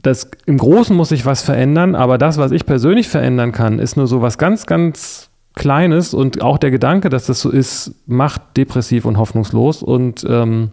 das, 0.03 0.29
im 0.45 0.57
Großen 0.57 0.95
muss 0.95 1.09
sich 1.09 1.25
was 1.25 1.41
verändern, 1.41 1.95
aber 1.95 2.17
das, 2.17 2.37
was 2.37 2.51
ich 2.51 2.65
persönlich 2.65 3.07
verändern 3.07 3.51
kann, 3.51 3.79
ist 3.79 3.97
nur 3.97 4.07
so 4.07 4.21
was 4.21 4.37
ganz, 4.37 4.65
ganz 4.65 5.29
Kleines 5.55 6.13
und 6.13 6.43
auch 6.43 6.59
der 6.59 6.69
Gedanke, 6.69 7.09
dass 7.09 7.25
das 7.25 7.41
so 7.41 7.49
ist, 7.49 7.95
macht 8.05 8.41
depressiv 8.57 9.05
und 9.05 9.17
hoffnungslos 9.17 9.81
und 9.81 10.23
ähm, 10.29 10.69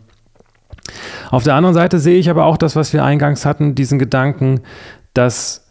auf 1.30 1.42
der 1.42 1.55
anderen 1.55 1.74
Seite 1.74 1.99
sehe 1.99 2.18
ich 2.18 2.28
aber 2.28 2.45
auch 2.45 2.59
das, 2.59 2.76
was 2.76 2.92
wir 2.92 3.03
eingangs 3.03 3.47
hatten, 3.47 3.74
diesen 3.74 3.99
Gedanken, 3.99 4.61
dass 5.14 5.63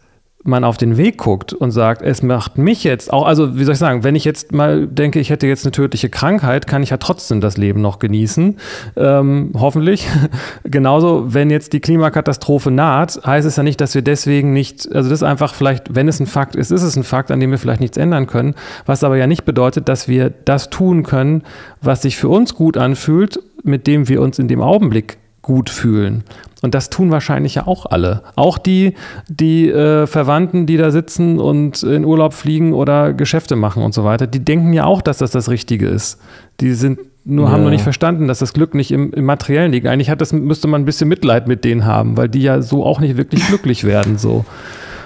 man 0.44 0.62
auf 0.62 0.76
den 0.76 0.98
Weg 0.98 1.16
guckt 1.16 1.54
und 1.54 1.70
sagt, 1.70 2.02
es 2.02 2.22
macht 2.22 2.58
mich 2.58 2.84
jetzt 2.84 3.10
auch, 3.12 3.26
also 3.26 3.58
wie 3.58 3.64
soll 3.64 3.72
ich 3.72 3.78
sagen, 3.78 4.04
wenn 4.04 4.14
ich 4.14 4.26
jetzt 4.26 4.52
mal 4.52 4.86
denke, 4.86 5.18
ich 5.18 5.30
hätte 5.30 5.46
jetzt 5.46 5.64
eine 5.64 5.72
tödliche 5.72 6.10
Krankheit, 6.10 6.66
kann 6.66 6.82
ich 6.82 6.90
ja 6.90 6.98
trotzdem 6.98 7.40
das 7.40 7.56
Leben 7.56 7.80
noch 7.80 7.98
genießen, 7.98 8.58
ähm, 8.96 9.52
hoffentlich. 9.58 10.06
Genauso, 10.64 11.32
wenn 11.32 11.48
jetzt 11.48 11.72
die 11.72 11.80
Klimakatastrophe 11.80 12.70
naht, 12.70 13.20
heißt 13.24 13.46
es 13.46 13.56
ja 13.56 13.62
nicht, 13.62 13.80
dass 13.80 13.94
wir 13.94 14.02
deswegen 14.02 14.52
nicht, 14.52 14.86
also 14.94 15.08
das 15.08 15.20
ist 15.20 15.22
einfach 15.22 15.54
vielleicht, 15.54 15.94
wenn 15.94 16.08
es 16.08 16.20
ein 16.20 16.26
Fakt 16.26 16.56
ist, 16.56 16.70
ist 16.70 16.82
es 16.82 16.94
ein 16.94 17.04
Fakt, 17.04 17.30
an 17.30 17.40
dem 17.40 17.50
wir 17.50 17.58
vielleicht 17.58 17.80
nichts 17.80 17.96
ändern 17.96 18.26
können, 18.26 18.54
was 18.84 19.02
aber 19.02 19.16
ja 19.16 19.26
nicht 19.26 19.46
bedeutet, 19.46 19.88
dass 19.88 20.08
wir 20.08 20.28
das 20.30 20.68
tun 20.68 21.04
können, 21.04 21.42
was 21.80 22.02
sich 22.02 22.18
für 22.18 22.28
uns 22.28 22.54
gut 22.54 22.76
anfühlt, 22.76 23.40
mit 23.62 23.86
dem 23.86 24.08
wir 24.08 24.20
uns 24.20 24.38
in 24.38 24.48
dem 24.48 24.60
Augenblick 24.60 25.16
gut 25.44 25.68
fühlen. 25.68 26.24
Und 26.62 26.74
das 26.74 26.88
tun 26.88 27.10
wahrscheinlich 27.10 27.56
ja 27.56 27.66
auch 27.66 27.84
alle. 27.84 28.22
Auch 28.34 28.56
die, 28.56 28.94
die 29.28 29.68
äh, 29.68 30.06
Verwandten, 30.06 30.64
die 30.64 30.78
da 30.78 30.90
sitzen 30.90 31.38
und 31.38 31.82
in 31.82 32.06
Urlaub 32.06 32.32
fliegen 32.32 32.72
oder 32.72 33.12
Geschäfte 33.12 33.54
machen 33.54 33.82
und 33.82 33.92
so 33.92 34.04
weiter, 34.04 34.26
die 34.26 34.42
denken 34.42 34.72
ja 34.72 34.86
auch, 34.86 35.02
dass 35.02 35.18
das 35.18 35.30
das 35.30 35.50
Richtige 35.50 35.86
ist. 35.86 36.18
Die 36.60 36.72
sind 36.72 36.98
nur, 37.26 37.46
ja. 37.46 37.52
haben 37.52 37.64
noch 37.64 37.70
nicht 37.70 37.82
verstanden, 37.82 38.26
dass 38.26 38.38
das 38.38 38.54
Glück 38.54 38.74
nicht 38.74 38.90
im, 38.90 39.12
im 39.12 39.26
Materiellen 39.26 39.72
liegt. 39.72 39.86
Eigentlich 39.86 40.08
hat 40.08 40.22
das, 40.22 40.32
müsste 40.32 40.66
man 40.66 40.82
ein 40.82 40.84
bisschen 40.86 41.08
Mitleid 41.08 41.46
mit 41.46 41.64
denen 41.64 41.84
haben, 41.84 42.16
weil 42.16 42.30
die 42.30 42.42
ja 42.42 42.62
so 42.62 42.84
auch 42.84 42.98
nicht 42.98 43.18
wirklich 43.18 43.46
glücklich 43.48 43.84
werden. 43.84 44.16
So. 44.16 44.46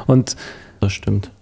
Und 0.06 0.36
Das 0.78 0.92
stimmt. 0.92 1.32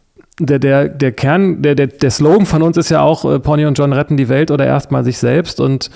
Der, 0.41 0.59
der, 0.59 0.89
der 0.89 1.13
Kern, 1.13 1.61
der, 1.61 1.75
der, 1.75 1.89
der 1.89 2.11
Slogan 2.11 2.47
von 2.47 2.63
uns 2.63 2.79
ist 2.79 2.89
ja 2.89 3.03
auch, 3.03 3.25
äh, 3.31 3.39
Pony 3.39 3.67
und 3.67 3.77
John 3.79 3.93
retten 3.93 4.17
die 4.17 4.31
Welt 4.31 4.51
oder 4.51 4.65
erstmal 4.67 5.05
sich 5.05 5.19
selbst. 5.19 5.61
Und 5.61 5.91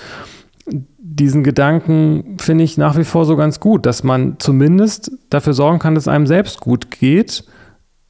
diesen 0.97 1.43
Gedanken 1.43 2.37
finde 2.39 2.63
ich 2.63 2.77
nach 2.77 2.97
wie 2.97 3.03
vor 3.03 3.25
so 3.25 3.35
ganz 3.35 3.59
gut, 3.59 3.85
dass 3.85 4.03
man 4.03 4.35
zumindest 4.39 5.11
dafür 5.29 5.53
sorgen 5.53 5.79
kann, 5.79 5.95
dass 5.95 6.07
einem 6.07 6.27
selbst 6.27 6.61
gut 6.61 6.91
geht. 6.91 7.43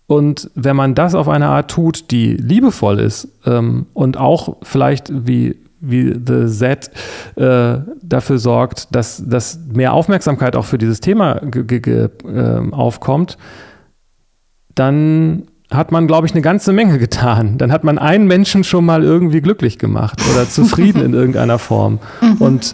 Und 0.07 0.51
wenn 0.55 0.75
man 0.75 0.93
das 0.93 1.15
auf 1.15 1.29
eine 1.29 1.47
Art 1.47 1.71
tut, 1.71 2.11
die 2.11 2.33
liebevoll 2.33 2.99
ist 2.99 3.29
ähm, 3.45 3.87
und 3.93 4.17
auch 4.17 4.57
vielleicht 4.61 5.11
wie 5.27 5.57
wie 5.81 6.13
The 6.13 6.45
Z 6.47 6.91
äh, 7.35 7.79
dafür 8.03 8.37
sorgt, 8.37 8.93
dass, 8.95 9.23
dass 9.27 9.59
mehr 9.73 9.93
Aufmerksamkeit 9.93 10.55
auch 10.55 10.65
für 10.65 10.77
dieses 10.77 10.99
Thema 10.99 11.41
äh, 11.41 12.09
aufkommt, 12.71 13.37
dann 14.75 15.47
hat 15.71 15.91
man, 15.91 16.07
glaube 16.07 16.27
ich, 16.27 16.33
eine 16.33 16.41
ganze 16.41 16.73
Menge 16.73 16.99
getan. 16.99 17.57
Dann 17.57 17.71
hat 17.71 17.83
man 17.83 17.97
einen 17.97 18.27
Menschen 18.27 18.63
schon 18.63 18.85
mal 18.85 19.03
irgendwie 19.03 19.41
glücklich 19.41 19.79
gemacht 19.79 20.21
oder 20.31 20.47
zufrieden 20.49 21.03
in 21.03 21.13
irgendeiner 21.13 21.59
Form. 21.59 21.99
Mhm. 22.21 22.37
Und 22.37 22.71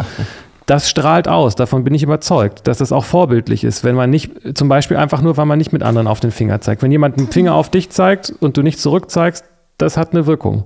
das 0.65 0.89
strahlt 0.89 1.29
aus, 1.29 1.55
davon 1.55 1.85
bin 1.85 1.93
ich 1.93 2.03
überzeugt, 2.03 2.67
dass 2.67 2.79
das 2.79 2.91
auch 2.91 3.05
vorbildlich 3.05 3.63
ist, 3.63 3.85
wenn 3.85 3.95
man 3.95 4.09
nicht, 4.09 4.57
zum 4.57 4.67
Beispiel 4.67 4.97
einfach 4.97 5.21
nur, 5.21 5.37
weil 5.37 5.45
man 5.45 5.57
nicht 5.57 5.71
mit 5.71 5.81
anderen 5.81 6.07
auf 6.07 6.19
den 6.19 6.31
Finger 6.31 6.59
zeigt. 6.59 6.81
Wenn 6.81 6.91
jemand 6.91 7.17
einen 7.17 7.31
Finger 7.31 7.53
auf 7.53 7.69
dich 7.71 7.89
zeigt 7.89 8.33
und 8.41 8.57
du 8.57 8.61
nicht 8.61 8.79
zurückzeigst, 8.79 9.45
das 9.77 9.95
hat 9.95 10.11
eine 10.11 10.25
Wirkung. 10.25 10.65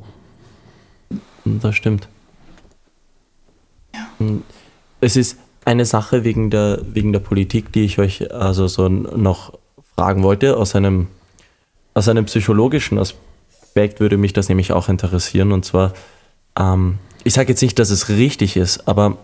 Das 1.45 1.75
stimmt. 1.75 2.07
Es 5.01 5.15
ist 5.15 5.37
eine 5.65 5.85
Sache 5.85 6.23
wegen 6.23 6.49
der, 6.49 6.81
wegen 6.83 7.13
der 7.13 7.19
Politik, 7.19 7.71
die 7.71 7.85
ich 7.85 7.99
euch 7.99 8.33
also 8.33 8.67
so 8.67 8.89
noch 8.89 9.53
fragen 9.95 10.23
wollte. 10.23 10.57
Aus 10.57 10.75
einem, 10.75 11.07
aus 11.93 12.07
einem 12.07 12.25
psychologischen 12.25 12.97
Aspekt 12.97 13.99
würde 13.99 14.17
mich 14.17 14.33
das 14.33 14.49
nämlich 14.49 14.71
auch 14.71 14.89
interessieren. 14.89 15.51
Und 15.51 15.65
zwar, 15.65 15.93
ähm, 16.57 16.97
ich 17.23 17.33
sage 17.33 17.49
jetzt 17.49 17.61
nicht, 17.61 17.79
dass 17.79 17.89
es 17.89 18.09
richtig 18.09 18.57
ist, 18.57 18.87
aber 18.87 19.17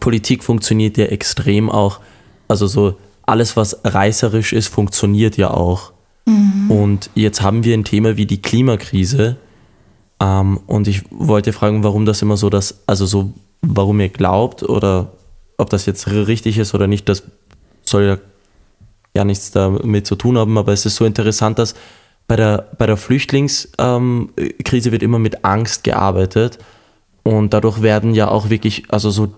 Politik 0.00 0.44
funktioniert 0.44 0.96
ja 0.96 1.06
extrem 1.06 1.70
auch. 1.70 2.00
Also 2.48 2.66
so 2.66 2.96
alles, 3.22 3.56
was 3.56 3.80
reißerisch 3.84 4.52
ist, 4.52 4.68
funktioniert 4.68 5.36
ja 5.36 5.50
auch. 5.50 5.92
Mhm. 6.26 6.70
Und 6.70 7.10
jetzt 7.14 7.42
haben 7.42 7.64
wir 7.64 7.74
ein 7.74 7.84
Thema 7.84 8.16
wie 8.16 8.26
die 8.26 8.42
Klimakrise. 8.42 9.36
Ähm, 10.20 10.60
und 10.66 10.88
ich 10.88 11.04
wollte 11.10 11.52
fragen, 11.52 11.84
warum 11.84 12.06
das 12.06 12.22
immer 12.22 12.36
so 12.36 12.50
das, 12.50 12.82
also 12.86 13.06
so 13.06 13.32
warum 13.62 14.00
ihr 14.00 14.08
glaubt 14.08 14.62
oder 14.62 15.12
ob 15.56 15.70
das 15.70 15.86
jetzt 15.86 16.08
richtig 16.08 16.58
ist 16.58 16.74
oder 16.74 16.86
nicht, 16.86 17.08
das 17.08 17.24
soll 17.82 18.04
ja 18.04 18.18
gar 19.14 19.24
nichts 19.24 19.50
damit 19.50 20.06
zu 20.06 20.16
tun 20.16 20.38
haben, 20.38 20.58
aber 20.58 20.72
es 20.72 20.86
ist 20.86 20.96
so 20.96 21.04
interessant, 21.04 21.58
dass 21.58 21.74
bei 22.26 22.36
der, 22.36 22.68
bei 22.78 22.86
der 22.86 22.96
Flüchtlingskrise 22.96 23.78
ähm, 23.78 24.30
wird 24.92 25.02
immer 25.02 25.18
mit 25.18 25.44
Angst 25.44 25.82
gearbeitet 25.84 26.58
und 27.22 27.54
dadurch 27.54 27.82
werden 27.82 28.14
ja 28.14 28.28
auch 28.28 28.50
wirklich, 28.50 28.84
also 28.88 29.10
so 29.10 29.32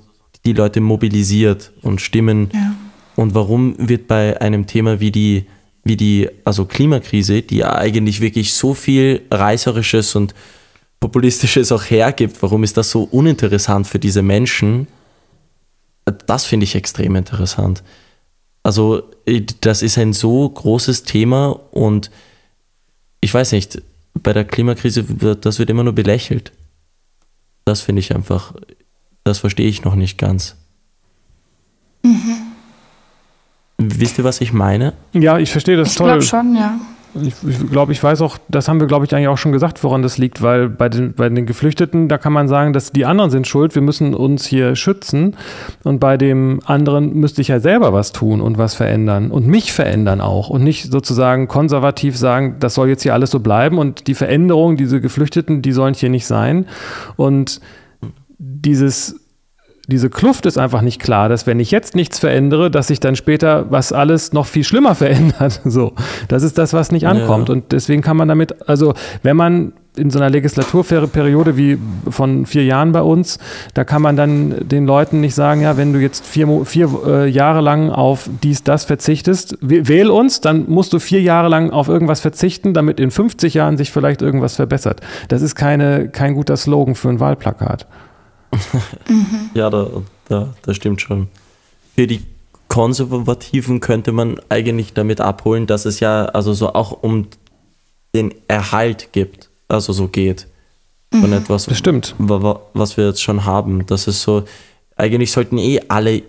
die 0.45 0.53
Leute 0.53 0.81
mobilisiert 0.81 1.73
und 1.83 2.01
stimmen. 2.01 2.51
Ja. 2.53 2.75
Und 3.16 3.35
warum 3.35 3.75
wird 3.79 4.09
bei 4.09 4.41
einem 4.41 4.66
Thema 4.66 5.01
wie 5.01 5.12
die, 5.12 5.47
wie 5.85 5.97
die, 5.97 6.29
also 6.45 6.64
Klimakrise, 6.64 7.43
die 7.43 7.59
ja 7.59 7.75
eigentlich 7.77 8.21
wirklich 8.21 8.53
so 8.55 8.75
viel 8.75 9.23
Reißerisches 9.31 10.16
und 10.16 10.35
Populistisches 11.01 11.73
auch 11.73 11.85
hergibt, 11.85 12.43
warum 12.43 12.62
ist 12.62 12.77
das 12.77 12.91
so 12.91 13.05
uninteressant 13.05 13.87
für 13.87 13.99
diese 13.99 14.21
Menschen? 14.21 14.87
Das 16.27 16.45
finde 16.45 16.64
ich 16.64 16.75
extrem 16.75 17.16
interessant. 17.16 17.83
Also, 18.63 19.03
das 19.61 19.83
ist 19.83 19.99
ein 19.99 20.13
so 20.13 20.49
großes 20.49 21.05
Thema 21.05 21.59
und 21.71 22.11
ich 23.21 23.33
weiß 23.33 23.53
nicht, 23.53 23.83
bei 24.15 24.33
der 24.33 24.45
Klimakrise, 24.45 25.21
wird, 25.21 25.47
das 25.47 25.59
wird 25.59 25.71
immer 25.71 25.85
nur 25.85 25.95
belächelt. 25.95 26.53
Das 27.65 27.81
finde 27.81 28.01
ich 28.01 28.15
einfach, 28.15 28.55
das 29.25 29.39
verstehe 29.39 29.69
ich 29.69 29.85
noch 29.85 29.95
nicht 29.95 30.19
ganz. 30.19 30.57
Mhm. 32.03 32.37
Wisst 33.79 34.19
ihr, 34.19 34.25
was 34.25 34.41
ich 34.41 34.53
meine? 34.53 34.93
Ja, 35.13 35.39
ich 35.39 35.51
verstehe 35.51 35.77
das 35.77 35.93
ich 35.93 35.97
toll. 35.97 36.09
Ich 36.09 36.29
glaube 36.29 36.45
schon, 36.45 36.57
ja. 36.57 36.79
Ich, 37.15 37.35
ich 37.47 37.71
glaube, 37.71 37.93
ich 37.93 38.03
weiß 38.03 38.21
auch, 38.23 38.39
das 38.49 38.69
haben 38.69 38.79
wir, 38.79 38.87
glaube 38.87 39.05
ich, 39.05 39.15
eigentlich 39.15 39.29
auch 39.29 39.39
schon 39.39 39.53
gesagt, 39.53 39.83
woran 39.83 40.03
das 40.03 40.19
liegt, 40.19 40.43
weil 40.43 40.69
bei 40.69 40.89
den, 40.89 41.13
bei 41.15 41.29
den 41.29 41.45
Geflüchteten, 41.45 42.09
da 42.09 42.19
kann 42.19 42.33
man 42.33 42.47
sagen, 42.47 42.73
dass 42.73 42.93
die 42.93 43.05
anderen 43.05 43.31
sind 43.31 43.47
schuld, 43.47 43.75
wir 43.75 43.83
müssen 43.83 44.15
uns 44.15 44.47
hier 44.47 44.77
schützen. 44.77 45.37
Und 45.83 45.99
bei 45.99 46.17
dem 46.17 46.61
anderen 46.65 47.15
müsste 47.15 47.41
ich 47.41 47.49
ja 47.49 47.59
selber 47.59 47.93
was 47.93 48.13
tun 48.13 48.41
und 48.41 48.59
was 48.59 48.75
verändern 48.75 49.31
und 49.31 49.47
mich 49.47 49.73
verändern 49.73 50.21
auch 50.21 50.51
und 50.51 50.63
nicht 50.63 50.91
sozusagen 50.91 51.49
konservativ 51.49 52.17
sagen, 52.17 52.57
das 52.61 52.75
soll 52.75 52.89
jetzt 52.89 53.03
hier 53.03 53.15
alles 53.15 53.31
so 53.31 53.41
bleiben 53.41 53.79
und 53.79 54.07
die 54.07 54.15
Veränderung, 54.15 54.77
diese 54.77 55.01
Geflüchteten, 55.01 55.63
die 55.63 55.73
sollen 55.73 55.95
hier 55.95 56.11
nicht 56.11 56.27
sein. 56.27 56.67
Und 57.17 57.61
dieses 58.39 59.20
diese 59.91 60.09
Kluft 60.09 60.47
ist 60.47 60.57
einfach 60.57 60.80
nicht 60.80 61.01
klar, 61.01 61.28
dass 61.28 61.47
wenn 61.47 61.61
ich 61.61 61.70
jetzt 61.70 61.95
nichts 61.95 62.18
verändere, 62.18 62.70
dass 62.70 62.86
sich 62.86 63.01
dann 63.01 63.16
später 63.16 63.70
was 63.70 63.93
alles 63.93 64.32
noch 64.32 64.47
viel 64.47 64.64
schlimmer 64.64 64.95
verändert. 64.95 65.61
So, 65.64 65.93
das 66.28 66.43
ist 66.43 66.57
das, 66.57 66.72
was 66.72 66.93
nicht 66.93 67.07
ankommt. 67.07 67.49
Ja. 67.49 67.55
Und 67.55 67.72
deswegen 67.72 68.01
kann 68.01 68.16
man 68.16 68.28
damit, 68.28 68.68
also 68.68 68.95
wenn 69.22 69.36
man 69.36 69.72
in 69.97 70.11
so 70.11 70.20
einer 70.20 70.30
Legislaturperiode 70.30 71.57
wie 71.57 71.76
von 72.09 72.47
vier 72.47 72.64
Jahren 72.64 72.93
bei 72.93 73.03
uns, 73.03 73.38
da 73.74 73.82
kann 73.82 74.01
man 74.01 74.16
dann 74.16 74.68
den 74.68 74.86
Leuten 74.86 75.20
nicht 75.20 75.34
sagen, 75.34 75.62
ja, 75.62 75.76
wenn 75.76 75.93
du 75.93 75.99
jetzt 75.99 76.24
vier, 76.24 76.64
vier 76.64 76.88
äh, 77.07 77.28
Jahre 77.28 77.61
lang 77.61 77.91
auf 77.91 78.30
dies, 78.43 78.62
das 78.62 78.84
verzichtest, 78.84 79.59
wähl 79.61 80.09
uns, 80.09 80.41
dann 80.41 80.70
musst 80.70 80.93
du 80.93 81.01
vier 81.01 81.20
Jahre 81.20 81.49
lang 81.49 81.70
auf 81.70 81.88
irgendwas 81.88 82.20
verzichten, 82.20 82.72
damit 82.72 83.01
in 83.01 83.11
50 83.11 83.55
Jahren 83.55 83.76
sich 83.76 83.91
vielleicht 83.91 84.22
irgendwas 84.22 84.55
verbessert. 84.55 85.01
Das 85.28 85.43
ist 85.43 85.57
keine, 85.57 86.09
kein 86.09 86.34
guter 86.34 86.57
Slogan 86.57 86.95
für 86.95 87.09
ein 87.09 87.18
Wahlplakat 87.18 87.86
mhm. 89.09 89.51
Ja, 89.55 89.70
da, 89.70 89.88
da, 90.28 90.55
das 90.62 90.76
stimmt 90.76 91.01
schon. 91.01 91.28
Für 91.94 92.07
die 92.07 92.22
Konservativen 92.68 93.80
könnte 93.80 94.12
man 94.12 94.40
eigentlich 94.48 94.94
damit 94.94 95.20
abholen, 95.20 95.66
dass 95.66 95.84
es 95.86 96.01
ja 96.01 96.26
also 96.26 96.53
so 96.53 96.72
auch 96.72 97.03
um 97.03 97.26
den 98.14 98.34
Erhalt 98.48 99.12
gibt, 99.12 99.51
also 99.68 99.92
so 99.92 100.09
geht. 100.09 100.46
Von 101.12 101.30
mhm. 101.30 101.36
etwas, 101.36 101.66
das 101.66 101.78
stimmt. 101.78 102.14
was 102.18 102.96
wir 102.96 103.07
jetzt 103.07 103.22
schon 103.22 103.44
haben. 103.44 103.84
Das 103.86 104.07
ist 104.07 104.22
so, 104.22 104.44
eigentlich 104.96 105.32
sollten 105.32 105.59
eh 105.59 105.80
alle 105.88 106.22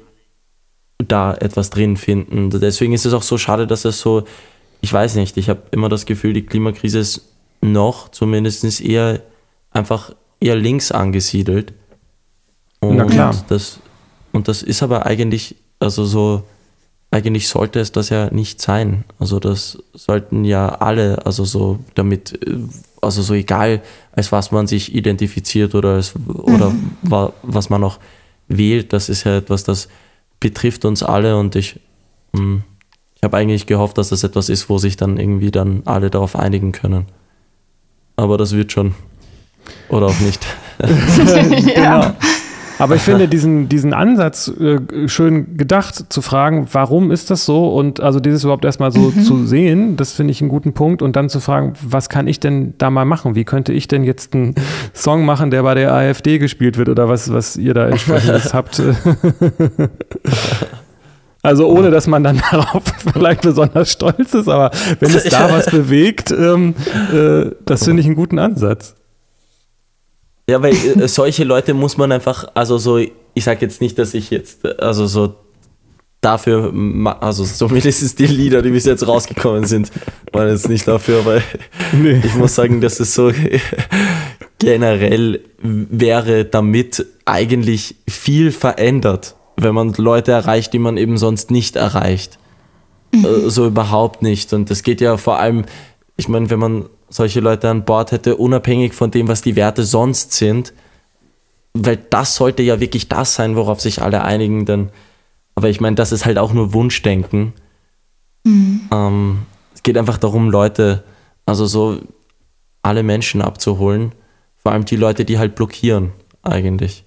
da 0.98 1.34
etwas 1.36 1.70
drin 1.70 1.98
finden. 1.98 2.50
Deswegen 2.50 2.94
ist 2.94 3.06
es 3.06 3.14
auch 3.14 3.22
so 3.22 3.38
schade, 3.38 3.68
dass 3.68 3.86
es 3.86 4.00
so, 4.02 4.24
ich 4.82 4.92
weiß 4.92 5.16
nicht, 5.16 5.38
ich 5.38 5.50
habe 5.50 5.62
immer 5.72 5.90
das 5.90 6.08
Gefühl, 6.08 6.34
die 6.34 6.46
Klimakrise 6.46 7.00
ist 7.00 7.22
noch 7.62 8.10
zumindest 8.10 8.82
eher 8.82 9.22
einfach 9.70 10.14
eher 10.40 10.56
links 10.56 10.92
angesiedelt. 10.92 11.74
Und 12.82 12.98
Na 12.98 13.06
klar. 13.06 13.36
Das, 13.48 13.80
und 14.32 14.48
das 14.48 14.64
ist 14.64 14.84
aber 14.84 15.06
eigentlich, 15.06 15.56
also 15.80 16.04
so, 16.04 16.44
eigentlich 17.12 17.48
sollte 17.48 17.80
es 17.80 17.92
das 17.92 18.10
ja 18.10 18.30
nicht 18.32 18.62
sein. 18.62 19.04
Also 19.20 19.40
das 19.40 19.78
sollten 19.94 20.44
ja 20.46 20.70
alle, 20.70 21.26
also 21.26 21.46
so 21.46 21.80
damit, 21.96 22.40
also 23.02 23.22
so 23.22 23.34
egal, 23.34 23.82
als 24.14 24.32
was 24.32 24.52
man 24.52 24.68
sich 24.68 24.96
identifiziert 24.96 25.76
oder, 25.76 25.96
als, 25.96 26.14
oder 26.28 26.72
mhm. 26.72 26.92
wa, 27.04 27.34
was 27.44 27.70
man 27.70 27.84
auch 27.84 28.00
wählt, 28.48 28.94
das 28.94 29.10
ist 29.10 29.26
ja 29.26 29.38
etwas, 29.38 29.64
das 29.64 29.88
betrifft 30.40 30.86
uns 30.86 31.04
alle 31.04 31.38
und 31.38 31.56
ich, 31.56 31.80
hm, 32.36 32.64
ich 33.16 33.24
habe 33.24 33.38
eigentlich 33.38 33.68
gehofft, 33.68 33.98
dass 34.00 34.10
das 34.10 34.24
etwas 34.24 34.50
ist, 34.50 34.70
wo 34.70 34.80
sich 34.80 34.98
dann 34.98 35.18
irgendwie 35.18 35.52
dann 35.52 35.84
alle 35.86 36.10
darauf 36.10 36.36
einigen 36.36 36.72
können. 36.72 37.06
Aber 38.16 38.38
das 38.38 38.54
wird 38.54 38.72
schon. 38.72 38.96
Oder 39.90 40.08
auch 40.08 40.20
nicht. 40.20 40.44
genau. 40.80 42.16
Aber 42.82 42.96
ich 42.96 43.02
finde 43.04 43.28
diesen, 43.30 43.70
diesen 43.70 43.94
Ansatz 43.94 44.48
äh, 44.48 45.08
schön 45.08 45.56
gedacht, 45.56 46.12
zu 46.12 46.22
fragen, 46.22 46.68
warum 46.72 47.12
ist 47.12 47.30
das 47.30 47.46
so? 47.46 47.68
Und 47.70 48.02
also 48.02 48.20
dieses 48.20 48.44
überhaupt 48.44 48.66
erstmal 48.66 48.92
so 48.92 49.12
mhm. 49.16 49.22
zu 49.22 49.46
sehen, 49.46 49.98
das 49.98 50.14
finde 50.14 50.32
ich 50.32 50.42
einen 50.42 50.50
guten 50.50 50.74
Punkt. 50.74 51.02
Und 51.04 51.16
dann 51.16 51.30
zu 51.30 51.40
fragen, 51.40 51.74
was 51.82 52.10
kann 52.10 52.28
ich 52.28 52.40
denn 52.40 52.74
da 52.80 52.90
mal 52.90 53.06
machen? 53.06 53.36
Wie 53.36 53.44
könnte 53.44 53.72
ich 53.72 53.88
denn 53.88 54.04
jetzt 54.04 54.34
einen 54.34 54.56
Song 54.94 55.26
machen, 55.26 55.52
der 55.52 55.62
bei 55.62 55.76
der 55.76 55.94
AfD 55.94 56.40
gespielt 56.40 56.78
wird 56.78 56.90
oder 56.90 57.08
was, 57.08 57.32
was 57.32 57.56
ihr 57.56 57.76
da 57.76 57.88
entsprechendes 57.88 58.54
habt? 58.54 58.82
Also 61.44 61.68
ohne, 61.68 61.92
dass 61.92 62.08
man 62.08 62.24
dann 62.24 62.42
darauf 62.52 62.84
vielleicht 63.14 63.42
besonders 63.42 63.92
stolz 63.92 64.34
ist, 64.34 64.48
aber 64.48 64.72
wenn 65.00 65.14
es 65.14 65.24
da 65.26 65.52
was 65.52 65.68
bewegt, 65.68 66.32
ähm, 66.32 66.76
äh, 67.14 67.52
das 67.66 67.84
finde 67.84 68.02
ich 68.02 68.06
einen 68.06 68.16
guten 68.16 68.38
Ansatz. 68.38 68.96
Ja, 70.52 70.62
weil 70.62 70.74
äh, 70.74 71.08
solche 71.08 71.46
Leute 71.46 71.74
muss 71.74 71.96
man 71.96 72.12
einfach, 72.12 72.46
also 72.56 72.78
so, 72.78 72.98
ich 72.98 73.44
sage 73.44 73.62
jetzt 73.62 73.80
nicht, 73.80 73.98
dass 73.98 74.14
ich 74.14 74.32
jetzt, 74.32 74.66
also 74.82 75.08
so 75.08 75.36
dafür, 76.20 76.74
also 77.22 77.46
zumindest 77.46 78.20
die 78.20 78.26
Lieder, 78.26 78.62
die 78.62 78.72
bis 78.72 78.84
jetzt 78.84 79.08
rausgekommen 79.08 79.64
sind, 79.64 79.90
waren 80.34 80.50
jetzt 80.50 80.68
nicht 80.68 80.86
dafür, 80.86 81.26
weil 81.26 81.42
nee. 81.94 82.22
ich 82.22 82.36
muss 82.36 82.54
sagen, 82.54 82.82
dass 82.82 83.00
es 83.00 83.14
so 83.14 83.32
generell 84.60 85.40
wäre 85.62 86.44
damit 86.44 87.06
eigentlich 87.24 87.96
viel 88.10 88.52
verändert, 88.52 89.36
wenn 89.56 89.74
man 89.74 89.94
Leute 89.94 90.34
erreicht, 90.34 90.74
die 90.74 90.80
man 90.80 90.98
eben 90.98 91.18
sonst 91.18 91.50
nicht 91.50 91.78
erreicht. 91.78 92.40
Mhm. 93.14 93.26
Äh, 93.26 93.50
so 93.50 93.68
überhaupt 93.68 94.22
nicht. 94.22 94.52
Und 94.52 94.70
das 94.70 94.84
geht 94.84 95.00
ja 95.00 95.16
vor 95.16 95.40
allem 95.40 95.64
ich 96.22 96.28
meine, 96.28 96.52
wenn 96.52 96.60
man 96.60 96.86
solche 97.12 97.42
Leute 97.42 97.70
an 97.70 97.86
Bord 97.86 98.12
hätte, 98.12 98.38
unabhängig 98.38 98.94
von 98.94 99.12
dem, 99.12 99.28
was 99.28 99.42
die 99.42 99.56
Werte 99.56 99.84
sonst 99.84 100.32
sind, 100.32 100.74
weil 101.74 101.98
das 101.98 102.36
sollte 102.36 102.64
ja 102.64 102.80
wirklich 102.80 103.10
das 103.10 103.36
sein, 103.36 103.56
worauf 103.56 103.82
sich 103.82 104.02
alle 104.02 104.24
einigen, 104.24 104.66
dann, 104.66 104.92
aber 105.54 105.70
ich 105.70 105.82
meine, 105.82 105.96
das 105.96 106.12
ist 106.12 106.26
halt 106.26 106.38
auch 106.38 106.54
nur 106.54 106.74
Wunschdenken. 106.74 107.54
Mhm. 108.46 108.90
Ähm, 108.92 109.40
es 109.76 109.84
geht 109.84 109.98
einfach 109.98 110.18
darum, 110.18 110.50
Leute, 110.50 111.04
also 111.46 111.66
so 111.66 112.00
alle 112.82 113.04
Menschen 113.04 113.42
abzuholen, 113.42 114.14
vor 114.58 114.72
allem 114.72 114.86
die 114.86 114.96
Leute, 114.96 115.26
die 115.26 115.38
halt 115.38 115.56
blockieren, 115.56 116.14
eigentlich. 116.44 117.04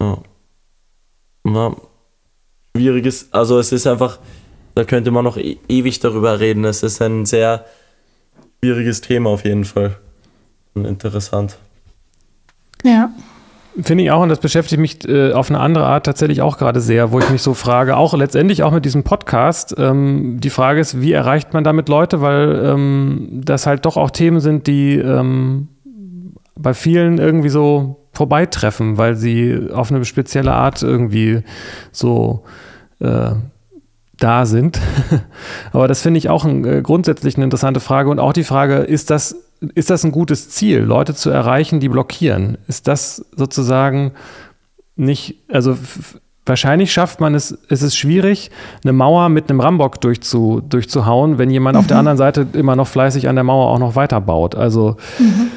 Ja. 0.00 0.18
ja. 1.46 1.76
Schwieriges, 2.76 3.32
also 3.32 3.58
es 3.58 3.72
ist 3.72 3.86
einfach, 3.86 4.18
da 4.74 4.84
könnte 4.84 5.10
man 5.10 5.24
noch 5.24 5.36
e 5.36 5.56
ewig 5.68 6.00
darüber 6.00 6.40
reden. 6.40 6.64
Es 6.64 6.82
ist 6.82 7.00
ein 7.00 7.24
sehr 7.24 7.64
schwieriges 8.64 9.02
Thema 9.02 9.30
auf 9.30 9.44
jeden 9.44 9.64
Fall. 9.64 9.96
Und 10.72 10.86
interessant. 10.86 11.58
Ja. 12.82 13.10
Finde 13.82 14.04
ich 14.04 14.10
auch, 14.10 14.22
und 14.22 14.28
das 14.28 14.38
beschäftigt 14.38 14.80
mich 14.80 15.06
äh, 15.06 15.32
auf 15.32 15.50
eine 15.50 15.60
andere 15.60 15.84
Art 15.84 16.06
tatsächlich 16.06 16.40
auch 16.40 16.58
gerade 16.58 16.80
sehr, 16.80 17.12
wo 17.12 17.18
ich 17.18 17.28
mich 17.28 17.42
so 17.42 17.54
frage, 17.54 17.96
auch 17.96 18.14
letztendlich 18.14 18.62
auch 18.62 18.72
mit 18.72 18.84
diesem 18.84 19.02
Podcast, 19.02 19.74
ähm, 19.76 20.38
die 20.40 20.50
Frage 20.50 20.80
ist, 20.80 21.00
wie 21.00 21.12
erreicht 21.12 21.52
man 21.52 21.64
damit 21.64 21.88
Leute, 21.88 22.20
weil 22.20 22.62
ähm, 22.64 23.42
das 23.44 23.66
halt 23.66 23.84
doch 23.84 23.96
auch 23.96 24.10
Themen 24.10 24.40
sind, 24.40 24.66
die 24.66 24.94
ähm, 24.94 25.68
bei 26.56 26.72
vielen 26.72 27.18
irgendwie 27.18 27.48
so 27.48 28.06
vorbeitreffen, 28.12 28.96
weil 28.96 29.16
sie 29.16 29.68
auf 29.72 29.90
eine 29.90 30.04
spezielle 30.04 30.52
Art 30.52 30.82
irgendwie 30.82 31.42
so 31.90 32.44
äh, 33.00 33.32
da 34.18 34.46
sind. 34.46 34.80
Aber 35.72 35.88
das 35.88 36.02
finde 36.02 36.18
ich 36.18 36.28
auch 36.28 36.44
ein, 36.44 36.64
äh, 36.64 36.82
grundsätzlich 36.82 37.36
eine 37.36 37.44
interessante 37.44 37.80
Frage 37.80 38.10
und 38.10 38.18
auch 38.18 38.32
die 38.32 38.44
Frage, 38.44 38.76
ist 38.76 39.10
das, 39.10 39.36
ist 39.74 39.90
das 39.90 40.04
ein 40.04 40.12
gutes 40.12 40.50
Ziel, 40.50 40.80
Leute 40.80 41.14
zu 41.14 41.30
erreichen, 41.30 41.80
die 41.80 41.88
blockieren? 41.88 42.58
Ist 42.68 42.88
das 42.88 43.24
sozusagen 43.36 44.12
nicht, 44.96 45.36
also 45.48 45.76
wahrscheinlich 46.46 46.92
schafft 46.92 47.20
man 47.20 47.34
es, 47.34 47.56
es 47.68 47.82
ist 47.82 47.96
schwierig, 47.96 48.50
eine 48.84 48.92
Mauer 48.92 49.28
mit 49.28 49.50
einem 49.50 49.60
Rambock 49.60 50.00
durchzu, 50.00 50.62
durchzuhauen, 50.68 51.38
wenn 51.38 51.50
jemand 51.50 51.74
mhm. 51.74 51.80
auf 51.80 51.86
der 51.86 51.96
mhm. 51.96 52.00
anderen 52.00 52.18
Seite 52.18 52.46
immer 52.52 52.76
noch 52.76 52.88
fleißig 52.88 53.28
an 53.28 53.34
der 53.34 53.44
Mauer 53.44 53.70
auch 53.70 53.78
noch 53.78 53.96
weiterbaut. 53.96 54.54
Also 54.54 54.96
mhm. 55.18 55.50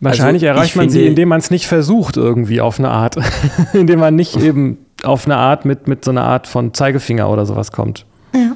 Wahrscheinlich 0.00 0.46
also, 0.46 0.58
erreicht 0.58 0.76
man 0.76 0.90
sie, 0.90 1.06
indem 1.06 1.28
man 1.28 1.40
es 1.40 1.50
nicht 1.50 1.66
versucht, 1.66 2.16
irgendwie 2.16 2.60
auf 2.60 2.78
eine 2.78 2.90
Art. 2.90 3.16
indem 3.72 4.00
man 4.00 4.14
nicht 4.14 4.36
eben 4.36 4.78
auf 5.04 5.26
eine 5.26 5.36
Art 5.36 5.64
mit, 5.64 5.88
mit 5.88 6.04
so 6.04 6.10
einer 6.10 6.24
Art 6.24 6.46
von 6.46 6.74
Zeigefinger 6.74 7.28
oder 7.28 7.46
sowas 7.46 7.72
kommt. 7.72 8.04
Ja. 8.34 8.52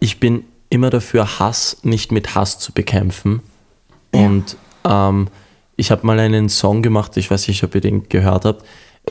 Ich 0.00 0.20
bin 0.20 0.44
immer 0.70 0.90
dafür, 0.90 1.38
Hass 1.38 1.78
nicht 1.82 2.12
mit 2.12 2.34
Hass 2.34 2.58
zu 2.58 2.72
bekämpfen. 2.72 3.40
Ja. 4.14 4.20
Und 4.20 4.56
ähm, 4.84 5.28
ich 5.76 5.90
habe 5.90 6.06
mal 6.06 6.18
einen 6.18 6.48
Song 6.48 6.82
gemacht, 6.82 7.16
ich 7.16 7.30
weiß 7.30 7.48
nicht, 7.48 7.62
ob 7.64 7.74
ihr 7.74 7.80
den 7.80 8.08
gehört 8.08 8.44
habt. 8.44 8.64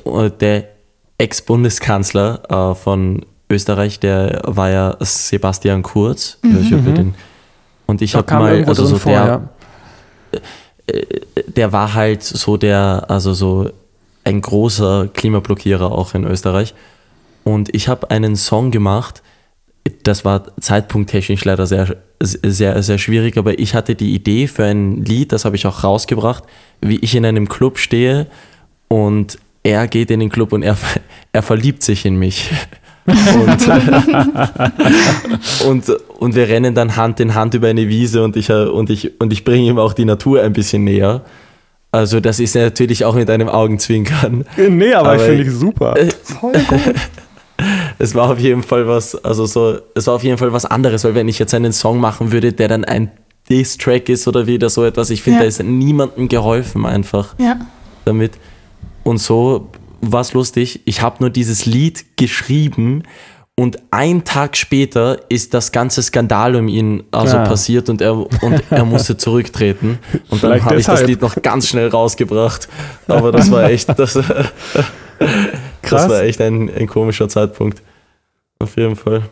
Äh, 0.06 0.30
der 0.32 0.70
Ex-Bundeskanzler 1.18 2.72
äh, 2.72 2.76
von 2.76 3.26
Österreich, 3.50 4.00
der 4.00 4.42
war 4.46 4.70
ja 4.70 4.98
Sebastian 5.00 5.84
Kurz. 5.84 6.38
Mhm. 6.42 6.58
Ich 6.60 6.70
den, 6.70 7.16
und 7.86 8.02
ich 8.02 8.16
habe 8.16 8.34
mal, 8.34 8.66
also 8.66 8.86
so 8.86 8.98
vor, 8.98 9.12
der, 9.12 9.26
ja. 9.26 10.40
Äh, 10.88 11.22
der 11.48 11.72
war 11.72 11.94
halt 11.94 12.24
so 12.24 12.58
der, 12.58 13.06
also 13.08 13.34
so 13.34 13.70
ein 14.24 14.42
großer 14.42 15.10
Klimablockierer 15.14 15.92
auch 15.92 16.14
in 16.14 16.24
Österreich. 16.24 16.74
Und 17.44 17.74
ich 17.76 17.88
habe 17.88 18.10
einen 18.10 18.36
Song 18.36 18.72
gemacht, 18.72 19.22
das 20.04 20.24
war 20.24 20.44
zeitpunkttechnisch 20.60 21.44
leider 21.44 21.68
sehr, 21.68 21.98
sehr, 22.22 22.82
sehr 22.82 22.98
schwierig, 22.98 23.38
aber 23.38 23.60
ich 23.60 23.76
hatte 23.76 23.96
die 23.96 24.14
Idee 24.14 24.48
für 24.48 24.64
ein 24.64 25.04
Lied, 25.04 25.34
das 25.34 25.44
habe 25.44 25.58
ich 25.58 25.68
auch 25.68 25.84
rausgebracht, 25.84 26.44
wie 26.80 27.00
ich 27.00 27.16
in 27.16 27.26
einem 27.26 27.50
Club 27.50 27.78
stehe 27.78 28.28
und 28.88 29.38
er 29.64 29.88
geht 29.88 30.12
in 30.12 30.20
den 30.20 30.30
Club 30.30 30.54
und 30.54 30.64
er, 30.64 30.78
er 31.34 31.42
verliebt 31.42 31.84
sich 31.84 32.06
in 32.06 32.16
mich. 32.16 32.50
Und, 33.06 33.68
und, 35.68 35.90
und 36.20 36.36
wir 36.36 36.48
rennen 36.48 36.74
dann 36.74 36.96
Hand 36.96 37.20
in 37.20 37.36
Hand 37.36 37.54
über 37.54 37.68
eine 37.68 37.90
Wiese 37.90 38.24
und 38.24 38.38
ich, 38.38 38.50
und 38.50 38.90
ich, 38.90 39.20
und 39.20 39.34
ich 39.34 39.44
bringe 39.44 39.68
ihm 39.68 39.78
auch 39.78 39.92
die 39.92 40.06
Natur 40.06 40.42
ein 40.42 40.54
bisschen 40.54 40.86
näher. 40.86 41.22
Also 41.94 42.20
das 42.20 42.40
ist 42.40 42.56
natürlich 42.56 43.06
auch 43.06 43.14
mit 43.14 43.30
einem 43.30 43.48
Augenzwinkern. 43.48 44.46
Nee, 44.58 44.96
aber, 44.96 45.12
aber 45.12 45.16
ich 45.18 45.22
finde 45.22 45.44
ich 45.44 45.52
super. 45.52 45.96
Voll 46.24 46.54
gut. 46.68 46.96
es 48.00 48.16
war 48.16 48.32
auf 48.32 48.40
jeden 48.40 48.64
Fall 48.64 48.88
was, 48.88 49.14
also 49.24 49.46
so, 49.46 49.78
es 49.94 50.08
war 50.08 50.16
auf 50.16 50.24
jeden 50.24 50.40
Fall 50.40 50.52
was 50.52 50.66
anderes, 50.66 51.04
weil 51.04 51.14
wenn 51.14 51.28
ich 51.28 51.38
jetzt 51.38 51.54
einen 51.54 51.72
Song 51.72 52.00
machen 52.00 52.32
würde, 52.32 52.52
der 52.52 52.68
dann 52.68 52.84
ein 52.84 53.12
Diss-Track 53.48 54.10
ist 54.10 54.28
oder 54.28 54.48
wieder 54.48 54.72
so 54.72 54.84
etwas, 54.84 55.12
ich 55.12 55.22
finde, 55.22 55.38
ja. 55.38 55.44
da 55.44 55.48
ist 55.48 55.62
niemandem 55.62 56.30
geholfen 56.30 56.88
einfach 56.88 57.36
ja. 57.38 57.60
damit. 58.06 58.40
Und 59.04 59.20
so 59.20 59.70
war 60.02 60.22
es 60.22 60.34
lustig. 60.34 60.82
Ich 60.86 61.04
habe 61.04 61.18
nur 61.20 61.30
dieses 61.30 61.68
Lied 61.68 62.18
geschrieben 62.18 63.04
und 63.56 63.78
ein 63.92 64.24
Tag 64.24 64.58
später 64.58 65.20
ist 65.30 65.54
das 65.54 65.72
ganze 65.72 66.02
Skandal 66.02 66.56
um 66.56 66.68
ihn 66.68 67.04
also 67.12 67.38
ja. 67.38 67.44
passiert 67.44 67.88
und 67.88 68.02
er, 68.02 68.16
und 68.16 68.64
er 68.72 68.84
musste 68.84 69.16
zurücktreten. 69.16 70.00
Und 70.30 70.44
dann 70.44 70.64
habe 70.66 70.80
ich 70.80 70.88
das 70.88 71.04
Lied 71.04 71.22
noch 71.22 71.40
ganz 71.42 71.68
schnell 71.68 71.90
rausgebracht. 71.90 72.68
Aber 73.08 73.32
das 73.32 73.52
war 73.52 73.70
echt, 73.70 73.88
das, 73.90 74.14
das 75.84 76.10
war 76.10 76.24
echt 76.24 76.42
ein, 76.42 76.74
ein 76.74 76.88
komischer 76.88 77.30
Zeitpunkt. 77.30 77.84
Auf 78.58 78.76
jeden 78.76 78.96
Fall. 78.96 79.24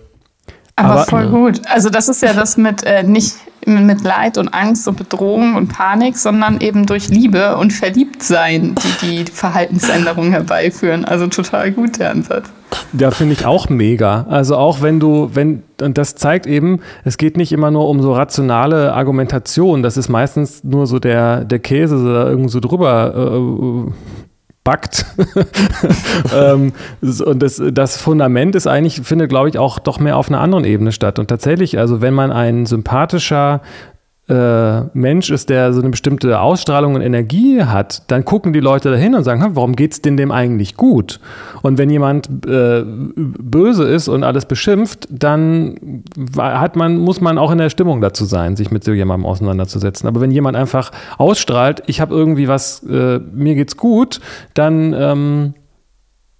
Aber, 0.76 0.92
Aber 0.92 1.06
voll 1.06 1.24
ja. 1.24 1.30
gut. 1.30 1.62
Also 1.66 1.90
das 1.90 2.08
ist 2.08 2.22
ja 2.22 2.34
das 2.34 2.58
mit 2.58 2.84
äh, 2.84 3.02
nicht 3.02 3.36
mit 3.66 4.04
Leid 4.04 4.38
und 4.38 4.50
Angst 4.50 4.88
und 4.88 4.98
Bedrohung 4.98 5.56
und 5.56 5.68
Panik, 5.68 6.18
sondern 6.18 6.60
eben 6.62 6.86
durch 6.86 7.10
Liebe 7.10 7.58
und 7.58 7.72
Verliebtsein, 7.72 8.76
die 9.02 9.26
die 9.26 9.32
Verhaltensänderung 9.32 10.32
herbeiführen. 10.32 11.06
Also 11.06 11.28
total 11.28 11.72
gut 11.72 12.00
der 12.00 12.12
Ansatz. 12.12 12.50
Ja, 12.98 13.12
finde 13.12 13.34
ich 13.34 13.46
auch 13.46 13.70
mega. 13.70 14.26
Also 14.30 14.56
auch 14.56 14.82
wenn 14.82 15.00
du, 15.00 15.30
wenn, 15.34 15.64
und 15.82 15.98
das 15.98 16.16
zeigt 16.16 16.48
eben, 16.48 16.80
es 17.04 17.18
geht 17.18 17.38
nicht 17.38 17.52
immer 17.52 17.70
nur 17.70 17.90
um 17.90 18.02
so 18.02 18.14
rationale 18.14 18.94
Argumentation. 18.94 19.84
Das 19.84 19.98
ist 19.98 20.10
meistens 20.10 20.64
nur 20.64 20.88
so 20.88 21.00
der, 21.00 21.44
der 21.44 21.60
Käse 21.60 22.04
da 22.04 22.30
irgendwo 22.30 22.50
so 22.50 22.60
drüber 22.60 23.14
äh, 23.16 23.92
backt. 24.64 25.06
ähm, 26.36 26.74
und 27.02 27.40
das, 27.42 27.62
das 27.72 27.98
Fundament 27.98 28.56
ist 28.56 28.68
eigentlich, 28.68 29.02
findet, 29.02 29.30
glaube 29.30 29.50
ich, 29.50 29.58
auch 29.58 29.80
doch 29.80 30.00
mehr 30.00 30.18
auf 30.18 30.30
einer 30.30 30.42
anderen 30.42 30.66
Ebene 30.66 30.92
statt. 30.92 31.20
Und 31.20 31.28
tatsächlich, 31.28 31.78
also 31.78 32.02
wenn 32.02 32.14
man 32.14 32.32
ein 32.32 32.66
sympathischer 32.66 33.62
äh, 34.32 34.84
Mensch 34.94 35.30
ist, 35.30 35.50
der 35.50 35.74
so 35.74 35.82
eine 35.82 35.90
bestimmte 35.90 36.40
Ausstrahlung 36.40 36.96
und 36.96 37.02
Energie 37.02 37.64
hat, 37.64 38.10
dann 38.10 38.24
gucken 38.24 38.54
die 38.54 38.62
Leute 38.62 38.90
dahin 38.90 39.14
und 39.14 39.26
sagen, 39.26 39.44
warum 39.56 39.76
geht 39.76 39.92
es 39.92 40.02
denn 40.02 40.16
dem 40.16 40.32
eigentlich 40.32 40.78
gut? 40.78 41.20
Und 41.62 41.78
wenn 41.78 41.90
jemand 41.90 42.30
äh, 42.48 42.84
böse 42.86 43.84
ist 43.84 44.08
und 44.08 44.24
alles 44.24 44.46
beschimpft, 44.46 45.10
dann 45.12 46.04
hat 46.38 46.78
man, 46.78 46.98
muss 46.98 47.20
man 47.20 47.38
auch 47.38 47.52
in 47.52 47.58
der 47.58 47.70
Stimmung 47.70 48.00
dazu 48.00 48.24
sein, 48.24 48.56
sich 48.56 48.72
mit 48.72 48.86
so 48.86 48.94
jemandem 48.94 49.26
auseinanderzusetzen. 49.26 50.08
Aber 50.08 50.22
wenn 50.22 50.32
jemand 50.32 50.56
einfach 50.56 50.92
ausstrahlt, 51.18 51.84
ich 51.88 52.00
habe 52.00 52.16
irgendwie 52.16 52.48
was, 52.48 52.84
äh, 52.84 53.20
mir 53.20 53.56
geht's 53.56 53.76
gut, 53.76 54.22
dann, 54.54 54.94
ähm, 54.94 55.54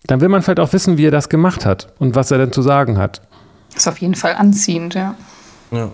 dann 0.08 0.22
will 0.22 0.30
man 0.30 0.42
vielleicht 0.42 0.62
auch 0.62 0.72
wissen, 0.72 0.98
wie 0.98 1.08
er 1.08 1.12
das 1.12 1.28
gemacht 1.28 1.66
hat 1.66 1.94
und 2.00 2.16
was 2.16 2.32
er 2.32 2.38
denn 2.38 2.54
zu 2.54 2.62
sagen 2.62 2.98
hat. 2.98 3.22
Das 3.74 3.84
ist 3.84 3.88
auf 3.88 3.98
jeden 3.98 4.16
Fall 4.16 4.36
anziehend, 4.36 4.94
ja. 4.94 5.16
Ja. 5.72 5.92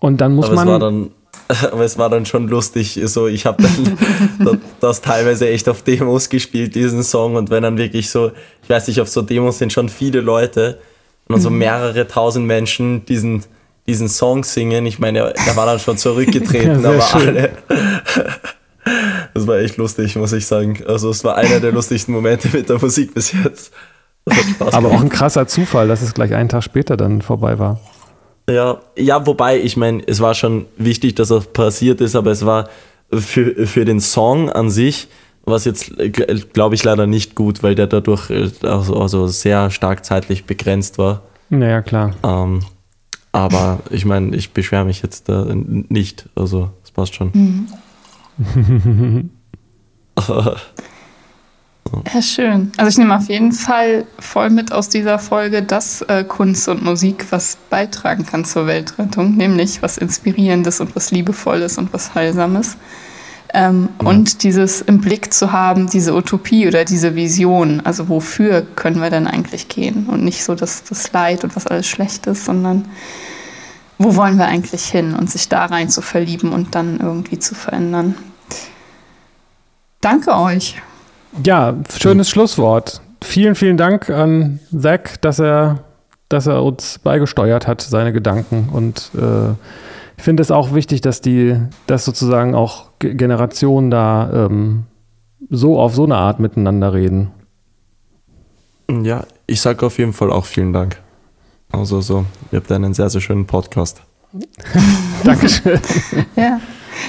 Und 0.00 0.20
dann 0.20 0.34
muss 0.34 0.46
aber 0.46 0.54
man. 0.56 0.66
Es 0.66 0.72
war 0.72 0.78
dann, 0.80 1.10
aber 1.72 1.84
es 1.84 1.98
war 1.98 2.10
dann 2.10 2.26
schon 2.26 2.48
lustig. 2.48 3.00
So, 3.04 3.28
ich 3.28 3.46
habe 3.46 3.62
dann 3.62 4.60
das 4.80 5.00
teilweise 5.00 5.48
echt 5.48 5.68
auf 5.68 5.82
Demos 5.82 6.28
gespielt, 6.28 6.74
diesen 6.74 7.02
Song. 7.02 7.36
Und 7.36 7.50
wenn 7.50 7.62
dann 7.62 7.78
wirklich 7.78 8.10
so, 8.10 8.32
ich 8.62 8.70
weiß 8.70 8.88
nicht, 8.88 9.00
auf 9.00 9.08
so 9.08 9.22
Demos 9.22 9.58
sind 9.58 9.72
schon 9.72 9.88
viele 9.88 10.20
Leute 10.20 10.78
und 11.28 11.40
so 11.40 11.50
mhm. 11.50 11.58
mehrere 11.58 12.08
tausend 12.08 12.46
Menschen 12.46 13.04
diesen, 13.04 13.44
diesen 13.86 14.08
Song 14.08 14.42
singen. 14.42 14.86
Ich 14.86 14.98
meine, 14.98 15.34
er 15.34 15.56
war 15.56 15.66
dann 15.66 15.78
schon 15.78 15.96
zurückgetreten, 15.96 16.82
ja, 16.82 16.90
aber 16.90 17.02
schön. 17.02 17.28
alle. 17.28 17.50
Das 19.34 19.46
war 19.46 19.58
echt 19.58 19.76
lustig, 19.76 20.16
muss 20.16 20.32
ich 20.32 20.46
sagen. 20.46 20.82
Also 20.86 21.10
es 21.10 21.22
war 21.22 21.36
einer 21.36 21.60
der 21.60 21.72
lustigsten 21.72 22.12
Momente 22.14 22.48
mit 22.52 22.68
der 22.68 22.80
Musik 22.80 23.14
bis 23.14 23.32
jetzt. 23.32 23.72
Aber 24.72 24.88
auch 24.88 25.00
ein 25.00 25.08
krasser 25.08 25.46
Zufall, 25.46 25.88
dass 25.88 26.02
es 26.02 26.14
gleich 26.14 26.34
einen 26.34 26.48
Tag 26.48 26.62
später 26.62 26.96
dann 26.96 27.22
vorbei 27.22 27.58
war. 27.58 27.80
Ja, 28.50 28.80
ja, 28.96 29.26
wobei, 29.26 29.60
ich 29.60 29.76
meine, 29.76 30.02
es 30.06 30.20
war 30.20 30.34
schon 30.34 30.66
wichtig, 30.76 31.14
dass 31.14 31.28
das 31.28 31.46
passiert 31.46 32.00
ist, 32.00 32.16
aber 32.16 32.30
es 32.30 32.44
war 32.44 32.68
für, 33.12 33.66
für 33.66 33.84
den 33.84 34.00
Song 34.00 34.50
an 34.50 34.70
sich, 34.70 35.08
was 35.44 35.64
jetzt, 35.64 35.92
glaube 36.52 36.74
ich, 36.74 36.84
leider 36.84 37.06
nicht 37.06 37.34
gut, 37.34 37.62
weil 37.62 37.74
der 37.74 37.86
dadurch 37.86 38.30
also, 38.62 39.00
also 39.00 39.26
sehr 39.26 39.70
stark 39.70 40.04
zeitlich 40.04 40.44
begrenzt 40.44 40.98
war. 40.98 41.22
Naja, 41.48 41.82
klar. 41.82 42.14
Ähm, 42.22 42.60
aber 43.32 43.80
ich 43.90 44.04
meine, 44.04 44.36
ich 44.36 44.52
beschwere 44.52 44.84
mich 44.84 45.02
jetzt 45.02 45.28
da 45.28 45.46
nicht, 45.52 46.28
also 46.34 46.70
es 46.84 46.90
passt 46.90 47.14
schon. 47.14 47.30
Mhm. 48.38 49.30
Ja, 52.12 52.22
schön. 52.22 52.72
Also 52.76 52.88
ich 52.88 52.98
nehme 52.98 53.16
auf 53.16 53.28
jeden 53.28 53.52
Fall 53.52 54.04
voll 54.18 54.50
mit 54.50 54.72
aus 54.72 54.88
dieser 54.88 55.18
Folge, 55.18 55.62
dass 55.62 56.02
äh, 56.02 56.24
Kunst 56.24 56.68
und 56.68 56.82
Musik 56.82 57.26
was 57.30 57.56
beitragen 57.68 58.24
kann 58.24 58.44
zur 58.44 58.66
Weltrettung, 58.66 59.36
nämlich 59.36 59.82
was 59.82 59.98
Inspirierendes 59.98 60.80
und 60.80 60.94
was 60.94 61.10
Liebevolles 61.10 61.78
und 61.78 61.92
was 61.92 62.14
Heilsames. 62.14 62.76
Ähm, 63.52 63.88
mhm. 64.00 64.06
Und 64.06 64.42
dieses 64.44 64.80
im 64.80 65.00
Blick 65.00 65.32
zu 65.34 65.52
haben, 65.52 65.88
diese 65.88 66.14
Utopie 66.14 66.68
oder 66.68 66.84
diese 66.84 67.16
Vision, 67.16 67.80
also 67.80 68.08
wofür 68.08 68.62
können 68.76 69.00
wir 69.00 69.10
denn 69.10 69.26
eigentlich 69.26 69.68
gehen? 69.68 70.06
Und 70.06 70.24
nicht 70.24 70.44
so 70.44 70.54
das, 70.54 70.84
das 70.84 71.12
Leid 71.12 71.42
und 71.42 71.56
was 71.56 71.66
alles 71.66 71.88
schlecht 71.88 72.26
ist, 72.26 72.44
sondern 72.44 72.84
wo 73.98 74.16
wollen 74.16 74.38
wir 74.38 74.46
eigentlich 74.46 74.84
hin 74.86 75.14
und 75.14 75.30
sich 75.30 75.48
da 75.48 75.66
rein 75.66 75.90
zu 75.90 76.00
verlieben 76.00 76.52
und 76.52 76.74
dann 76.74 77.00
irgendwie 77.00 77.38
zu 77.38 77.54
verändern. 77.54 78.14
Danke 80.00 80.34
euch. 80.34 80.80
Ja, 81.44 81.76
schönes 81.98 82.28
mhm. 82.28 82.32
Schlusswort. 82.32 83.00
Vielen, 83.22 83.54
vielen 83.54 83.76
Dank 83.76 84.10
an 84.10 84.60
Zack, 84.76 85.20
dass 85.20 85.38
er, 85.38 85.84
dass 86.28 86.46
er 86.46 86.62
uns 86.62 86.98
beigesteuert 86.98 87.66
hat, 87.66 87.82
seine 87.82 88.12
Gedanken. 88.12 88.70
Und 88.72 89.10
äh, 89.14 89.50
ich 90.16 90.24
finde 90.24 90.42
es 90.42 90.50
auch 90.50 90.74
wichtig, 90.74 91.00
dass 91.00 91.20
die, 91.20 91.56
dass 91.86 92.04
sozusagen 92.04 92.54
auch 92.54 92.90
Generationen 92.98 93.90
da 93.90 94.46
ähm, 94.46 94.84
so 95.48 95.78
auf 95.78 95.94
so 95.94 96.04
eine 96.04 96.16
Art 96.16 96.40
miteinander 96.40 96.92
reden. 96.92 97.30
Ja, 99.02 99.24
ich 99.46 99.60
sage 99.60 99.86
auf 99.86 99.98
jeden 99.98 100.12
Fall 100.12 100.30
auch 100.30 100.44
vielen 100.44 100.72
Dank. 100.72 101.00
Also 101.72 102.00
so, 102.00 102.24
ihr 102.50 102.58
habt 102.58 102.72
einen 102.72 102.94
sehr, 102.94 103.08
sehr 103.10 103.20
schönen 103.20 103.46
Podcast. 103.46 104.02
Dankeschön. 105.24 105.80
ja. 106.36 106.60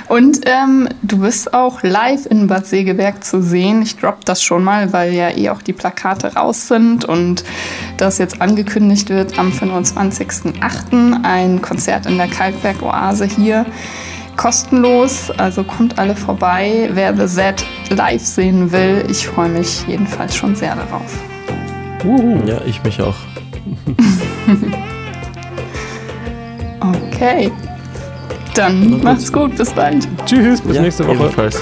Und 0.08 0.42
ähm, 0.46 0.90
du 1.02 1.20
bist 1.20 1.54
auch 1.54 1.84
live 1.84 2.26
in 2.26 2.48
Bad 2.48 2.66
Segeberg 2.66 3.24
zu 3.24 3.42
sehen. 3.42 3.82
Ich 3.82 3.98
droppe 3.98 4.26
das 4.26 4.44
schon 4.44 4.64
mal, 4.64 4.94
weil 4.94 5.14
ja 5.14 5.30
eh 5.30 5.50
auch 5.50 5.62
die 5.62 5.74
Plakate 5.74 6.36
raus 6.36 6.68
sind 6.68 7.06
und 7.06 7.44
das 7.98 8.18
jetzt 8.18 8.42
angekündigt 8.42 9.10
wird 9.10 9.38
am 9.40 9.52
25.08. 9.52 11.24
ein 11.24 11.62
Konzert 11.62 12.06
in 12.06 12.18
der 12.18 12.28
Kalkberg-Oase 12.28 13.26
hier. 13.26 13.66
Kostenlos, 14.38 15.30
also 15.32 15.64
kommt 15.64 16.00
alle 16.00 16.16
vorbei. 16.16 16.90
Wer 16.94 17.16
The 17.16 17.28
Set 17.28 17.66
live 17.90 18.24
sehen 18.24 18.72
will, 18.72 19.06
ich 19.10 19.28
freue 19.28 19.50
mich 19.50 19.86
jedenfalls 19.88 20.36
schon 20.36 20.56
sehr 20.56 20.76
darauf. 20.76 21.20
Uhu. 22.04 22.42
Ja, 22.46 22.60
ich 22.66 22.82
mich 22.84 23.00
auch. 23.02 23.16
okay. 26.82 27.52
Dann 28.54 29.02
macht's 29.02 29.32
gut, 29.32 29.56
bis 29.56 29.72
bald. 29.72 30.08
Tschüss, 30.26 30.62
bis 30.62 30.76
ja, 30.76 30.82
nächste 30.82 31.08
Woche. 31.08 31.16
Ebenfalls. 31.16 31.62